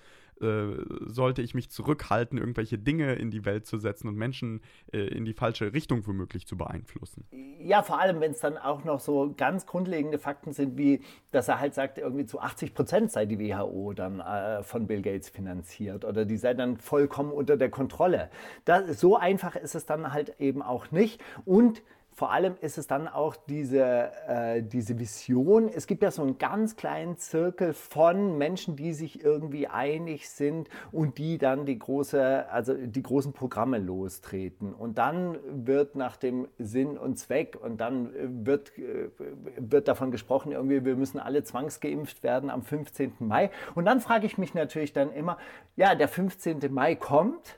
äh, 0.43 0.75
sollte 1.05 1.41
ich 1.41 1.55
mich 1.55 1.69
zurückhalten, 1.71 2.37
irgendwelche 2.37 2.77
Dinge 2.77 3.13
in 3.13 3.31
die 3.31 3.45
Welt 3.45 3.65
zu 3.65 3.77
setzen 3.77 4.07
und 4.07 4.15
Menschen 4.15 4.61
äh, 4.91 4.99
in 4.99 5.25
die 5.25 5.33
falsche 5.33 5.73
Richtung 5.73 6.05
womöglich 6.05 6.45
zu 6.45 6.57
beeinflussen. 6.57 7.25
Ja, 7.59 7.81
vor 7.81 7.99
allem, 7.99 8.19
wenn 8.19 8.31
es 8.31 8.39
dann 8.39 8.57
auch 8.57 8.83
noch 8.83 8.99
so 8.99 9.33
ganz 9.35 9.65
grundlegende 9.65 10.19
Fakten 10.19 10.53
sind, 10.53 10.77
wie 10.77 11.01
dass 11.31 11.47
er 11.47 11.59
halt 11.59 11.73
sagt, 11.73 11.97
irgendwie 11.97 12.25
zu 12.25 12.39
80 12.39 12.73
Prozent 12.73 13.11
sei 13.11 13.25
die 13.25 13.39
WHO 13.39 13.93
dann 13.93 14.19
äh, 14.19 14.63
von 14.63 14.85
Bill 14.85 15.01
Gates 15.01 15.29
finanziert 15.29 16.05
oder 16.05 16.25
die 16.25 16.37
sei 16.37 16.53
dann 16.53 16.77
vollkommen 16.77 17.31
unter 17.31 17.57
der 17.57 17.69
Kontrolle. 17.69 18.29
Das, 18.65 18.99
so 18.99 19.17
einfach 19.17 19.55
ist 19.55 19.75
es 19.75 19.85
dann 19.85 20.13
halt 20.13 20.39
eben 20.39 20.61
auch 20.61 20.91
nicht. 20.91 21.21
Und 21.45 21.81
vor 22.15 22.31
allem 22.31 22.56
ist 22.61 22.77
es 22.77 22.88
dann 22.88 23.07
auch 23.07 23.35
diese, 23.35 24.11
äh, 24.27 24.61
diese 24.61 24.99
Vision. 24.99 25.68
Es 25.68 25.88
gibt 25.88 26.03
ja 26.03 26.11
so 26.11 26.22
einen 26.22 26.38
ganz 26.38 26.76
kleinen 26.76 27.18
Zirkel 27.18 27.73
von 27.73 28.38
Menschen, 28.38 28.76
die 28.76 28.94
sich 28.94 29.23
irgendwie 29.23 29.68
einig 29.68 30.30
sind 30.30 30.69
und 30.91 31.18
die 31.18 31.38
dann 31.38 31.65
die, 31.65 31.80
große, 31.80 32.49
also 32.49 32.73
die 32.73 33.02
großen 33.02 33.34
Programme 33.34 33.80
lostreten. 33.80 34.73
Und 34.73 34.98
dann 34.98 35.38
wird 35.65 35.95
nach 35.95 36.18
dem 36.18 36.48
Sinn 36.60 36.98
und 36.98 37.18
Zweck 37.18 37.57
und 37.60 37.77
dann 37.77 38.11
wird, 38.45 38.77
äh, 38.77 39.10
wird 39.57 39.88
davon 39.88 40.11
gesprochen, 40.11 40.52
irgendwie, 40.52 40.85
wir 40.85 40.95
müssen 40.95 41.19
alle 41.19 41.44
zwangsgeimpft 41.44 42.22
werden 42.22 42.49
am 42.49 42.61
15. 42.61 43.14
Mai. 43.19 43.49
Und 43.73 43.85
dann 43.85 44.02
frage 44.02 44.27
ich 44.27 44.38
mich 44.38 44.53
natürlich 44.53 44.94
dann 44.94 45.11
immer, 45.11 45.38
ja, 45.76 45.95
der 45.95 46.07
15. 46.07 46.60
Mai 46.72 46.95
kommt, 46.95 47.57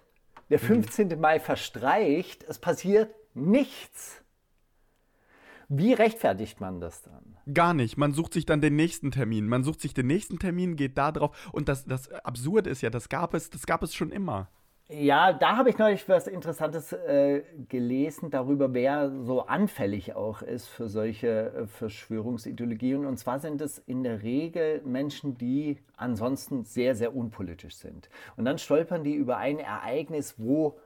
der 0.49 0.59
15. 0.59 1.09
Mhm. 1.09 1.19
Mai 1.19 1.39
verstreicht, 1.39 2.45
es 2.47 2.59
passiert 2.59 3.13
nichts. 3.33 4.24
Wie 5.69 5.93
rechtfertigt 5.93 6.61
man 6.61 6.79
das 6.79 7.01
dann? 7.01 7.37
Gar 7.53 7.73
nicht. 7.73 7.97
Man 7.97 8.13
sucht 8.13 8.33
sich 8.33 8.45
dann 8.45 8.61
den 8.61 8.75
nächsten 8.75 9.11
Termin. 9.11 9.47
Man 9.47 9.63
sucht 9.63 9.81
sich 9.81 9.93
den 9.93 10.07
nächsten 10.07 10.39
Termin, 10.39 10.75
geht 10.75 10.97
da 10.97 11.11
drauf. 11.11 11.49
Und 11.51 11.69
das, 11.69 11.85
das 11.85 12.11
Absurde 12.11 12.69
ist 12.69 12.81
ja, 12.81 12.89
das 12.89 13.09
gab 13.09 13.33
es, 13.33 13.49
das 13.49 13.65
gab 13.65 13.83
es 13.83 13.93
schon 13.93 14.11
immer. 14.11 14.49
Ja, 14.87 15.33
da 15.33 15.57
habe 15.57 15.71
ich 15.71 15.79
neulich 15.79 16.07
was 16.07 16.27
Interessantes 16.27 16.93
äh, 16.93 17.41
gelesen 17.69 18.29
darüber, 18.29 18.71
wer 18.75 19.11
so 19.23 19.47
anfällig 19.47 20.15
auch 20.15 20.43
ist 20.43 20.67
für 20.67 20.87
solche 20.89 21.27
äh, 21.27 21.65
Verschwörungsideologien. 21.65 23.07
Und 23.07 23.17
zwar 23.17 23.39
sind 23.39 23.61
es 23.61 23.79
in 23.79 24.03
der 24.03 24.21
Regel 24.21 24.83
Menschen, 24.85 25.39
die 25.39 25.79
ansonsten 25.97 26.65
sehr, 26.65 26.93
sehr 26.93 27.15
unpolitisch 27.15 27.77
sind. 27.77 28.11
Und 28.37 28.45
dann 28.45 28.59
stolpern 28.59 29.03
die 29.03 29.15
über 29.15 29.37
ein 29.37 29.57
Ereignis, 29.57 30.35
wo 30.37 30.77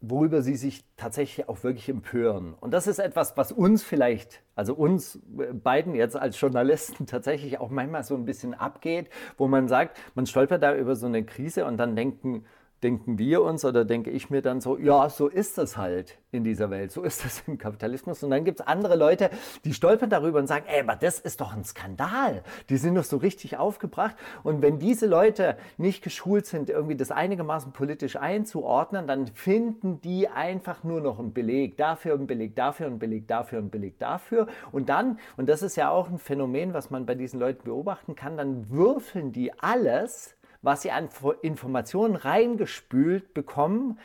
worüber 0.00 0.42
sie 0.42 0.56
sich 0.56 0.84
tatsächlich 0.96 1.48
auch 1.48 1.62
wirklich 1.64 1.88
empören. 1.88 2.54
Und 2.60 2.72
das 2.72 2.86
ist 2.86 2.98
etwas, 2.98 3.36
was 3.36 3.50
uns 3.50 3.82
vielleicht, 3.82 4.42
also 4.54 4.74
uns 4.74 5.16
äh, 5.38 5.52
beiden 5.52 5.94
jetzt 5.94 6.16
als 6.16 6.40
Journalisten 6.40 7.06
tatsächlich 7.06 7.58
auch 7.58 7.70
manchmal 7.70 8.04
so 8.04 8.14
ein 8.14 8.24
bisschen 8.24 8.54
abgeht, 8.54 9.10
wo 9.36 9.48
man 9.48 9.68
sagt, 9.68 9.98
man 10.14 10.26
stolpert 10.26 10.62
da 10.62 10.74
über 10.74 10.94
so 10.94 11.06
eine 11.06 11.24
Krise 11.24 11.64
und 11.64 11.76
dann 11.78 11.96
denken 11.96 12.44
denken 12.82 13.18
wir 13.18 13.42
uns 13.42 13.64
oder 13.64 13.84
denke 13.84 14.10
ich 14.10 14.30
mir 14.30 14.42
dann 14.42 14.60
so, 14.60 14.78
ja, 14.78 15.08
so 15.08 15.28
ist 15.28 15.58
das 15.58 15.76
halt 15.76 16.18
in 16.30 16.44
dieser 16.44 16.70
Welt, 16.70 16.92
so 16.92 17.02
ist 17.02 17.24
das 17.24 17.42
im 17.46 17.58
Kapitalismus. 17.58 18.22
Und 18.22 18.30
dann 18.30 18.44
gibt 18.44 18.60
es 18.60 18.66
andere 18.66 18.96
Leute, 18.96 19.30
die 19.64 19.74
stolpern 19.74 20.10
darüber 20.10 20.38
und 20.38 20.46
sagen, 20.46 20.66
ey, 20.68 20.82
aber 20.82 20.96
das 20.96 21.18
ist 21.18 21.40
doch 21.40 21.54
ein 21.54 21.64
Skandal. 21.64 22.42
Die 22.68 22.76
sind 22.76 22.94
doch 22.94 23.04
so 23.04 23.16
richtig 23.16 23.56
aufgebracht. 23.56 24.14
Und 24.42 24.62
wenn 24.62 24.78
diese 24.78 25.06
Leute 25.06 25.56
nicht 25.76 26.02
geschult 26.02 26.46
sind, 26.46 26.70
irgendwie 26.70 26.96
das 26.96 27.10
einigermaßen 27.10 27.72
politisch 27.72 28.16
einzuordnen, 28.16 29.06
dann 29.06 29.26
finden 29.28 30.00
die 30.00 30.28
einfach 30.28 30.84
nur 30.84 31.00
noch 31.00 31.18
einen 31.18 31.32
Beleg 31.32 31.76
dafür, 31.76 32.14
einen 32.14 32.26
Beleg 32.26 32.54
dafür, 32.56 32.86
einen 32.86 32.98
Beleg 32.98 33.26
dafür, 33.26 33.58
einen 33.58 33.70
Beleg 33.70 33.98
dafür. 33.98 34.46
Und 34.70 34.88
dann, 34.88 35.18
und 35.36 35.48
das 35.48 35.62
ist 35.62 35.76
ja 35.76 35.90
auch 35.90 36.08
ein 36.08 36.18
Phänomen, 36.18 36.74
was 36.74 36.90
man 36.90 37.06
bei 37.06 37.14
diesen 37.14 37.40
Leuten 37.40 37.64
beobachten 37.64 38.14
kann, 38.14 38.36
dann 38.36 38.70
würfeln 38.70 39.32
die 39.32 39.52
alles 39.58 40.37
was 40.62 40.82
sie 40.82 40.90
an 40.90 41.08
Informationen 41.42 42.16
reingespült 42.16 43.34
bekommen, 43.34 43.98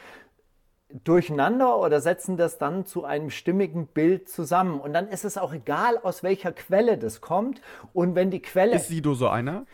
durcheinander 1.03 1.79
oder 1.79 2.01
setzen 2.01 2.37
das 2.37 2.57
dann 2.57 2.85
zu 2.85 3.03
einem 3.03 3.29
stimmigen 3.31 3.87
Bild 3.87 4.29
zusammen. 4.29 4.79
Und 4.79 4.93
dann 4.93 5.07
ist 5.07 5.25
es 5.25 5.37
auch 5.37 5.53
egal, 5.53 5.97
aus 5.97 6.21
welcher 6.21 6.51
Quelle 6.51 6.97
das 6.97 7.19
kommt. 7.19 7.61
Und 7.93 8.15
wenn 8.15 8.29
die 8.29 8.41
Quelle. 8.41 8.75
Ist 8.75 8.89
Sido 8.89 9.15
so 9.15 9.27
einer? 9.27 9.65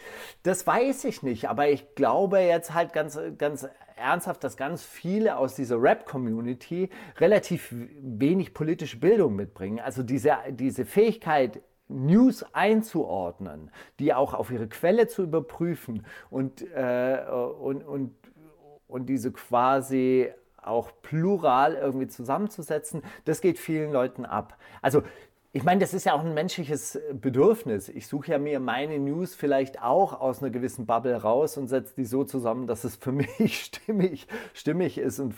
Das 0.43 0.65
weiß 0.65 1.03
ich 1.06 1.22
nicht, 1.22 1.49
aber 1.49 1.69
ich 1.69 1.95
glaube 1.95 2.39
jetzt 2.39 2.73
halt 2.73 2.93
ganz, 2.93 3.19
ganz 3.38 3.68
ernsthaft, 3.97 4.43
dass 4.45 4.56
ganz 4.56 4.84
viele 4.84 5.38
aus 5.38 5.56
dieser 5.56 5.81
Rap-Community 5.81 6.89
relativ 7.18 7.76
wenig 8.01 8.53
politische 8.53 8.97
Bildung 8.97 9.35
mitbringen. 9.35 9.81
Also 9.81 10.03
diese, 10.03 10.38
diese 10.51 10.85
Fähigkeit, 10.85 11.61
News 11.89 12.45
einzuordnen, 12.53 13.71
die 13.99 14.13
auch 14.13 14.33
auf 14.33 14.51
ihre 14.51 14.67
Quelle 14.67 15.07
zu 15.07 15.23
überprüfen 15.23 16.05
und, 16.29 16.61
äh, 16.71 17.25
und, 17.29 17.83
und, 17.83 18.15
und 18.87 19.05
diese 19.07 19.31
quasi 19.31 20.31
auch 20.61 20.91
plural 21.01 21.75
irgendwie 21.75 22.07
zusammenzusetzen, 22.07 23.01
das 23.25 23.41
geht 23.41 23.59
vielen 23.59 23.91
Leuten 23.91 24.25
ab. 24.25 24.57
Also 24.81 25.03
ich 25.51 25.63
meine, 25.63 25.80
das 25.80 25.95
ist 25.95 26.05
ja 26.05 26.13
auch 26.13 26.23
ein 26.23 26.35
menschliches 26.35 26.99
Bedürfnis. 27.11 27.89
Ich 27.89 28.07
suche 28.07 28.31
ja 28.31 28.38
mir 28.38 28.59
meine 28.59 28.99
News 28.99 29.34
vielleicht 29.34 29.81
auch 29.81 30.19
aus 30.19 30.43
einer 30.43 30.51
gewissen 30.51 30.85
Bubble 30.85 31.15
raus 31.15 31.57
und 31.57 31.67
setze 31.67 31.95
die 31.95 32.05
so 32.05 32.23
zusammen, 32.23 32.67
dass 32.67 32.84
es 32.84 32.97
für 32.97 33.11
mich 33.39 33.63
stimmig, 33.65 34.27
stimmig 34.53 34.99
ist. 34.99 35.19
Und 35.19 35.34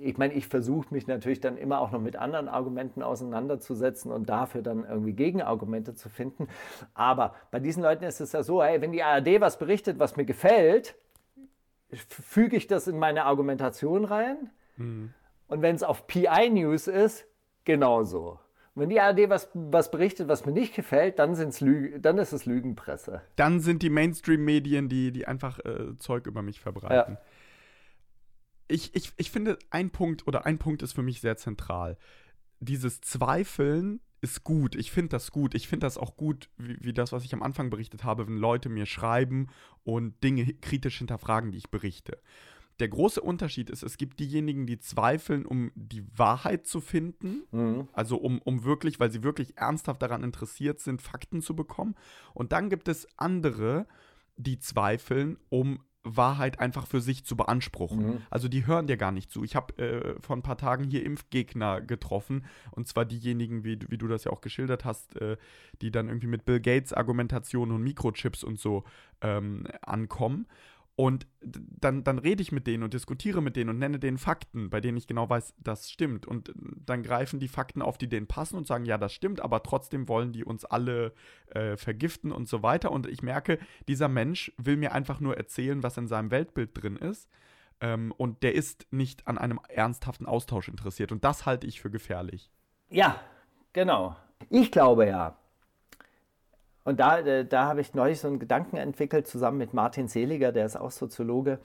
ich 0.00 0.18
meine, 0.18 0.34
ich 0.34 0.48
versuche 0.48 0.92
mich 0.92 1.06
natürlich 1.06 1.40
dann 1.40 1.56
immer 1.56 1.80
auch 1.80 1.92
noch 1.92 2.00
mit 2.00 2.16
anderen 2.16 2.48
Argumenten 2.48 3.04
auseinanderzusetzen 3.04 4.10
und 4.10 4.28
dafür 4.28 4.62
dann 4.62 4.84
irgendwie 4.84 5.12
Gegenargumente 5.12 5.94
zu 5.94 6.08
finden. 6.08 6.48
Aber 6.94 7.36
bei 7.52 7.60
diesen 7.60 7.84
Leuten 7.84 8.02
ist 8.02 8.20
es 8.20 8.32
ja 8.32 8.42
so, 8.42 8.64
hey, 8.64 8.80
wenn 8.80 8.90
die 8.90 9.04
ARD 9.04 9.40
was 9.40 9.60
berichtet, 9.60 10.00
was 10.00 10.16
mir 10.16 10.24
gefällt, 10.24 10.96
füge 12.08 12.56
ich 12.56 12.66
das 12.66 12.88
in 12.88 12.98
meine 12.98 13.26
Argumentation 13.26 14.04
rein. 14.04 14.50
Mhm. 14.76 15.14
Und 15.46 15.62
wenn 15.62 15.76
es 15.76 15.84
auf 15.84 16.08
PI 16.08 16.50
News 16.50 16.88
ist, 16.88 17.26
genauso. 17.64 18.40
Wenn 18.74 18.88
die 18.88 19.00
ARD 19.00 19.28
was, 19.28 19.50
was 19.52 19.90
berichtet, 19.90 20.28
was 20.28 20.46
mir 20.46 20.52
nicht 20.52 20.74
gefällt, 20.74 21.18
dann, 21.18 21.34
sind's 21.34 21.60
Lü 21.60 21.98
dann 22.00 22.16
ist 22.18 22.32
es 22.32 22.46
Lügenpresse. 22.46 23.20
Dann 23.36 23.60
sind 23.60 23.82
die 23.82 23.90
Mainstream-Medien, 23.90 24.88
die, 24.88 25.12
die 25.12 25.26
einfach 25.26 25.58
äh, 25.60 25.96
Zeug 25.98 26.26
über 26.26 26.42
mich 26.42 26.60
verbreiten. 26.60 27.14
Ja. 27.14 27.20
Ich, 28.68 28.94
ich, 28.94 29.12
ich 29.18 29.30
finde, 29.30 29.58
ein 29.70 29.90
Punkt 29.90 30.26
oder 30.26 30.46
ein 30.46 30.58
Punkt 30.58 30.82
ist 30.82 30.94
für 30.94 31.02
mich 31.02 31.20
sehr 31.20 31.36
zentral. 31.36 31.98
Dieses 32.60 33.02
Zweifeln 33.02 34.00
ist 34.22 34.44
gut. 34.44 34.74
Ich 34.76 34.90
finde 34.90 35.10
das 35.10 35.32
gut. 35.32 35.54
Ich 35.54 35.68
finde 35.68 35.84
das 35.84 35.98
auch 35.98 36.16
gut, 36.16 36.48
wie, 36.56 36.78
wie, 36.80 36.92
das, 36.94 37.12
was 37.12 37.24
ich 37.24 37.34
am 37.34 37.42
Anfang 37.42 37.68
berichtet 37.68 38.04
habe, 38.04 38.26
wenn 38.26 38.38
Leute 38.38 38.70
mir 38.70 38.86
schreiben 38.86 39.48
und 39.82 40.22
Dinge 40.24 40.46
kritisch 40.54 40.98
hinterfragen, 40.98 41.50
die 41.50 41.58
ich 41.58 41.70
berichte. 41.70 42.18
Der 42.80 42.88
große 42.88 43.20
Unterschied 43.20 43.70
ist, 43.70 43.82
es 43.82 43.96
gibt 43.96 44.18
diejenigen, 44.18 44.66
die 44.66 44.78
zweifeln, 44.78 45.46
um 45.46 45.70
die 45.74 46.04
Wahrheit 46.16 46.66
zu 46.66 46.80
finden, 46.80 47.42
mhm. 47.50 47.88
also 47.92 48.16
um, 48.16 48.40
um 48.42 48.64
wirklich, 48.64 48.98
weil 48.98 49.10
sie 49.10 49.22
wirklich 49.22 49.56
ernsthaft 49.56 50.02
daran 50.02 50.24
interessiert 50.24 50.80
sind, 50.80 51.02
Fakten 51.02 51.42
zu 51.42 51.54
bekommen. 51.54 51.94
Und 52.34 52.52
dann 52.52 52.70
gibt 52.70 52.88
es 52.88 53.06
andere, 53.16 53.86
die 54.36 54.58
zweifeln, 54.58 55.36
um 55.48 55.80
Wahrheit 56.04 56.58
einfach 56.58 56.86
für 56.86 57.00
sich 57.00 57.24
zu 57.24 57.36
beanspruchen. 57.36 58.06
Mhm. 58.06 58.22
Also 58.28 58.48
die 58.48 58.66
hören 58.66 58.86
dir 58.86 58.96
gar 58.96 59.12
nicht 59.12 59.30
zu. 59.30 59.44
Ich 59.44 59.54
habe 59.54 59.76
äh, 59.78 60.20
vor 60.20 60.36
ein 60.36 60.42
paar 60.42 60.58
Tagen 60.58 60.84
hier 60.84 61.04
Impfgegner 61.04 61.80
getroffen 61.80 62.44
und 62.72 62.88
zwar 62.88 63.04
diejenigen, 63.04 63.64
wie, 63.64 63.78
wie 63.88 63.98
du 63.98 64.08
das 64.08 64.24
ja 64.24 64.32
auch 64.32 64.40
geschildert 64.40 64.84
hast, 64.84 65.16
äh, 65.16 65.36
die 65.80 65.90
dann 65.90 66.08
irgendwie 66.08 66.26
mit 66.26 66.44
Bill 66.44 66.60
Gates 66.60 66.92
Argumentationen 66.92 67.74
und 67.74 67.82
Mikrochips 67.82 68.42
und 68.42 68.58
so 68.58 68.84
ähm, 69.20 69.66
ankommen. 69.82 70.46
Und 70.94 71.26
dann, 71.40 72.04
dann 72.04 72.18
rede 72.18 72.42
ich 72.42 72.52
mit 72.52 72.66
denen 72.66 72.82
und 72.82 72.92
diskutiere 72.92 73.40
mit 73.40 73.56
denen 73.56 73.70
und 73.70 73.78
nenne 73.78 73.98
denen 73.98 74.18
Fakten, 74.18 74.68
bei 74.68 74.80
denen 74.80 74.98
ich 74.98 75.06
genau 75.06 75.28
weiß, 75.28 75.54
das 75.58 75.90
stimmt. 75.90 76.26
Und 76.26 76.52
dann 76.54 77.02
greifen 77.02 77.40
die 77.40 77.48
Fakten 77.48 77.80
auf, 77.80 77.96
die 77.96 78.08
denen 78.08 78.26
passen 78.26 78.56
und 78.56 78.66
sagen, 78.66 78.84
ja, 78.84 78.98
das 78.98 79.12
stimmt, 79.14 79.40
aber 79.40 79.62
trotzdem 79.62 80.06
wollen 80.08 80.32
die 80.32 80.44
uns 80.44 80.66
alle 80.66 81.14
äh, 81.46 81.78
vergiften 81.78 82.30
und 82.30 82.46
so 82.46 82.62
weiter. 82.62 82.92
Und 82.92 83.06
ich 83.06 83.22
merke, 83.22 83.58
dieser 83.88 84.08
Mensch 84.08 84.52
will 84.58 84.76
mir 84.76 84.92
einfach 84.92 85.18
nur 85.18 85.36
erzählen, 85.36 85.82
was 85.82 85.96
in 85.96 86.08
seinem 86.08 86.30
Weltbild 86.30 86.70
drin 86.74 86.96
ist. 86.96 87.26
Ähm, 87.80 88.12
und 88.18 88.42
der 88.42 88.54
ist 88.54 88.86
nicht 88.90 89.26
an 89.26 89.38
einem 89.38 89.60
ernsthaften 89.68 90.26
Austausch 90.26 90.68
interessiert. 90.68 91.10
Und 91.10 91.24
das 91.24 91.46
halte 91.46 91.66
ich 91.66 91.80
für 91.80 91.90
gefährlich. 91.90 92.50
Ja, 92.90 93.18
genau. 93.72 94.14
Ich 94.50 94.70
glaube 94.70 95.06
ja, 95.06 95.38
und 96.84 97.00
da, 97.00 97.18
äh, 97.18 97.44
da 97.44 97.66
habe 97.66 97.80
ich 97.80 97.94
neulich 97.94 98.20
so 98.20 98.28
einen 98.28 98.38
Gedanken 98.38 98.76
entwickelt, 98.76 99.26
zusammen 99.26 99.58
mit 99.58 99.74
Martin 99.74 100.08
Seliger, 100.08 100.52
der 100.52 100.66
ist 100.66 100.76
auch 100.76 100.90
Soziologe. 100.90 101.58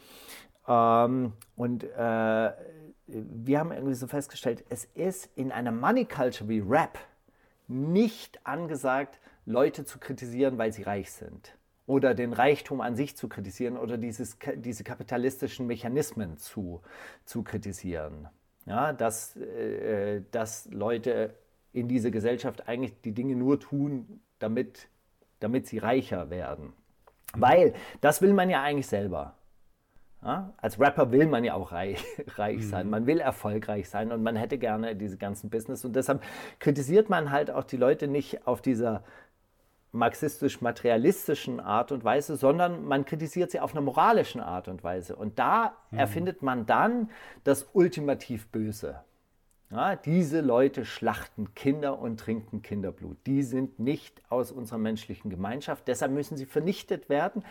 Ähm, 0.68 1.34
und 1.56 1.84
äh, 1.84 2.52
wir 3.08 3.60
haben 3.60 3.72
irgendwie 3.72 3.96
so 3.96 4.08
festgestellt, 4.08 4.64
es 4.70 4.86
ist 4.86 5.30
in 5.36 5.52
einer 5.52 5.72
Money 5.72 6.06
Culture 6.06 6.50
wie 6.50 6.60
Rap 6.60 7.00
nicht 7.68 8.46
angesagt, 8.46 9.20
Leute 9.46 9.86
zu 9.86 9.98
kritisieren, 9.98 10.58
weil 10.58 10.74
sie 10.74 10.84
reich 10.84 11.12
sind. 11.12 11.58
Oder 11.86 12.14
den 12.14 12.34
Reichtum 12.34 12.82
an 12.82 12.96
sich 12.96 13.16
zu 13.16 13.30
kritisieren 13.30 13.78
oder 13.78 13.98
dieses, 13.98 14.38
diese 14.56 14.84
kapitalistischen 14.84 15.68
Mechanismen 15.68 16.38
zu, 16.38 16.82
zu 17.24 17.44
kritisieren. 17.44 18.28
Ja, 18.66 18.92
dass, 18.92 19.38
äh, 19.38 20.22
dass 20.32 20.68
Leute 20.70 21.34
in 21.72 21.88
dieser 21.88 22.12
Gesellschaft 22.12 22.68
eigentlich 22.68 23.00
die 23.02 23.14
Dinge 23.14 23.38
nur 23.38 23.60
tun, 23.60 24.20
damit 24.40 24.90
damit 25.40 25.68
sie 25.68 25.78
reicher 25.78 26.30
werden. 26.30 26.74
Weil 27.36 27.74
das 28.02 28.22
will 28.22 28.34
man 28.34 28.50
ja 28.50 28.62
eigentlich 28.62 28.88
selber. 28.88 29.36
Ja? 30.24 30.54
Als 30.58 30.80
Rapper 30.80 31.12
will 31.12 31.28
man 31.28 31.44
ja 31.44 31.54
auch 31.54 31.72
reich, 31.72 32.04
reich 32.36 32.68
sein, 32.68 32.86
mhm. 32.86 32.92
man 32.92 33.08
will 33.08 33.20
erfolgreich 33.20 33.90
sein 33.90 34.12
und 34.12 34.24
man 34.24 34.36
hätte 34.36 34.58
gerne 34.58 34.96
diese 34.96 35.18
ganzen 35.18 35.50
Business. 35.50 35.86
Und 35.86 35.96
deshalb 35.96 36.24
kritisiert 36.60 37.10
man 37.10 37.32
halt 37.32 37.52
auch 37.52 37.64
die 37.64 37.78
Leute 37.78 38.08
nicht 38.08 38.48
auf 38.48 38.62
dieser 38.62 39.04
marxistisch-materialistischen 39.94 41.60
Art 41.60 41.92
und 41.92 42.04
Weise, 42.04 42.36
sondern 42.36 42.86
man 42.86 43.06
kritisiert 43.06 43.52
sie 43.52 43.60
auf 43.60 43.72
einer 43.72 43.82
moralischen 43.82 44.42
Art 44.42 44.68
und 44.68 44.84
Weise. 44.84 45.16
Und 45.16 45.40
da 45.40 45.78
mhm. 45.92 46.00
erfindet 46.00 46.42
man 46.42 46.66
dann 46.66 47.10
das 47.44 47.68
ultimativ 47.74 48.50
Böse. 48.50 49.02
Ja, 49.70 49.98
diese 49.98 50.40
Leute 50.40 50.86
schlachten 50.86 51.54
Kinder 51.54 52.00
und 52.00 52.20
trinken 52.20 52.62
Kinderblut. 52.62 53.18
Die 53.26 53.44
sind 53.44 53.80
nicht 53.80 54.22
aus 54.30 54.52
unserer 54.52 54.78
menschlichen 54.78 55.30
Gemeinschaft. 55.30 55.88
Deshalb 55.88 56.14
müssen 56.14 56.38
sie 56.38 56.46
vernichtet 56.46 57.10
werden. 57.10 57.44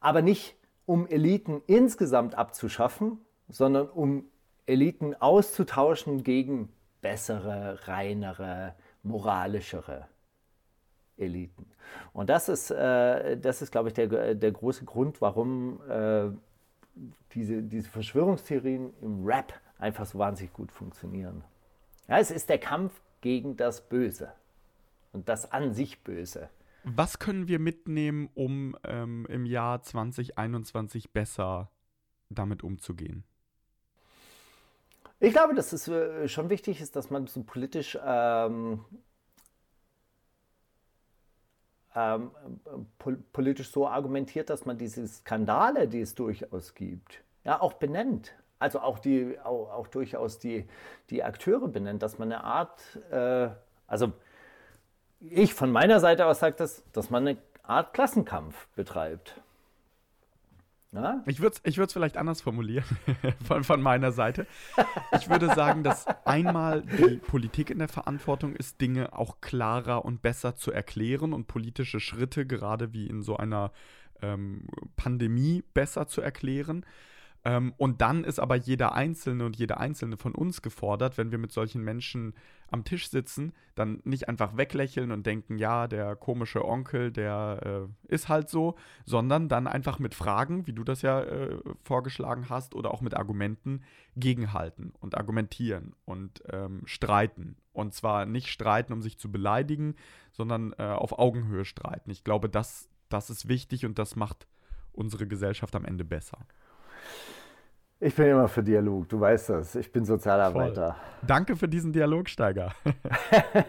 Aber 0.00 0.22
nicht, 0.22 0.56
um 0.86 1.08
Eliten 1.08 1.62
insgesamt 1.66 2.36
abzuschaffen, 2.36 3.18
sondern 3.48 3.88
um 3.88 4.26
Eliten 4.66 5.14
auszutauschen 5.14 6.22
gegen 6.22 6.72
bessere, 7.00 7.88
reinere, 7.88 8.74
moralischere 9.02 10.06
Eliten. 11.16 11.66
Und 12.12 12.30
das 12.30 12.48
ist, 12.48 12.70
äh, 12.70 13.36
das 13.38 13.60
ist 13.60 13.72
glaube 13.72 13.88
ich, 13.88 13.94
der, 13.94 14.34
der 14.34 14.52
große 14.52 14.84
Grund, 14.84 15.20
warum 15.20 15.80
äh, 15.88 16.30
diese, 17.32 17.62
diese 17.62 17.88
Verschwörungstheorien 17.88 18.92
im 19.00 19.24
Rap 19.24 19.52
einfach 19.78 20.06
so 20.06 20.18
wahnsinnig 20.18 20.52
gut 20.52 20.72
funktionieren. 20.72 21.44
Ja, 22.08 22.18
es 22.18 22.30
ist 22.30 22.48
der 22.48 22.58
Kampf 22.58 22.92
gegen 23.20 23.56
das 23.56 23.88
Böse 23.88 24.32
und 25.12 25.28
das 25.28 25.50
an 25.52 25.72
sich 25.72 26.02
Böse. 26.02 26.50
Was 26.84 27.18
können 27.18 27.48
wir 27.48 27.58
mitnehmen, 27.58 28.28
um 28.34 28.76
ähm, 28.84 29.26
im 29.30 29.46
Jahr 29.46 29.82
2021 29.82 31.12
besser 31.12 31.70
damit 32.28 32.62
umzugehen? 32.62 33.24
Ich 35.20 35.32
glaube, 35.32 35.54
dass 35.54 35.72
es 35.72 35.88
äh, 35.88 36.28
schon 36.28 36.50
wichtig 36.50 36.82
ist, 36.82 36.96
dass 36.96 37.08
man 37.08 37.26
so 37.26 37.42
politisch 37.42 37.98
ähm, 38.04 38.84
ähm, 41.94 42.30
pol 42.98 43.16
politisch 43.32 43.70
so 43.70 43.88
argumentiert, 43.88 44.50
dass 44.50 44.66
man 44.66 44.76
diese 44.76 45.06
Skandale, 45.06 45.88
die 45.88 46.00
es 46.00 46.14
durchaus 46.14 46.74
gibt, 46.74 47.22
ja 47.44 47.60
auch 47.60 47.74
benennt 47.74 48.34
also 48.58 48.80
auch, 48.80 48.98
die, 48.98 49.38
auch, 49.40 49.70
auch, 49.70 49.88
durchaus 49.88 50.38
die, 50.38 50.66
die 51.10 51.22
Akteure 51.22 51.68
benennt, 51.68 52.02
dass 52.02 52.18
man 52.18 52.32
eine 52.32 52.44
Art, 52.44 52.80
äh, 53.10 53.48
also 53.86 54.12
ich 55.20 55.54
von 55.54 55.70
meiner 55.70 56.00
Seite 56.00 56.26
aus 56.26 56.40
sage 56.40 56.56
das, 56.56 56.82
dass 56.92 57.10
man 57.10 57.26
eine 57.26 57.38
Art 57.62 57.94
Klassenkampf 57.94 58.68
betreibt. 58.74 59.40
Na? 60.94 61.24
Ich 61.26 61.40
würde 61.40 61.56
es 61.64 61.76
ich 61.76 61.92
vielleicht 61.92 62.16
anders 62.16 62.40
formulieren, 62.40 62.84
von, 63.44 63.64
von 63.64 63.82
meiner 63.82 64.12
Seite. 64.12 64.46
Ich 65.18 65.28
würde 65.28 65.52
sagen, 65.52 65.82
dass 65.82 66.06
einmal 66.24 66.82
die 66.82 67.16
Politik 67.16 67.70
in 67.70 67.80
der 67.80 67.88
Verantwortung 67.88 68.54
ist, 68.54 68.80
Dinge 68.80 69.12
auch 69.12 69.40
klarer 69.40 70.04
und 70.04 70.22
besser 70.22 70.54
zu 70.54 70.70
erklären 70.70 71.32
und 71.32 71.48
politische 71.48 71.98
Schritte, 71.98 72.46
gerade 72.46 72.92
wie 72.92 73.08
in 73.08 73.22
so 73.22 73.36
einer 73.36 73.72
ähm, 74.22 74.68
Pandemie, 74.94 75.64
besser 75.74 76.06
zu 76.06 76.20
erklären. 76.20 76.86
Ähm, 77.44 77.74
und 77.76 78.00
dann 78.00 78.24
ist 78.24 78.38
aber 78.38 78.56
jeder 78.56 78.94
Einzelne 78.94 79.44
und 79.44 79.56
jede 79.56 79.76
Einzelne 79.76 80.16
von 80.16 80.34
uns 80.34 80.62
gefordert, 80.62 81.18
wenn 81.18 81.30
wir 81.30 81.38
mit 81.38 81.52
solchen 81.52 81.82
Menschen 81.82 82.34
am 82.70 82.84
Tisch 82.84 83.10
sitzen, 83.10 83.52
dann 83.74 84.00
nicht 84.04 84.28
einfach 84.28 84.56
weglächeln 84.56 85.12
und 85.12 85.26
denken, 85.26 85.58
ja, 85.58 85.86
der 85.86 86.16
komische 86.16 86.64
Onkel, 86.64 87.12
der 87.12 87.88
äh, 88.08 88.12
ist 88.12 88.28
halt 88.28 88.48
so, 88.48 88.76
sondern 89.04 89.48
dann 89.48 89.66
einfach 89.66 89.98
mit 89.98 90.14
Fragen, 90.14 90.66
wie 90.66 90.72
du 90.72 90.84
das 90.84 91.02
ja 91.02 91.20
äh, 91.20 91.58
vorgeschlagen 91.82 92.48
hast, 92.48 92.74
oder 92.74 92.92
auch 92.92 93.02
mit 93.02 93.14
Argumenten 93.14 93.82
gegenhalten 94.16 94.94
und 95.00 95.16
argumentieren 95.16 95.94
und 96.06 96.42
ähm, 96.50 96.82
streiten. 96.86 97.56
Und 97.72 97.92
zwar 97.92 98.24
nicht 98.24 98.48
streiten, 98.48 98.92
um 98.92 99.02
sich 99.02 99.18
zu 99.18 99.30
beleidigen, 99.30 99.96
sondern 100.32 100.72
äh, 100.78 100.84
auf 100.84 101.18
Augenhöhe 101.18 101.66
streiten. 101.66 102.10
Ich 102.10 102.24
glaube, 102.24 102.48
das, 102.48 102.88
das 103.10 103.28
ist 103.28 103.48
wichtig 103.48 103.84
und 103.84 103.98
das 103.98 104.16
macht 104.16 104.46
unsere 104.92 105.26
Gesellschaft 105.26 105.74
am 105.76 105.84
Ende 105.84 106.04
besser. 106.04 106.46
Ich 108.00 108.14
bin 108.14 108.26
immer 108.26 108.48
für 108.48 108.62
Dialog, 108.62 109.08
du 109.08 109.18
weißt 109.18 109.48
das. 109.48 109.76
Ich 109.76 109.90
bin 109.90 110.04
Sozialarbeiter. 110.04 110.88
Voll. 110.88 111.26
Danke 111.26 111.56
für 111.56 111.66
diesen 111.66 111.90
Dialogsteiger. 111.90 112.74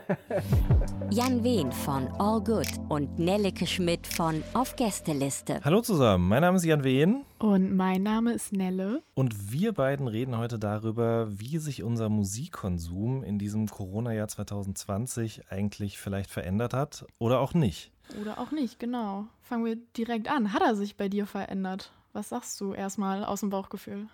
Jan 1.09 1.41
Wehn 1.41 1.71
von 1.71 2.09
All 2.19 2.41
Good 2.41 2.67
und 2.89 3.17
Nelleke 3.17 3.65
Schmidt 3.65 4.05
von 4.05 4.43
Auf 4.53 4.75
Gästeliste. 4.75 5.61
Hallo 5.63 5.79
zusammen, 5.79 6.27
mein 6.27 6.41
Name 6.41 6.57
ist 6.57 6.65
Jan 6.65 6.83
Wehn. 6.83 7.23
Und 7.39 7.77
mein 7.77 8.03
Name 8.03 8.33
ist 8.33 8.51
Nelle. 8.51 9.01
Und 9.13 9.53
wir 9.53 9.71
beiden 9.71 10.09
reden 10.09 10.37
heute 10.37 10.59
darüber, 10.59 11.27
wie 11.29 11.57
sich 11.59 11.83
unser 11.83 12.09
Musikkonsum 12.09 13.23
in 13.23 13.39
diesem 13.39 13.67
Corona-Jahr 13.67 14.27
2020 14.27 15.43
eigentlich 15.49 15.97
vielleicht 15.97 16.29
verändert 16.29 16.73
hat 16.73 17.05
oder 17.19 17.39
auch 17.39 17.53
nicht. 17.53 17.93
Oder 18.19 18.37
auch 18.37 18.51
nicht, 18.51 18.79
genau. 18.79 19.27
Fangen 19.41 19.63
wir 19.63 19.77
direkt 19.95 20.29
an. 20.29 20.51
Hat 20.51 20.61
er 20.61 20.75
sich 20.75 20.97
bei 20.97 21.07
dir 21.07 21.25
verändert? 21.25 21.93
Was 22.15 22.29
sagst 22.29 22.61
du 22.61 22.73
erstmal 22.73 23.25
aus 23.25 23.41
dem 23.41 23.49
Bauchgefühl? 23.49 24.07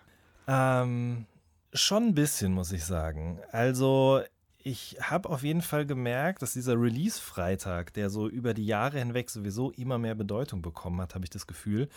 Ähm, 0.48 1.28
schon 1.72 2.07
ein 2.07 2.15
bisschen, 2.15 2.52
muss 2.52 2.72
ich 2.72 2.84
sagen. 2.84 3.40
Also, 3.52 4.22
ich 4.57 4.98
habe 4.99 5.30
auf 5.30 5.44
jeden 5.44 5.61
Fall 5.61 5.86
gemerkt, 5.86 6.41
dass 6.41 6.53
dieser 6.53 6.82
Release-Freitag, 6.82 7.94
der 7.94 8.10
so 8.10 8.28
über 8.28 8.56
die 8.56 8.65
Jahre 8.65 8.98
hinweg 8.98 9.30
sowieso 9.30 9.69
immer 9.69 9.99
mehr 9.99 10.15
Bedeutung 10.15 10.64
bekommen 10.64 10.99
hat, 10.99 11.14
habe 11.14 11.26
ich 11.26 11.30
das 11.30 11.45
Gefühl, 11.45 11.90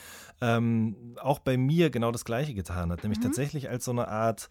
ähm, 0.43 1.17
auch 1.23 1.39
bei 1.39 1.57
mir 1.57 1.89
genau 1.89 2.13
das 2.13 2.27
Gleiche 2.27 2.53
getan 2.53 2.93
hat. 2.93 3.03
Nämlich 3.03 3.21
mhm. 3.21 3.25
tatsächlich 3.25 3.71
als 3.71 3.87
so 3.87 3.93
eine 3.93 4.07
Art 4.09 4.51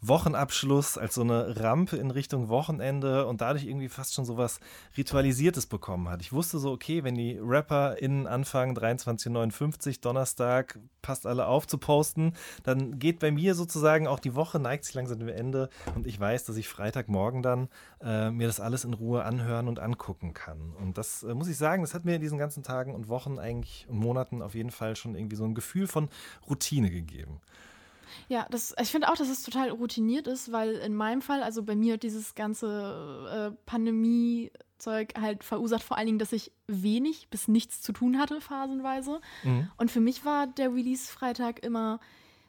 Wochenabschluss, 0.00 0.98
als 0.98 1.14
so 1.14 1.22
eine 1.22 1.60
Rampe 1.60 1.96
in 1.96 2.10
Richtung 2.10 2.48
Wochenende 2.48 3.26
und 3.26 3.40
dadurch 3.40 3.64
irgendwie 3.64 3.88
fast 3.88 4.14
schon 4.14 4.24
so 4.24 4.36
was 4.36 4.60
Ritualisiertes 4.96 5.66
bekommen 5.66 6.08
hat. 6.08 6.20
Ich 6.20 6.32
wusste 6.32 6.58
so, 6.58 6.72
okay, 6.72 7.04
wenn 7.04 7.14
die 7.14 7.38
Rapper 7.40 7.98
innen 7.98 8.26
anfangen, 8.26 8.76
23.59 8.76 10.00
Donnerstag, 10.00 10.78
passt 11.02 11.26
alle 11.26 11.46
auf 11.46 11.66
zu 11.66 11.78
posten, 11.78 12.32
dann 12.62 12.98
geht 12.98 13.18
bei 13.18 13.30
mir 13.30 13.54
sozusagen 13.54 14.06
auch 14.06 14.20
die 14.20 14.34
Woche, 14.34 14.58
neigt 14.58 14.84
sich 14.84 14.94
langsam 14.94 15.18
dem 15.18 15.28
Ende 15.28 15.68
und 15.94 16.06
ich 16.06 16.18
weiß, 16.18 16.44
dass 16.44 16.56
ich 16.56 16.68
Freitagmorgen 16.68 17.42
dann 17.42 17.68
äh, 18.02 18.30
mir 18.30 18.46
das 18.46 18.60
alles 18.60 18.84
in 18.84 18.94
Ruhe 18.94 19.24
anhören 19.24 19.68
und 19.68 19.78
angucken 19.78 20.34
kann. 20.34 20.72
Und 20.80 20.98
das 20.98 21.22
äh, 21.22 21.34
muss 21.34 21.48
ich 21.48 21.56
sagen, 21.56 21.82
das 21.82 21.94
hat 21.94 22.04
mir 22.04 22.16
in 22.16 22.20
diesen 22.20 22.38
ganzen 22.38 22.62
Tagen 22.62 22.94
und 22.94 23.08
Wochen 23.08 23.38
eigentlich 23.38 23.86
und 23.88 23.98
Monaten 23.98 24.42
auf 24.42 24.54
jeden 24.54 24.70
Fall 24.70 24.96
schon 24.96 25.14
irgendwie 25.14 25.36
so 25.36 25.44
ein 25.44 25.54
Gefühl 25.54 25.86
von 25.86 26.08
Routine 26.48 26.90
gegeben. 26.90 27.40
Ja, 28.28 28.46
das, 28.50 28.74
ich 28.80 28.90
finde 28.90 29.08
auch, 29.10 29.16
dass 29.16 29.28
es 29.28 29.42
total 29.42 29.70
routiniert 29.70 30.26
ist, 30.26 30.52
weil 30.52 30.74
in 30.76 30.94
meinem 30.94 31.22
Fall, 31.22 31.42
also 31.42 31.62
bei 31.62 31.74
mir 31.74 31.96
dieses 31.96 32.34
ganze 32.34 33.52
äh, 33.52 33.56
Pandemie-Zeug 33.66 35.14
halt 35.20 35.44
verursacht 35.44 35.82
vor 35.82 35.96
allen 35.96 36.06
Dingen, 36.06 36.18
dass 36.18 36.32
ich 36.32 36.52
wenig 36.66 37.28
bis 37.30 37.48
nichts 37.48 37.82
zu 37.82 37.92
tun 37.92 38.18
hatte, 38.18 38.40
phasenweise. 38.40 39.20
Mhm. 39.42 39.68
Und 39.76 39.90
für 39.90 40.00
mich 40.00 40.24
war 40.24 40.46
der 40.46 40.72
Release-Freitag 40.74 41.64
immer 41.64 42.00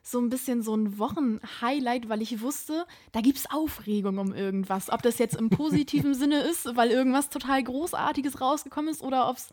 so 0.08 0.20
ein 0.20 0.30
bisschen 0.30 0.62
so 0.62 0.76
ein 0.76 1.00
Wochenhighlight, 1.00 2.10
weil 2.10 2.22
ich 2.22 2.40
wusste, 2.40 2.86
da 3.12 3.22
gibt 3.22 3.40
es 3.40 3.50
Aufregung 3.50 4.20
um 4.20 4.36
irgendwas. 4.36 4.92
Ob 4.92 5.02
das 5.02 5.18
jetzt 5.18 5.36
im 5.36 5.50
positiven 5.50 6.14
Sinne 6.14 6.42
ist, 6.42 6.76
weil 6.76 6.92
irgendwas 6.92 7.30
total 7.30 7.64
Großartiges 7.64 8.40
rausgekommen 8.40 8.92
ist 8.92 9.02
oder 9.02 9.28
ob 9.28 9.38
es 9.38 9.50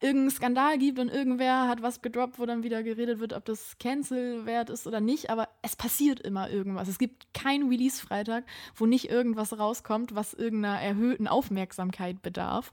irgendeinen 0.00 0.30
Skandal 0.30 0.76
gibt 0.76 0.98
und 0.98 1.08
irgendwer 1.08 1.66
hat 1.66 1.80
was 1.80 2.02
gedroppt, 2.02 2.38
wo 2.38 2.44
dann 2.44 2.62
wieder 2.62 2.82
geredet 2.82 3.18
wird, 3.18 3.32
ob 3.32 3.46
das 3.46 3.78
Cancel 3.78 4.44
wert 4.44 4.68
ist 4.68 4.86
oder 4.86 5.00
nicht. 5.00 5.30
Aber 5.30 5.48
es 5.62 5.74
passiert 5.74 6.20
immer 6.20 6.50
irgendwas. 6.50 6.88
Es 6.88 6.98
gibt 6.98 7.32
keinen 7.32 7.70
Release-Freitag, 7.70 8.44
wo 8.76 8.84
nicht 8.84 9.10
irgendwas 9.10 9.58
rauskommt, 9.58 10.14
was 10.14 10.34
irgendeiner 10.34 10.82
erhöhten 10.82 11.28
Aufmerksamkeit 11.28 12.20
bedarf. 12.20 12.70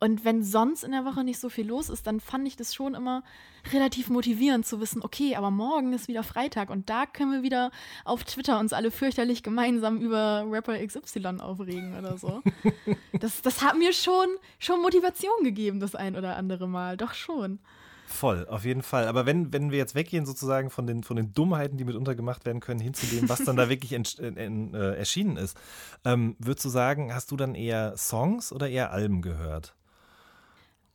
Und 0.00 0.24
wenn 0.24 0.42
sonst 0.42 0.82
in 0.82 0.92
der 0.92 1.04
Woche 1.04 1.24
nicht 1.24 1.38
so 1.38 1.50
viel 1.50 1.66
los 1.66 1.90
ist, 1.90 2.06
dann 2.06 2.20
fand 2.20 2.48
ich 2.48 2.56
das 2.56 2.74
schon 2.74 2.94
immer 2.94 3.22
relativ 3.70 4.08
motivierend 4.08 4.64
zu 4.64 4.80
wissen, 4.80 5.02
okay, 5.02 5.36
aber 5.36 5.50
morgen 5.50 5.92
ist 5.92 6.08
wieder 6.08 6.22
Freitag 6.22 6.70
und 6.70 6.88
da 6.88 7.04
können 7.04 7.32
wir 7.32 7.42
wieder 7.42 7.70
auf 8.06 8.24
Twitter 8.24 8.58
uns 8.58 8.72
alle 8.72 8.90
fürchterlich 8.90 9.42
gemeinsam 9.42 9.98
über 9.98 10.46
Rapper 10.48 10.78
XY 10.84 11.40
aufregen 11.40 11.98
oder 11.98 12.16
so. 12.16 12.42
das, 13.20 13.42
das 13.42 13.62
hat 13.62 13.76
mir 13.76 13.92
schon, 13.92 14.26
schon 14.58 14.80
Motivation 14.80 15.44
gegeben, 15.44 15.80
das 15.80 15.94
ein 15.94 16.16
oder 16.16 16.36
andere 16.36 16.66
Mal. 16.66 16.96
Doch 16.96 17.12
schon. 17.12 17.58
Voll, 18.06 18.46
auf 18.48 18.64
jeden 18.64 18.82
Fall. 18.82 19.06
Aber 19.06 19.24
wenn, 19.24 19.52
wenn 19.52 19.70
wir 19.70 19.78
jetzt 19.78 19.94
weggehen 19.94 20.26
sozusagen 20.26 20.70
von 20.70 20.86
den, 20.86 21.04
von 21.04 21.16
den 21.16 21.32
Dummheiten, 21.32 21.76
die 21.76 21.84
mitunter 21.84 22.14
gemacht 22.14 22.44
werden 22.44 22.60
können, 22.60 22.80
hin 22.80 22.92
zu 22.92 23.06
dem, 23.06 23.28
was 23.28 23.44
dann 23.44 23.56
da 23.56 23.68
wirklich 23.68 23.92
in, 23.92 24.04
in, 24.36 24.74
äh, 24.74 24.94
erschienen 24.94 25.36
ist, 25.36 25.56
ähm, 26.04 26.34
würdest 26.38 26.64
du 26.64 26.70
sagen, 26.70 27.14
hast 27.14 27.30
du 27.30 27.36
dann 27.36 27.54
eher 27.54 27.96
Songs 27.96 28.52
oder 28.52 28.68
eher 28.68 28.90
Alben 28.90 29.22
gehört? 29.22 29.74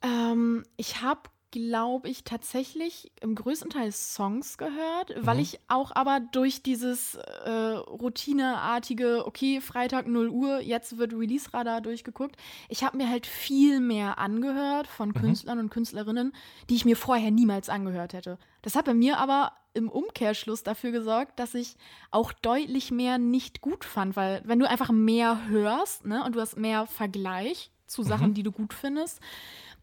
Ähm, 0.05 0.63
ich 0.77 1.01
habe 1.01 1.21
glaube 1.55 2.09
ich, 2.09 2.25
tatsächlich 2.25 3.13
im 3.21 3.33
größten 3.33 3.69
Teil 3.69 3.93
Songs 3.93 4.57
gehört, 4.57 5.15
mhm. 5.15 5.25
weil 5.25 5.39
ich 5.39 5.61
auch 5.69 5.95
aber 5.95 6.19
durch 6.19 6.63
dieses 6.63 7.15
äh, 7.15 7.49
routineartige, 7.49 9.25
okay, 9.25 9.61
Freitag 9.61 10.05
0 10.05 10.27
Uhr, 10.27 10.59
jetzt 10.59 10.97
wird 10.97 11.13
Release-Radar 11.13 11.79
durchgeguckt. 11.79 12.35
Ich 12.67 12.83
habe 12.83 12.97
mir 12.97 13.09
halt 13.09 13.25
viel 13.25 13.79
mehr 13.79 14.17
angehört 14.17 14.87
von 14.87 15.09
mhm. 15.09 15.13
Künstlern 15.13 15.59
und 15.59 15.69
Künstlerinnen, 15.69 16.33
die 16.69 16.75
ich 16.75 16.83
mir 16.83 16.97
vorher 16.97 17.31
niemals 17.31 17.69
angehört 17.69 18.11
hätte. 18.11 18.37
Das 18.61 18.75
hat 18.75 18.83
bei 18.83 18.93
mir 18.93 19.17
aber 19.17 19.53
im 19.73 19.87
Umkehrschluss 19.87 20.63
dafür 20.63 20.91
gesorgt, 20.91 21.39
dass 21.39 21.53
ich 21.53 21.77
auch 22.11 22.33
deutlich 22.33 22.91
mehr 22.91 23.17
nicht 23.17 23.61
gut 23.61 23.85
fand, 23.85 24.17
weil 24.17 24.41
wenn 24.43 24.59
du 24.59 24.67
einfach 24.69 24.91
mehr 24.91 25.47
hörst 25.47 26.05
ne, 26.05 26.21
und 26.25 26.35
du 26.35 26.41
hast 26.41 26.57
mehr 26.57 26.85
Vergleich 26.85 27.71
zu 27.87 28.03
Sachen, 28.03 28.29
mhm. 28.29 28.33
die 28.33 28.43
du 28.43 28.51
gut 28.51 28.73
findest, 28.73 29.21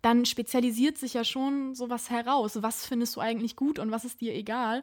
dann 0.02 0.26
spezialisiert 0.26 0.98
sich 0.98 1.14
ja 1.14 1.24
schon 1.24 1.74
sowas 1.74 2.10
heraus. 2.10 2.62
Was 2.62 2.86
findest 2.86 3.16
du 3.16 3.20
eigentlich 3.20 3.56
gut 3.56 3.78
und 3.78 3.90
was 3.90 4.04
ist 4.04 4.20
dir 4.20 4.34
egal? 4.34 4.82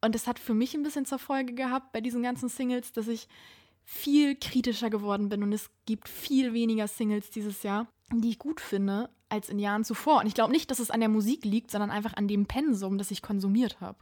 Und 0.00 0.14
das 0.14 0.26
hat 0.26 0.38
für 0.38 0.54
mich 0.54 0.74
ein 0.74 0.82
bisschen 0.82 1.06
zur 1.06 1.18
Folge 1.18 1.54
gehabt 1.54 1.92
bei 1.92 2.00
diesen 2.00 2.22
ganzen 2.22 2.48
Singles, 2.48 2.92
dass 2.92 3.08
ich 3.08 3.28
viel 3.84 4.34
kritischer 4.34 4.90
geworden 4.90 5.28
bin 5.28 5.42
und 5.42 5.52
es 5.52 5.70
gibt 5.86 6.08
viel 6.08 6.52
weniger 6.52 6.88
Singles 6.88 7.30
dieses 7.30 7.62
Jahr, 7.62 7.86
die 8.12 8.30
ich 8.30 8.38
gut 8.38 8.60
finde, 8.60 9.08
als 9.28 9.48
in 9.48 9.60
Jahren 9.60 9.84
zuvor. 9.84 10.20
Und 10.20 10.26
ich 10.26 10.34
glaube 10.34 10.52
nicht, 10.52 10.70
dass 10.70 10.80
es 10.80 10.90
an 10.90 11.00
der 11.00 11.08
Musik 11.08 11.44
liegt, 11.44 11.70
sondern 11.70 11.90
einfach 11.90 12.14
an 12.14 12.28
dem 12.28 12.46
Pensum, 12.46 12.98
das 12.98 13.12
ich 13.12 13.22
konsumiert 13.22 13.80
habe. 13.80 13.98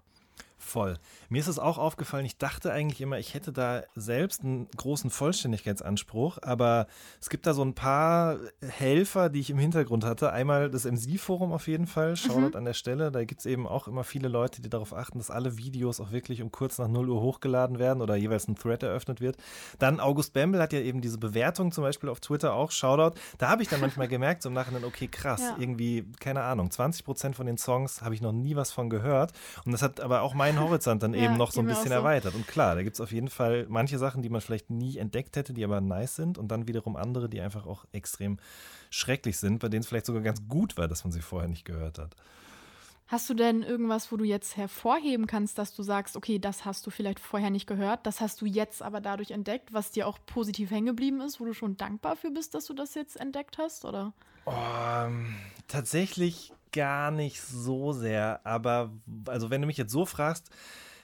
Voll. 0.56 0.98
Mir 1.28 1.40
ist 1.40 1.48
es 1.48 1.58
auch 1.58 1.78
aufgefallen, 1.78 2.24
ich 2.24 2.38
dachte 2.38 2.72
eigentlich 2.72 3.00
immer, 3.00 3.18
ich 3.18 3.34
hätte 3.34 3.52
da 3.52 3.82
selbst 3.94 4.42
einen 4.44 4.68
großen 4.76 5.10
Vollständigkeitsanspruch, 5.10 6.38
aber 6.42 6.86
es 7.20 7.28
gibt 7.28 7.46
da 7.46 7.54
so 7.54 7.62
ein 7.62 7.74
paar 7.74 8.38
Helfer, 8.66 9.28
die 9.28 9.40
ich 9.40 9.50
im 9.50 9.58
Hintergrund 9.58 10.04
hatte. 10.04 10.32
Einmal 10.32 10.70
das 10.70 10.84
MC-Forum 10.84 11.52
auf 11.52 11.66
jeden 11.66 11.86
Fall, 11.86 12.16
Shoutout 12.16 12.50
mhm. 12.50 12.56
an 12.56 12.64
der 12.64 12.72
Stelle. 12.72 13.10
Da 13.10 13.24
gibt 13.24 13.40
es 13.40 13.46
eben 13.46 13.66
auch 13.66 13.88
immer 13.88 14.04
viele 14.04 14.28
Leute, 14.28 14.62
die 14.62 14.70
darauf 14.70 14.94
achten, 14.94 15.18
dass 15.18 15.30
alle 15.30 15.58
Videos 15.58 16.00
auch 16.00 16.12
wirklich 16.12 16.40
um 16.40 16.50
kurz 16.50 16.78
nach 16.78 16.88
0 16.88 17.10
Uhr 17.10 17.20
hochgeladen 17.20 17.78
werden 17.78 18.00
oder 18.00 18.16
jeweils 18.16 18.48
ein 18.48 18.56
Thread 18.56 18.82
eröffnet 18.82 19.20
wird. 19.20 19.36
Dann 19.78 20.00
August 20.00 20.32
Bembel 20.32 20.62
hat 20.62 20.72
ja 20.72 20.80
eben 20.80 21.00
diese 21.00 21.18
Bewertung 21.18 21.72
zum 21.72 21.84
Beispiel 21.84 22.08
auf 22.08 22.20
Twitter 22.20 22.54
auch, 22.54 22.70
Shoutout. 22.70 23.18
Da 23.38 23.48
habe 23.48 23.62
ich 23.62 23.68
dann 23.68 23.80
manchmal 23.80 24.08
gemerkt, 24.08 24.42
so 24.42 24.48
im 24.48 24.54
Nachhinein, 24.54 24.84
okay, 24.84 25.08
krass, 25.08 25.40
ja. 25.40 25.56
irgendwie, 25.58 26.04
keine 26.20 26.42
Ahnung, 26.42 26.70
20 26.70 27.04
Prozent 27.04 27.36
von 27.36 27.46
den 27.46 27.58
Songs 27.58 28.02
habe 28.02 28.14
ich 28.14 28.22
noch 28.22 28.32
nie 28.32 28.56
was 28.56 28.72
von 28.72 28.88
gehört. 28.88 29.32
Und 29.64 29.72
das 29.72 29.82
hat 29.82 30.00
aber 30.00 30.22
auch 30.22 30.34
mein 30.44 30.60
Horizont 30.60 31.02
dann 31.02 31.14
eben 31.14 31.36
noch 31.36 31.52
so 31.52 31.60
ein 31.60 31.66
bisschen 31.66 31.88
so. 31.88 31.94
erweitert. 31.94 32.34
Und 32.34 32.46
klar, 32.46 32.74
da 32.74 32.82
gibt 32.82 32.94
es 32.94 33.00
auf 33.00 33.12
jeden 33.12 33.28
Fall 33.28 33.66
manche 33.68 33.98
Sachen, 33.98 34.22
die 34.22 34.28
man 34.28 34.40
vielleicht 34.40 34.70
nie 34.70 34.98
entdeckt 34.98 35.36
hätte, 35.36 35.54
die 35.54 35.64
aber 35.64 35.80
nice 35.80 36.16
sind 36.16 36.38
und 36.38 36.48
dann 36.48 36.68
wiederum 36.68 36.96
andere, 36.96 37.28
die 37.28 37.40
einfach 37.40 37.66
auch 37.66 37.84
extrem 37.92 38.38
schrecklich 38.90 39.38
sind, 39.38 39.60
bei 39.60 39.68
denen 39.68 39.80
es 39.80 39.88
vielleicht 39.88 40.06
sogar 40.06 40.22
ganz 40.22 40.46
gut 40.48 40.76
war, 40.76 40.88
dass 40.88 41.04
man 41.04 41.12
sie 41.12 41.22
vorher 41.22 41.48
nicht 41.48 41.64
gehört 41.64 41.98
hat. 41.98 42.14
Hast 43.06 43.28
du 43.28 43.34
denn 43.34 43.62
irgendwas, 43.62 44.10
wo 44.10 44.16
du 44.16 44.24
jetzt 44.24 44.56
hervorheben 44.56 45.26
kannst, 45.26 45.58
dass 45.58 45.74
du 45.74 45.82
sagst, 45.82 46.16
okay, 46.16 46.38
das 46.38 46.64
hast 46.64 46.86
du 46.86 46.90
vielleicht 46.90 47.20
vorher 47.20 47.50
nicht 47.50 47.66
gehört, 47.66 48.06
das 48.06 48.22
hast 48.22 48.40
du 48.40 48.46
jetzt 48.46 48.82
aber 48.82 49.00
dadurch 49.02 49.30
entdeckt, 49.30 49.74
was 49.74 49.90
dir 49.90 50.08
auch 50.08 50.18
positiv 50.24 50.70
hängen 50.70 50.86
geblieben 50.86 51.20
ist, 51.20 51.38
wo 51.38 51.44
du 51.44 51.52
schon 51.52 51.76
dankbar 51.76 52.16
für 52.16 52.30
bist, 52.30 52.54
dass 52.54 52.64
du 52.64 52.72
das 52.72 52.94
jetzt 52.94 53.20
entdeckt 53.20 53.58
hast, 53.58 53.84
oder? 53.84 54.14
Oh, 54.46 54.52
tatsächlich 55.68 56.52
gar 56.74 57.10
nicht 57.10 57.40
so 57.40 57.92
sehr. 57.92 58.40
Aber 58.44 58.92
also 59.26 59.50
wenn 59.50 59.60
du 59.60 59.66
mich 59.66 59.76
jetzt 59.76 59.92
so 59.92 60.04
fragst, 60.04 60.50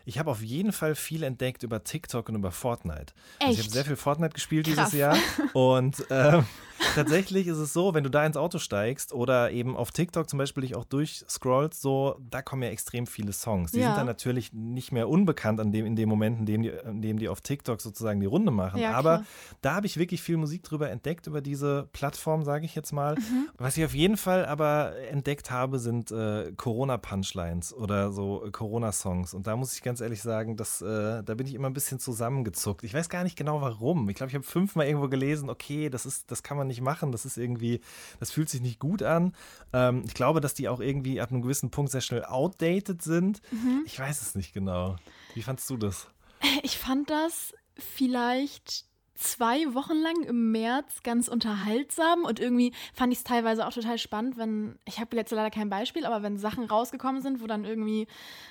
ich 0.04 0.18
habe 0.18 0.30
auf 0.30 0.42
jeden 0.42 0.72
Fall 0.72 0.94
viel 0.94 1.22
entdeckt 1.22 1.62
über 1.62 1.84
TikTok 1.84 2.28
und 2.28 2.34
über 2.34 2.50
Fortnite. 2.50 3.12
Also 3.38 3.52
ich 3.52 3.58
Echt? 3.58 3.60
habe 3.60 3.70
sehr 3.70 3.84
viel 3.84 3.96
Fortnite 3.96 4.34
gespielt 4.34 4.66
Krass. 4.66 4.90
dieses 4.90 4.98
Jahr. 4.98 5.16
Und 5.52 6.04
ähm, 6.10 6.44
tatsächlich 6.94 7.46
ist 7.46 7.58
es 7.58 7.72
so, 7.72 7.94
wenn 7.94 8.04
du 8.04 8.10
da 8.10 8.24
ins 8.24 8.36
Auto 8.36 8.58
steigst 8.58 9.12
oder 9.12 9.50
eben 9.50 9.76
auf 9.76 9.90
TikTok 9.90 10.28
zum 10.28 10.38
Beispiel 10.38 10.62
dich 10.62 10.74
auch 10.74 10.84
durchscrollst, 10.84 11.80
so, 11.80 12.16
da 12.30 12.42
kommen 12.42 12.62
ja 12.62 12.68
extrem 12.70 13.06
viele 13.06 13.32
Songs. 13.32 13.72
Die 13.72 13.80
Ja. 13.80 13.86
sind 13.86 13.96
dann 13.98 14.06
natürlich 14.06 14.52
nicht 14.52 14.92
mehr 14.92 15.08
unbekannt 15.08 15.60
an 15.60 15.72
dem, 15.72 15.86
in 15.86 15.96
dem 15.96 16.08
Moment, 16.08 16.40
in 16.40 16.46
dem, 16.46 16.62
die, 16.62 16.68
in 16.68 17.02
dem 17.02 17.18
die 17.18 17.28
auf 17.28 17.40
TikTok 17.40 17.80
sozusagen 17.80 18.20
die 18.20 18.26
Runde 18.26 18.50
machen. 18.50 18.80
Ja, 18.80 18.92
Aber 18.92 19.24
da 19.62 19.74
habe 19.74 19.86
ich 19.86 19.96
wirklich 19.96 20.22
viel 20.22 20.36
Musik 20.36 20.62
drüber 20.62 20.90
entdeckt, 20.90 21.26
über 21.26 21.40
diese 21.40 21.88
Plattform, 21.92 22.44
sage 22.44 22.64
ich 22.64 22.74
jetzt 22.74 22.92
mal. 22.92 23.14
Mhm. 23.16 23.48
Was 23.58 23.76
ich 23.76 23.84
auf 23.84 23.94
jeden 23.94 24.16
Fall 24.16 24.46
aber 24.46 24.94
entdeckt 25.10 25.50
habe, 25.50 25.78
sind 25.78 26.10
äh, 26.10 26.52
Corona-Punchlines 26.56 27.72
oder 27.74 28.12
so 28.12 28.44
äh, 28.46 28.50
Corona-Songs. 28.50 29.34
Und 29.34 29.46
da 29.46 29.56
muss 29.56 29.74
ich 29.74 29.82
ganz 29.82 30.00
ehrlich 30.00 30.22
sagen, 30.22 30.56
dass, 30.56 30.80
äh, 30.82 31.22
da 31.22 31.34
bin 31.34 31.46
ich 31.46 31.54
immer 31.54 31.68
ein 31.68 31.72
bisschen 31.74 31.98
zusammengezuckt. 31.98 32.84
Ich 32.84 32.94
weiß 32.94 33.08
gar 33.08 33.24
nicht 33.24 33.36
genau 33.36 33.60
warum. 33.60 34.08
Ich 34.08 34.16
glaube, 34.16 34.28
ich 34.30 34.34
habe 34.34 34.44
fünfmal 34.44 34.86
irgendwo 34.86 35.08
gelesen, 35.08 35.48
okay, 35.50 35.88
das 35.90 36.06
ist, 36.06 36.30
das 36.30 36.42
kann 36.42 36.56
man 36.56 36.66
nicht 36.70 36.80
machen, 36.80 37.12
das 37.12 37.26
ist 37.26 37.36
irgendwie, 37.36 37.80
das 38.18 38.30
fühlt 38.30 38.48
sich 38.48 38.60
nicht 38.60 38.78
gut 38.78 39.02
an. 39.02 39.34
Ähm, 39.72 40.04
ich 40.06 40.14
glaube, 40.14 40.40
dass 40.40 40.54
die 40.54 40.68
auch 40.68 40.80
irgendwie 40.80 41.20
ab 41.20 41.30
einem 41.30 41.42
gewissen 41.42 41.70
Punkt 41.70 41.92
sehr 41.92 42.00
schnell 42.00 42.24
outdated 42.24 43.02
sind. 43.02 43.42
Mhm. 43.50 43.82
Ich 43.84 43.98
weiß 43.98 44.22
es 44.22 44.34
nicht 44.34 44.54
genau. 44.54 44.96
Wie 45.34 45.42
fandst 45.42 45.68
du 45.70 45.76
das? 45.76 46.08
Ich 46.62 46.78
fand 46.78 47.10
das 47.10 47.52
vielleicht 47.76 48.86
zwei 49.14 49.74
Wochen 49.74 49.96
lang 49.96 50.22
im 50.22 50.50
März 50.50 51.02
ganz 51.02 51.28
unterhaltsam 51.28 52.24
und 52.24 52.40
irgendwie 52.40 52.72
fand 52.94 53.12
ich 53.12 53.18
es 53.18 53.24
teilweise 53.24 53.66
auch 53.66 53.72
total 53.72 53.98
spannend, 53.98 54.38
wenn, 54.38 54.78
ich 54.86 54.98
habe 54.98 55.14
jetzt 55.16 55.30
leider 55.30 55.50
kein 55.50 55.68
Beispiel, 55.68 56.06
aber 56.06 56.22
wenn 56.22 56.38
Sachen 56.38 56.64
rausgekommen 56.64 57.20
sind, 57.20 57.42
wo 57.42 57.46
dann 57.46 57.66
irgendwie 57.66 58.06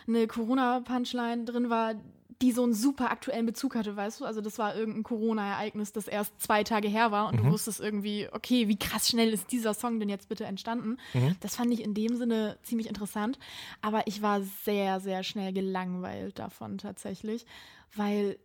eine 0.08 0.28
Corona-Punchline 0.28 1.46
drin 1.46 1.72
war, 1.72 1.96
die 2.42 2.54
so 2.54 2.64
einen 2.64 2.74
super 2.74 3.12
aktuellen 3.12 3.46
Bezug 3.46 3.76
hatte, 3.76 3.96
weißt 3.98 4.22
du? 4.22 4.26
Also 4.26 4.40
das 4.40 4.58
war 4.58 4.74
irgendein 4.76 5.04
Corona-Ereignis, 5.04 5.92
das 5.92 6.08
erst 6.08 6.40
zwei 6.42 6.64
Tage 6.64 6.88
her 6.88 7.12
war 7.12 7.28
und 7.28 7.36
Mhm. 7.40 7.46
du 7.46 7.52
wusstest 7.52 7.82
irgendwie, 7.82 8.28
okay, 8.32 8.68
wie 8.70 8.78
krass 8.80 9.10
schnell 9.10 9.34
ist 9.34 9.52
dieser 9.52 9.74
Song 9.74 10.00
denn 10.00 10.08
jetzt 10.08 10.30
bitte 10.30 10.46
entstanden? 10.46 10.98
Mhm. 11.14 11.36
Das 11.42 11.56
fand 11.58 11.72
ich 11.74 11.82
in 11.84 11.94
dem 11.94 12.16
Sinne 12.16 12.58
ziemlich 12.64 12.88
interessant, 12.88 13.38
aber 13.82 14.08
ich 14.08 14.22
war 14.22 14.42
sehr, 14.64 15.02
sehr 15.02 15.24
schnell 15.24 15.52
gelangweilt 15.52 16.40
davon 16.40 16.78
tatsächlich, 16.78 17.46
weil 17.94 18.40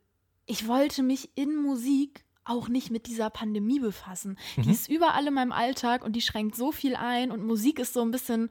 ich 0.47 0.67
wollte 0.67 1.03
mich 1.03 1.31
in 1.37 1.55
Musik 1.57 2.25
auch 2.47 2.69
nicht 2.69 2.91
mit 2.91 3.07
dieser 3.07 3.31
Pandemie 3.31 3.81
befassen. 3.81 4.37
Die 4.57 4.63
Mhm. 4.63 4.71
ist 4.71 4.91
überall 4.91 5.27
in 5.27 5.35
meinem 5.35 5.53
Alltag 5.53 6.05
und 6.05 6.15
die 6.15 6.21
schränkt 6.21 6.57
so 6.57 6.73
viel 6.73 6.95
ein 6.97 7.31
und 7.31 7.43
Musik 7.47 7.79
ist 7.79 7.95
so 7.95 8.03
ein 8.03 8.11
bisschen 8.11 8.51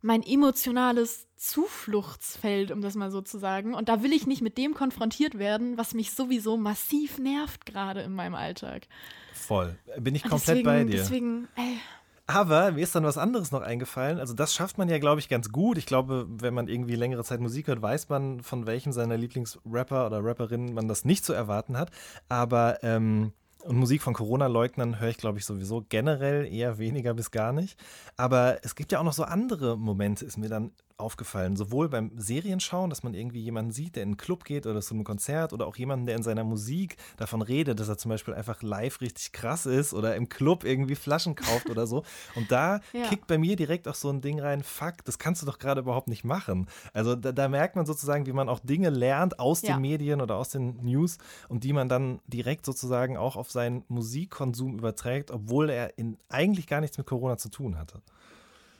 mein 0.00 0.22
emotionales 0.22 1.26
Zufluchtsfeld, 1.36 2.70
um 2.70 2.80
das 2.80 2.94
mal 2.94 3.10
so 3.10 3.20
zu 3.20 3.38
sagen. 3.38 3.74
Und 3.74 3.88
da 3.88 4.02
will 4.02 4.12
ich 4.12 4.26
nicht 4.26 4.42
mit 4.42 4.58
dem 4.58 4.74
konfrontiert 4.74 5.38
werden, 5.38 5.78
was 5.78 5.94
mich 5.94 6.12
sowieso 6.12 6.56
massiv 6.56 7.18
nervt 7.18 7.66
gerade 7.66 8.00
in 8.02 8.14
meinem 8.14 8.34
Alltag. 8.34 8.86
Voll. 9.32 9.78
Bin 9.98 10.14
ich 10.14 10.24
Und 10.24 10.30
komplett 10.30 10.58
deswegen, 10.58 10.64
bei 10.64 10.84
dir. 10.84 10.96
Deswegen, 10.96 11.48
ey, 11.56 11.78
Aber 12.26 12.72
mir 12.72 12.82
ist 12.82 12.94
dann 12.94 13.04
was 13.04 13.16
anderes 13.16 13.52
noch 13.52 13.62
eingefallen. 13.62 14.18
Also 14.20 14.34
das 14.34 14.54
schafft 14.54 14.76
man 14.78 14.88
ja, 14.88 14.98
glaube 14.98 15.20
ich, 15.20 15.28
ganz 15.28 15.50
gut. 15.50 15.78
Ich 15.78 15.86
glaube, 15.86 16.26
wenn 16.28 16.54
man 16.54 16.68
irgendwie 16.68 16.94
längere 16.94 17.24
Zeit 17.24 17.40
Musik 17.40 17.68
hört, 17.68 17.80
weiß 17.80 18.08
man, 18.10 18.42
von 18.42 18.66
welchem 18.66 18.92
seiner 18.92 19.16
Lieblingsrapper 19.16 20.06
oder 20.06 20.22
Rapperin 20.22 20.74
man 20.74 20.88
das 20.88 21.04
nicht 21.04 21.24
zu 21.24 21.32
erwarten 21.32 21.78
hat. 21.78 21.90
Aber 22.28 22.82
ähm, 22.82 23.32
und 23.68 23.76
Musik 23.76 24.00
von 24.00 24.14
Corona-Leugnern 24.14 24.98
höre 24.98 25.10
ich, 25.10 25.18
glaube 25.18 25.38
ich, 25.38 25.44
sowieso 25.44 25.84
generell 25.86 26.50
eher 26.50 26.78
weniger 26.78 27.12
bis 27.12 27.30
gar 27.30 27.52
nicht. 27.52 27.78
Aber 28.16 28.58
es 28.62 28.74
gibt 28.74 28.92
ja 28.92 28.98
auch 28.98 29.04
noch 29.04 29.12
so 29.12 29.24
andere 29.24 29.76
Momente, 29.76 30.24
ist 30.24 30.38
mir 30.38 30.48
dann 30.48 30.72
aufgefallen. 30.98 31.56
Sowohl 31.56 31.88
beim 31.88 32.10
Serienschauen, 32.16 32.90
dass 32.90 33.02
man 33.02 33.14
irgendwie 33.14 33.40
jemanden 33.40 33.70
sieht, 33.72 33.96
der 33.96 34.02
in 34.02 34.10
einen 34.10 34.16
Club 34.16 34.44
geht 34.44 34.66
oder 34.66 34.80
zu 34.80 34.94
einem 34.94 35.04
Konzert 35.04 35.52
oder 35.52 35.66
auch 35.66 35.76
jemanden, 35.76 36.06
der 36.06 36.16
in 36.16 36.22
seiner 36.22 36.44
Musik 36.44 36.96
davon 37.16 37.40
redet, 37.40 37.78
dass 37.80 37.88
er 37.88 37.96
zum 37.98 38.08
Beispiel 38.10 38.34
einfach 38.34 38.62
live 38.62 39.00
richtig 39.00 39.32
krass 39.32 39.64
ist 39.66 39.94
oder 39.94 40.16
im 40.16 40.28
Club 40.28 40.64
irgendwie 40.64 40.96
Flaschen 40.96 41.34
kauft 41.36 41.70
oder 41.70 41.86
so. 41.86 42.02
Und 42.34 42.50
da 42.50 42.80
Ja. 42.92 43.08
kickt 43.08 43.26
bei 43.28 43.38
mir 43.38 43.56
direkt 43.56 43.86
auch 43.88 43.94
so 43.94 44.10
ein 44.10 44.20
Ding 44.20 44.40
rein, 44.40 44.62
fuck, 44.62 45.04
das 45.04 45.18
kannst 45.18 45.40
du 45.42 45.46
doch 45.46 45.58
gerade 45.58 45.80
überhaupt 45.80 46.08
nicht 46.08 46.24
machen. 46.24 46.66
Also 46.92 47.14
da, 47.14 47.32
da 47.32 47.48
merkt 47.48 47.76
man 47.76 47.86
sozusagen, 47.86 48.26
wie 48.26 48.32
man 48.32 48.48
auch 48.48 48.60
Dinge 48.60 48.90
lernt 48.90 49.38
aus 49.38 49.62
Ja. 49.62 49.74
den 49.74 49.80
Medien 49.82 50.20
oder 50.20 50.36
aus 50.36 50.50
den 50.50 50.82
News 50.84 51.18
und 51.48 51.64
die 51.64 51.72
man 51.72 51.88
dann 51.88 52.20
direkt 52.26 52.66
sozusagen 52.66 53.16
auch 53.16 53.36
auf 53.36 53.50
seinen 53.50 53.84
Musikkonsum 53.88 54.76
überträgt, 54.78 55.30
obwohl 55.30 55.70
er 55.70 55.96
in, 55.96 56.18
eigentlich 56.28 56.66
gar 56.66 56.80
nichts 56.80 56.98
mit 56.98 57.06
Corona 57.06 57.36
zu 57.36 57.50
tun 57.50 57.78
hatte. 57.78 58.02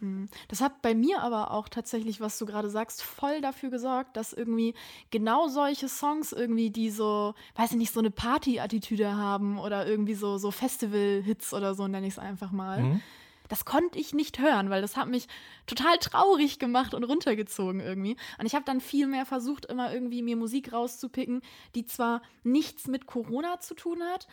Hm. 0.00 0.28
Das 0.48 0.60
hat 0.60 0.82
bei 0.82 0.94
mir 0.94 1.22
aber 1.22 1.50
auch 1.50 1.68
tatsächlich, 1.68 2.20
was 2.20 2.38
du 2.38 2.46
gerade 2.46 2.70
sagst, 2.70 3.02
voll 3.02 3.40
dafür 3.40 3.70
gesorgt, 3.70 4.16
dass 4.16 4.32
irgendwie 4.32 4.74
genau 5.10 5.48
solche 5.48 5.88
Songs 5.88 6.32
irgendwie, 6.32 6.70
die 6.70 6.90
so, 6.90 7.34
weiß 7.56 7.72
ich 7.72 7.76
nicht, 7.78 7.92
so 7.92 8.00
eine 8.00 8.10
Party-Attitüde 8.10 9.16
haben 9.16 9.58
oder 9.58 9.86
irgendwie 9.86 10.14
so, 10.14 10.38
so 10.38 10.50
Festival-Hits 10.50 11.52
oder 11.52 11.74
so, 11.74 11.88
nenne 11.88 12.06
ich 12.06 12.14
es 12.14 12.18
einfach 12.18 12.52
mal. 12.52 12.82
Mhm. 12.82 13.02
Das 13.48 13.64
konnte 13.64 13.98
ich 13.98 14.12
nicht 14.12 14.38
hören, 14.38 14.70
weil 14.70 14.82
das 14.82 14.96
hat 14.96 15.08
mich 15.08 15.26
total 15.66 15.98
traurig 15.98 16.58
gemacht 16.58 16.94
und 16.94 17.04
runtergezogen 17.04 17.80
irgendwie. 17.80 18.16
Und 18.38 18.46
ich 18.46 18.54
habe 18.54 18.64
dann 18.64 18.80
viel 18.80 19.06
mehr 19.06 19.24
versucht, 19.24 19.64
immer 19.64 19.92
irgendwie 19.92 20.22
mir 20.22 20.36
Musik 20.36 20.72
rauszupicken, 20.72 21.40
die 21.74 21.86
zwar 21.86 22.22
nichts 22.44 22.86
mit 22.86 23.06
Corona 23.06 23.58
zu 23.60 23.74
tun 23.74 24.02
hat, 24.02 24.28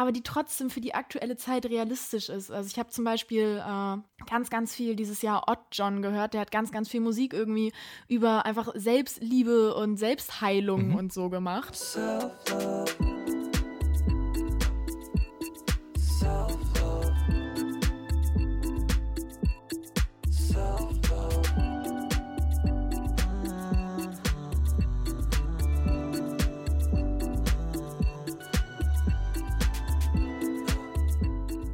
aber 0.00 0.12
die 0.12 0.22
trotzdem 0.22 0.70
für 0.70 0.80
die 0.80 0.94
aktuelle 0.94 1.36
Zeit 1.36 1.66
realistisch 1.66 2.30
ist. 2.30 2.50
Also 2.50 2.68
ich 2.72 2.78
habe 2.78 2.88
zum 2.88 3.04
Beispiel 3.04 3.62
äh, 3.62 3.96
ganz, 4.30 4.48
ganz 4.48 4.74
viel 4.74 4.96
dieses 4.96 5.20
Jahr 5.20 5.44
Odd 5.46 5.60
John 5.72 6.00
gehört. 6.00 6.32
Der 6.32 6.40
hat 6.40 6.50
ganz, 6.50 6.72
ganz 6.72 6.88
viel 6.88 7.00
Musik 7.00 7.34
irgendwie 7.34 7.70
über 8.08 8.46
einfach 8.46 8.72
Selbstliebe 8.74 9.74
und 9.74 9.98
Selbstheilung 9.98 10.88
Mhm. 10.88 10.94
und 10.96 11.12
so 11.12 11.28
gemacht. 11.28 11.76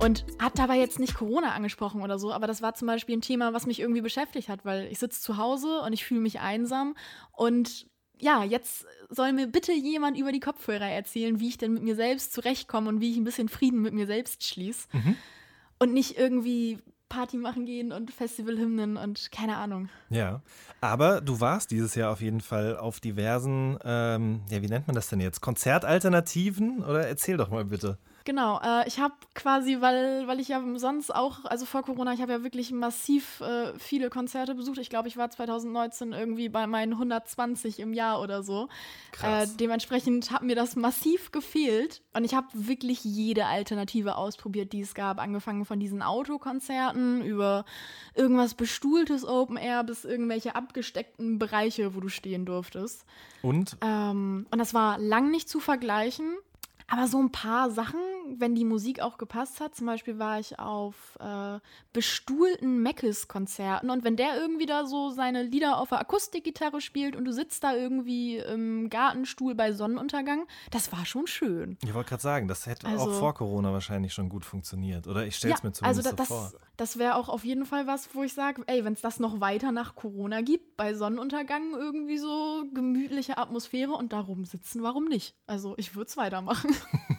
Und 0.07 0.24
hat 0.39 0.57
dabei 0.57 0.78
jetzt 0.78 1.01
nicht 1.01 1.16
Corona 1.16 1.53
angesprochen 1.53 2.01
oder 2.01 2.16
so, 2.16 2.33
aber 2.33 2.47
das 2.47 2.62
war 2.62 2.74
zum 2.74 2.87
Beispiel 2.87 3.16
ein 3.16 3.23
Thema, 3.23 3.53
was 3.53 3.66
mich 3.66 3.81
irgendwie 3.81 4.03
beschäftigt 4.03 4.49
hat, 4.49 4.65
weil 4.65 4.87
ich 4.87 5.01
sitze 5.01 5.20
zu 5.20 5.37
Hause 5.37 5.81
und 5.81 5.93
ich 5.93 6.05
fühle 6.05 6.20
mich 6.20 6.39
einsam. 6.39 6.95
Und 7.33 7.89
ja, 8.20 8.45
jetzt 8.45 8.87
soll 9.11 9.33
mir 9.33 9.49
bitte 9.49 9.73
jemand 9.73 10.16
über 10.16 10.31
die 10.31 10.39
Kopfhörer 10.39 10.89
erzählen, 10.89 11.41
wie 11.41 11.49
ich 11.49 11.59
denn 11.59 11.73
mit 11.73 11.83
mir 11.83 11.97
selbst 11.97 12.33
zurechtkomme 12.35 12.89
und 12.89 13.01
wie 13.01 13.11
ich 13.11 13.16
ein 13.16 13.24
bisschen 13.24 13.49
Frieden 13.49 13.83
mit 13.83 13.95
mir 13.95 14.07
selbst 14.07 14.45
schließe. 14.45 14.87
Und 15.81 15.93
nicht 15.93 16.16
irgendwie 16.16 16.78
Party 17.09 17.37
machen 17.37 17.66
gehen 17.66 17.91
und 17.91 18.12
Festivalhymnen 18.12 18.97
und 18.97 19.33
keine 19.33 19.57
Ahnung. 19.57 19.89
Ja, 20.09 20.41
aber 20.81 21.20
du 21.20 21.41
warst 21.41 21.73
dieses 21.73 21.97
Jahr 21.97 22.12
auf 22.12 22.20
jeden 22.20 22.41
Fall 22.41 22.77
auf 22.77 23.01
diversen, 23.01 23.77
ähm, 23.85 24.43
ja, 24.51 24.62
wie 24.62 24.69
nennt 24.69 24.87
man 24.87 24.95
das 24.95 25.09
denn 25.09 25.20
jetzt? 25.20 25.41
Konzertalternativen? 25.41 26.85
Oder 26.85 27.09
erzähl 27.09 27.37
doch 27.37 27.51
mal 27.51 27.65
bitte. 27.65 27.99
Genau, 28.27 28.61
äh, 28.61 28.89
ich 28.89 28.98
habe 28.98 29.15
quasi, 29.35 29.81
weil, 29.81 30.27
weil 30.27 30.40
ich 30.40 30.48
ja 30.48 30.61
sonst 30.78 31.15
auch, 31.15 31.44
also 31.44 31.65
vor 31.65 31.85
Corona, 31.85 32.12
ich 32.12 32.20
habe 32.20 32.32
ja 32.32 32.43
wirklich 32.43 32.73
massiv 32.73 33.40
äh, 33.40 33.73
viele 33.78 34.11
Konzerte 34.11 34.57
besucht. 34.57 34.78
Ich 34.78 34.90
glaube, 34.90 35.07
ich 35.07 35.16
war 35.16 35.31
2019 35.31 36.12
irgendwie 36.12 36.48
bei 36.48 36.66
meinen 36.66 36.94
120 36.94 37.78
im 37.78 37.93
Jahr 37.93 38.20
oder 38.20 38.43
so. 38.43 38.69
Krass. 39.12 39.53
Äh, 39.53 39.57
dementsprechend 39.61 40.32
hat 40.32 40.43
mir 40.43 40.57
das 40.57 40.74
massiv 40.74 41.31
gefehlt. 41.31 42.03
Und 42.15 42.24
ich 42.24 42.35
habe 42.35 42.48
wirklich 42.53 43.05
jede 43.05 43.47
Alternative 43.47 44.16
ausprobiert, 44.16 44.73
die 44.73 44.81
es 44.81 44.94
gab. 44.94 45.20
Angefangen 45.20 45.65
von 45.65 45.78
diesen 45.78 46.03
Autokonzerten 46.03 47.23
über 47.23 47.65
irgendwas 48.16 48.55
bestuhltes 48.55 49.24
Open 49.24 49.57
Air 49.57 49.85
bis 49.85 50.05
irgendwelche 50.05 50.57
abgesteckten 50.57 51.39
Bereiche, 51.39 51.94
wo 51.94 52.01
du 52.01 52.09
stehen 52.09 52.44
durftest. 52.44 53.05
Und? 53.43 53.77
Ähm, 53.82 54.48
und 54.51 54.59
das 54.59 54.74
war 54.74 54.98
lang 54.98 55.31
nicht 55.31 55.48
zu 55.48 55.61
vergleichen. 55.61 56.36
Aber 56.89 57.09
so 57.09 57.19
ein 57.21 57.33
paar 57.33 57.71
Sachen, 57.71 57.99
wenn 58.37 58.55
die 58.55 58.65
Musik 58.65 59.01
auch 59.01 59.19
gepasst 59.19 59.61
hat, 59.61 59.75
zum 59.75 59.87
Beispiel 59.87 60.19
war 60.21 60.39
ich 60.39 60.59
auf 60.61 61.19
äh, 61.21 61.59
bestuhlten 61.93 62.81
Meckes-Konzerten 62.83 63.91
und 63.91 64.05
wenn 64.05 64.17
der 64.17 64.37
irgendwie 64.41 64.67
da 64.67 64.87
so 64.87 65.11
seine 65.11 65.43
Lieder 65.43 65.79
auf 65.79 65.89
der 65.89 66.01
Akustikgitarre 66.01 66.81
spielt 66.81 67.17
und 67.17 67.25
du 67.25 67.33
sitzt 67.33 67.65
da 67.65 67.75
irgendwie 67.75 68.39
im 68.39 68.89
Gartenstuhl 68.89 69.55
bei 69.55 69.73
Sonnenuntergang, 69.73 70.47
das 70.71 70.93
war 70.93 71.05
schon 71.07 71.27
schön. 71.27 71.77
Ich 71.85 71.93
wollte 71.95 72.11
gerade 72.11 72.23
sagen, 72.23 72.49
das 72.49 72.67
hätte 72.67 72.87
Also- 72.87 73.11
auch 73.11 73.19
vor 73.19 73.35
Corona 73.35 73.73
wahrscheinlich 73.73 74.13
schon 74.15 74.29
gut 74.29 74.45
funktioniert. 74.45 75.07
Oder 75.09 75.27
ich 75.27 75.37
stelle 75.37 75.55
es 75.55 75.63
mir 75.63 75.71
also 75.71 76.03
zumindest 76.03 76.07
da, 76.07 76.11
so 76.11 76.17
das, 76.17 76.29
vor. 76.29 76.53
Das 76.77 76.98
wäre 76.98 77.15
auch 77.15 77.28
auf 77.28 77.44
jeden 77.44 77.65
Fall 77.65 77.86
was, 77.86 78.15
wo 78.15 78.23
ich 78.23 78.35
sage, 78.35 78.62
ey, 78.66 78.85
wenn 78.85 78.93
es 78.93 79.01
das 79.01 79.20
noch 79.20 79.40
weiter 79.40 79.73
nach 79.73 79.94
Corona 79.94 80.43
gibt, 80.43 80.77
bei 80.77 80.94
Sonnenuntergang 80.94 81.73
irgendwie 81.73 82.19
so 82.19 82.65
gemütliche 82.73 83.39
Atmosphäre 83.39 83.93
und 83.93 84.12
da 84.12 84.20
rumsitzen, 84.20 84.82
warum 84.82 85.07
nicht? 85.07 85.35
Also 85.47 85.74
ich 85.78 85.94
würde 85.94 86.09
es 86.09 86.16
weitermachen. 86.16 86.74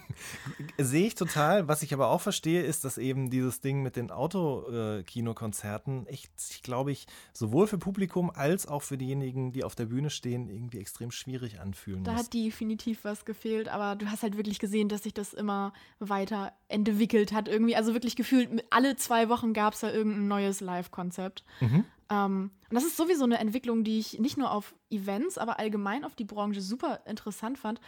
Sehe 0.77 1.07
ich 1.07 1.15
total. 1.15 1.67
Was 1.67 1.83
ich 1.83 1.93
aber 1.93 2.09
auch 2.09 2.21
verstehe, 2.21 2.63
ist, 2.63 2.85
dass 2.85 2.97
eben 2.97 3.29
dieses 3.29 3.61
Ding 3.61 3.81
mit 3.83 3.95
den 3.95 4.11
Autokinokonzerten 4.11 6.05
echt, 6.07 6.31
ich 6.49 6.63
glaube 6.63 6.91
ich, 6.91 7.07
sowohl 7.33 7.67
für 7.67 7.77
Publikum 7.77 8.29
als 8.29 8.67
auch 8.67 8.81
für 8.83 8.97
diejenigen, 8.97 9.51
die 9.51 9.63
auf 9.63 9.75
der 9.75 9.85
Bühne 9.85 10.09
stehen, 10.09 10.49
irgendwie 10.49 10.79
extrem 10.79 11.11
schwierig 11.11 11.59
anfühlen 11.59 12.03
Da 12.03 12.13
muss. 12.13 12.21
hat 12.23 12.33
definitiv 12.33 13.03
was 13.03 13.25
gefehlt, 13.25 13.69
aber 13.69 13.95
du 13.95 14.09
hast 14.09 14.23
halt 14.23 14.37
wirklich 14.37 14.59
gesehen, 14.59 14.89
dass 14.89 15.03
sich 15.03 15.13
das 15.13 15.33
immer 15.33 15.73
weiter 15.99 16.53
entwickelt 16.67 17.31
hat. 17.31 17.47
Irgendwie, 17.47 17.75
also 17.75 17.93
wirklich 17.93 18.15
gefühlt, 18.15 18.63
alle 18.69 18.95
zwei 18.95 19.29
Wochen 19.29 19.53
gab 19.53 19.73
es 19.73 19.81
da 19.81 19.91
irgendein 19.91 20.27
neues 20.27 20.59
Live-Konzept. 20.61 21.43
Mhm. 21.59 21.85
Ähm, 22.09 22.51
und 22.69 22.75
das 22.75 22.83
ist 22.85 22.97
sowieso 22.97 23.23
eine 23.23 23.37
Entwicklung, 23.37 23.83
die 23.83 23.99
ich 23.99 24.19
nicht 24.19 24.37
nur 24.37 24.51
auf 24.51 24.75
Events, 24.89 25.37
aber 25.37 25.59
allgemein 25.59 26.03
auf 26.03 26.15
die 26.15 26.25
Branche 26.25 26.61
super 26.61 27.01
interessant 27.05 27.57
fand. 27.57 27.79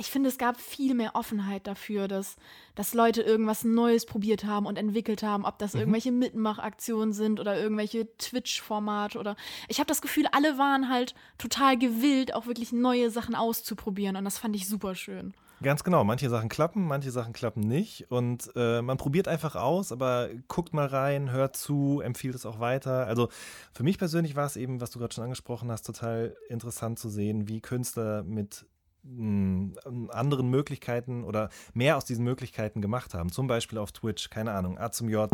Ich 0.00 0.12
finde, 0.12 0.28
es 0.28 0.38
gab 0.38 0.60
viel 0.60 0.94
mehr 0.94 1.16
Offenheit 1.16 1.66
dafür, 1.66 2.06
dass, 2.06 2.36
dass 2.76 2.94
Leute 2.94 3.20
irgendwas 3.20 3.64
Neues 3.64 4.06
probiert 4.06 4.44
haben 4.44 4.64
und 4.64 4.78
entwickelt 4.78 5.24
haben, 5.24 5.44
ob 5.44 5.58
das 5.58 5.74
Mhm. 5.74 5.80
irgendwelche 5.80 6.12
Mitmachaktionen 6.12 7.12
sind 7.12 7.40
oder 7.40 7.60
irgendwelche 7.60 8.06
Twitch-Formate 8.16 9.18
oder. 9.18 9.34
Ich 9.66 9.80
habe 9.80 9.88
das 9.88 10.00
Gefühl, 10.00 10.26
alle 10.30 10.56
waren 10.56 10.88
halt 10.88 11.16
total 11.36 11.76
gewillt, 11.76 12.32
auch 12.32 12.46
wirklich 12.46 12.70
neue 12.70 13.10
Sachen 13.10 13.34
auszuprobieren 13.34 14.14
und 14.14 14.24
das 14.24 14.38
fand 14.38 14.54
ich 14.54 14.68
super 14.68 14.94
schön. 14.94 15.34
Ganz 15.60 15.82
genau, 15.82 16.04
manche 16.04 16.30
Sachen 16.30 16.48
klappen, 16.48 16.86
manche 16.86 17.10
Sachen 17.10 17.32
klappen 17.32 17.62
nicht. 17.62 18.08
Und 18.12 18.52
äh, 18.54 18.80
man 18.80 18.96
probiert 18.96 19.26
einfach 19.26 19.56
aus, 19.56 19.90
aber 19.90 20.28
guckt 20.46 20.72
mal 20.72 20.86
rein, 20.86 21.32
hört 21.32 21.56
zu, 21.56 22.00
empfiehlt 22.00 22.36
es 22.36 22.46
auch 22.46 22.60
weiter. 22.60 23.08
Also 23.08 23.28
für 23.72 23.82
mich 23.82 23.98
persönlich 23.98 24.36
war 24.36 24.46
es 24.46 24.56
eben, 24.56 24.80
was 24.80 24.92
du 24.92 25.00
gerade 25.00 25.12
schon 25.12 25.24
angesprochen 25.24 25.68
hast, 25.72 25.82
total 25.82 26.36
interessant 26.48 27.00
zu 27.00 27.08
sehen, 27.08 27.48
wie 27.48 27.60
Künstler 27.60 28.22
mit 28.22 28.66
anderen 29.04 30.48
Möglichkeiten 30.50 31.24
oder 31.24 31.50
mehr 31.74 31.96
aus 31.96 32.04
diesen 32.04 32.24
Möglichkeiten 32.24 32.80
gemacht 32.80 33.14
haben. 33.14 33.30
Zum 33.30 33.46
Beispiel 33.46 33.78
auf 33.78 33.92
Twitch, 33.92 34.30
keine 34.30 34.52
Ahnung, 34.52 34.78
A 34.78 34.90
zum 34.90 35.08
J. 35.08 35.30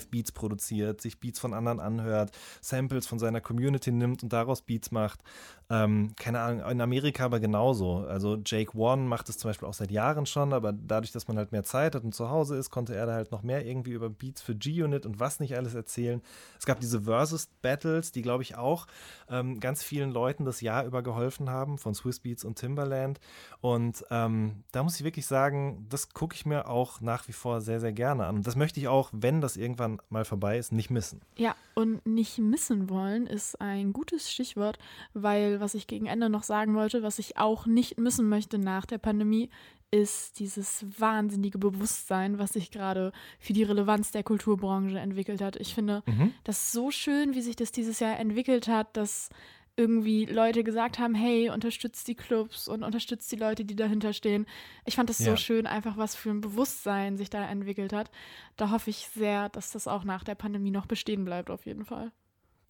da 0.00 0.09
Live-Beats 0.20 0.32
produziert, 0.32 1.00
sich 1.00 1.18
Beats 1.18 1.38
von 1.40 1.54
anderen 1.54 1.80
anhört, 1.80 2.30
Samples 2.60 3.06
von 3.06 3.18
seiner 3.18 3.40
Community 3.40 3.90
nimmt 3.90 4.22
und 4.22 4.32
daraus 4.32 4.62
Beats 4.62 4.90
macht. 4.90 5.20
Ähm, 5.70 6.14
keine 6.16 6.40
Ahnung, 6.40 6.68
in 6.68 6.80
Amerika 6.80 7.24
aber 7.24 7.38
genauso. 7.38 7.98
Also 7.98 8.38
Jake 8.44 8.76
One 8.76 9.02
macht 9.02 9.28
es 9.28 9.38
zum 9.38 9.50
Beispiel 9.50 9.68
auch 9.68 9.74
seit 9.74 9.92
Jahren 9.92 10.26
schon, 10.26 10.52
aber 10.52 10.72
dadurch, 10.72 11.12
dass 11.12 11.28
man 11.28 11.38
halt 11.38 11.52
mehr 11.52 11.62
Zeit 11.62 11.94
hat 11.94 12.02
und 12.02 12.12
zu 12.12 12.28
Hause 12.28 12.56
ist, 12.56 12.70
konnte 12.70 12.96
er 12.96 13.06
da 13.06 13.14
halt 13.14 13.30
noch 13.30 13.42
mehr 13.42 13.64
irgendwie 13.64 13.92
über 13.92 14.10
Beats 14.10 14.42
für 14.42 14.56
G-Unit 14.56 15.06
und 15.06 15.20
was 15.20 15.38
nicht 15.38 15.56
alles 15.56 15.74
erzählen. 15.74 16.22
Es 16.58 16.66
gab 16.66 16.80
diese 16.80 17.02
Versus-Battles, 17.02 18.10
die, 18.10 18.22
glaube 18.22 18.42
ich, 18.42 18.56
auch 18.56 18.88
ähm, 19.28 19.60
ganz 19.60 19.84
vielen 19.84 20.10
Leuten 20.10 20.44
das 20.44 20.60
Jahr 20.60 20.84
über 20.84 21.02
geholfen 21.02 21.50
haben, 21.50 21.78
von 21.78 21.94
Swiss 21.94 22.18
Beats 22.18 22.44
und 22.44 22.58
Timbaland. 22.58 23.20
Und 23.60 24.04
ähm, 24.10 24.64
da 24.72 24.82
muss 24.82 24.96
ich 24.96 25.04
wirklich 25.04 25.28
sagen, 25.28 25.86
das 25.88 26.08
gucke 26.08 26.34
ich 26.34 26.46
mir 26.46 26.66
auch 26.66 27.00
nach 27.00 27.28
wie 27.28 27.32
vor 27.32 27.60
sehr, 27.60 27.78
sehr 27.78 27.92
gerne 27.92 28.26
an. 28.26 28.42
Das 28.42 28.56
möchte 28.56 28.80
ich 28.80 28.88
auch, 28.88 29.10
wenn 29.12 29.40
das 29.40 29.56
irgendwann 29.56 30.00
mal 30.10 30.24
vorbei 30.24 30.58
ist, 30.58 30.72
nicht 30.72 30.90
missen. 30.90 31.20
Ja, 31.36 31.54
und 31.74 32.04
nicht 32.06 32.38
missen 32.38 32.90
wollen 32.90 33.26
ist 33.26 33.60
ein 33.60 33.92
gutes 33.92 34.30
Stichwort, 34.30 34.78
weil 35.14 35.60
was 35.60 35.74
ich 35.74 35.86
gegen 35.86 36.06
Ende 36.06 36.28
noch 36.28 36.42
sagen 36.42 36.74
wollte, 36.74 37.02
was 37.02 37.18
ich 37.18 37.36
auch 37.38 37.66
nicht 37.66 37.98
missen 37.98 38.28
möchte 38.28 38.58
nach 38.58 38.86
der 38.86 38.98
Pandemie, 38.98 39.50
ist 39.92 40.38
dieses 40.38 40.84
wahnsinnige 41.00 41.58
Bewusstsein, 41.58 42.38
was 42.38 42.52
sich 42.52 42.70
gerade 42.70 43.10
für 43.40 43.52
die 43.52 43.64
Relevanz 43.64 44.12
der 44.12 44.22
Kulturbranche 44.22 44.98
entwickelt 45.00 45.40
hat. 45.40 45.56
Ich 45.56 45.74
finde 45.74 46.02
Mhm. 46.06 46.32
das 46.44 46.70
so 46.70 46.90
schön, 46.92 47.34
wie 47.34 47.40
sich 47.42 47.56
das 47.56 47.72
dieses 47.72 47.98
Jahr 47.98 48.18
entwickelt 48.20 48.68
hat, 48.68 48.96
dass 48.96 49.30
irgendwie 49.80 50.26
Leute 50.26 50.62
gesagt 50.62 50.98
haben, 50.98 51.14
hey, 51.14 51.48
unterstützt 51.50 52.06
die 52.06 52.14
Clubs 52.14 52.68
und 52.68 52.82
unterstützt 52.84 53.32
die 53.32 53.36
Leute, 53.36 53.64
die 53.64 53.74
dahinter 53.74 54.12
stehen. 54.12 54.46
Ich 54.84 54.94
fand 54.96 55.08
das 55.08 55.18
so 55.18 55.30
Ja. 55.30 55.36
schön, 55.36 55.66
einfach 55.66 55.96
was 55.96 56.14
für 56.14 56.30
ein 56.30 56.40
Bewusstsein 56.42 57.16
sich 57.16 57.30
da 57.30 57.48
entwickelt 57.48 57.92
hat. 57.92 58.10
Da 58.56 58.70
hoffe 58.70 58.90
ich 58.90 59.08
sehr, 59.08 59.48
dass 59.48 59.72
das 59.72 59.88
auch 59.88 60.04
nach 60.04 60.22
der 60.22 60.34
Pandemie 60.34 60.70
noch 60.70 60.86
bestehen 60.86 61.24
bleibt, 61.24 61.50
auf 61.50 61.64
jeden 61.66 61.84
Fall. 61.84 62.12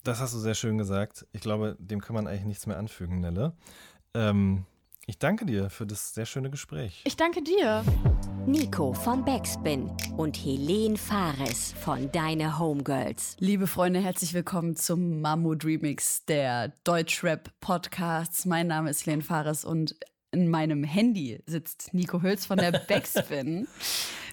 Das 0.05 0.21
hast 0.21 0.33
du 0.33 0.39
sehr 0.39 0.55
schön 0.55 0.79
gesagt. 0.79 1.27
Ich 1.33 1.41
glaube, 1.41 1.77
dem 1.79 2.01
kann 2.01 2.15
man 2.15 2.27
eigentlich 2.27 2.47
nichts 2.47 2.67
mehr 2.67 2.79
anfügen, 2.79 3.21
Nelle. 3.21 3.55
Ähm, 4.15 4.65
ich 5.07 5.19
danke 5.19 5.45
dir 5.47 5.71
für 5.71 5.87
das 5.87 6.15
sehr 6.15 6.27
schöne 6.27 6.51
Gespräch. 6.51 7.03
Ich 7.05 7.17
danke 7.17 7.43
dir. 7.43 7.85
Nico 8.47 8.93
von 8.93 9.25
Backspin 9.25 9.91
und 10.17 10.37
Helene 10.37 10.97
Fares 10.97 11.73
von 11.81 12.11
Deine 12.13 12.59
Homegirls. 12.59 13.37
Liebe 13.39 13.67
Freunde, 13.67 14.01
herzlich 14.01 14.35
willkommen 14.35 14.77
zum 14.77 15.21
Mammut 15.21 15.65
Remix 15.65 16.25
der 16.27 16.69
Deutschrap 16.85 17.51
Podcasts. 17.61 18.47
Mein 18.47 18.67
Name 18.69 18.91
ist 18.91 19.05
Helene 19.07 19.23
Fares 19.23 19.65
und 19.65 19.97
in 20.33 20.49
meinem 20.49 20.85
Handy 20.85 21.43
sitzt 21.47 21.93
Nico 21.93 22.23
Hülz 22.23 22.47
von 22.47 22.59
der 22.59 22.71
Backspin. 22.89 23.67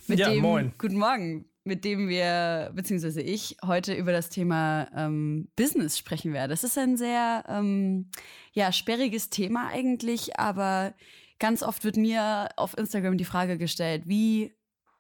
mit 0.08 0.20
Ja, 0.20 0.30
dem, 0.30 0.42
moin. 0.42 0.74
Guten 0.78 0.98
Morgen. 0.98 1.46
Mit 1.68 1.84
dem 1.84 2.08
wir, 2.08 2.72
beziehungsweise 2.74 3.22
ich, 3.22 3.58
heute 3.62 3.94
über 3.94 4.14
das 4.14 4.30
Thema 4.30 4.88
ähm, 4.96 5.50
Business 5.58 5.98
sprechen 5.98 6.32
werde. 6.32 6.52
Das 6.52 6.64
ist 6.64 6.78
ein 6.78 6.96
sehr 6.96 7.44
ähm, 7.50 8.10
ja, 8.54 8.72
sperriges 8.72 9.30
Thema 9.30 9.68
eigentlich, 9.68 10.40
aber 10.40 10.94
ganz 11.40 11.64
oft 11.64 11.84
wird 11.84 11.98
mir 11.98 12.48
auf 12.56 12.78
Instagram 12.78 13.18
die 13.18 13.26
Frage 13.26 13.58
gestellt, 13.58 14.04
wie 14.06 14.54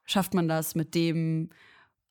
schafft 0.03 0.33
man 0.33 0.49
das 0.49 0.75
mit 0.75 0.93
dem, 0.93 1.51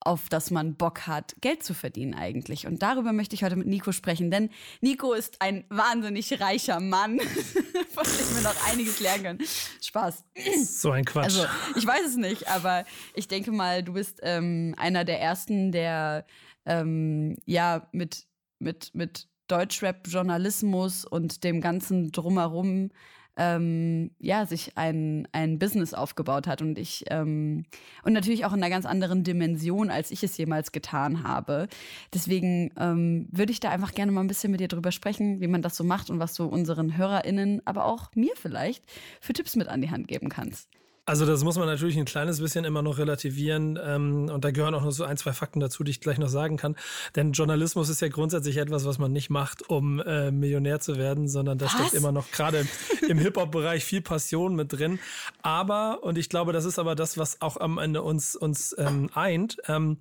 auf 0.01 0.29
das 0.29 0.51
man 0.51 0.77
Bock 0.77 1.07
hat, 1.07 1.35
Geld 1.41 1.63
zu 1.63 1.75
verdienen 1.75 2.15
eigentlich. 2.15 2.67
Und 2.67 2.83
darüber 2.83 3.13
möchte 3.13 3.35
ich 3.35 3.43
heute 3.43 3.57
mit 3.57 3.67
Nico 3.67 3.93
sprechen, 3.93 4.31
denn 4.31 4.51
Nico 4.81 5.13
ist 5.13 5.43
ein 5.43 5.65
wahnsinnig 5.69 6.41
reicher 6.41 6.81
Mann, 6.81 7.19
von 7.91 8.05
dem 8.05 8.37
wir 8.37 8.43
noch 8.43 8.71
einiges 8.71 9.01
lernen 9.01 9.23
können. 9.23 9.39
Spaß. 9.83 10.25
So 10.65 10.93
ein 10.93 11.05
Quatsch. 11.05 11.25
Also, 11.25 11.47
ich 11.75 11.87
weiß 11.87 12.07
es 12.07 12.17
nicht, 12.17 12.49
aber 12.49 12.85
ich 13.15 13.27
denke 13.29 13.53
mal, 13.53 13.83
du 13.83 13.95
bist 13.95 14.21
ähm, 14.23 14.75
einer 14.79 15.05
der 15.05 15.21
ersten, 15.21 15.73
der 15.73 16.27
ähm, 16.67 17.37
ja 17.45 17.89
mit, 17.93 18.27
mit, 18.59 18.95
mit 18.95 19.29
Deutschrap-Journalismus 19.49 21.05
und 21.05 21.45
dem 21.45 21.61
ganzen 21.61 22.13
Drumherum 22.13 22.91
ähm, 23.37 24.11
ja, 24.19 24.47
sich 24.47 24.77
ein, 24.77 25.29
ein 25.33 25.59
Business 25.59 25.95
aufgebaut 25.95 26.47
hat 26.47 26.63
und 26.63 26.79
ich 26.79 27.05
ähm, 27.11 27.65
und 28.03 28.13
natürlich 28.13 28.45
auch 28.45 28.53
in 28.53 28.63
einer 28.63 28.71
ganz 28.71 28.87
anderen 28.87 29.25
Dimension, 29.25 29.91
als 29.91 30.11
ich 30.11 30.23
es 30.23 30.37
jemals 30.37 30.73
getan 30.73 31.23
habe. 31.23 31.69
Deswegen 32.15 32.73
ähm, 32.79 33.29
würde 33.31 33.53
ich 33.53 33.61
da 33.61 33.71
einfach 33.71 33.93
gerne 33.93 34.13
mal 34.13 34.23
ein 34.23 34.29
bisschen 34.29 34.51
mit 34.51 34.61
dir 34.61 34.69
drüber 34.69 34.93
sprechen, 34.93 35.41
wie 35.41 35.49
man 35.49 35.63
das 35.63 35.77
so 35.77 35.85
macht 35.85 36.11
und 36.11 36.19
was 36.19 36.35
du 36.35 36.45
unseren 36.47 36.97
HörerInnen, 36.97 37.63
aber 37.65 37.85
auch 37.85 38.15
mir 38.15 38.33
vielleicht 38.37 38.85
für 39.21 39.33
Tipps 39.33 39.57
mit 39.57 39.69
an 39.69 39.83
die 39.83 39.91
Hand 39.91 40.09
geben 40.09 40.29
kannst. 40.29 40.69
Also 41.09 41.25
das 41.25 41.45
muss 41.45 41.57
man 41.57 41.67
natürlich 41.67 41.97
ein 41.97 42.05
kleines 42.05 42.41
bisschen 42.41 42.65
immer 42.65 42.83
noch 42.83 42.99
relativieren 42.99 43.79
ähm, 43.81 44.29
und 44.29 44.45
da 44.45 44.51
gehören 44.51 44.75
auch 44.75 44.83
noch 44.83 44.91
so 44.91 45.05
ein, 45.05 45.17
zwei 45.17 45.33
Fakten 45.33 45.61
dazu, 45.61 45.85
die 45.85 45.93
ich 45.93 46.01
gleich 46.01 46.19
noch 46.19 46.29
sagen 46.29 46.57
kann. 46.57 46.75
Denn 47.15 47.31
Journalismus 47.31 47.89
ist 47.89 48.01
ja 48.01 48.09
grundsätzlich 48.09 48.57
etwas, 48.57 48.85
was 48.85 48.99
man 48.99 49.13
nicht 49.13 49.31
macht, 49.31 49.71
um 49.71 50.01
äh, 50.01 50.33
Millionär 50.33 50.81
zu 50.81 50.97
werden, 50.97 51.29
sondern 51.29 51.59
da 51.59 51.67
Was? 51.67 51.75
steckt 51.75 51.95
immer 51.95 52.11
noch 52.11 52.33
gerade 52.33 52.59
im, 52.59 52.69
im 53.09 53.19
Hip-Hop-Bereich 53.19 53.85
viel 53.85 54.01
Passion 54.01 54.57
mit 54.57 54.73
drin. 54.73 54.99
Aber, 55.43 56.03
und 56.03 56.19
ich 56.19 56.29
glaube, 56.29 56.53
das 56.53 56.65
ist 56.65 56.77
aber 56.81 56.97
das, 56.97 57.17
was 57.17 57.41
auch 57.41 57.57
am 57.57 57.79
Ende 57.79 58.03
uns, 58.03 58.35
uns 58.35 58.75
ähm, 58.77 59.09
eint, 59.15 59.59
ähm, 59.69 59.99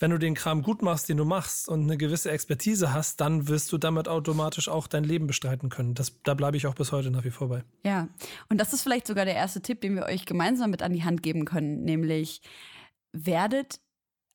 wenn 0.00 0.10
du 0.10 0.18
den 0.18 0.34
Kram 0.34 0.62
gut 0.62 0.82
machst, 0.82 1.08
den 1.08 1.16
du 1.16 1.24
machst 1.24 1.66
und 1.66 1.84
eine 1.84 1.96
gewisse 1.96 2.30
Expertise 2.30 2.92
hast, 2.92 3.22
dann 3.22 3.48
wirst 3.48 3.72
du 3.72 3.78
damit 3.78 4.06
automatisch 4.06 4.68
auch 4.68 4.86
dein 4.86 5.04
Leben 5.04 5.26
bestreiten 5.26 5.70
können. 5.70 5.94
Das, 5.94 6.12
da 6.24 6.34
bleibe 6.34 6.58
ich 6.58 6.66
auch 6.66 6.74
bis 6.74 6.92
heute 6.92 7.10
nach 7.10 7.24
wie 7.24 7.30
vor 7.30 7.48
bei. 7.48 7.64
Ja, 7.84 8.08
und 8.50 8.58
das 8.58 8.74
ist 8.74 8.82
vielleicht 8.82 9.06
sogar 9.06 9.24
der 9.24 9.34
erste 9.34 9.62
Tipp, 9.62 9.80
den 9.80 9.94
wir 9.94 10.04
euch 10.04 10.26
gemeinsam 10.42 10.70
mit 10.70 10.82
an 10.82 10.92
die 10.92 11.04
Hand 11.04 11.22
geben 11.22 11.44
können, 11.44 11.84
nämlich 11.84 12.40
werdet 13.12 13.80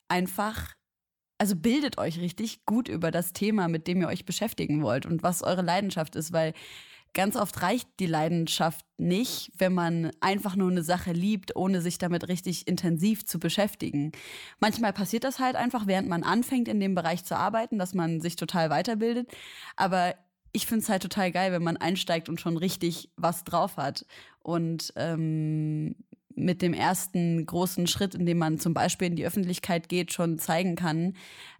einfach, 0.07 0.73
also 1.37 1.55
bildet 1.55 1.97
euch 1.97 2.19
richtig 2.19 2.65
gut 2.65 2.87
über 2.87 3.11
das 3.11 3.33
Thema, 3.33 3.67
mit 3.67 3.87
dem 3.87 4.01
ihr 4.01 4.07
euch 4.07 4.25
beschäftigen 4.25 4.81
wollt 4.81 5.05
und 5.05 5.21
was 5.21 5.43
eure 5.43 5.63
Leidenschaft 5.63 6.15
ist, 6.15 6.31
weil 6.31 6.53
ganz 7.13 7.35
oft 7.35 7.61
reicht 7.61 7.89
die 7.99 8.05
Leidenschaft 8.05 8.85
nicht, 8.97 9.51
wenn 9.57 9.73
man 9.73 10.11
einfach 10.21 10.55
nur 10.55 10.71
eine 10.71 10.83
Sache 10.83 11.11
liebt, 11.11 11.55
ohne 11.57 11.81
sich 11.81 11.97
damit 11.97 12.29
richtig 12.29 12.67
intensiv 12.67 13.25
zu 13.25 13.37
beschäftigen. 13.37 14.13
Manchmal 14.59 14.93
passiert 14.93 15.25
das 15.25 15.39
halt 15.39 15.57
einfach, 15.57 15.87
während 15.87 16.07
man 16.07 16.23
anfängt, 16.23 16.69
in 16.69 16.79
dem 16.79 16.95
Bereich 16.95 17.25
zu 17.25 17.35
arbeiten, 17.35 17.79
dass 17.79 17.93
man 17.93 18.21
sich 18.21 18.37
total 18.37 18.69
weiterbildet. 18.69 19.29
Aber 19.75 20.15
ich 20.57 20.65
finde 20.65 20.81
es 20.81 20.89
halt 20.89 21.03
total 21.03 21.31
geil, 21.31 21.51
wenn 21.51 21.61
man 21.61 21.77
einsteigt 21.77 22.29
und 22.29 22.41
schon 22.41 22.57
richtig 22.57 23.11
was 23.15 23.43
drauf 23.43 23.77
hat. 23.77 24.07
Und 24.41 24.91
ähm, 24.95 25.95
mit 26.33 26.63
dem 26.63 26.73
ersten 26.73 27.45
großen 27.45 27.85
Schritt, 27.85 28.15
in 28.15 28.25
dem 28.25 28.39
man 28.39 28.57
zum 28.57 28.73
Beispiel 28.73 29.07
in 29.07 29.15
die 29.15 29.25
Öffentlichkeit 29.25 29.87
geht, 29.87 30.13
schon 30.13 30.39
zeigen 30.39 30.75
kann, 30.75 31.15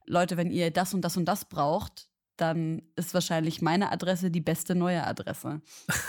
Leute, 0.08 0.36
wenn 0.36 0.50
ihr 0.50 0.72
das 0.72 0.96
und 0.96 1.02
das 1.02 1.16
und 1.16 1.26
das 1.26 1.46
braucht, 1.46 2.08
dann 2.38 2.82
ist 2.96 3.14
wahrscheinlich 3.14 3.62
meine 3.62 3.92
Adresse 3.92 4.32
die 4.32 4.42
beste 4.42 4.76
neue 4.76 5.06
Adresse. 5.06 5.62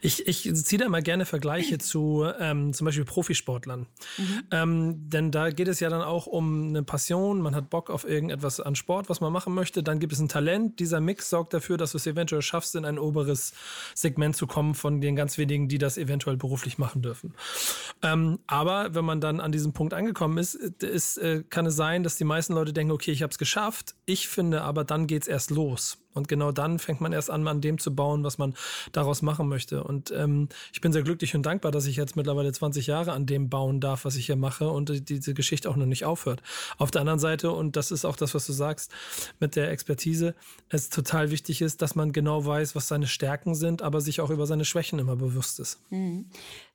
Ich, 0.00 0.26
ich 0.26 0.54
ziehe 0.54 0.78
da 0.78 0.88
mal 0.88 1.02
gerne 1.02 1.26
Vergleiche 1.26 1.78
zu 1.78 2.26
ähm, 2.38 2.72
zum 2.72 2.84
Beispiel 2.84 3.04
Profisportlern. 3.04 3.86
Mhm. 4.16 4.42
Ähm, 4.50 5.10
denn 5.10 5.30
da 5.30 5.50
geht 5.50 5.68
es 5.68 5.80
ja 5.80 5.90
dann 5.90 6.02
auch 6.02 6.26
um 6.26 6.68
eine 6.68 6.82
Passion, 6.82 7.40
man 7.40 7.54
hat 7.54 7.68
Bock 7.68 7.90
auf 7.90 8.08
irgendetwas 8.08 8.60
an 8.60 8.76
Sport, 8.76 9.08
was 9.08 9.20
man 9.20 9.32
machen 9.32 9.54
möchte. 9.54 9.82
Dann 9.82 9.98
gibt 9.98 10.12
es 10.12 10.20
ein 10.20 10.28
Talent. 10.28 10.78
Dieser 10.78 11.00
Mix 11.00 11.28
sorgt 11.30 11.52
dafür, 11.52 11.76
dass 11.76 11.92
du 11.92 11.98
es 11.98 12.06
eventuell 12.06 12.42
schaffst, 12.42 12.76
in 12.76 12.84
ein 12.84 12.98
oberes 12.98 13.52
Segment 13.94 14.36
zu 14.36 14.46
kommen 14.46 14.74
von 14.74 15.00
den 15.00 15.16
ganz 15.16 15.36
wenigen, 15.36 15.68
die 15.68 15.78
das 15.78 15.98
eventuell 15.98 16.36
beruflich 16.36 16.78
machen 16.78 17.02
dürfen. 17.02 17.34
Ähm, 18.02 18.38
aber 18.46 18.94
wenn 18.94 19.04
man 19.04 19.20
dann 19.20 19.40
an 19.40 19.52
diesem 19.52 19.72
Punkt 19.72 19.94
angekommen 19.94 20.38
ist, 20.38 20.54
ist 20.54 21.18
äh, 21.18 21.42
kann 21.50 21.66
es 21.66 21.76
sein, 21.76 22.02
dass 22.02 22.16
die 22.16 22.24
meisten 22.24 22.54
Leute 22.54 22.72
denken, 22.72 22.92
okay, 22.92 23.10
ich 23.10 23.22
habe 23.22 23.30
es 23.30 23.38
geschafft. 23.38 23.94
Ich 24.06 24.28
finde 24.28 24.62
aber, 24.62 24.84
dann 24.84 25.06
geht 25.06 25.22
es 25.22 25.28
erst 25.28 25.50
los 25.50 25.57
los. 25.58 25.98
Und 26.18 26.28
genau 26.28 26.52
dann 26.52 26.78
fängt 26.78 27.00
man 27.00 27.14
erst 27.14 27.30
an, 27.30 27.48
an 27.48 27.62
dem 27.62 27.78
zu 27.78 27.94
bauen, 27.94 28.22
was 28.24 28.36
man 28.36 28.54
daraus 28.92 29.22
machen 29.22 29.48
möchte. 29.48 29.82
Und 29.82 30.10
ähm, 30.10 30.48
ich 30.72 30.82
bin 30.82 30.92
sehr 30.92 31.02
glücklich 31.02 31.34
und 31.34 31.44
dankbar, 31.46 31.72
dass 31.72 31.86
ich 31.86 31.96
jetzt 31.96 32.16
mittlerweile 32.16 32.52
20 32.52 32.86
Jahre 32.86 33.12
an 33.12 33.24
dem 33.24 33.48
bauen 33.48 33.80
darf, 33.80 34.04
was 34.04 34.16
ich 34.16 34.26
hier 34.26 34.36
mache 34.36 34.68
und 34.68 34.90
die- 34.90 35.00
diese 35.00 35.32
Geschichte 35.32 35.70
auch 35.70 35.76
noch 35.76 35.86
nicht 35.86 36.04
aufhört. 36.04 36.42
Auf 36.76 36.90
der 36.90 37.00
anderen 37.00 37.18
Seite, 37.20 37.50
und 37.52 37.76
das 37.76 37.90
ist 37.90 38.04
auch 38.04 38.16
das, 38.16 38.34
was 38.34 38.46
du 38.46 38.52
sagst 38.52 38.92
mit 39.40 39.56
der 39.56 39.70
Expertise, 39.70 40.34
es 40.68 40.90
total 40.90 41.30
wichtig 41.30 41.62
ist, 41.62 41.80
dass 41.80 41.94
man 41.94 42.12
genau 42.12 42.44
weiß, 42.44 42.74
was 42.74 42.88
seine 42.88 43.06
Stärken 43.06 43.54
sind, 43.54 43.80
aber 43.80 44.00
sich 44.00 44.20
auch 44.20 44.30
über 44.30 44.46
seine 44.46 44.64
Schwächen 44.64 44.98
immer 44.98 45.16
bewusst 45.16 45.60
ist. 45.60 45.78
Mhm. 45.90 46.26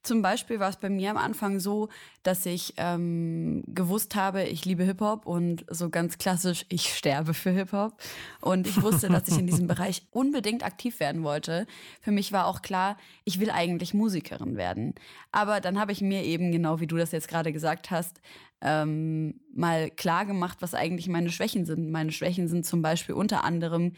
Zum 0.02 0.22
Beispiel 0.22 0.60
war 0.60 0.70
es 0.70 0.76
bei 0.76 0.90
mir 0.90 1.12
am 1.12 1.18
Anfang 1.18 1.62
so, 1.62 1.88
dass 2.24 2.46
ich 2.46 2.74
ähm, 2.76 3.64
gewusst 3.68 4.16
habe, 4.16 4.44
ich 4.44 4.66
liebe 4.66 4.84
Hip-Hop 4.84 5.26
und 5.26 5.64
so 5.70 5.90
ganz 5.90 6.18
klassisch, 6.18 6.66
ich 6.68 6.94
sterbe 6.94 7.34
für 7.34 7.52
Hip-Hop. 7.52 7.94
Und 8.42 8.68
ich 8.68 8.82
wusste, 8.82 9.08
dass 9.08 9.30
ich 9.30 9.33
in 9.38 9.48
diesem 9.48 9.68
Bereich 9.68 10.04
unbedingt 10.12 10.64
aktiv 10.64 11.00
werden 11.00 11.24
wollte. 11.24 11.68
Für 12.02 12.12
mich 12.12 12.32
war 12.32 12.48
auch 12.48 12.62
klar, 12.62 12.98
ich 13.24 13.40
will 13.40 13.50
eigentlich 13.50 13.94
Musikerin 13.94 14.56
werden. 14.58 14.96
Aber 15.32 15.62
dann 15.62 15.80
habe 15.80 15.92
ich 15.92 16.02
mir 16.02 16.24
eben, 16.24 16.52
genau 16.52 16.80
wie 16.80 16.88
du 16.88 16.98
das 16.98 17.12
jetzt 17.12 17.28
gerade 17.28 17.54
gesagt 17.54 17.92
hast, 17.92 18.22
ähm, 18.62 19.42
mal 19.54 19.90
klar 19.92 20.26
gemacht, 20.26 20.60
was 20.62 20.74
eigentlich 20.74 21.08
meine 21.08 21.30
Schwächen 21.30 21.66
sind. 21.66 21.92
Meine 21.92 22.12
Schwächen 22.12 22.48
sind 22.48 22.66
zum 22.66 22.82
Beispiel 22.82 23.16
unter 23.16 23.44
anderem 23.44 23.94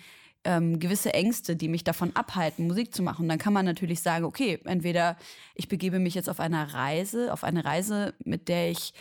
ähm, 0.46 0.80
gewisse 0.80 1.14
Ängste, 1.14 1.56
die 1.56 1.68
mich 1.68 1.84
davon 1.84 2.16
abhalten, 2.16 2.68
Musik 2.68 2.94
zu 2.94 3.04
machen. 3.04 3.24
Und 3.24 3.30
dann 3.30 3.40
kann 3.40 3.54
man 3.54 3.66
natürlich 3.66 4.02
sagen, 4.02 4.26
okay, 4.26 4.60
entweder 4.66 5.18
ich 5.56 5.68
begebe 5.68 6.00
mich 6.00 6.16
jetzt 6.16 6.30
auf 6.30 6.40
einer 6.40 6.74
Reise, 6.74 7.34
auf 7.34 7.44
eine 7.44 7.66
Reise, 7.66 8.14
mit 8.24 8.48
der 8.48 8.72
ich 8.72 8.94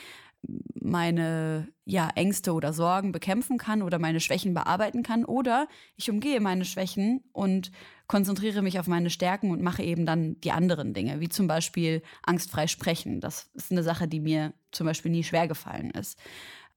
meine 0.81 1.69
ja, 1.85 2.11
Ängste 2.15 2.53
oder 2.53 2.73
Sorgen 2.73 3.13
bekämpfen 3.13 3.59
kann 3.59 3.83
oder 3.83 3.99
meine 3.99 4.21
Schwächen 4.21 4.55
bearbeiten 4.55 5.03
kann 5.03 5.25
oder 5.25 5.69
ich 5.97 6.11
umgehe 6.11 6.41
meine 6.41 6.65
Schwächen 6.65 7.23
und 7.33 7.71
konzentriere 8.07 8.63
mich 8.63 8.79
auf 8.79 8.87
meine 8.87 9.11
Stärken 9.11 9.51
und 9.51 9.63
mache 9.63 9.83
eben 9.83 10.07
dann 10.07 10.41
die 10.41 10.53
anderen 10.53 10.95
Dinge, 10.95 11.21
wie 11.21 11.29
zum 11.29 11.47
Beispiel 11.47 12.03
angstfrei 12.23 12.67
sprechen. 12.67 13.21
Das 13.21 13.51
ist 13.55 13.73
eine 13.73 13.83
Sache, 13.83 14.09
die 14.09 14.21
mir 14.21 14.53
zum 14.73 14.87
Beispiel 14.87 15.11
nie 15.11 15.25
schwer 15.25 15.49
gefallen 15.49 15.91
ist. 15.91 16.19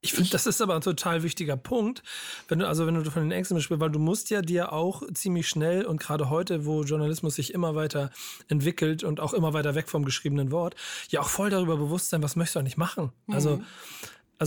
Ich 0.01 0.13
finde, 0.13 0.29
das 0.29 0.45
ist 0.45 0.61
aber 0.61 0.75
ein 0.75 0.81
total 0.81 1.23
wichtiger 1.23 1.57
Punkt, 1.57 2.03
wenn 2.47 2.59
du, 2.59 2.67
also 2.67 2.85
wenn 2.85 2.93
du 2.95 3.09
von 3.09 3.23
den 3.23 3.31
Ängsten 3.31 3.59
sprichst, 3.59 3.81
weil 3.81 3.89
du 3.89 3.99
musst 3.99 4.29
ja 4.29 4.41
dir 4.41 4.71
auch 4.71 5.01
ziemlich 5.13 5.49
schnell 5.49 5.85
und 5.85 5.99
gerade 5.99 6.29
heute, 6.29 6.65
wo 6.65 6.83
Journalismus 6.83 7.35
sich 7.35 7.53
immer 7.53 7.73
weiter 7.75 8.11
entwickelt 8.47 9.03
und 9.03 9.19
auch 9.19 9.33
immer 9.33 9.53
weiter 9.53 9.73
weg 9.75 9.89
vom 9.89 10.05
geschriebenen 10.05 10.51
Wort, 10.51 10.75
ja 11.09 11.21
auch 11.21 11.29
voll 11.29 11.49
darüber 11.49 11.77
bewusst 11.77 12.09
sein, 12.09 12.21
was 12.21 12.35
möchtest 12.35 12.55
du 12.55 12.59
eigentlich 12.59 12.77
machen? 12.77 13.11
Also 13.27 13.27
Mhm. 13.27 13.33
also 13.35 13.63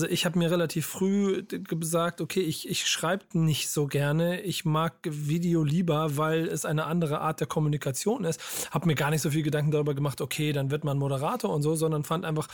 ich 0.06 0.24
habe 0.24 0.38
mir 0.38 0.50
relativ 0.50 0.86
früh 0.86 1.42
gesagt, 1.42 2.20
okay, 2.20 2.42
ich, 2.42 2.68
ich 2.68 2.86
schreibe 2.86 3.24
nicht 3.32 3.70
so 3.70 3.86
gerne. 3.86 4.40
Ich 4.42 4.64
mag 4.64 4.94
Video 5.02 5.64
lieber, 5.64 6.16
weil 6.16 6.46
es 6.46 6.64
eine 6.64 6.84
andere 6.84 7.20
Art 7.20 7.40
der 7.40 7.48
Kommunikation 7.48 8.22
ist. 8.22 8.40
Habe 8.70 8.86
mir 8.86 8.94
gar 8.94 9.10
nicht 9.10 9.22
so 9.22 9.30
viel 9.30 9.42
Gedanken 9.42 9.72
darüber 9.72 9.94
gemacht, 9.94 10.20
okay, 10.20 10.52
dann 10.52 10.70
wird 10.70 10.84
man 10.84 10.96
Moderator 10.96 11.52
und 11.52 11.62
so, 11.62 11.74
sondern 11.74 12.04
fand 12.04 12.24
einfach 12.24 12.46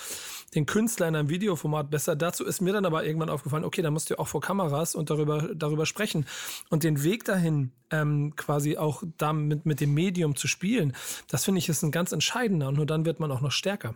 den 0.55 0.65
Künstler 0.65 1.09
in 1.09 1.17
einem 1.17 1.29
Videoformat 1.29 1.91
besser. 1.91 2.17
Dazu 2.17 2.45
ist 2.45 2.63
mir 2.63 2.73
dann 2.73 2.87
aber 2.87 3.05
irgendwann 3.05 3.29
aufgefallen, 3.29 3.65
okay, 3.65 3.83
da 3.83 3.91
musst 3.91 4.09
du 4.09 4.19
auch 4.19 4.29
vor 4.29 4.41
Kameras 4.41 4.95
und 4.95 5.11
darüber, 5.11 5.51
darüber 5.55 5.85
sprechen. 5.85 6.25
Und 6.71 6.85
den 6.85 7.03
Weg 7.03 7.25
dahin, 7.25 7.71
ähm, 7.91 8.35
quasi 8.37 8.79
auch 8.79 9.03
damit 9.19 9.67
mit 9.67 9.81
dem 9.81 9.93
Medium 9.93 10.37
zu 10.37 10.49
spielen, 10.49 10.95
das 11.29 11.45
finde 11.45 11.59
ich 11.59 11.69
ist 11.69 11.83
ein 11.83 11.91
ganz 11.91 12.13
entscheidender. 12.13 12.69
Und 12.69 12.77
nur 12.77 12.87
dann 12.87 13.05
wird 13.05 13.21
man 13.21 13.31
auch 13.31 13.43
noch 13.43 13.53
stärker. 13.53 13.95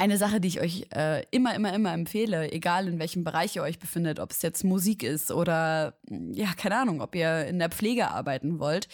Eine 0.00 0.16
Sache, 0.16 0.40
die 0.40 0.48
ich 0.48 0.60
euch 0.60 0.86
äh, 0.94 1.24
immer, 1.32 1.56
immer, 1.56 1.74
immer 1.74 1.92
empfehle, 1.92 2.52
egal 2.52 2.86
in 2.86 3.00
welchem 3.00 3.24
Bereich 3.24 3.56
ihr 3.56 3.62
euch 3.62 3.80
befindet, 3.80 4.20
ob 4.20 4.30
es 4.30 4.42
jetzt 4.42 4.62
Musik 4.62 5.02
ist 5.02 5.32
oder, 5.32 5.98
ja, 6.08 6.52
keine 6.56 6.78
Ahnung, 6.78 7.00
ob 7.00 7.16
ihr 7.16 7.46
in 7.46 7.58
der 7.58 7.70
Pflege 7.70 8.08
arbeiten 8.08 8.60
wollt, 8.60 8.86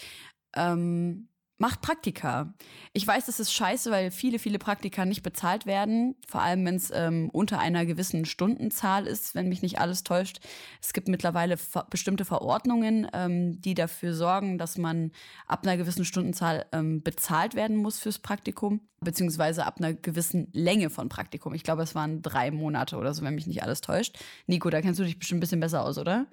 ähm, 0.57 1.29
macht 1.65 1.81
Praktika. 1.81 2.53
Ich 2.93 3.07
weiß, 3.07 3.25
das 3.25 3.41
ist 3.41 3.51
scheiße, 3.51 3.91
weil 3.91 4.11
viele, 4.11 4.39
viele 4.39 4.59
Praktika 4.59 5.07
nicht 5.07 5.23
bezahlt 5.23 5.65
werden, 5.65 6.15
vor 6.29 6.43
allem 6.43 6.63
wenn 6.67 6.75
es 6.75 6.93
ähm, 6.95 7.31
unter 7.33 7.59
einer 7.59 7.87
gewissen 7.87 8.27
Stundenzahl 8.27 9.07
ist, 9.07 9.35
wenn 9.35 9.49
mich 9.49 9.63
nicht 9.63 9.79
alles 9.79 10.05
täuscht. 10.05 10.41
Es 10.83 10.93
gibt 10.93 11.09
mittlerweile 11.09 11.57
ver 11.57 11.87
bestimmte 11.89 12.27
Verordnungen, 12.27 13.09
ähm, 13.15 13.63
die 13.63 13.73
dafür 13.73 14.13
sorgen, 14.13 14.59
dass 14.59 14.77
man 14.77 15.11
ab 15.47 15.63
einer 15.63 15.79
gewissen 15.79 16.05
Stundenzahl 16.05 16.67
ähm, 16.73 17.03
bezahlt 17.03 17.55
werden 17.55 17.79
muss 17.79 17.99
fürs 17.99 18.19
Praktikum, 18.19 18.83
beziehungsweise 19.01 19.65
ab 19.65 19.79
einer 19.79 19.95
gewissen 19.95 20.49
Länge 20.53 20.91
von 20.91 21.09
Praktikum. 21.09 21.55
Ich 21.55 21.63
glaube, 21.63 21.83
es 21.83 21.95
waren 21.95 22.21
drei 22.21 22.51
Monate 22.51 22.99
oder 22.99 23.15
so, 23.15 23.25
wenn 23.25 23.37
mich 23.37 23.47
nicht 23.47 23.63
alles 23.63 23.81
täuscht. 23.81 24.19
Nico, 24.47 24.69
da 24.69 24.83
kennst 24.83 25.01
du 25.01 25.05
dich 25.05 25.19
bestimmt 25.19 25.39
ein 25.39 25.41
bisschen 25.41 25.61
besser 25.61 25.83
aus, 25.83 25.97
oder? 25.97 26.27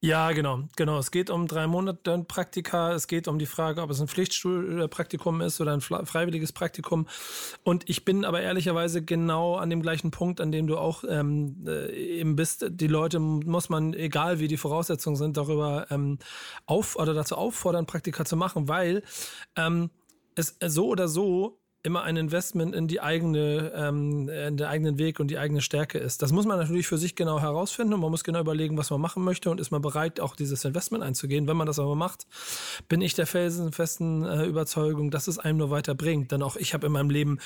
Ja, 0.00 0.30
genau, 0.30 0.60
genau. 0.76 0.98
Es 1.00 1.10
geht 1.10 1.28
um 1.28 1.48
drei 1.48 1.66
Monate 1.66 2.24
Praktika. 2.28 2.92
Es 2.92 3.08
geht 3.08 3.26
um 3.26 3.40
die 3.40 3.46
Frage, 3.46 3.82
ob 3.82 3.90
es 3.90 4.00
ein 4.00 4.06
Pflichtschulpraktikum 4.06 5.40
ist 5.40 5.60
oder 5.60 5.72
ein 5.72 5.80
freiwilliges 5.80 6.52
Praktikum. 6.52 7.08
Und 7.64 7.90
ich 7.90 8.04
bin 8.04 8.24
aber 8.24 8.40
ehrlicherweise 8.40 9.02
genau 9.04 9.56
an 9.56 9.70
dem 9.70 9.82
gleichen 9.82 10.12
Punkt, 10.12 10.40
an 10.40 10.52
dem 10.52 10.68
du 10.68 10.78
auch 10.78 11.02
ähm, 11.08 11.64
äh, 11.66 11.90
eben 12.20 12.36
bist. 12.36 12.66
Die 12.70 12.86
Leute 12.86 13.18
muss 13.18 13.70
man, 13.70 13.92
egal 13.92 14.38
wie 14.38 14.46
die 14.46 14.56
Voraussetzungen 14.56 15.16
sind, 15.16 15.36
darüber 15.36 15.88
ähm, 15.90 16.18
auf 16.66 16.94
oder 16.94 17.12
dazu 17.12 17.36
auffordern, 17.36 17.86
Praktika 17.86 18.24
zu 18.24 18.36
machen, 18.36 18.68
weil 18.68 19.02
ähm, 19.56 19.90
es 20.36 20.56
so 20.64 20.86
oder 20.86 21.08
so 21.08 21.58
immer 21.88 22.02
ein 22.02 22.18
Investment 22.18 22.74
in 22.74 22.86
die 22.86 23.00
eigene, 23.00 23.72
ähm, 23.74 24.28
in 24.28 24.58
den 24.58 24.66
eigenen 24.66 24.98
Weg 24.98 25.20
und 25.20 25.28
die 25.28 25.38
eigene 25.38 25.62
Stärke 25.62 25.96
ist. 25.96 26.20
Das 26.20 26.32
muss 26.32 26.44
man 26.44 26.58
natürlich 26.58 26.86
für 26.86 26.98
sich 26.98 27.16
genau 27.16 27.40
herausfinden 27.40 27.94
und 27.94 28.00
man 28.00 28.10
muss 28.10 28.24
genau 28.24 28.40
überlegen, 28.40 28.76
was 28.76 28.90
man 28.90 29.00
machen 29.00 29.24
möchte 29.24 29.50
und 29.50 29.58
ist 29.58 29.70
man 29.70 29.80
bereit, 29.80 30.20
auch 30.20 30.36
dieses 30.36 30.66
Investment 30.66 31.02
einzugehen. 31.02 31.48
Wenn 31.48 31.56
man 31.56 31.66
das 31.66 31.78
aber 31.78 31.94
macht, 31.94 32.26
bin 32.90 33.00
ich 33.00 33.14
der 33.14 33.26
felsenfesten 33.26 34.26
äh, 34.26 34.44
Überzeugung, 34.44 35.10
dass 35.10 35.28
es 35.28 35.38
einem 35.38 35.56
nur 35.56 35.70
weiterbringt. 35.70 36.30
Denn 36.30 36.42
auch 36.42 36.56
ich 36.56 36.74
habe 36.74 36.86
in 36.88 36.92
meinem 36.92 37.08
Leben 37.08 37.38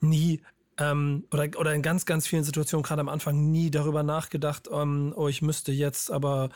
nie 0.00 0.42
ähm, 0.78 1.24
oder, 1.32 1.48
oder 1.58 1.72
in 1.72 1.80
ganz, 1.80 2.04
ganz 2.04 2.26
vielen 2.26 2.44
Situationen, 2.44 2.82
gerade 2.82 3.00
am 3.00 3.08
Anfang, 3.08 3.50
nie 3.50 3.70
darüber 3.70 4.02
nachgedacht, 4.02 4.68
ähm, 4.70 5.14
oh, 5.16 5.28
ich 5.28 5.40
müsste 5.40 5.72
jetzt 5.72 6.10
aber 6.10 6.50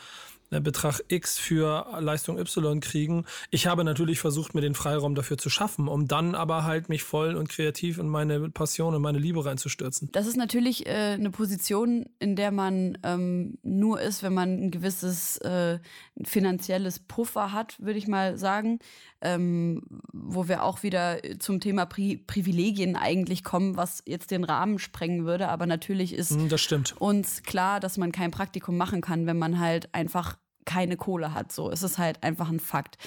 Betrag 0.59 0.99
X 1.07 1.37
für 1.37 1.85
Leistung 1.99 2.37
Y 2.37 2.81
kriegen. 2.81 3.25
Ich 3.49 3.67
habe 3.67 3.83
natürlich 3.83 4.19
versucht, 4.19 4.53
mir 4.53 4.61
den 4.61 4.75
Freiraum 4.75 5.15
dafür 5.15 5.37
zu 5.37 5.49
schaffen, 5.49 5.87
um 5.87 6.07
dann 6.07 6.35
aber 6.35 6.63
halt 6.63 6.89
mich 6.89 7.03
voll 7.03 7.35
und 7.35 7.47
kreativ 7.47 7.97
in 7.97 8.09
meine 8.09 8.49
Passion 8.49 8.93
und 8.93 9.01
meine 9.01 9.17
Liebe 9.17 9.45
reinzustürzen. 9.45 10.09
Das 10.11 10.27
ist 10.27 10.35
natürlich 10.35 10.85
äh, 10.85 11.13
eine 11.13 11.31
Position, 11.31 12.05
in 12.19 12.35
der 12.35 12.51
man 12.51 12.97
ähm, 13.03 13.57
nur 13.63 14.01
ist, 14.01 14.23
wenn 14.23 14.33
man 14.33 14.65
ein 14.65 14.71
gewisses 14.71 15.37
äh, 15.37 15.79
finanzielles 16.23 16.99
Puffer 16.99 17.53
hat, 17.53 17.79
würde 17.79 17.97
ich 17.97 18.07
mal 18.07 18.37
sagen. 18.37 18.79
Ähm, 19.23 19.83
wo 20.11 20.47
wir 20.47 20.63
auch 20.63 20.81
wieder 20.81 21.19
zum 21.37 21.59
Thema 21.59 21.85
Pri 21.85 22.17
Privilegien 22.17 22.95
eigentlich 22.95 23.43
kommen, 23.43 23.77
was 23.77 24.01
jetzt 24.07 24.31
den 24.31 24.43
Rahmen 24.43 24.79
sprengen 24.79 25.25
würde. 25.25 25.49
Aber 25.49 25.67
natürlich 25.67 26.13
ist 26.13 26.31
Hm, 26.31 26.49
uns 26.97 27.43
klar, 27.43 27.79
dass 27.79 27.97
man 27.97 28.11
kein 28.11 28.31
Praktikum 28.31 28.77
machen 28.77 29.01
kann, 29.01 29.27
wenn 29.27 29.37
man 29.37 29.59
halt 29.59 29.93
einfach 29.93 30.37
keine 30.65 30.97
Kohle 30.97 31.33
hat. 31.33 31.51
So, 31.51 31.71
es 31.71 31.83
ist 31.83 31.97
halt 31.97 32.23
einfach 32.23 32.49
ein 32.49 32.59
Fakt. 32.59 32.97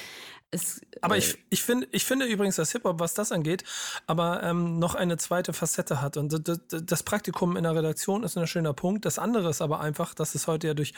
Es, 0.55 0.81
Aber 1.01 1.17
äh, 1.17 1.19
ich, 1.19 1.39
ich, 1.51 1.63
finde, 1.63 1.89
ich 1.91 2.05
finde 2.05 2.27
übrigens, 2.27 2.57
dass 2.57 2.73
Hip-Hop, 2.73 3.01
was 3.01 3.15
das 3.15 3.33
angeht, 3.33 3.65
aber 4.07 4.43
ähm, 4.43 4.79
noch 4.79 4.95
eine 4.95 5.17
zweite 5.17 5.53
Facette 5.53 6.01
hat. 6.01 6.17
Und 6.17 6.41
das 6.69 7.03
Praktikum 7.03 7.57
in 7.57 7.65
der 7.65 7.75
Redaktion 7.75 8.23
ist 8.23 8.37
ein 8.39 8.47
schöner 8.47 8.73
Punkt. 8.73 9.05
Das 9.05 9.19
andere 9.19 9.51
ist 9.51 9.61
aber 9.63 9.81
einfach, 9.81 10.15
dass 10.15 10.35
es 10.35 10.47
heute 10.47 10.69
ja 10.69 10.75
durch 10.75 10.95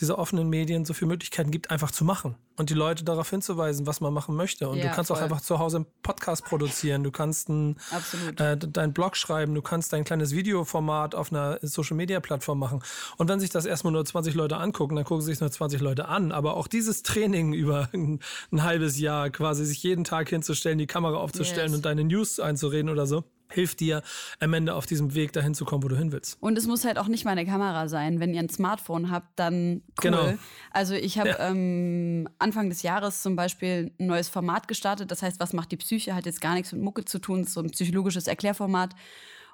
diese 0.00 0.18
offenen 0.18 0.48
Medien 0.48 0.84
so 0.84 0.94
viele 0.94 1.08
Möglichkeiten 1.08 1.50
gibt, 1.50 1.70
einfach 1.70 1.90
zu 1.90 2.04
machen. 2.04 2.36
Und 2.58 2.70
die 2.70 2.74
Leute 2.74 3.04
darauf 3.04 3.28
hinzuweisen, 3.28 3.86
was 3.86 4.00
man 4.00 4.14
machen 4.14 4.34
möchte. 4.34 4.68
Und 4.68 4.78
Ja, 4.78 4.88
du 4.88 4.94
kannst 4.94 5.12
auch 5.12 5.16
voll. 5.16 5.24
einfach 5.24 5.42
zu 5.42 5.58
Hause 5.58 5.76
einen 5.78 5.86
Podcast 6.02 6.44
produzieren. 6.44 7.04
Du 7.04 7.10
kannst 7.10 7.50
ein, 7.50 7.76
Absolut. 7.90 8.40
äh, 8.40 8.56
deinen 8.56 8.94
Blog 8.94 9.16
schreiben. 9.16 9.54
Du 9.54 9.60
kannst 9.60 9.92
dein 9.92 10.04
kleines 10.04 10.32
Videoformat 10.32 11.14
auf 11.14 11.30
einer 11.30 11.58
Social-Media-Plattform 11.60 12.58
machen. 12.58 12.82
Und 13.18 13.28
wenn 13.28 13.40
sich 13.40 13.50
das 13.50 13.66
erstmal 13.66 13.92
nur 13.92 14.04
20 14.04 14.34
Leute 14.34 14.56
angucken, 14.56 14.96
dann 14.96 15.04
gucken 15.04 15.22
sich 15.22 15.38
nur 15.40 15.50
20 15.50 15.80
Leute 15.82 16.08
an. 16.08 16.32
Aber 16.32 16.56
auch 16.56 16.66
dieses 16.66 17.02
Training 17.02 17.52
über 17.52 17.90
ein, 17.92 18.20
ein 18.50 18.62
halbes 18.62 18.95
Jahr, 18.98 19.30
quasi 19.30 19.64
sich 19.64 19.82
jeden 19.82 20.04
Tag 20.04 20.28
hinzustellen, 20.28 20.78
die 20.78 20.86
Kamera 20.86 21.16
aufzustellen 21.16 21.68
Yes. 21.68 21.76
und 21.76 21.84
deine 21.84 22.04
News 22.04 22.40
einzureden 22.40 22.90
oder 22.90 23.06
so, 23.06 23.24
hilft 23.50 23.78
dir 23.80 24.02
am 24.40 24.52
Ende 24.54 24.74
auf 24.74 24.86
diesem 24.86 25.14
Weg 25.14 25.32
dahin 25.32 25.54
zu 25.54 25.64
kommen, 25.64 25.84
wo 25.84 25.88
du 25.88 25.96
hin 25.96 26.10
willst. 26.12 26.36
Und 26.40 26.58
es 26.58 26.66
muss 26.66 26.84
halt 26.84 26.98
auch 26.98 27.06
nicht 27.06 27.24
mal 27.24 27.30
eine 27.32 27.46
Kamera 27.46 27.88
sein. 27.88 28.18
Wenn 28.18 28.34
ihr 28.34 28.40
ein 28.40 28.48
Smartphone 28.48 29.10
habt, 29.10 29.38
dann 29.38 29.74
cool. 29.74 29.82
Genau. 30.02 30.34
Also 30.72 30.94
ich 30.94 31.18
habe 31.18 31.28
Ja. 31.30 31.50
ähm, 31.50 32.28
Anfang 32.40 32.68
des 32.70 32.82
Jahres 32.82 33.22
zum 33.22 33.36
Beispiel 33.36 33.92
ein 34.00 34.06
neues 34.06 34.28
Format 34.28 34.66
gestartet. 34.68 35.10
Das 35.10 35.22
heißt, 35.22 35.38
was 35.38 35.52
macht 35.52 35.70
die 35.70 35.76
Psyche? 35.76 36.14
Hat 36.14 36.26
jetzt 36.26 36.40
gar 36.40 36.54
nichts 36.54 36.72
mit 36.72 36.82
Mucke 36.82 37.04
zu 37.04 37.18
tun. 37.20 37.44
So 37.44 37.60
ein 37.60 37.70
psychologisches 37.70 38.26
Erklärformat. 38.26 38.94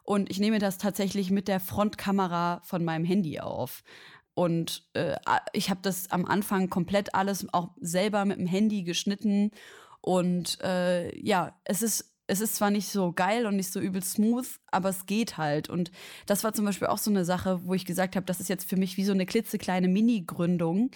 Und 0.05 0.31
ich 0.31 0.40
nehme 0.40 0.59
das 0.59 0.78
tatsächlich 0.78 1.31
mit 1.31 1.47
der 1.47 1.60
Frontkamera 1.60 2.60
von 2.64 2.85
meinem 2.85 3.05
Handy 3.05 3.39
auf. 3.39 3.85
Und 4.34 4.84
äh, 4.94 5.16
ich 5.52 5.70
habe 5.70 5.80
das 5.82 6.10
am 6.10 6.24
Anfang 6.24 6.70
komplett 6.70 7.14
alles 7.14 7.46
auch 7.52 7.70
selber 7.80 8.24
mit 8.24 8.38
dem 8.38 8.46
Handy 8.46 8.82
geschnitten. 8.82 9.50
Und 10.00 10.60
äh, 10.62 11.16
ja, 11.18 11.59
es 11.64 11.82
ist 11.82 12.12
es 12.28 12.40
ist 12.40 12.54
zwar 12.56 12.70
nicht 12.70 12.88
so 12.88 13.12
geil 13.12 13.46
und 13.46 13.56
nicht 13.56 13.70
so 13.70 13.80
übel 13.80 14.02
smooth, 14.02 14.46
aber 14.70 14.88
es 14.88 15.04
geht 15.06 15.36
halt. 15.36 15.68
Und 15.68 15.90
das 16.26 16.44
war 16.44 16.54
zum 16.54 16.64
Beispiel 16.64 16.88
auch 16.88 16.98
so 16.98 17.10
eine 17.10 17.24
Sache, 17.24 17.60
wo 17.66 17.74
ich 17.74 17.84
gesagt 17.84 18.16
habe, 18.16 18.24
das 18.24 18.40
ist 18.40 18.48
jetzt 18.48 18.66
für 18.66 18.76
mich 18.76 18.96
wie 18.96 19.04
so 19.04 19.12
eine 19.12 19.26
klitzekleine 19.26 19.88
Mini-Gründung, 19.88 20.90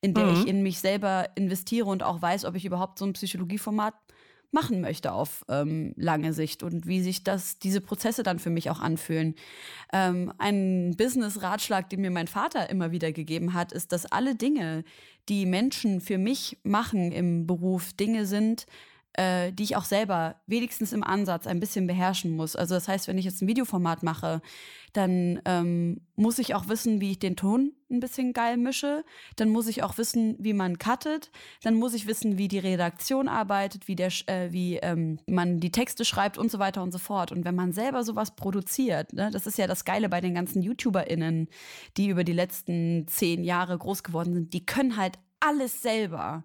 in 0.00 0.14
der 0.14 0.26
Mhm. 0.26 0.30
ich 0.30 0.48
in 0.48 0.62
mich 0.62 0.80
selber 0.80 1.28
investiere 1.36 1.86
und 1.86 2.02
auch 2.02 2.20
weiß, 2.22 2.44
ob 2.44 2.56
ich 2.56 2.64
überhaupt 2.64 2.98
so 2.98 3.04
ein 3.04 3.12
Psychologieformat 3.12 3.94
machen 4.52 4.80
möchte 4.80 5.12
auf 5.12 5.44
ähm, 5.48 5.92
lange 5.96 6.32
Sicht 6.32 6.62
und 6.62 6.86
wie 6.86 7.02
sich 7.02 7.22
das, 7.24 7.58
diese 7.58 7.80
Prozesse 7.80 8.22
dann 8.22 8.38
für 8.38 8.50
mich 8.50 8.70
auch 8.70 8.80
anfühlen. 8.80 9.34
Ähm, 9.92 10.32
ein 10.38 10.94
Business-Ratschlag, 10.96 11.88
den 11.88 12.00
mir 12.00 12.10
mein 12.10 12.26
Vater 12.26 12.68
immer 12.70 12.90
wieder 12.90 13.12
gegeben 13.12 13.54
hat, 13.54 13.72
ist, 13.72 13.92
dass 13.92 14.06
alle 14.06 14.34
Dinge, 14.34 14.84
die 15.28 15.46
Menschen 15.46 16.00
für 16.00 16.18
mich 16.18 16.58
machen 16.64 17.12
im 17.12 17.46
Beruf, 17.46 17.92
Dinge 17.92 18.26
sind, 18.26 18.66
äh, 19.14 19.52
die 19.52 19.64
ich 19.64 19.76
auch 19.76 19.84
selber 19.84 20.36
wenigstens 20.46 20.92
im 20.92 21.02
Ansatz 21.02 21.46
ein 21.46 21.60
bisschen 21.60 21.86
beherrschen 21.86 22.30
muss. 22.30 22.54
Also 22.54 22.74
das 22.74 22.88
heißt, 22.88 23.08
wenn 23.08 23.18
ich 23.18 23.24
jetzt 23.24 23.42
ein 23.42 23.48
Videoformat 23.48 24.02
mache, 24.02 24.40
dann 24.92 25.40
ähm, 25.44 26.00
muss 26.16 26.38
ich 26.38 26.54
auch 26.54 26.68
wissen, 26.68 27.00
wie 27.00 27.12
ich 27.12 27.18
den 27.18 27.36
Ton 27.36 27.72
ein 27.90 28.00
bisschen 28.00 28.32
geil 28.32 28.56
mische. 28.56 29.04
Dann 29.36 29.50
muss 29.50 29.66
ich 29.66 29.82
auch 29.82 29.98
wissen, 29.98 30.36
wie 30.38 30.52
man 30.52 30.78
cuttet. 30.78 31.30
Dann 31.62 31.74
muss 31.74 31.94
ich 31.94 32.06
wissen, 32.06 32.38
wie 32.38 32.48
die 32.48 32.58
Redaktion 32.58 33.28
arbeitet, 33.28 33.88
wie, 33.88 33.96
der, 33.96 34.12
äh, 34.26 34.52
wie 34.52 34.76
ähm, 34.76 35.18
man 35.26 35.60
die 35.60 35.72
Texte 35.72 36.04
schreibt 36.04 36.38
und 36.38 36.50
so 36.50 36.58
weiter 36.58 36.82
und 36.82 36.92
so 36.92 36.98
fort. 36.98 37.32
Und 37.32 37.44
wenn 37.44 37.54
man 37.54 37.72
selber 37.72 38.04
sowas 38.04 38.34
produziert, 38.36 39.12
ne, 39.12 39.30
das 39.32 39.46
ist 39.46 39.58
ja 39.58 39.66
das 39.66 39.84
Geile 39.84 40.08
bei 40.08 40.20
den 40.20 40.34
ganzen 40.34 40.62
YouTuberInnen, 40.62 41.48
die 41.96 42.08
über 42.08 42.24
die 42.24 42.32
letzten 42.32 43.06
zehn 43.08 43.44
Jahre 43.44 43.76
groß 43.76 44.02
geworden 44.02 44.34
sind, 44.34 44.52
die 44.52 44.66
können 44.66 44.96
halt 44.96 45.18
alles 45.40 45.82
selber. 45.82 46.44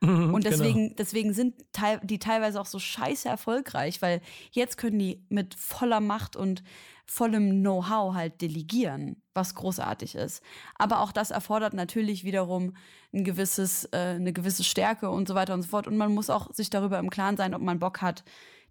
Mhm, 0.00 0.34
Und 0.34 0.44
genau. 0.44 0.56
deswegen, 0.56 0.96
deswegen 0.96 1.32
sind 1.34 1.54
die 2.02 2.18
teilweise 2.18 2.60
auch 2.60 2.66
so 2.66 2.78
scheiße 2.78 3.28
erfolgreich, 3.28 4.00
weil 4.00 4.22
jetzt 4.50 4.78
können 4.78 4.98
die 4.98 5.22
mit 5.28 5.54
voller 5.54 6.00
Macht 6.00 6.36
und 6.36 6.62
vollem 7.04 7.60
Know-how 7.60 8.14
halt 8.14 8.40
delegieren, 8.40 9.20
was 9.34 9.54
großartig 9.54 10.14
ist. 10.14 10.42
Aber 10.76 11.00
auch 11.00 11.12
das 11.12 11.30
erfordert 11.30 11.74
natürlich 11.74 12.24
wiederum 12.24 12.76
ein 13.12 13.24
gewisses, 13.24 13.84
äh, 13.86 14.14
eine 14.14 14.32
gewisse 14.32 14.64
Stärke 14.64 15.10
und 15.10 15.28
so 15.28 15.34
weiter 15.34 15.54
und 15.54 15.62
so 15.62 15.68
fort. 15.68 15.86
Und 15.86 15.96
man 15.96 16.14
muss 16.14 16.30
auch 16.30 16.54
sich 16.54 16.70
darüber 16.70 16.98
im 16.98 17.10
Klaren 17.10 17.36
sein, 17.36 17.52
ob 17.54 17.62
man 17.62 17.80
Bock 17.80 18.00
hat, 18.00 18.24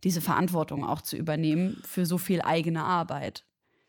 diese 0.04 0.22
Verantwortung 0.22 0.86
auch 0.86 1.02
zu 1.02 1.18
übernehmen 1.18 1.82
für 1.86 2.06
so 2.06 2.18
viel 2.18 2.42
eigene 2.42 2.84
Arbeit. 2.84 3.46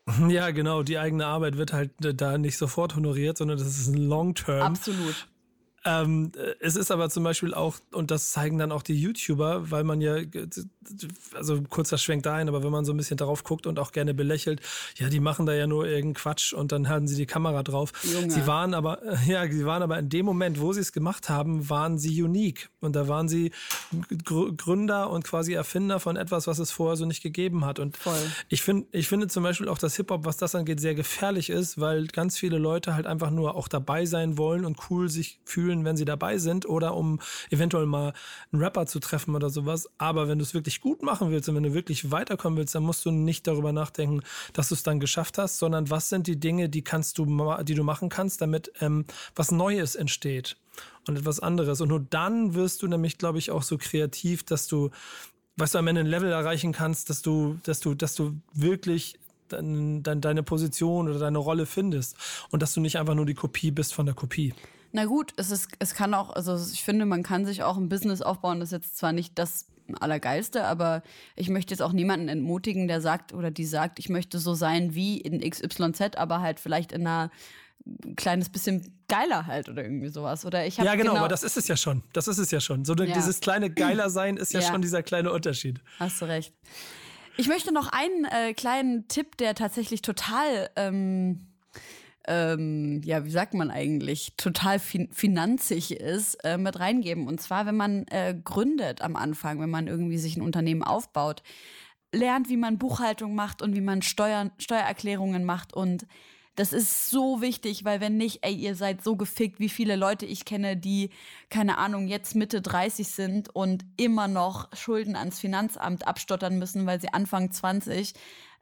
Ja, 0.27 0.49
genau. 0.51 0.83
Die 0.83 0.97
eigene 0.97 1.27
Arbeit 1.27 1.57
wird 1.57 1.73
halt 1.73 2.03
äh, 2.03 2.13
da 2.13 2.37
nicht 2.37 2.57
sofort 2.57 2.95
honoriert, 2.95 3.37
sondern 3.37 3.57
das 3.57 3.67
ist 3.67 3.87
ein 3.87 3.97
Long-Term. 3.97 4.61
Absolut. 4.61 5.29
Ähm, 5.83 6.31
äh, 6.35 6.55
es 6.59 6.75
ist 6.75 6.91
aber 6.91 7.09
zum 7.09 7.23
Beispiel 7.23 7.53
auch, 7.53 7.77
und 7.91 8.11
das 8.11 8.31
zeigen 8.31 8.57
dann 8.57 8.71
auch 8.71 8.83
die 8.83 8.99
YouTuber, 8.99 9.71
weil 9.71 9.83
man 9.83 10.01
ja, 10.01 10.17
äh, 10.17 10.47
also 11.33 11.61
kurzer 11.69 11.97
Schwenk 11.97 12.23
dahin, 12.23 12.49
aber 12.49 12.63
wenn 12.63 12.71
man 12.71 12.85
so 12.85 12.93
ein 12.93 12.97
bisschen 12.97 13.17
darauf 13.17 13.43
guckt 13.43 13.65
und 13.67 13.79
auch 13.79 13.91
gerne 13.91 14.13
belächelt, 14.13 14.61
ja, 14.95 15.09
die 15.09 15.19
machen 15.19 15.45
da 15.45 15.53
ja 15.53 15.67
nur 15.67 15.85
irgendeinen 15.85 16.13
Quatsch 16.13 16.53
und 16.53 16.71
dann 16.71 16.89
halten 16.89 17.07
sie 17.07 17.15
die 17.15 17.25
Kamera 17.25 17.63
drauf. 17.63 17.93
Junge. 18.03 18.31
Sie 18.31 18.45
waren 18.47 18.73
aber, 18.73 19.01
ja, 19.25 19.49
sie 19.49 19.65
waren 19.65 19.81
aber 19.81 19.97
in 19.97 20.09
dem 20.09 20.25
Moment, 20.25 20.59
wo 20.59 20.73
sie 20.73 20.81
es 20.81 20.91
gemacht 20.91 21.29
haben, 21.29 21.69
waren 21.69 21.97
sie 21.97 22.21
unique. 22.21 22.69
Und 22.79 22.95
da 22.95 23.07
waren 23.07 23.27
sie 23.27 23.51
Gr 24.23 24.51
Gründer 24.55 25.09
und 25.09 25.23
quasi 25.23 25.53
Erfinder 25.53 25.99
von 25.99 26.15
etwas, 26.15 26.47
was 26.47 26.59
es 26.59 26.71
vorher 26.71 26.97
so 26.97 27.05
nicht 27.05 27.23
gegeben 27.23 27.65
hat. 27.65 27.79
Und 27.79 27.97
ich 28.49 28.61
finde, 28.61 28.87
ich 28.91 29.07
finde 29.07 29.27
zum 29.27 29.43
Beispiel 29.43 29.67
auch, 29.67 29.77
dass 29.77 29.95
Hip-Hop, 29.95 30.25
was 30.25 30.37
das 30.37 30.55
angeht, 30.55 30.79
sehr 30.79 30.95
gefährlich 30.95 31.49
ist, 31.49 31.79
weil 31.79 32.07
ganz 32.07 32.37
viele 32.37 32.57
Leute 32.57 32.95
halt 32.95 33.05
einfach 33.05 33.31
nur 33.31 33.55
auch 33.55 33.67
dabei 33.67 34.05
sein 34.05 34.37
wollen 34.37 34.65
und 34.65 34.77
cool 34.89 35.09
sich 35.09 35.39
fühlen, 35.45 35.70
wenn 35.85 35.97
sie 35.97 36.05
dabei 36.05 36.37
sind 36.37 36.67
oder 36.67 36.95
um 36.95 37.19
eventuell 37.49 37.85
mal 37.85 38.13
einen 38.51 38.61
Rapper 38.61 38.85
zu 38.85 38.99
treffen 38.99 39.35
oder 39.35 39.49
sowas. 39.49 39.89
Aber 39.97 40.27
wenn 40.27 40.37
du 40.37 40.43
es 40.43 40.53
wirklich 40.53 40.81
gut 40.81 41.01
machen 41.01 41.31
willst 41.31 41.49
und 41.49 41.55
wenn 41.55 41.63
du 41.63 41.73
wirklich 41.73 42.11
weiterkommen 42.11 42.57
willst, 42.57 42.75
dann 42.75 42.83
musst 42.83 43.05
du 43.05 43.11
nicht 43.11 43.47
darüber 43.47 43.71
nachdenken, 43.71 44.21
dass 44.53 44.69
du 44.69 44.75
es 44.75 44.83
dann 44.83 44.99
geschafft 44.99 45.37
hast, 45.37 45.57
sondern 45.57 45.89
was 45.89 46.09
sind 46.09 46.27
die 46.27 46.39
Dinge, 46.39 46.69
die 46.69 46.83
kannst 46.83 47.17
du, 47.17 47.25
die 47.63 47.75
du 47.75 47.83
machen 47.83 48.09
kannst, 48.09 48.41
damit 48.41 48.71
ähm, 48.81 49.05
was 49.35 49.51
Neues 49.51 49.95
entsteht 49.95 50.57
und 51.07 51.17
etwas 51.17 51.39
anderes. 51.39 51.81
Und 51.81 51.89
nur 51.89 51.99
dann 51.99 52.53
wirst 52.53 52.81
du 52.81 52.87
nämlich, 52.87 53.17
glaube 53.17 53.39
ich, 53.39 53.51
auch 53.51 53.63
so 53.63 53.77
kreativ, 53.77 54.43
dass 54.43 54.67
du, 54.67 54.91
weißt 55.57 55.75
du, 55.75 55.79
am 55.79 55.87
Ende 55.87 56.01
ein 56.01 56.07
Level 56.07 56.31
erreichen 56.31 56.71
kannst, 56.71 57.09
dass 57.09 57.21
du, 57.21 57.59
dass 57.63 57.79
du, 57.79 57.95
dass 57.95 58.15
du 58.15 58.35
wirklich 58.53 59.19
dein, 59.49 60.03
dein, 60.03 60.21
deine 60.21 60.43
Position 60.43 61.09
oder 61.09 61.19
deine 61.19 61.37
Rolle 61.37 61.65
findest 61.65 62.15
und 62.49 62.61
dass 62.61 62.73
du 62.73 62.81
nicht 62.81 62.97
einfach 62.97 63.15
nur 63.15 63.25
die 63.25 63.33
Kopie 63.33 63.71
bist 63.71 63.93
von 63.93 64.05
der 64.05 64.15
Kopie. 64.15 64.53
Na 64.91 65.05
gut, 65.05 65.33
es 65.37 65.51
ist, 65.51 65.69
es 65.79 65.93
kann 65.95 66.13
auch, 66.13 66.31
also 66.31 66.57
ich 66.73 66.83
finde, 66.83 67.05
man 67.05 67.23
kann 67.23 67.45
sich 67.45 67.63
auch 67.63 67.77
ein 67.77 67.89
Business 67.89 68.21
aufbauen, 68.21 68.59
das 68.59 68.69
ist 68.69 68.73
jetzt 68.73 68.97
zwar 68.97 69.13
nicht 69.13 69.37
das 69.39 69.67
Allergeilste, 69.99 70.65
aber 70.65 71.01
ich 71.35 71.49
möchte 71.49 71.73
jetzt 71.73 71.81
auch 71.81 71.91
niemanden 71.93 72.27
entmutigen, 72.29 72.87
der 72.87 73.01
sagt 73.01 73.33
oder 73.33 73.51
die 73.51 73.65
sagt, 73.65 73.99
ich 73.99 74.09
möchte 74.09 74.39
so 74.39 74.53
sein 74.53 74.93
wie 74.95 75.17
in 75.19 75.39
XYZ, 75.41 76.17
aber 76.17 76.41
halt 76.41 76.59
vielleicht 76.59 76.91
in 76.91 77.01
einer 77.07 77.31
kleines 78.15 78.49
bisschen 78.49 78.93
geiler 79.07 79.47
halt 79.47 79.67
oder 79.69 79.83
irgendwie 79.83 80.09
sowas. 80.09 80.45
Oder 80.45 80.65
ich 80.67 80.77
habe 80.77 80.85
Ja, 80.87 80.95
genau, 80.95 81.15
aber 81.17 81.27
das 81.27 81.43
ist 81.43 81.57
es 81.57 81.67
ja 81.67 81.75
schon. 81.75 82.03
Das 82.13 82.27
ist 82.27 82.37
es 82.37 82.51
ja 82.51 82.59
schon. 82.59 82.85
So 82.85 82.93
Ja. 82.93 83.05
dieses 83.15 83.39
kleine 83.39 83.69
Geiler 83.71 84.09
sein 84.09 84.37
ist 84.37 84.53
ja, 84.53 84.59
Ja. 84.59 84.71
schon 84.71 84.81
dieser 84.81 85.01
kleine 85.03 85.31
Unterschied. 85.31 85.81
Hast 85.99 86.21
du 86.21 86.25
recht. 86.25 86.53
Ich 87.37 87.47
möchte 87.47 87.73
noch 87.73 87.87
einen 87.91 88.25
äh, 88.25 88.53
kleinen 88.53 89.07
Tipp, 89.07 89.35
der 89.37 89.55
tatsächlich 89.55 90.01
total, 90.03 90.69
ähm, 90.75 91.47
ähm, 92.27 93.01
ja, 93.03 93.25
wie 93.25 93.31
sagt 93.31 93.53
man 93.53 93.71
eigentlich, 93.71 94.33
total 94.37 94.79
fin 94.79 95.09
finanzig 95.11 95.91
ist, 95.91 96.35
äh, 96.43 96.57
mit 96.57 96.79
reingeben. 96.79 97.27
Und 97.27 97.41
zwar, 97.41 97.65
wenn 97.65 97.77
man 97.77 98.05
äh, 98.07 98.35
gründet 98.43 99.01
am 99.01 99.15
Anfang, 99.15 99.59
wenn 99.59 99.69
man 99.69 99.87
irgendwie 99.87 100.17
sich 100.17 100.37
ein 100.37 100.41
Unternehmen 100.41 100.83
aufbaut, 100.83 101.43
lernt, 102.13 102.49
wie 102.49 102.57
man 102.57 102.77
Buchhaltung 102.77 103.35
macht 103.35 103.61
und 103.61 103.75
wie 103.75 103.81
man 103.81 104.01
Steuern, 104.01 104.51
Steuererklärungen 104.57 105.43
macht 105.45 105.73
und 105.73 106.05
das 106.55 106.73
ist 106.73 107.09
so 107.09 107.41
wichtig, 107.41 107.85
weil 107.85 108.01
wenn 108.01 108.17
nicht, 108.17 108.39
ey, 108.41 108.53
ihr 108.53 108.75
seid 108.75 109.01
so 109.01 109.15
gefickt, 109.15 109.59
wie 109.59 109.69
viele 109.69 109.95
Leute 109.95 110.25
ich 110.25 110.43
kenne, 110.43 110.75
die, 110.75 111.09
keine 111.49 111.77
Ahnung, 111.77 112.07
jetzt 112.07 112.35
Mitte 112.35 112.61
30 112.61 113.07
sind 113.07 113.55
und 113.55 113.85
immer 113.95 114.27
noch 114.27 114.67
Schulden 114.75 115.15
ans 115.15 115.39
Finanzamt 115.39 116.05
abstottern 116.05 116.59
müssen, 116.59 116.85
weil 116.85 116.99
sie 116.99 117.13
Anfang 117.13 117.51
20 117.51 118.13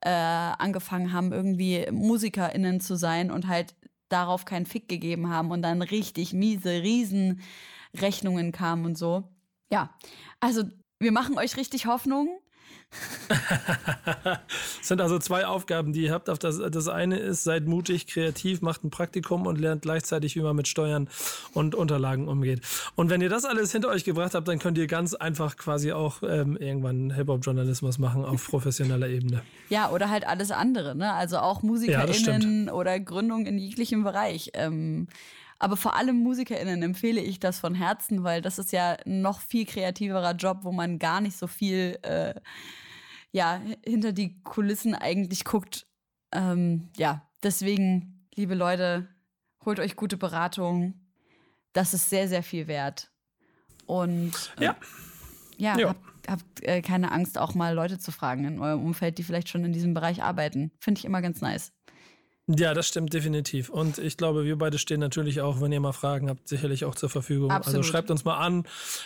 äh, 0.02 0.10
angefangen 0.10 1.14
haben, 1.14 1.32
irgendwie 1.32 1.88
MusikerInnen 1.92 2.80
zu 2.80 2.96
sein 2.96 3.32
und 3.32 3.48
halt 3.48 3.76
darauf 4.10 4.46
keinen 4.46 4.66
Fick 4.66 4.88
gegeben 4.88 5.30
haben 5.30 5.52
und 5.52 5.62
dann 5.62 5.82
richtig 5.82 6.34
miese 6.34 6.82
Riesenrechnungen 6.82 8.52
kamen 8.52 8.86
und 8.86 8.98
so. 8.98 9.30
Ja, 9.72 9.96
also 10.40 10.64
wir 11.00 11.12
machen 11.12 11.38
euch 11.38 11.58
richtig 11.58 11.86
Hoffnung. 11.86 12.40
Es 14.82 14.88
sind 14.88 15.02
also 15.02 15.20
zwei 15.20 15.46
Aufgaben, 15.46 15.94
die 15.94 16.02
ihr 16.06 16.12
habt. 16.12 16.30
Auf 16.30 16.40
das, 16.40 16.60
das 16.72 16.88
eine 16.88 17.18
ist, 17.18 17.44
seid 17.44 17.68
mutig, 17.68 18.08
kreativ, 18.08 18.62
macht 18.62 18.84
ein 18.84 18.90
Praktikum 18.90 19.46
und 19.46 19.60
lernt 19.60 19.84
gleichzeitig, 19.84 20.36
wie 20.36 20.42
man 20.42 20.56
mit 20.56 20.68
Steuern 20.68 21.08
und 21.54 21.76
Unterlagen 21.76 22.28
umgeht. 22.28 22.62
Und 22.96 23.10
wenn 23.10 23.22
ihr 23.22 23.30
das 23.30 23.46
alles 23.46 23.72
hinter 23.72 23.90
euch 23.90 24.04
gebracht 24.04 24.34
habt, 24.34 24.48
dann 24.48 24.58
könnt 24.58 24.78
ihr 24.78 24.88
ganz 24.88 25.14
einfach 25.14 25.58
quasi 25.58 25.92
auch 25.92 26.24
ähm, 26.24 26.58
irgendwann 26.58 27.12
Hip-Hop-Journalismus 27.12 28.00
machen 28.00 28.26
auf 28.26 28.48
professioneller 28.48 29.08
Ebene. 29.08 29.42
Ja, 29.70 29.92
oder 29.92 30.10
halt 30.10 30.26
alles 30.26 30.50
andere, 30.50 30.96
ne? 30.96 31.14
Also 31.14 31.38
auch 31.38 31.62
Ja, 31.62 32.08
das 32.08 32.22
MusikerInnen 32.22 32.70
oder 32.72 33.00
Gründung 33.00 33.46
in 33.46 33.60
jeglichem 33.60 34.04
Bereich. 34.04 34.50
Ähm, 34.56 35.08
aber 35.60 35.76
vor 35.76 35.96
allem 35.96 36.24
MusikerInnen 36.24 36.82
empfehle 36.82 37.20
ich 37.20 37.40
das 37.40 37.60
von 37.60 37.76
Herzen, 37.76 38.24
weil 38.24 38.42
das 38.42 38.58
ist 38.58 38.72
ja 38.72 38.98
ein 39.06 39.22
noch 39.22 39.42
viel 39.42 39.66
kreativerer 39.66 40.34
Job, 40.34 40.60
wo 40.64 40.72
man 40.72 40.98
gar 40.98 41.20
nicht 41.20 41.38
so 41.38 41.48
viel 41.48 42.00
äh, 42.02 42.34
ja, 43.32 43.62
hinter 43.86 44.12
die 44.12 44.42
Kulissen 44.44 44.96
eigentlich 44.96 45.46
guckt. 45.46 45.88
Ähm, 46.32 46.90
ja, 46.98 47.28
deswegen, 47.44 48.28
liebe 48.36 48.56
Leute, 48.56 49.08
holt 49.66 49.80
euch 49.80 49.96
gute 49.96 50.18
Beratung. 50.18 50.94
Das 51.74 51.94
ist 51.94 52.10
sehr, 52.10 52.28
sehr 52.28 52.44
viel 52.44 52.68
wert. 52.68 53.12
Und 53.86 54.54
äh, 54.60 54.66
Ja. 54.66 54.76
ja, 55.58 55.78
Ja. 55.78 55.88
habt, 55.90 56.30
habt 56.30 56.64
äh, 56.64 56.82
keine 56.82 57.12
Angst, 57.12 57.38
auch 57.38 57.54
mal 57.56 57.74
Leute 57.74 58.00
zu 58.00 58.12
fragen 58.12 58.46
in 58.46 58.60
eurem 58.60 58.84
Umfeld, 58.84 59.18
die 59.18 59.24
vielleicht 59.24 59.50
schon 59.50 59.66
in 59.66 59.74
diesem 59.74 59.94
Bereich 59.94 60.24
arbeiten. 60.24 60.72
Finde 60.80 61.00
ich 61.00 61.06
immer 61.06 61.22
ganz 61.22 61.42
nice. 61.42 61.72
Ja, 62.58 62.74
das 62.74 62.88
stimmt 62.88 63.14
definitiv. 63.14 63.70
Und 63.70 64.00
ich 64.00 64.18
glaube, 64.18 64.44
wir 64.44 64.58
beide 64.58 64.80
stehen 64.80 65.00
natürlich 65.00 65.40
auch, 65.42 65.62
wenn 65.62 65.72
ihr 65.72 65.80
mal 65.80 65.92
Fragen 65.92 66.30
habt, 66.30 66.48
sicherlich 66.48 66.84
auch 66.84 66.96
zur 66.96 67.10
Verfügung. 67.10 67.52
Absolut. 67.52 67.78
Also 67.78 67.92
schreibt 67.92 68.10
uns 68.10 68.26
mal 68.26 68.38
an, 68.38 68.66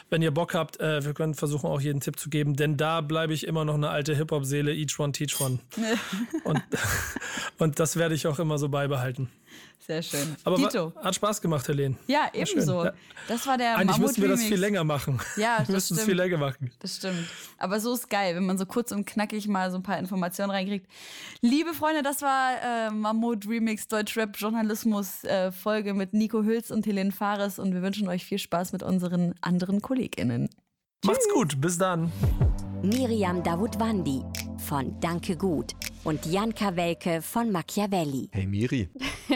wenn 0.10 0.22
ihr 0.22 0.32
Bock 0.32 0.54
habt. 0.54 0.80
Äh, 0.80 1.04
wir 1.04 1.14
können 1.14 1.34
versuchen, 1.34 1.68
auch 1.68 1.82
jeden 1.82 2.00
Tipp 2.00 2.18
zu 2.18 2.30
geben, 2.30 2.56
denn 2.56 2.78
da 2.78 3.02
bleibe 3.02 3.34
ich 3.34 3.46
immer 3.46 3.66
noch 3.66 3.74
eine 3.74 3.90
alte 3.90 4.16
Hip-Hop-Seele. 4.16 4.74
Each 4.74 4.98
one, 4.98 5.12
teach 5.12 5.42
one. 5.42 5.60
und, 6.46 6.62
und 7.58 7.80
das 7.82 7.98
werde 7.98 8.16
ich 8.16 8.28
auch 8.28 8.40
immer 8.40 8.58
so 8.58 8.70
beibehalten. 8.70 9.30
Sehr 9.86 10.02
schön. 10.02 10.36
Aber 10.46 10.56
Tito. 10.56 10.94
hat 10.96 11.14
Spaß 11.14 11.42
gemacht, 11.42 11.68
Helene. 11.68 11.98
Ja, 12.08 12.30
ebenso. 12.34 12.86
Ja. 12.86 12.94
Das 13.28 13.46
war 13.46 13.58
der 13.58 13.78
Eigentlich 13.78 13.98
müssten 13.98 14.22
wir 14.22 14.30
das 14.30 14.42
viel 14.42 14.58
länger 14.58 14.84
machen. 14.86 15.20
Ja, 15.36 15.60
das 15.60 15.68
wir 15.68 15.76
müssten 15.76 15.96
es 15.96 16.04
viel 16.04 16.16
länger 16.16 16.38
machen. 16.38 16.72
Das 16.80 16.96
stimmt. 16.96 17.28
Aber 17.58 17.82
so 17.82 17.94
ist 17.94 18.10
geil, 18.10 18.36
wenn 18.36 18.46
man 18.46 18.58
so 18.58 18.66
kurz 18.66 18.94
und 18.94 19.06
knackig 19.06 19.48
mal 19.50 19.72
so 19.72 19.78
ein 19.78 19.84
paar 19.84 19.98
Informationen 19.98 20.52
reinkriegt. 20.52 20.88
Liebe 21.42 21.74
Freunde, 21.74 22.02
das 22.02 22.22
war 22.22 22.52
äh, 22.64 22.92
Mammut 22.92 23.46
Remix 23.46 23.88
Deutschrap 23.88 24.38
Journalismus 24.38 25.26
äh, 25.26 25.52
Folge 25.52 25.94
mit 25.94 26.14
Nico 26.14 26.44
Hülz 26.44 26.72
und 26.72 26.86
Helene 26.86 27.12
Fares 27.12 27.60
und 27.60 27.74
wir 27.74 27.82
wünschen 27.82 28.08
euch 28.08 28.24
viel 28.24 28.40
Spaß 28.40 28.72
mit 28.72 28.84
unseren 28.84 29.36
anderen 29.42 29.82
KollegInnen. 29.82 30.50
Macht's 31.06 31.28
gut, 31.34 31.60
bis 31.60 31.78
dann. 31.78 32.10
Miriam 32.82 33.44
Davutwandi 33.44 34.24
von 34.66 34.98
Danke 35.02 35.36
Gut 35.36 35.74
und 36.04 36.26
Jan 36.26 36.54
Kawelke 36.54 37.22
von 37.22 37.52
Machiavelli. 37.52 38.30
Hey 38.32 38.46
Miri, 38.46 38.90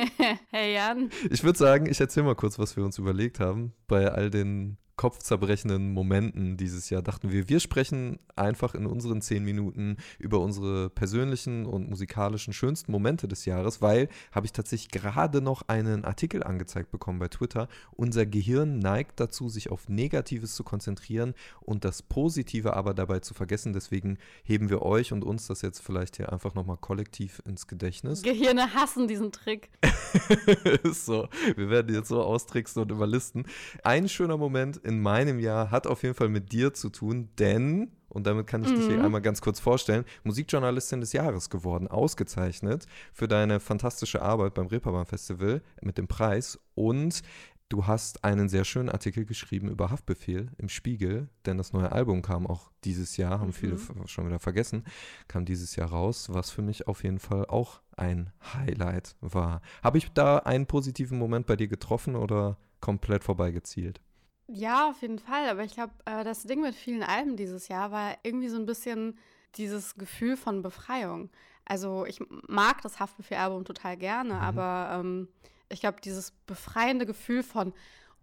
hey 0.52 0.73
Jan. 0.73 1.10
ich 1.30 1.44
würde 1.44 1.57
sagen, 1.57 1.85
ich 1.88 1.99
erzähle 1.99 2.26
mal 2.26 2.35
kurz, 2.35 2.60
was 2.60 2.76
wir 2.76 2.84
uns 2.84 2.98
überlegt 2.98 3.39
haben. 3.39 3.73
Bei 3.88 4.11
all 4.11 4.30
den 4.30 4.77
kopfzerbrechenden 4.98 5.94
Momenten 5.94 6.57
dieses 6.57 6.90
Jahr 6.90 7.03
dachten 7.03 7.32
wir, 7.32 7.48
wir 7.48 7.60
sprechen 7.60 8.18
einfach 8.36 8.74
in 8.74 8.88
unseren 8.88 9.22
zehn 9.22 9.44
Minuten 9.44 9.98
über 10.18 10.40
unsere 10.40 10.90
persönlichen 10.90 11.68
und 11.68 11.88
musikalischen 11.88 12.52
schönsten 12.52 12.91
Momente 12.91 13.28
des 13.28 13.45
Jahres, 13.45 13.80
weil 13.80 14.10
habe 14.32 14.48
ich 14.48 14.53
tatsächlich 14.53 14.90
gerade 14.90 15.40
noch 15.40 15.61
einen 15.68 16.03
Artikel 16.03 16.41
angezeigt 16.41 16.90
bekommen 16.90 17.19
bei 17.19 17.28
Twitter. 17.28 17.68
Unser 17.91 18.26
Gehirn 18.26 18.80
neigt 18.80 19.19
dazu, 19.19 19.49
sich 19.49 19.69
auf 19.69 19.88
Negatives 19.88 20.56
zu 20.56 20.64
konzentrieren 20.64 21.36
und 21.61 21.86
das 21.86 22.02
Positive 22.02 22.76
aber 22.76 22.95
dabei 22.95 23.19
zu 23.19 23.36
vergessen. 23.36 23.74
Deswegen 23.74 24.18
heben 24.44 24.72
wir 24.72 24.82
euch 24.82 25.14
und 25.14 25.24
uns 25.24 25.45
das 25.45 25.61
jetzt 25.61 25.80
vielleicht 25.80 26.18
hier 26.18 26.34
einfach 26.34 26.56
nochmal 26.56 26.78
kollektiv 26.78 27.44
ins 27.45 27.68
Gedächtnis. 27.68 28.24
Gehirne 28.24 28.74
hassen 28.74 29.07
diesen 29.07 29.32
Trick. 29.32 29.69
Ist 30.84 31.06
so. 31.06 31.28
Wir 31.56 31.69
werden 31.69 31.94
jetzt 31.94 32.07
so 32.10 32.24
austricksen 32.24 32.82
und 32.82 32.91
überlisten. 32.91 33.45
Ein 33.84 34.10
schöner 34.10 34.38
Moment 34.38 34.87
in 34.88 35.00
meinem 35.02 35.40
Jahr 35.40 35.70
hat 35.72 35.86
auf 35.86 36.04
jeden 36.04 36.16
Fall 36.16 36.30
mit 36.30 36.52
dir 36.52 36.74
zu 36.74 36.90
tun, 36.90 37.30
denn, 37.38 37.92
und 38.10 38.26
damit 38.26 38.48
kann 38.48 38.64
ich 38.64 38.74
dich 38.74 38.86
hier 38.88 38.98
Mhm. 39.00 39.06
einmal 39.06 39.22
ganz 39.22 39.42
kurz 39.42 39.60
vorstellen, 39.60 40.06
Musikjournalistin 40.24 41.02
des 41.02 41.14
Jahres 41.14 41.50
geworden, 41.50 41.88
ausgezeichnet 41.88 42.86
für 43.14 43.28
deine 43.28 43.60
fantastische 43.60 44.22
Arbeit 44.22 44.54
beim 44.54 44.68
Reeperbahn 44.68 45.06
Festival 45.06 45.62
mit 45.82 45.98
dem 45.98 46.08
Preis 46.08 46.58
und 46.74 47.22
Du 47.70 47.86
hast 47.86 48.24
einen 48.24 48.48
sehr 48.48 48.64
schönen 48.64 48.88
Artikel 48.88 49.26
geschrieben 49.26 49.68
über 49.68 49.90
Haftbefehl 49.92 50.48
im 50.58 50.70
Spiegel, 50.70 51.28
denn 51.46 51.58
das 51.58 51.74
neue 51.74 51.92
Album 51.92 52.22
kam 52.22 52.48
auch 52.48 52.72
dieses 52.86 53.18
Jahr, 53.18 53.42
haben 53.42 53.52
viele 53.52 53.74
Mhm. 53.74 53.78
f- 54.04 54.10
schon 54.10 54.26
wieder 54.26 54.40
vergessen, 54.40 54.86
kam 55.28 55.44
dieses 55.44 55.76
Jahr 55.76 55.90
raus, 55.90 56.30
was 56.32 56.50
für 56.50 56.62
mich 56.62 56.88
auf 56.88 57.04
jeden 57.04 57.20
Fall 57.20 57.46
auch 57.48 57.82
ein 57.98 58.32
Highlight 58.54 59.18
war. 59.20 59.60
Habe 59.84 59.98
ich 59.98 60.10
da 60.14 60.38
einen 60.38 60.66
positiven 60.66 61.20
Moment 61.20 61.46
bei 61.46 61.58
dir 61.58 61.68
getroffen 61.68 62.16
oder 62.16 62.58
komplett 62.80 63.26
vorbeigezielt? 63.26 64.00
Ja, 64.48 64.90
auf 64.90 65.02
jeden 65.02 65.19
Fall. 65.19 65.49
Aber 65.49 65.64
ich 65.64 65.74
glaube, 65.74 65.94
äh, 66.06 66.24
das 66.24 66.44
Ding 66.44 66.61
mit 66.61 66.76
vielen 66.76 67.03
Alben 67.03 67.36
dieses 67.36 67.68
Jahr 67.68 67.91
war 67.91 68.18
irgendwie 68.24 68.49
so 68.49 68.57
ein 68.57 68.65
bisschen 68.65 69.18
dieses 69.56 69.95
Gefühl 69.95 70.38
von 70.38 70.61
Befreiung. 70.61 71.30
Also 71.65 72.06
ich 72.06 72.19
mag 72.48 72.82
das 72.82 72.99
Haftbefehl-Album 72.99 73.65
total 73.65 73.98
gerne, 73.98 74.36
Mhm. 74.36 74.40
aber 74.40 74.90
ähm, 74.99 75.28
ich 75.69 75.82
glaube, 75.82 75.99
dieses 76.02 76.32
befreiende 76.45 77.06
Gefühl 77.06 77.44
von, 77.44 77.74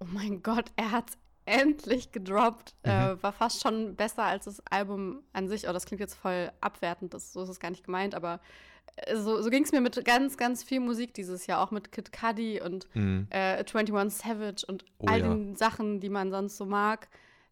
oh 0.01 0.07
mein 0.07 0.43
Gott, 0.43 0.71
er 0.77 0.93
hat 0.93 1.13
endlich 1.45 2.11
gedroppt, 2.11 2.75
äh, 2.85 3.15
Mhm. 3.15 3.23
war 3.23 3.33
fast 3.33 3.61
schon 3.63 3.97
besser 3.97 4.23
als 4.23 4.47
das 4.47 4.63
Album 4.71 5.23
an 5.35 5.49
sich. 5.49 5.69
Oh, 5.69 5.73
das 5.75 5.85
klingt 5.85 6.01
jetzt 6.01 6.15
voll 6.15 6.51
abwertend, 6.63 7.13
das, 7.13 7.35
so 7.35 7.43
ist 7.43 7.51
es 7.51 7.61
gar 7.61 7.71
nicht 7.71 7.85
gemeint, 7.85 8.15
aber 8.15 8.35
äh, 8.35 8.39
so, 9.15 9.43
so 9.43 9.51
ging 9.51 9.65
es 9.65 9.73
mir 9.73 9.81
mit 9.81 10.05
ganz, 10.05 10.37
ganz 10.37 10.63
viel 10.63 10.81
Musik 10.81 11.15
dieses 11.15 11.47
Jahr, 11.47 11.61
auch 11.63 11.71
mit 11.71 11.91
Kid 11.93 12.13
Cudi 12.13 12.61
und 12.61 12.87
Mhm. 12.95 13.27
äh, 13.31 13.65
21 13.65 14.23
Savage 14.23 14.65
und 14.67 14.85
Oh 14.99 15.07
all 15.07 15.21
ja. 15.21 15.29
den 15.29 15.57
Sachen, 15.57 16.01
die 16.01 16.09
man 16.11 16.31
sonst 16.31 16.57
so 16.57 16.65
mag. 16.67 17.09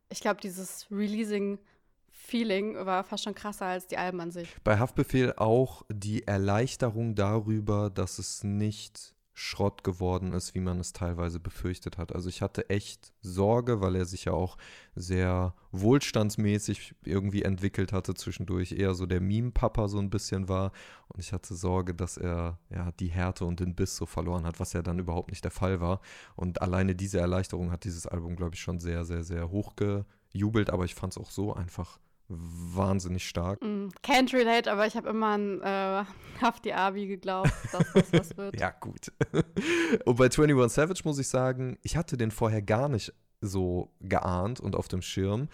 Ich 0.08 0.20
glaube, 0.20 0.40
dieses 0.40 0.86
Releasing-Feeling 0.90 2.74
war 2.86 3.04
fast 3.04 3.24
schon 3.24 3.34
krasser 3.34 3.66
als 3.66 3.86
die 3.86 3.96
Alben 3.96 4.20
an 4.20 4.30
sich. 4.30 4.48
Bei 4.64 4.78
Haftbefehl 4.78 5.32
auch 5.36 5.82
die 5.90 6.26
Erleichterung 6.26 7.14
darüber, 7.14 7.90
dass 7.90 8.18
es 8.18 8.44
nicht 8.44 9.14
Schrott 9.42 9.82
geworden 9.82 10.32
ist, 10.34 10.54
wie 10.54 10.60
man 10.60 10.78
es 10.78 10.92
teilweise 10.92 11.40
befürchtet 11.40 11.98
hat. 11.98 12.14
Also 12.14 12.28
ich 12.28 12.42
hatte 12.42 12.70
echt 12.70 13.12
Sorge, 13.22 13.80
weil 13.80 13.96
er 13.96 14.04
sich 14.04 14.26
ja 14.26 14.32
auch 14.32 14.56
sehr 14.94 15.56
wohlstandsmäßig 15.72 16.94
irgendwie 17.04 17.42
entwickelt 17.42 17.92
hatte 17.92 18.14
zwischendurch, 18.14 18.70
eher 18.70 18.94
so 18.94 19.04
der 19.04 19.20
Meme-Papa 19.20 19.88
so 19.88 19.98
ein 19.98 20.10
bisschen 20.10 20.48
war. 20.48 20.70
Und 21.08 21.18
ich 21.18 21.32
hatte 21.32 21.56
Sorge, 21.56 21.92
dass 21.92 22.18
er 22.18 22.60
ja 22.70 22.92
die 22.92 23.08
Härte 23.08 23.44
und 23.44 23.58
den 23.58 23.74
Biss 23.74 23.96
so 23.96 24.06
verloren 24.06 24.46
hat, 24.46 24.60
was 24.60 24.74
ja 24.74 24.82
dann 24.82 25.00
überhaupt 25.00 25.30
nicht 25.30 25.42
der 25.42 25.50
Fall 25.50 25.80
war. 25.80 26.00
Und 26.36 26.62
alleine 26.62 26.94
diese 26.94 27.18
Erleichterung 27.18 27.72
hat 27.72 27.82
dieses 27.82 28.06
Album, 28.06 28.36
glaube 28.36 28.54
ich, 28.54 28.60
schon 28.60 28.78
sehr, 28.78 29.04
sehr, 29.04 29.24
sehr 29.24 29.50
hochgejubelt. 29.50 30.70
Aber 30.70 30.84
ich 30.84 30.94
fand 30.94 31.14
es 31.14 31.18
auch 31.18 31.32
so 31.32 31.52
einfach 31.52 31.98
wahnsinnig 32.38 33.26
stark. 33.26 33.62
Mm, 33.62 33.88
can't 34.04 34.32
relate, 34.32 34.70
aber 34.70 34.86
ich 34.86 34.96
habe 34.96 35.10
immer 35.10 35.28
an 35.28 35.60
äh, 35.60 36.04
Hafti 36.40 36.72
Abi 36.72 37.06
geglaubt, 37.06 37.52
dass 37.72 37.92
das 37.92 38.12
was 38.12 38.36
wird. 38.36 38.58
Ja, 38.60 38.70
gut. 38.70 39.12
Und 40.04 40.16
bei 40.16 40.24
21 40.24 40.74
Savage 40.74 41.02
muss 41.04 41.18
ich 41.18 41.28
sagen, 41.28 41.78
ich 41.82 41.96
hatte 41.96 42.16
den 42.16 42.30
vorher 42.30 42.62
gar 42.62 42.88
nicht 42.88 43.12
so 43.40 43.90
geahnt 44.00 44.60
und 44.60 44.76
auf 44.76 44.86
dem 44.86 45.02
Schirm. 45.02 45.48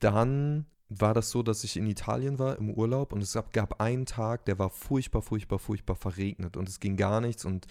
Dann 0.00 0.66
war 0.88 1.14
das 1.14 1.30
so, 1.30 1.42
dass 1.42 1.64
ich 1.64 1.76
in 1.76 1.86
Italien 1.86 2.38
war 2.38 2.58
im 2.58 2.70
Urlaub 2.70 3.12
und 3.12 3.22
es 3.22 3.32
gab, 3.32 3.52
gab 3.52 3.80
einen 3.80 4.06
Tag, 4.06 4.44
der 4.44 4.58
war 4.58 4.70
furchtbar, 4.70 5.22
furchtbar, 5.22 5.58
furchtbar 5.58 5.96
verregnet 5.96 6.56
und 6.56 6.68
es 6.68 6.80
ging 6.80 6.96
gar 6.96 7.20
nichts 7.20 7.44
und 7.44 7.66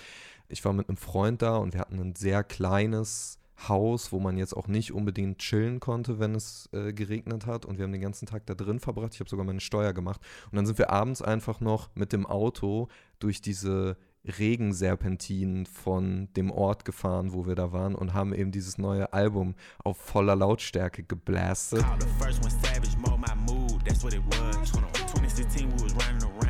ich 0.48 0.64
war 0.66 0.74
mit 0.74 0.90
einem 0.90 0.98
Freund 0.98 1.42
da 1.42 1.58
und 1.58 1.74
wir 1.74 1.82
hatten 1.82 2.00
ein 2.00 2.16
sehr 2.16 2.44
kleines 2.44 3.40
Haus, 3.68 4.12
wo 4.12 4.20
man 4.20 4.38
jetzt 4.38 4.56
auch 4.56 4.68
nicht 4.68 4.92
unbedingt 4.92 5.40
chillen 5.40 5.80
konnte, 5.80 6.20
wenn 6.20 6.36
es 6.36 6.70
äh, 6.74 6.94
geregnet 6.94 7.46
hat. 7.46 7.66
Und 7.66 7.78
wir 7.78 7.84
haben 7.84 7.92
den 7.92 8.02
ganzen 8.02 8.26
Tag 8.26 8.46
da 8.46 8.56
drin 8.56 8.80
verbracht. 8.80 9.14
Ich 9.14 9.20
habe 9.20 9.30
sogar 9.30 9.46
meine 9.46 9.62
Steuer 9.62 9.94
gemacht. 9.94 10.22
Und 10.52 10.56
dann 10.56 10.66
sind 10.66 10.78
wir 10.78 10.90
abends 10.90 11.22
einfach 11.22 11.60
noch 11.60 11.90
mit 11.96 12.14
dem 12.14 12.26
Auto 12.26 12.88
durch 13.20 13.42
diese 13.42 13.98
Regenserpentinen 14.26 15.66
von 15.66 16.30
dem 16.36 16.50
Ort 16.50 16.86
gefahren, 16.86 17.34
wo 17.34 17.46
wir 17.46 17.56
da 17.56 17.74
waren 17.74 17.94
und 17.94 18.14
haben 18.14 18.34
eben 18.34 18.52
dieses 18.52 18.78
neue 18.78 19.12
Album 19.12 19.54
auf 19.84 19.98
voller 19.98 20.36
Lautstärke 20.36 21.04
geblastet. 21.04 21.84
The 22.00 22.08
first 22.24 22.42
one 22.42 22.52
savage, 22.62 22.98
mo 22.98 23.18
my 23.18 23.36
mood, 23.36 23.84
that's 23.86 24.04
what 24.04 24.14
it 24.14 24.22
was. 24.30 24.72
2016, 24.72 25.68
we 25.68 25.84
was 25.84 25.94
running 25.94 26.24
around, 26.24 26.44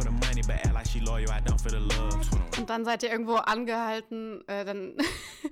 for 0.00 0.04
the 0.04 0.26
money, 0.26 0.42
but 0.46 0.56
act 0.66 0.74
like 0.74 0.86
she 0.86 1.00
loyal, 1.00 1.30
I 1.30 1.40
don't 1.40 1.60
for 1.60 1.70
the 1.70 1.80
love. 1.80 2.39
Dann 2.70 2.84
seid 2.84 3.02
ihr 3.02 3.10
irgendwo 3.10 3.34
angehalten, 3.34 4.46
äh, 4.46 4.64
dann 4.64 4.94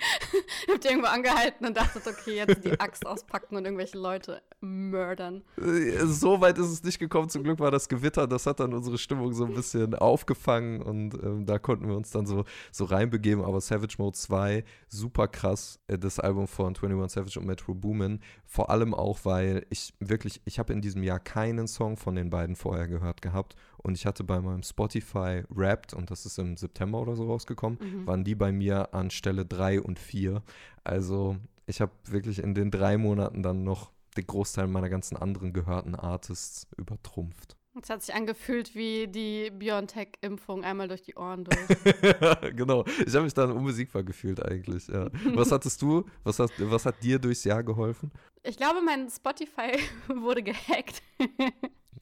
habt 0.70 0.85
ihr 0.85 0.90
irgendwo 0.93 1.09
angehalten 1.09 1.66
und 1.66 1.77
dachtet, 1.77 2.07
okay, 2.07 2.36
jetzt 2.36 2.65
die 2.65 2.78
Axt 2.78 3.05
auspacken 3.05 3.57
und 3.57 3.65
irgendwelche 3.65 3.99
Leute 3.99 4.40
mördern. 4.61 5.43
Äh, 5.57 6.07
So 6.07 6.40
weit 6.40 6.59
ist 6.59 6.69
es 6.69 6.85
nicht 6.85 7.01
gekommen. 7.01 7.28
Zum 7.28 7.43
Glück 7.43 7.59
war 7.59 7.73
das 7.73 7.89
Gewitter. 7.89 8.28
Das 8.28 8.47
hat 8.47 8.61
dann 8.61 8.73
unsere 8.73 8.99
Stimmung 8.99 9.32
so 9.32 9.47
ein 9.47 9.55
bisschen 9.55 9.97
aufgefangen 9.97 10.81
und 10.81 11.15
ähm, 11.15 11.45
da 11.45 11.59
konnten 11.59 11.89
wir 11.89 11.97
uns 11.97 12.12
dann 12.12 12.24
so, 12.24 12.45
so 12.70 12.85
reinbegeben. 12.85 13.45
Aber 13.45 13.61
Savage 13.61 13.97
Mode 13.99 14.16
2, 14.16 14.65
super 14.89 15.27
krass. 15.27 15.81
Äh, 15.89 15.99
das 15.99 16.20
Album 16.20 16.47
von 16.47 16.69
21 16.77 17.12
Savage 17.12 17.40
und 17.40 17.47
Metro 17.47 17.74
Boomin. 17.74 18.20
Vor 18.47 18.70
allem 18.70 18.95
auch, 18.95 19.19
weil 19.24 19.66
ich 19.70 19.93
wirklich, 19.99 20.40
ich 20.45 20.61
habe 20.61 20.73
in 20.73 20.81
diesem 20.81 21.03
Jahr 21.03 21.19
keinen 21.19 21.66
Song 21.66 21.97
von 21.97 22.15
den 22.15 22.31
beiden 22.31 22.55
vorher 22.55 22.86
gehört 22.86 23.23
gehabt. 23.23 23.57
Und 23.78 23.95
ich 23.95 24.07
hatte 24.07 24.24
bei 24.24 24.40
meinem 24.40 24.62
Spotify 24.62 25.45
Wrapped, 25.49 25.95
und 25.95 26.11
das 26.11 26.27
ist 26.27 26.39
im 26.39 26.57
September 26.57 27.01
oder 27.01 27.07
so 27.16 27.26
rausgekommen, 27.26 27.78
Mhm. 27.80 28.06
waren 28.06 28.24
die 28.24 28.35
bei 28.35 28.52
mir 28.52 28.93
an 28.94 29.10
Stelle 29.10 29.44
3 29.47 29.80
und 29.80 29.98
4. 29.98 30.43
Also 30.85 31.36
ich 31.66 31.80
habe 31.80 31.93
wirklich 32.06 32.39
in 32.40 32.55
den 32.55 32.70
drei 32.70 32.97
Monaten 32.98 33.43
dann 33.43 33.62
noch 33.64 33.93
den 34.16 34.26
Großteil 34.26 34.66
meiner 34.66 34.89
ganzen 34.89 35.16
anderen 35.16 35.52
gehörten 35.52 35.94
Artists 35.94 36.66
übertrumpft. 36.76 37.56
Es 37.80 37.90
hat 37.90 38.02
sich 38.02 38.12
angefühlt 38.12 38.74
wie 38.74 39.06
die 39.06 39.52
BioNTech-Impfung 39.52 40.64
einmal 40.64 40.89
durch 40.89 41.02
die 41.02 41.14
Ohren 41.14 41.44
durch. 41.44 41.59
genau. 42.56 42.85
Ich 43.06 43.14
habe 43.14 43.22
mich 43.22 43.35
dann 43.35 43.52
unbesiegbar 43.52 44.02
gefühlt 44.02 44.44
eigentlich. 44.44 44.89
Ja. 44.89 45.09
Was 45.35 45.52
hattest 45.52 45.80
du? 45.82 46.05
Was, 46.24 46.40
hast, 46.40 46.55
was 46.59 46.86
hat 46.86 47.01
dir 47.05 47.20
durchs 47.20 47.44
Jahr 47.44 47.62
geholfen? 47.62 48.10
Ich 48.43 48.56
glaube, 48.56 48.80
mein 48.85 49.09
Spotify 49.09 49.78
wurde 50.09 50.43
gehackt. 50.43 51.02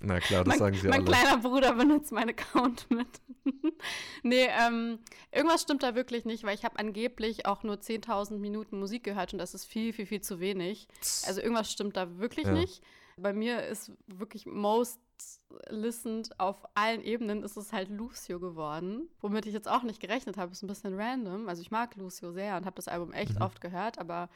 Na 0.02 0.20
klar, 0.20 0.44
das 0.44 0.48
mein, 0.52 0.58
sagen 0.58 0.76
sie 0.76 0.88
Mein 0.88 1.00
alle. 1.06 1.10
kleiner 1.16 1.38
Bruder 1.38 1.74
benutzt 1.74 2.12
meinen 2.12 2.30
Account 2.30 2.90
mit. 2.90 3.06
nee, 4.22 4.46
ähm, 4.66 4.98
irgendwas 5.32 5.62
stimmt 5.62 5.82
da 5.82 5.94
wirklich 5.94 6.24
nicht, 6.24 6.44
weil 6.44 6.54
ich 6.54 6.64
habe 6.64 6.78
angeblich 6.78 7.46
auch 7.46 7.62
nur 7.62 7.76
10.000 7.76 8.38
Minuten 8.38 8.78
Musik 8.78 9.04
gehört 9.04 9.32
und 9.32 9.38
das 9.38 9.54
ist 9.54 9.64
viel, 9.64 9.92
viel, 9.92 10.06
viel 10.06 10.20
zu 10.20 10.40
wenig. 10.40 10.88
Also 11.26 11.40
irgendwas 11.40 11.70
stimmt 11.70 11.96
da 11.96 12.18
wirklich 12.18 12.46
Ja. 12.46 12.52
nicht. 12.52 12.82
Bei 13.18 13.32
mir 13.32 13.62
ist 13.66 13.92
wirklich 14.06 14.44
most 14.46 15.00
listened 15.70 16.38
auf 16.38 16.56
allen 16.74 17.02
Ebenen 17.02 17.42
ist 17.42 17.56
es 17.56 17.72
halt 17.72 17.88
Lucio 17.88 18.38
geworden, 18.38 19.08
womit 19.22 19.46
ich 19.46 19.54
jetzt 19.54 19.68
auch 19.68 19.82
nicht 19.82 20.00
gerechnet 20.00 20.36
habe. 20.36 20.52
Ist 20.52 20.62
ein 20.62 20.66
bisschen 20.66 20.98
random. 21.00 21.48
Also 21.48 21.62
ich 21.62 21.70
mag 21.70 21.96
Lucio 21.96 22.32
sehr 22.32 22.56
und 22.58 22.66
habe 22.66 22.76
das 22.76 22.88
Album 22.88 23.12
echt 23.12 23.36
Mhm. 23.36 23.42
oft 23.42 23.60
gehört, 23.62 23.98
aber 23.98 24.28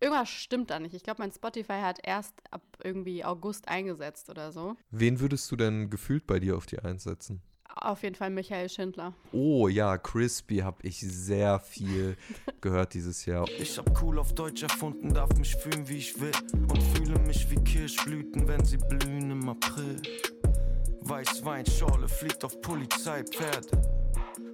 irgendwas 0.00 0.28
stimmt 0.28 0.70
da 0.70 0.78
nicht. 0.78 0.94
Ich 0.94 1.02
glaube, 1.02 1.22
mein 1.22 1.32
Spotify 1.32 1.80
hat 1.82 1.98
erst 2.02 2.34
ab 2.50 2.62
irgendwie 2.82 3.24
August 3.24 3.68
eingesetzt 3.68 4.30
oder 4.30 4.52
so. 4.52 4.76
Wen 4.90 5.20
würdest 5.20 5.50
du 5.50 5.56
denn 5.56 5.90
gefühlt 5.90 6.26
bei 6.26 6.38
dir 6.38 6.56
auf 6.56 6.66
die 6.66 6.78
Eins 6.78 7.04
setzen? 7.04 7.42
Auf 7.80 8.02
jeden 8.02 8.16
Fall 8.16 8.30
Michael 8.30 8.68
Schindler. 8.68 9.14
Oh 9.30 9.68
ja, 9.68 9.98
Crispy 9.98 10.58
habe 10.58 10.78
ich 10.82 10.98
sehr 11.00 11.60
viel 11.60 12.16
gehört 12.60 12.94
dieses 12.94 13.24
Jahr. 13.24 13.46
Ich 13.58 13.78
hab 13.78 14.02
cool 14.02 14.18
auf 14.18 14.34
Deutsch 14.34 14.62
erfunden, 14.62 15.14
darf 15.14 15.30
mich 15.36 15.54
fühlen 15.54 15.88
wie 15.88 15.98
ich 15.98 16.20
will 16.20 16.32
und 16.52 16.82
fühle 16.82 17.18
mich 17.20 17.48
wie 17.50 17.62
Kirschblüten, 17.62 18.48
wenn 18.48 18.64
sie 18.64 18.78
blühen 18.78 19.30
im 19.30 19.48
April. 19.48 20.02
Weißweinschorle 21.00 22.08
fliegt 22.08 22.44
auf 22.44 22.60
Polizeipferde, 22.60 23.82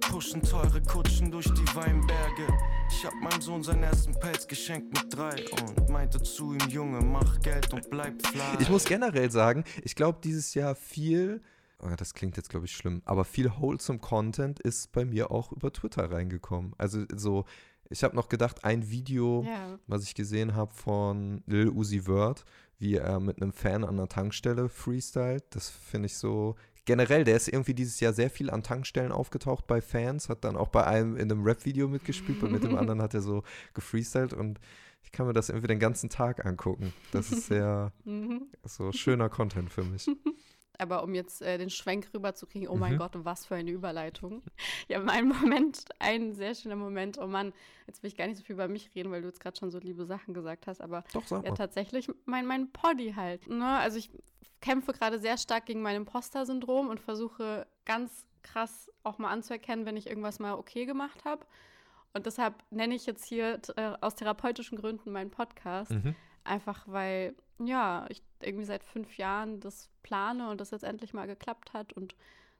pushen 0.01 0.41
teure 0.41 0.81
Kutschen 0.81 1.31
durch 1.31 1.45
die 1.53 1.75
Weinberge. 1.75 2.47
Ich 2.89 3.05
hab 3.05 3.13
meinem 3.15 3.41
Sohn 3.41 3.63
seinen 3.63 3.83
ersten 3.83 4.13
Pelz 4.19 4.47
geschenkt 4.47 4.93
mit 4.93 5.13
drei 5.15 5.43
und 5.61 5.89
meinte 5.89 6.21
zu 6.21 6.53
ihm, 6.53 6.69
Junge, 6.69 7.01
mach 7.03 7.39
Geld 7.41 7.73
und 7.73 7.89
bleib 7.89 8.25
fly. 8.25 8.41
Ich 8.59 8.69
muss 8.69 8.85
generell 8.85 9.31
sagen, 9.31 9.63
ich 9.83 9.95
glaube, 9.95 10.19
dieses 10.23 10.53
Jahr 10.53 10.75
viel, 10.75 11.41
oh, 11.79 11.89
das 11.97 12.13
klingt 12.13 12.37
jetzt, 12.37 12.49
glaube 12.49 12.65
ich, 12.67 12.75
schlimm, 12.75 13.01
aber 13.05 13.25
viel 13.25 13.51
wholesome 13.59 13.99
Content 13.99 14.59
ist 14.59 14.91
bei 14.91 15.03
mir 15.03 15.31
auch 15.31 15.51
über 15.51 15.73
Twitter 15.73 16.09
reingekommen. 16.11 16.73
Also 16.77 17.03
so, 17.13 17.45
ich 17.89 18.03
habe 18.03 18.15
noch 18.15 18.29
gedacht, 18.29 18.63
ein 18.63 18.89
Video, 18.89 19.43
Ja. 19.47 19.77
was 19.87 20.03
ich 20.03 20.15
gesehen 20.15 20.55
habe 20.55 20.73
von 20.73 21.43
Lil 21.47 21.69
Uzi 21.69 22.01
Vert, 22.01 22.45
wie 22.79 22.95
er 22.95 23.19
mit 23.19 23.41
einem 23.41 23.53
Fan 23.53 23.83
an 23.83 23.97
der 23.97 24.07
Tankstelle 24.09 24.69
freestylt, 24.69 25.43
das 25.51 25.69
finde 25.69 26.07
ich 26.07 26.17
so. 26.17 26.55
Generell, 26.85 27.23
der 27.23 27.35
ist 27.35 27.47
irgendwie 27.47 27.73
dieses 27.73 27.99
Jahr 27.99 28.13
sehr 28.13 28.29
viel 28.29 28.51
an 28.51 28.61
Tankstellen 28.61 29.11
aufgetaucht 29.11 29.65
bei 29.65 29.81
Fans, 29.81 30.29
hat 30.29 30.43
dann 30.43 30.55
auch 30.55 30.67
bei 30.67 30.85
einem 30.85 31.15
in 31.15 31.31
einem 31.31 31.43
Rap-Video 31.43 31.87
mitgespielt 31.87 32.43
und 32.43 32.51
mit 32.51 32.63
dem 32.63 32.75
anderen 32.77 33.01
hat 33.01 33.15
er 33.15 33.21
so 33.21 33.43
gefreestylt 33.73 34.33
und 34.33 34.59
ich 35.01 35.11
kann 35.11 35.25
mir 35.25 35.33
das 35.33 35.49
irgendwie 35.49 35.67
den 35.67 35.79
ganzen 35.79 36.09
Tag 36.09 36.45
angucken. 36.45 36.93
Das 37.11 37.31
ist 37.31 37.47
sehr 37.47 37.91
Mhm. 38.03 38.43
so 38.63 38.91
schöner 38.91 39.29
Content 39.29 39.71
für 39.71 39.83
mich. 39.83 40.07
Aber 40.79 41.03
um 41.03 41.13
jetzt 41.13 41.41
äh, 41.41 41.57
den 41.57 41.69
Schwenk 41.69 42.09
rüberzukriegen, 42.13 42.67
oh 42.67 42.75
mein 42.75 42.93
Mhm. 42.93 42.97
Gott, 42.97 43.11
was 43.15 43.45
für 43.45 43.55
eine 43.55 43.71
Überleitung. 43.71 44.43
Ja, 44.87 44.99
mein 44.99 45.27
Moment, 45.27 45.85
ein 45.99 46.33
sehr 46.33 46.53
schöner 46.53 46.75
Moment. 46.75 47.17
Oh 47.17 47.25
Mann, 47.27 47.53
jetzt 47.87 48.03
will 48.03 48.07
ich 48.09 48.15
gar 48.17 48.27
nicht 48.27 48.37
so 48.37 48.43
viel 48.43 48.53
über 48.53 48.67
mich 48.67 48.93
reden, 48.93 49.11
weil 49.11 49.21
du 49.21 49.27
jetzt 49.27 49.39
gerade 49.39 49.57
schon 49.57 49.71
so 49.71 49.79
liebe 49.79 50.05
Sachen 50.05 50.33
gesagt 50.35 50.67
hast. 50.67 50.79
Aber 50.81 51.03
Doch, 51.13 51.29
ja, 51.31 51.51
tatsächlich 51.53 52.07
mein, 52.25 52.45
mein 52.45 52.71
Poddy 52.71 53.13
halt. 53.15 53.47
Ne? 53.47 53.65
Also 53.65 53.97
ich 53.97 54.11
kämpfe 54.61 54.93
gerade 54.93 55.17
sehr 55.19 55.37
stark 55.37 55.65
gegen 55.65 55.81
mein 55.81 55.95
Imposter-Syndrom 55.95 56.89
und 56.89 56.99
versuche 56.99 57.65
ganz 57.85 58.25
krass 58.43 58.91
auch 59.03 59.17
mal 59.17 59.31
anzuerkennen, 59.31 59.85
wenn 59.87 59.97
ich 59.97 60.07
irgendwas 60.07 60.37
mal 60.39 60.53
okay 60.53 60.85
gemacht 60.85 61.25
habe. 61.25 61.45
Und 62.13 62.25
deshalb 62.27 62.53
nenne 62.69 62.95
ich 62.95 63.05
jetzt 63.07 63.25
hier 63.25 63.59
äh, 63.75 63.93
aus 64.01 64.15
therapeutischen 64.15 64.77
Gründen 64.77 65.11
meinen 65.11 65.31
Podcast. 65.31 65.91
Mhm. 65.91 66.15
Einfach 66.45 66.83
weil, 66.87 67.35
ja, 67.59 68.05
ich 68.09 68.23
irgendwie 68.41 68.65
seit 68.65 68.83
fünf 68.83 69.17
Jahren 69.17 69.59
das 69.59 69.89
plane 70.03 70.49
und 70.49 70.61
das 70.61 70.71
jetzt 70.71 70.83
endlich 70.83 71.13
mal 71.13 71.27
geklappt 71.27 71.73
hat 71.73 71.93
und 71.93 72.15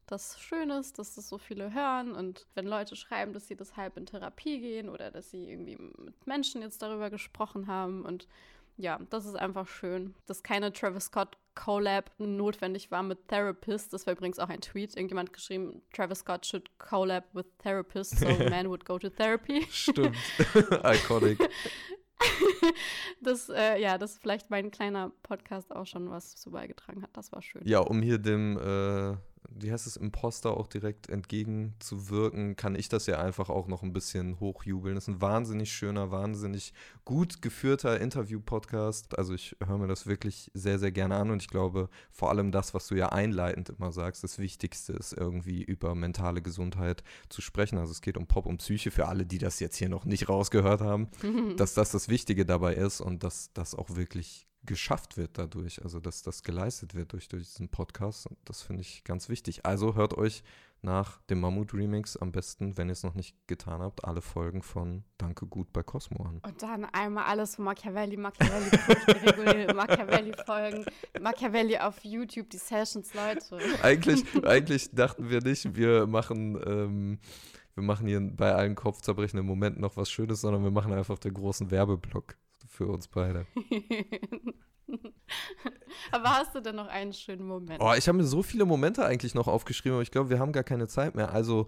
das 0.07 0.39
schön 0.39 0.69
ist, 0.69 0.99
dass 0.99 1.15
das 1.15 1.29
so 1.29 1.37
viele 1.37 1.73
hören 1.73 2.13
und 2.13 2.45
wenn 2.53 2.67
Leute 2.67 2.95
schreiben, 2.95 3.33
dass 3.33 3.47
sie 3.47 3.55
deshalb 3.55 3.97
in 3.97 4.05
Therapie 4.05 4.59
gehen 4.59 4.89
oder 4.89 5.09
dass 5.09 5.31
sie 5.31 5.49
irgendwie 5.49 5.77
mit 5.77 6.27
Menschen 6.27 6.61
jetzt 6.61 6.81
darüber 6.81 7.09
gesprochen 7.09 7.67
haben 7.67 8.03
und 8.03 8.27
ja, 8.77 8.99
das 9.09 9.25
ist 9.25 9.35
einfach 9.35 9.67
schön, 9.67 10.15
dass 10.25 10.43
keine 10.43 10.73
Travis 10.73 11.05
Scott 11.05 11.37
Collab 11.55 12.11
notwendig 12.17 12.91
war 12.91 13.01
mit 13.01 13.29
Therapist. 13.29 13.93
Das 13.93 14.05
war 14.05 14.13
übrigens 14.13 14.39
auch 14.39 14.49
ein 14.49 14.59
Tweet. 14.59 14.97
Irgendjemand 14.97 15.31
geschrieben, 15.31 15.81
Travis 15.93 16.19
Scott 16.19 16.45
should 16.45 16.69
collab 16.77 17.23
with 17.33 17.45
therapist, 17.59 18.19
so 18.19 18.27
man 18.49 18.67
would 18.67 18.83
go 18.83 18.99
to 18.99 19.09
therapy. 19.09 19.65
Stimmt. 19.71 20.17
Iconic. 20.83 21.39
Das, 23.21 23.49
äh, 23.49 23.79
ja, 23.81 23.97
das 23.97 24.17
vielleicht 24.17 24.49
mein 24.49 24.71
kleiner 24.71 25.11
Podcast 25.23 25.75
auch 25.75 25.85
schon 25.85 26.09
was 26.09 26.35
zu 26.35 26.51
beigetragen 26.51 27.01
hat. 27.01 27.09
Das 27.13 27.31
war 27.31 27.41
schön. 27.41 27.61
Ja, 27.65 27.79
um 27.79 28.01
hier 28.01 28.17
dem, 28.17 28.57
äh, 28.57 29.15
wie 29.49 29.71
heißt 29.71 29.87
es, 29.87 29.97
Imposter 29.97 30.57
auch 30.57 30.67
direkt 30.67 31.09
entgegenzuwirken, 31.09 32.55
kann 32.55 32.75
ich 32.75 32.89
das 32.89 33.05
ja 33.05 33.19
einfach 33.19 33.49
auch 33.49 33.67
noch 33.67 33.83
ein 33.83 33.93
bisschen 33.93 34.39
hochjubeln. 34.39 34.95
Das 34.95 35.05
ist 35.05 35.15
ein 35.15 35.21
wahnsinnig 35.21 35.71
schöner, 35.71 36.11
wahnsinnig 36.11 36.73
gut 37.03 37.41
geführter 37.41 37.99
Interview-Podcast. 37.99 39.17
Also 39.17 39.33
ich 39.33 39.55
höre 39.65 39.77
mir 39.77 39.87
das 39.87 40.07
wirklich 40.07 40.51
sehr, 40.53 40.79
sehr 40.79 40.91
gerne 40.91 41.15
an 41.15 41.31
und 41.31 41.41
ich 41.41 41.47
glaube, 41.47 41.89
vor 42.11 42.29
allem 42.29 42.51
das, 42.51 42.73
was 42.73 42.87
du 42.87 42.95
ja 42.95 43.09
einleitend 43.09 43.69
immer 43.69 43.91
sagst, 43.91 44.23
das 44.23 44.39
Wichtigste 44.39 44.93
ist 44.93 45.13
irgendwie 45.13 45.63
über 45.63 45.95
mentale 45.95 46.41
Gesundheit 46.41 47.03
zu 47.29 47.41
sprechen. 47.41 47.77
Also 47.77 47.91
es 47.91 48.01
geht 48.01 48.17
um 48.17 48.27
Pop 48.27 48.45
und 48.45 48.57
Psyche 48.57 48.91
für 48.91 49.07
alle, 49.07 49.25
die 49.25 49.37
das 49.37 49.59
jetzt 49.59 49.77
hier 49.77 49.89
noch 49.89 50.05
nicht 50.05 50.29
rausgehört 50.29 50.81
haben, 50.81 51.09
dass 51.57 51.73
das 51.73 51.91
das 51.91 52.09
Wichtige 52.09 52.45
dabei 52.45 52.75
ist 52.75 53.01
und 53.01 53.23
dass 53.23 53.51
das 53.53 53.75
auch 53.75 53.95
wirklich 53.95 54.47
geschafft 54.65 55.17
wird 55.17 55.37
dadurch, 55.37 55.83
also 55.83 55.99
dass 55.99 56.21
das 56.21 56.43
geleistet 56.43 56.95
wird 56.95 57.13
durch, 57.13 57.27
durch 57.27 57.43
diesen 57.43 57.69
Podcast. 57.69 58.27
Und 58.27 58.37
das 58.45 58.61
finde 58.61 58.81
ich 58.81 59.03
ganz 59.03 59.29
wichtig. 59.29 59.65
Also 59.65 59.95
hört 59.95 60.17
euch 60.17 60.43
nach 60.85 61.19
dem 61.23 61.41
Mammut-Remix 61.41 62.15
am 62.17 62.31
besten, 62.31 62.77
wenn 62.77 62.89
ihr 62.89 62.93
es 62.93 63.03
noch 63.03 63.15
nicht 63.15 63.35
getan 63.47 63.81
habt, 63.81 64.05
alle 64.05 64.21
Folgen 64.21 64.61
von 64.61 65.03
Danke 65.17 65.47
gut 65.47 65.73
bei 65.73 65.83
Cosmo 65.83 66.23
an. 66.23 66.39
Und 66.45 66.61
dann 66.61 66.85
einmal 66.85 67.25
alles 67.25 67.55
von 67.55 67.65
Machiavelli, 67.65 68.17
Machiavelli, 68.17 68.69
die 68.69 69.11
reguläre 69.27 69.73
Machiavelli-Folgen, 69.73 70.85
Machiavelli 71.19 71.77
auf 71.79 72.03
YouTube, 72.03 72.49
die 72.51 72.57
Sessions, 72.57 73.13
Leute. 73.13 73.57
Eigentlich, 73.81 74.23
eigentlich 74.45 74.91
dachten 74.91 75.29
wir 75.29 75.41
nicht, 75.41 75.75
wir 75.75 76.05
machen, 76.05 76.61
ähm, 76.65 77.19
wir 77.73 77.83
machen 77.83 78.07
hier 78.07 78.21
bei 78.21 78.53
allen 78.53 78.75
kopfzerbrechenden 78.75 79.45
Momenten 79.45 79.81
noch 79.81 79.97
was 79.97 80.09
Schönes, 80.09 80.41
sondern 80.41 80.63
wir 80.63 80.71
machen 80.71 80.93
einfach 80.93 81.17
den 81.17 81.33
großen 81.33 81.71
Werbeblock 81.71 82.35
für 82.75 82.87
uns 82.87 83.07
beide. 83.07 83.47
Aber 86.11 86.29
hast 86.29 86.53
du 86.53 86.61
denn 86.61 86.75
noch 86.75 86.87
einen 86.87 87.13
schönen 87.13 87.47
Moment? 87.47 87.81
Oh, 87.81 87.93
ich 87.97 88.07
habe 88.07 88.17
mir 88.17 88.23
so 88.23 88.43
viele 88.43 88.65
Momente 88.65 89.03
eigentlich 89.05 89.33
noch 89.33 89.47
aufgeschrieben, 89.47 89.93
aber 89.95 90.03
ich 90.03 90.11
glaube, 90.11 90.29
wir 90.29 90.37
haben 90.39 90.51
gar 90.51 90.63
keine 90.63 90.87
Zeit 90.87 91.15
mehr. 91.15 91.31
Also, 91.31 91.67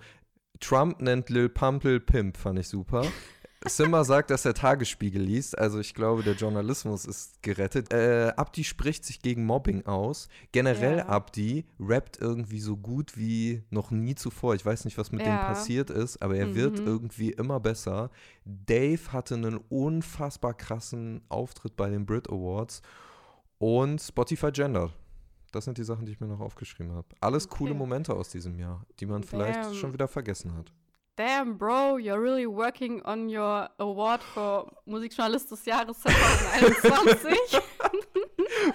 Trump 0.59 1.01
nennt 1.01 1.29
Lil 1.29 1.49
Pumpel 1.49 1.99
Pimp, 1.99 2.38
fand 2.38 2.59
ich 2.59 2.67
super. 2.67 3.03
Simba 3.69 4.03
sagt, 4.03 4.30
dass 4.30 4.45
er 4.45 4.53
Tagesspiegel 4.53 5.22
liest. 5.22 5.57
Also 5.57 5.80
ich 5.80 5.94
glaube, 5.94 6.23
der 6.23 6.35
Journalismus 6.35 7.06
ist 7.06 7.41
gerettet. 7.44 7.91
Äh, 7.94 8.34
Abdi 8.38 8.64
spricht 8.64 9.03
sich 9.06 9.22
gegen 9.22 9.45
Mobbing 9.45 9.85
aus. 9.85 10.30
Generell 10.52 10.99
Ja. 10.99 11.07
Abdi 11.07 11.65
rappt 11.80 12.19
irgendwie 12.22 12.60
so 12.60 12.77
gut 12.77 13.18
wie 13.18 13.64
noch 13.69 13.91
nie 13.91 14.15
zuvor. 14.15 14.56
Ich 14.56 14.65
weiß 14.65 14.85
nicht, 14.85 14.98
was 14.98 15.11
mit 15.11 15.22
dem 15.22 15.27
Ja. 15.27 15.45
passiert 15.48 15.89
ist, 15.89 16.22
aber 16.22 16.35
er 16.38 16.56
wird 16.56 16.80
Mhm. 16.80 16.88
irgendwie 16.88 17.31
immer 17.31 17.60
besser. 17.60 18.10
Dave 18.45 19.11
hatte 19.11 19.35
einen 19.35 19.57
unfassbar 19.69 20.53
krassen 20.53 21.22
Auftritt 21.30 21.76
bei 21.76 21.89
den 21.89 22.06
Brit 22.06 22.30
Awards. 22.30 22.81
Und 23.60 23.99
Spotify 24.02 24.52
Gender. 24.52 24.91
Das 25.52 25.65
sind 25.65 25.77
die 25.77 25.84
Sachen, 25.84 26.06
die 26.06 26.11
ich 26.11 26.19
mir 26.19 26.27
noch 26.27 26.41
aufgeschrieben 26.41 26.91
habe. 26.94 27.07
Alles 27.22 27.48
coole. 27.48 27.73
Momente 27.73 28.14
aus 28.14 28.30
diesem 28.30 28.60
Jahr, 28.60 28.85
die 28.99 29.06
man 29.06 29.23
vielleicht 29.23 29.60
Damn. 29.64 29.73
schon 29.73 29.94
wieder 29.94 30.07
vergessen 30.07 30.53
hat. 30.56 30.72
Damn, 31.18 31.57
bro, 31.57 31.98
you're 31.98 32.22
really 32.22 32.45
working 32.45 33.02
on 33.03 33.27
your 33.27 33.68
award 33.80 34.22
for 34.22 34.72
Musikjournalist 34.85 35.49
des 35.49 35.65
Jahres 35.65 35.98
2021. 35.99 37.60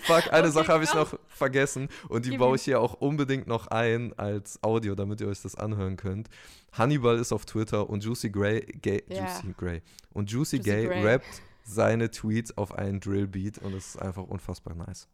Fuck, 0.00 0.32
eine 0.32 0.48
Okay, 0.48 0.50
Sache 0.50 0.66
habe 0.72 0.82
ich 0.82 0.92
noch 0.92 1.14
vergessen 1.28 1.88
und 2.08 2.26
die 2.26 2.36
baue 2.36 2.56
ich 2.56 2.62
hier 2.62 2.80
auch 2.80 2.94
unbedingt 2.94 3.46
noch 3.46 3.68
ein 3.68 4.12
als 4.18 4.58
Audio, 4.62 4.96
damit 4.96 5.20
ihr 5.20 5.28
euch 5.28 5.40
das 5.40 5.54
anhören 5.54 5.96
könnt. 5.96 6.28
Hannibal 6.72 7.16
ist 7.16 7.32
auf 7.32 7.44
Twitter 7.46 7.88
und 7.88 8.02
Juicy 8.02 8.30
Gray, 8.30 8.60
Gay, 8.82 9.04
Ja. 9.08 9.18
Juicy 9.22 9.54
Gray 9.56 9.82
und 10.12 10.28
Juicy, 10.28 10.56
Juicy 10.56 10.68
Gay 10.68 10.86
Gray. 10.88 11.04
rappt 11.06 11.42
seine 11.62 12.10
Tweets 12.10 12.56
auf 12.58 12.74
einen 12.74 12.98
Drillbeat 12.98 13.58
und 13.58 13.72
es 13.74 13.94
ist 13.94 14.02
einfach 14.02 14.24
unfassbar 14.24 14.74
nice. 14.74 15.06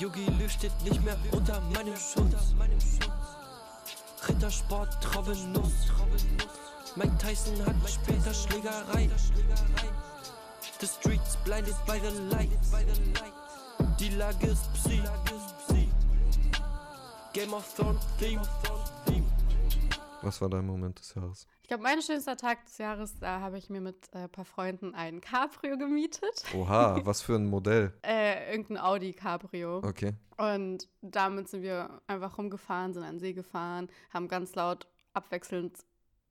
Yugi 0.00 0.26
lüftet 0.40 0.72
nicht 0.82 1.04
mehr 1.04 1.16
unter 1.30 1.60
meinem 1.72 1.94
Schutz. 1.94 2.52
Rittersport, 4.28 5.00
Traubennuss. 5.02 5.90
Mike 6.96 7.16
Tyson 7.18 7.54
hat 7.66 7.74
später 7.88 8.32
Schlägerei. 8.32 9.10
The 10.80 10.86
streets 10.86 11.36
blinded 11.44 11.74
by 11.86 11.98
the 11.98 12.10
light. 12.30 12.50
Die 13.98 14.10
Lage 14.10 14.46
ist 14.46 14.72
Psy. 14.74 15.02
Game 17.32 17.52
of 17.52 17.74
Thrones 17.74 18.06
Theme. 18.18 18.40
Was 20.22 20.40
war 20.40 20.48
dein 20.48 20.66
Moment 20.66 20.98
des 21.00 21.14
Jahres? 21.14 21.46
Ich 21.64 21.68
glaube, 21.68 21.82
mein 21.82 22.02
schönster 22.02 22.36
Tag 22.36 22.66
des 22.66 22.76
Jahres, 22.76 23.18
da 23.20 23.40
habe 23.40 23.56
ich 23.56 23.70
mir 23.70 23.80
mit 23.80 23.96
äh, 24.12 24.24
ein 24.24 24.28
paar 24.28 24.44
Freunden 24.44 24.94
ein 24.94 25.22
Cabrio 25.22 25.78
gemietet. 25.78 26.44
Oha, 26.54 27.00
was 27.06 27.22
für 27.22 27.36
ein 27.36 27.46
Modell. 27.46 27.94
Äh, 28.02 28.50
irgendein 28.50 28.76
Audi 28.76 29.14
Cabrio. 29.14 29.78
Okay. 29.78 30.12
Und 30.36 30.86
damit 31.00 31.48
sind 31.48 31.62
wir 31.62 32.02
einfach 32.06 32.36
rumgefahren, 32.36 32.92
sind 32.92 33.02
an 33.02 33.14
den 33.14 33.18
See 33.18 33.32
gefahren, 33.32 33.88
haben 34.12 34.28
ganz 34.28 34.54
laut 34.54 34.86
abwechselnd 35.14 35.78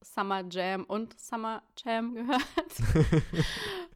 Summer 0.03 0.43
Jam 0.51 0.83
und 0.83 1.19
Summer 1.19 1.63
Jam 1.83 2.13
gehört. 2.13 3.15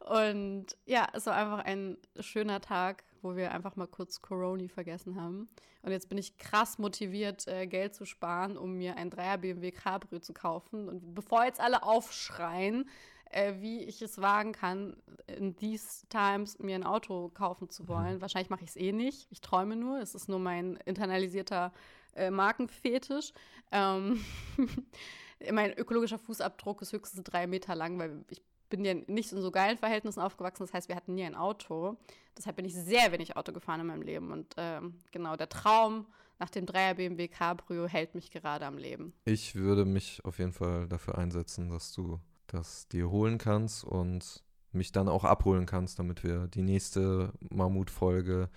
und 0.00 0.76
ja, 0.86 1.06
es 1.12 1.26
war 1.26 1.36
einfach 1.36 1.64
ein 1.64 1.98
schöner 2.18 2.60
Tag 2.60 3.04
wo 3.22 3.36
wir 3.36 3.52
einfach 3.52 3.76
mal 3.76 3.86
kurz 3.86 4.22
Coroni 4.22 4.68
vergessen 4.68 5.20
haben. 5.20 5.48
Und 5.82 5.92
jetzt 5.92 6.08
bin 6.08 6.18
ich 6.18 6.38
krass 6.38 6.78
motiviert, 6.78 7.46
äh, 7.46 7.66
Geld 7.66 7.94
zu 7.94 8.04
sparen, 8.04 8.56
um 8.56 8.76
mir 8.76 8.96
ein 8.96 9.10
Dreier 9.10 9.38
BMW 9.38 9.70
Cabrio 9.70 10.18
zu 10.20 10.32
kaufen. 10.32 10.88
Und 10.88 11.14
bevor 11.14 11.44
jetzt 11.44 11.60
alle 11.60 11.82
aufschreien, 11.82 12.88
äh, 13.30 13.54
wie 13.60 13.84
ich 13.84 14.02
es 14.02 14.20
wagen 14.20 14.52
kann, 14.52 14.96
in 15.26 15.56
these 15.56 16.06
times 16.08 16.58
mir 16.58 16.74
ein 16.74 16.84
Auto 16.84 17.28
kaufen 17.28 17.68
zu 17.68 17.88
wollen. 17.88 18.20
Wahrscheinlich 18.20 18.50
mache 18.50 18.64
ich 18.64 18.70
es 18.70 18.76
eh 18.76 18.92
nicht. 18.92 19.28
Ich 19.30 19.40
träume 19.40 19.76
nur. 19.76 20.00
Es 20.00 20.14
ist 20.14 20.28
nur 20.28 20.38
mein 20.38 20.76
internalisierter 20.84 21.72
äh, 22.14 22.30
Markenfetisch. 22.30 23.32
Ähm 23.70 24.24
mein 25.52 25.72
ökologischer 25.74 26.18
Fußabdruck 26.18 26.82
ist 26.82 26.92
höchstens 26.92 27.22
drei 27.24 27.46
Meter 27.46 27.74
lang, 27.74 27.98
weil 27.98 28.24
ich 28.30 28.42
bin 28.68 28.84
ja 28.84 28.94
nicht 28.94 29.32
in 29.32 29.40
so 29.40 29.50
geilen 29.50 29.78
Verhältnissen 29.78 30.20
aufgewachsen. 30.20 30.64
Das 30.64 30.74
heißt, 30.74 30.88
wir 30.88 30.96
hatten 30.96 31.14
nie 31.14 31.24
ein 31.24 31.34
Auto. 31.34 31.96
Deshalb 32.36 32.56
bin 32.56 32.64
ich 32.64 32.74
sehr 32.74 33.12
wenig 33.12 33.36
Auto 33.36 33.52
gefahren 33.52 33.80
in 33.80 33.86
meinem 33.86 34.02
Leben. 34.02 34.32
Und 34.32 34.54
ähm, 34.56 34.94
genau, 35.10 35.36
der 35.36 35.48
Traum 35.48 36.06
nach 36.38 36.50
dem 36.50 36.66
Dreier 36.66 36.94
BMW 36.94 37.28
Cabrio 37.28 37.86
hält 37.86 38.14
mich 38.14 38.30
gerade 38.30 38.66
am 38.66 38.78
Leben. 38.78 39.12
Ich 39.24 39.54
würde 39.54 39.84
mich 39.84 40.24
auf 40.24 40.38
jeden 40.38 40.52
Fall 40.52 40.86
dafür 40.88 41.18
einsetzen, 41.18 41.68
dass 41.68 41.92
du 41.92 42.20
das 42.46 42.88
dir 42.88 43.10
holen 43.10 43.38
kannst 43.38 43.84
und 43.84 44.44
mich 44.72 44.92
dann 44.92 45.08
auch 45.08 45.24
abholen 45.24 45.66
kannst, 45.66 45.98
damit 45.98 46.22
wir 46.22 46.46
die 46.46 46.62
nächste 46.62 47.32
Mammut-Folge 47.40 48.50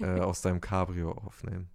äh, 0.00 0.04
aus 0.20 0.42
deinem 0.42 0.60
Cabrio 0.60 1.12
aufnehmen. 1.12 1.70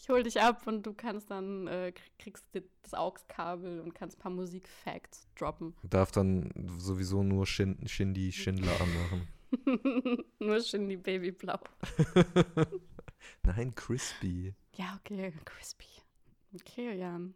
Ich 0.00 0.08
hole 0.08 0.22
dich 0.22 0.40
ab 0.40 0.66
und 0.66 0.86
du 0.86 0.94
kannst 0.94 1.30
dann, 1.30 1.66
äh, 1.66 1.92
kriegst 2.18 2.46
das 2.82 2.94
AUX-Kabel 2.94 3.80
und 3.80 3.94
kannst 3.94 4.16
ein 4.16 4.20
paar 4.20 4.32
Musik-Facts 4.32 5.28
droppen. 5.38 5.76
Darf 5.82 6.10
dann 6.10 6.50
sowieso 6.78 7.22
nur 7.22 7.46
Shin 7.46 7.86
Shindy 7.86 8.32
Schindler 8.32 8.72
anmachen. 8.80 9.28
nur 10.38 10.60
Shindy 10.60 10.96
Babyblau. 10.96 11.58
Nein, 13.42 13.74
Crispy. 13.74 14.54
Ja, 14.74 14.98
okay, 14.98 15.34
Crispy. 15.44 15.84
Okay, 16.54 16.96
Jan. 16.96 17.34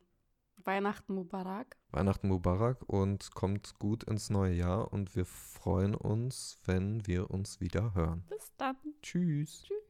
Weihnachten 0.65 1.15
Mubarak. 1.15 1.77
Weihnachten 1.91 2.28
Mubarak 2.28 2.82
und 2.89 3.35
kommt 3.35 3.78
gut 3.78 4.05
ins 4.05 4.31
neue 4.31 4.55
Jahr 4.55 4.91
und 4.91 5.15
wir 5.15 5.27
freuen 5.27 5.95
uns, 5.95 6.59
wenn 6.65 7.07
wir 7.07 7.31
uns 7.31 7.61
wieder 7.61 7.95
hören. 7.95 8.24
Bis 8.31 8.57
dann. 8.57 8.77
Tschüss. 9.03 9.65
Tschüss. 9.65 9.85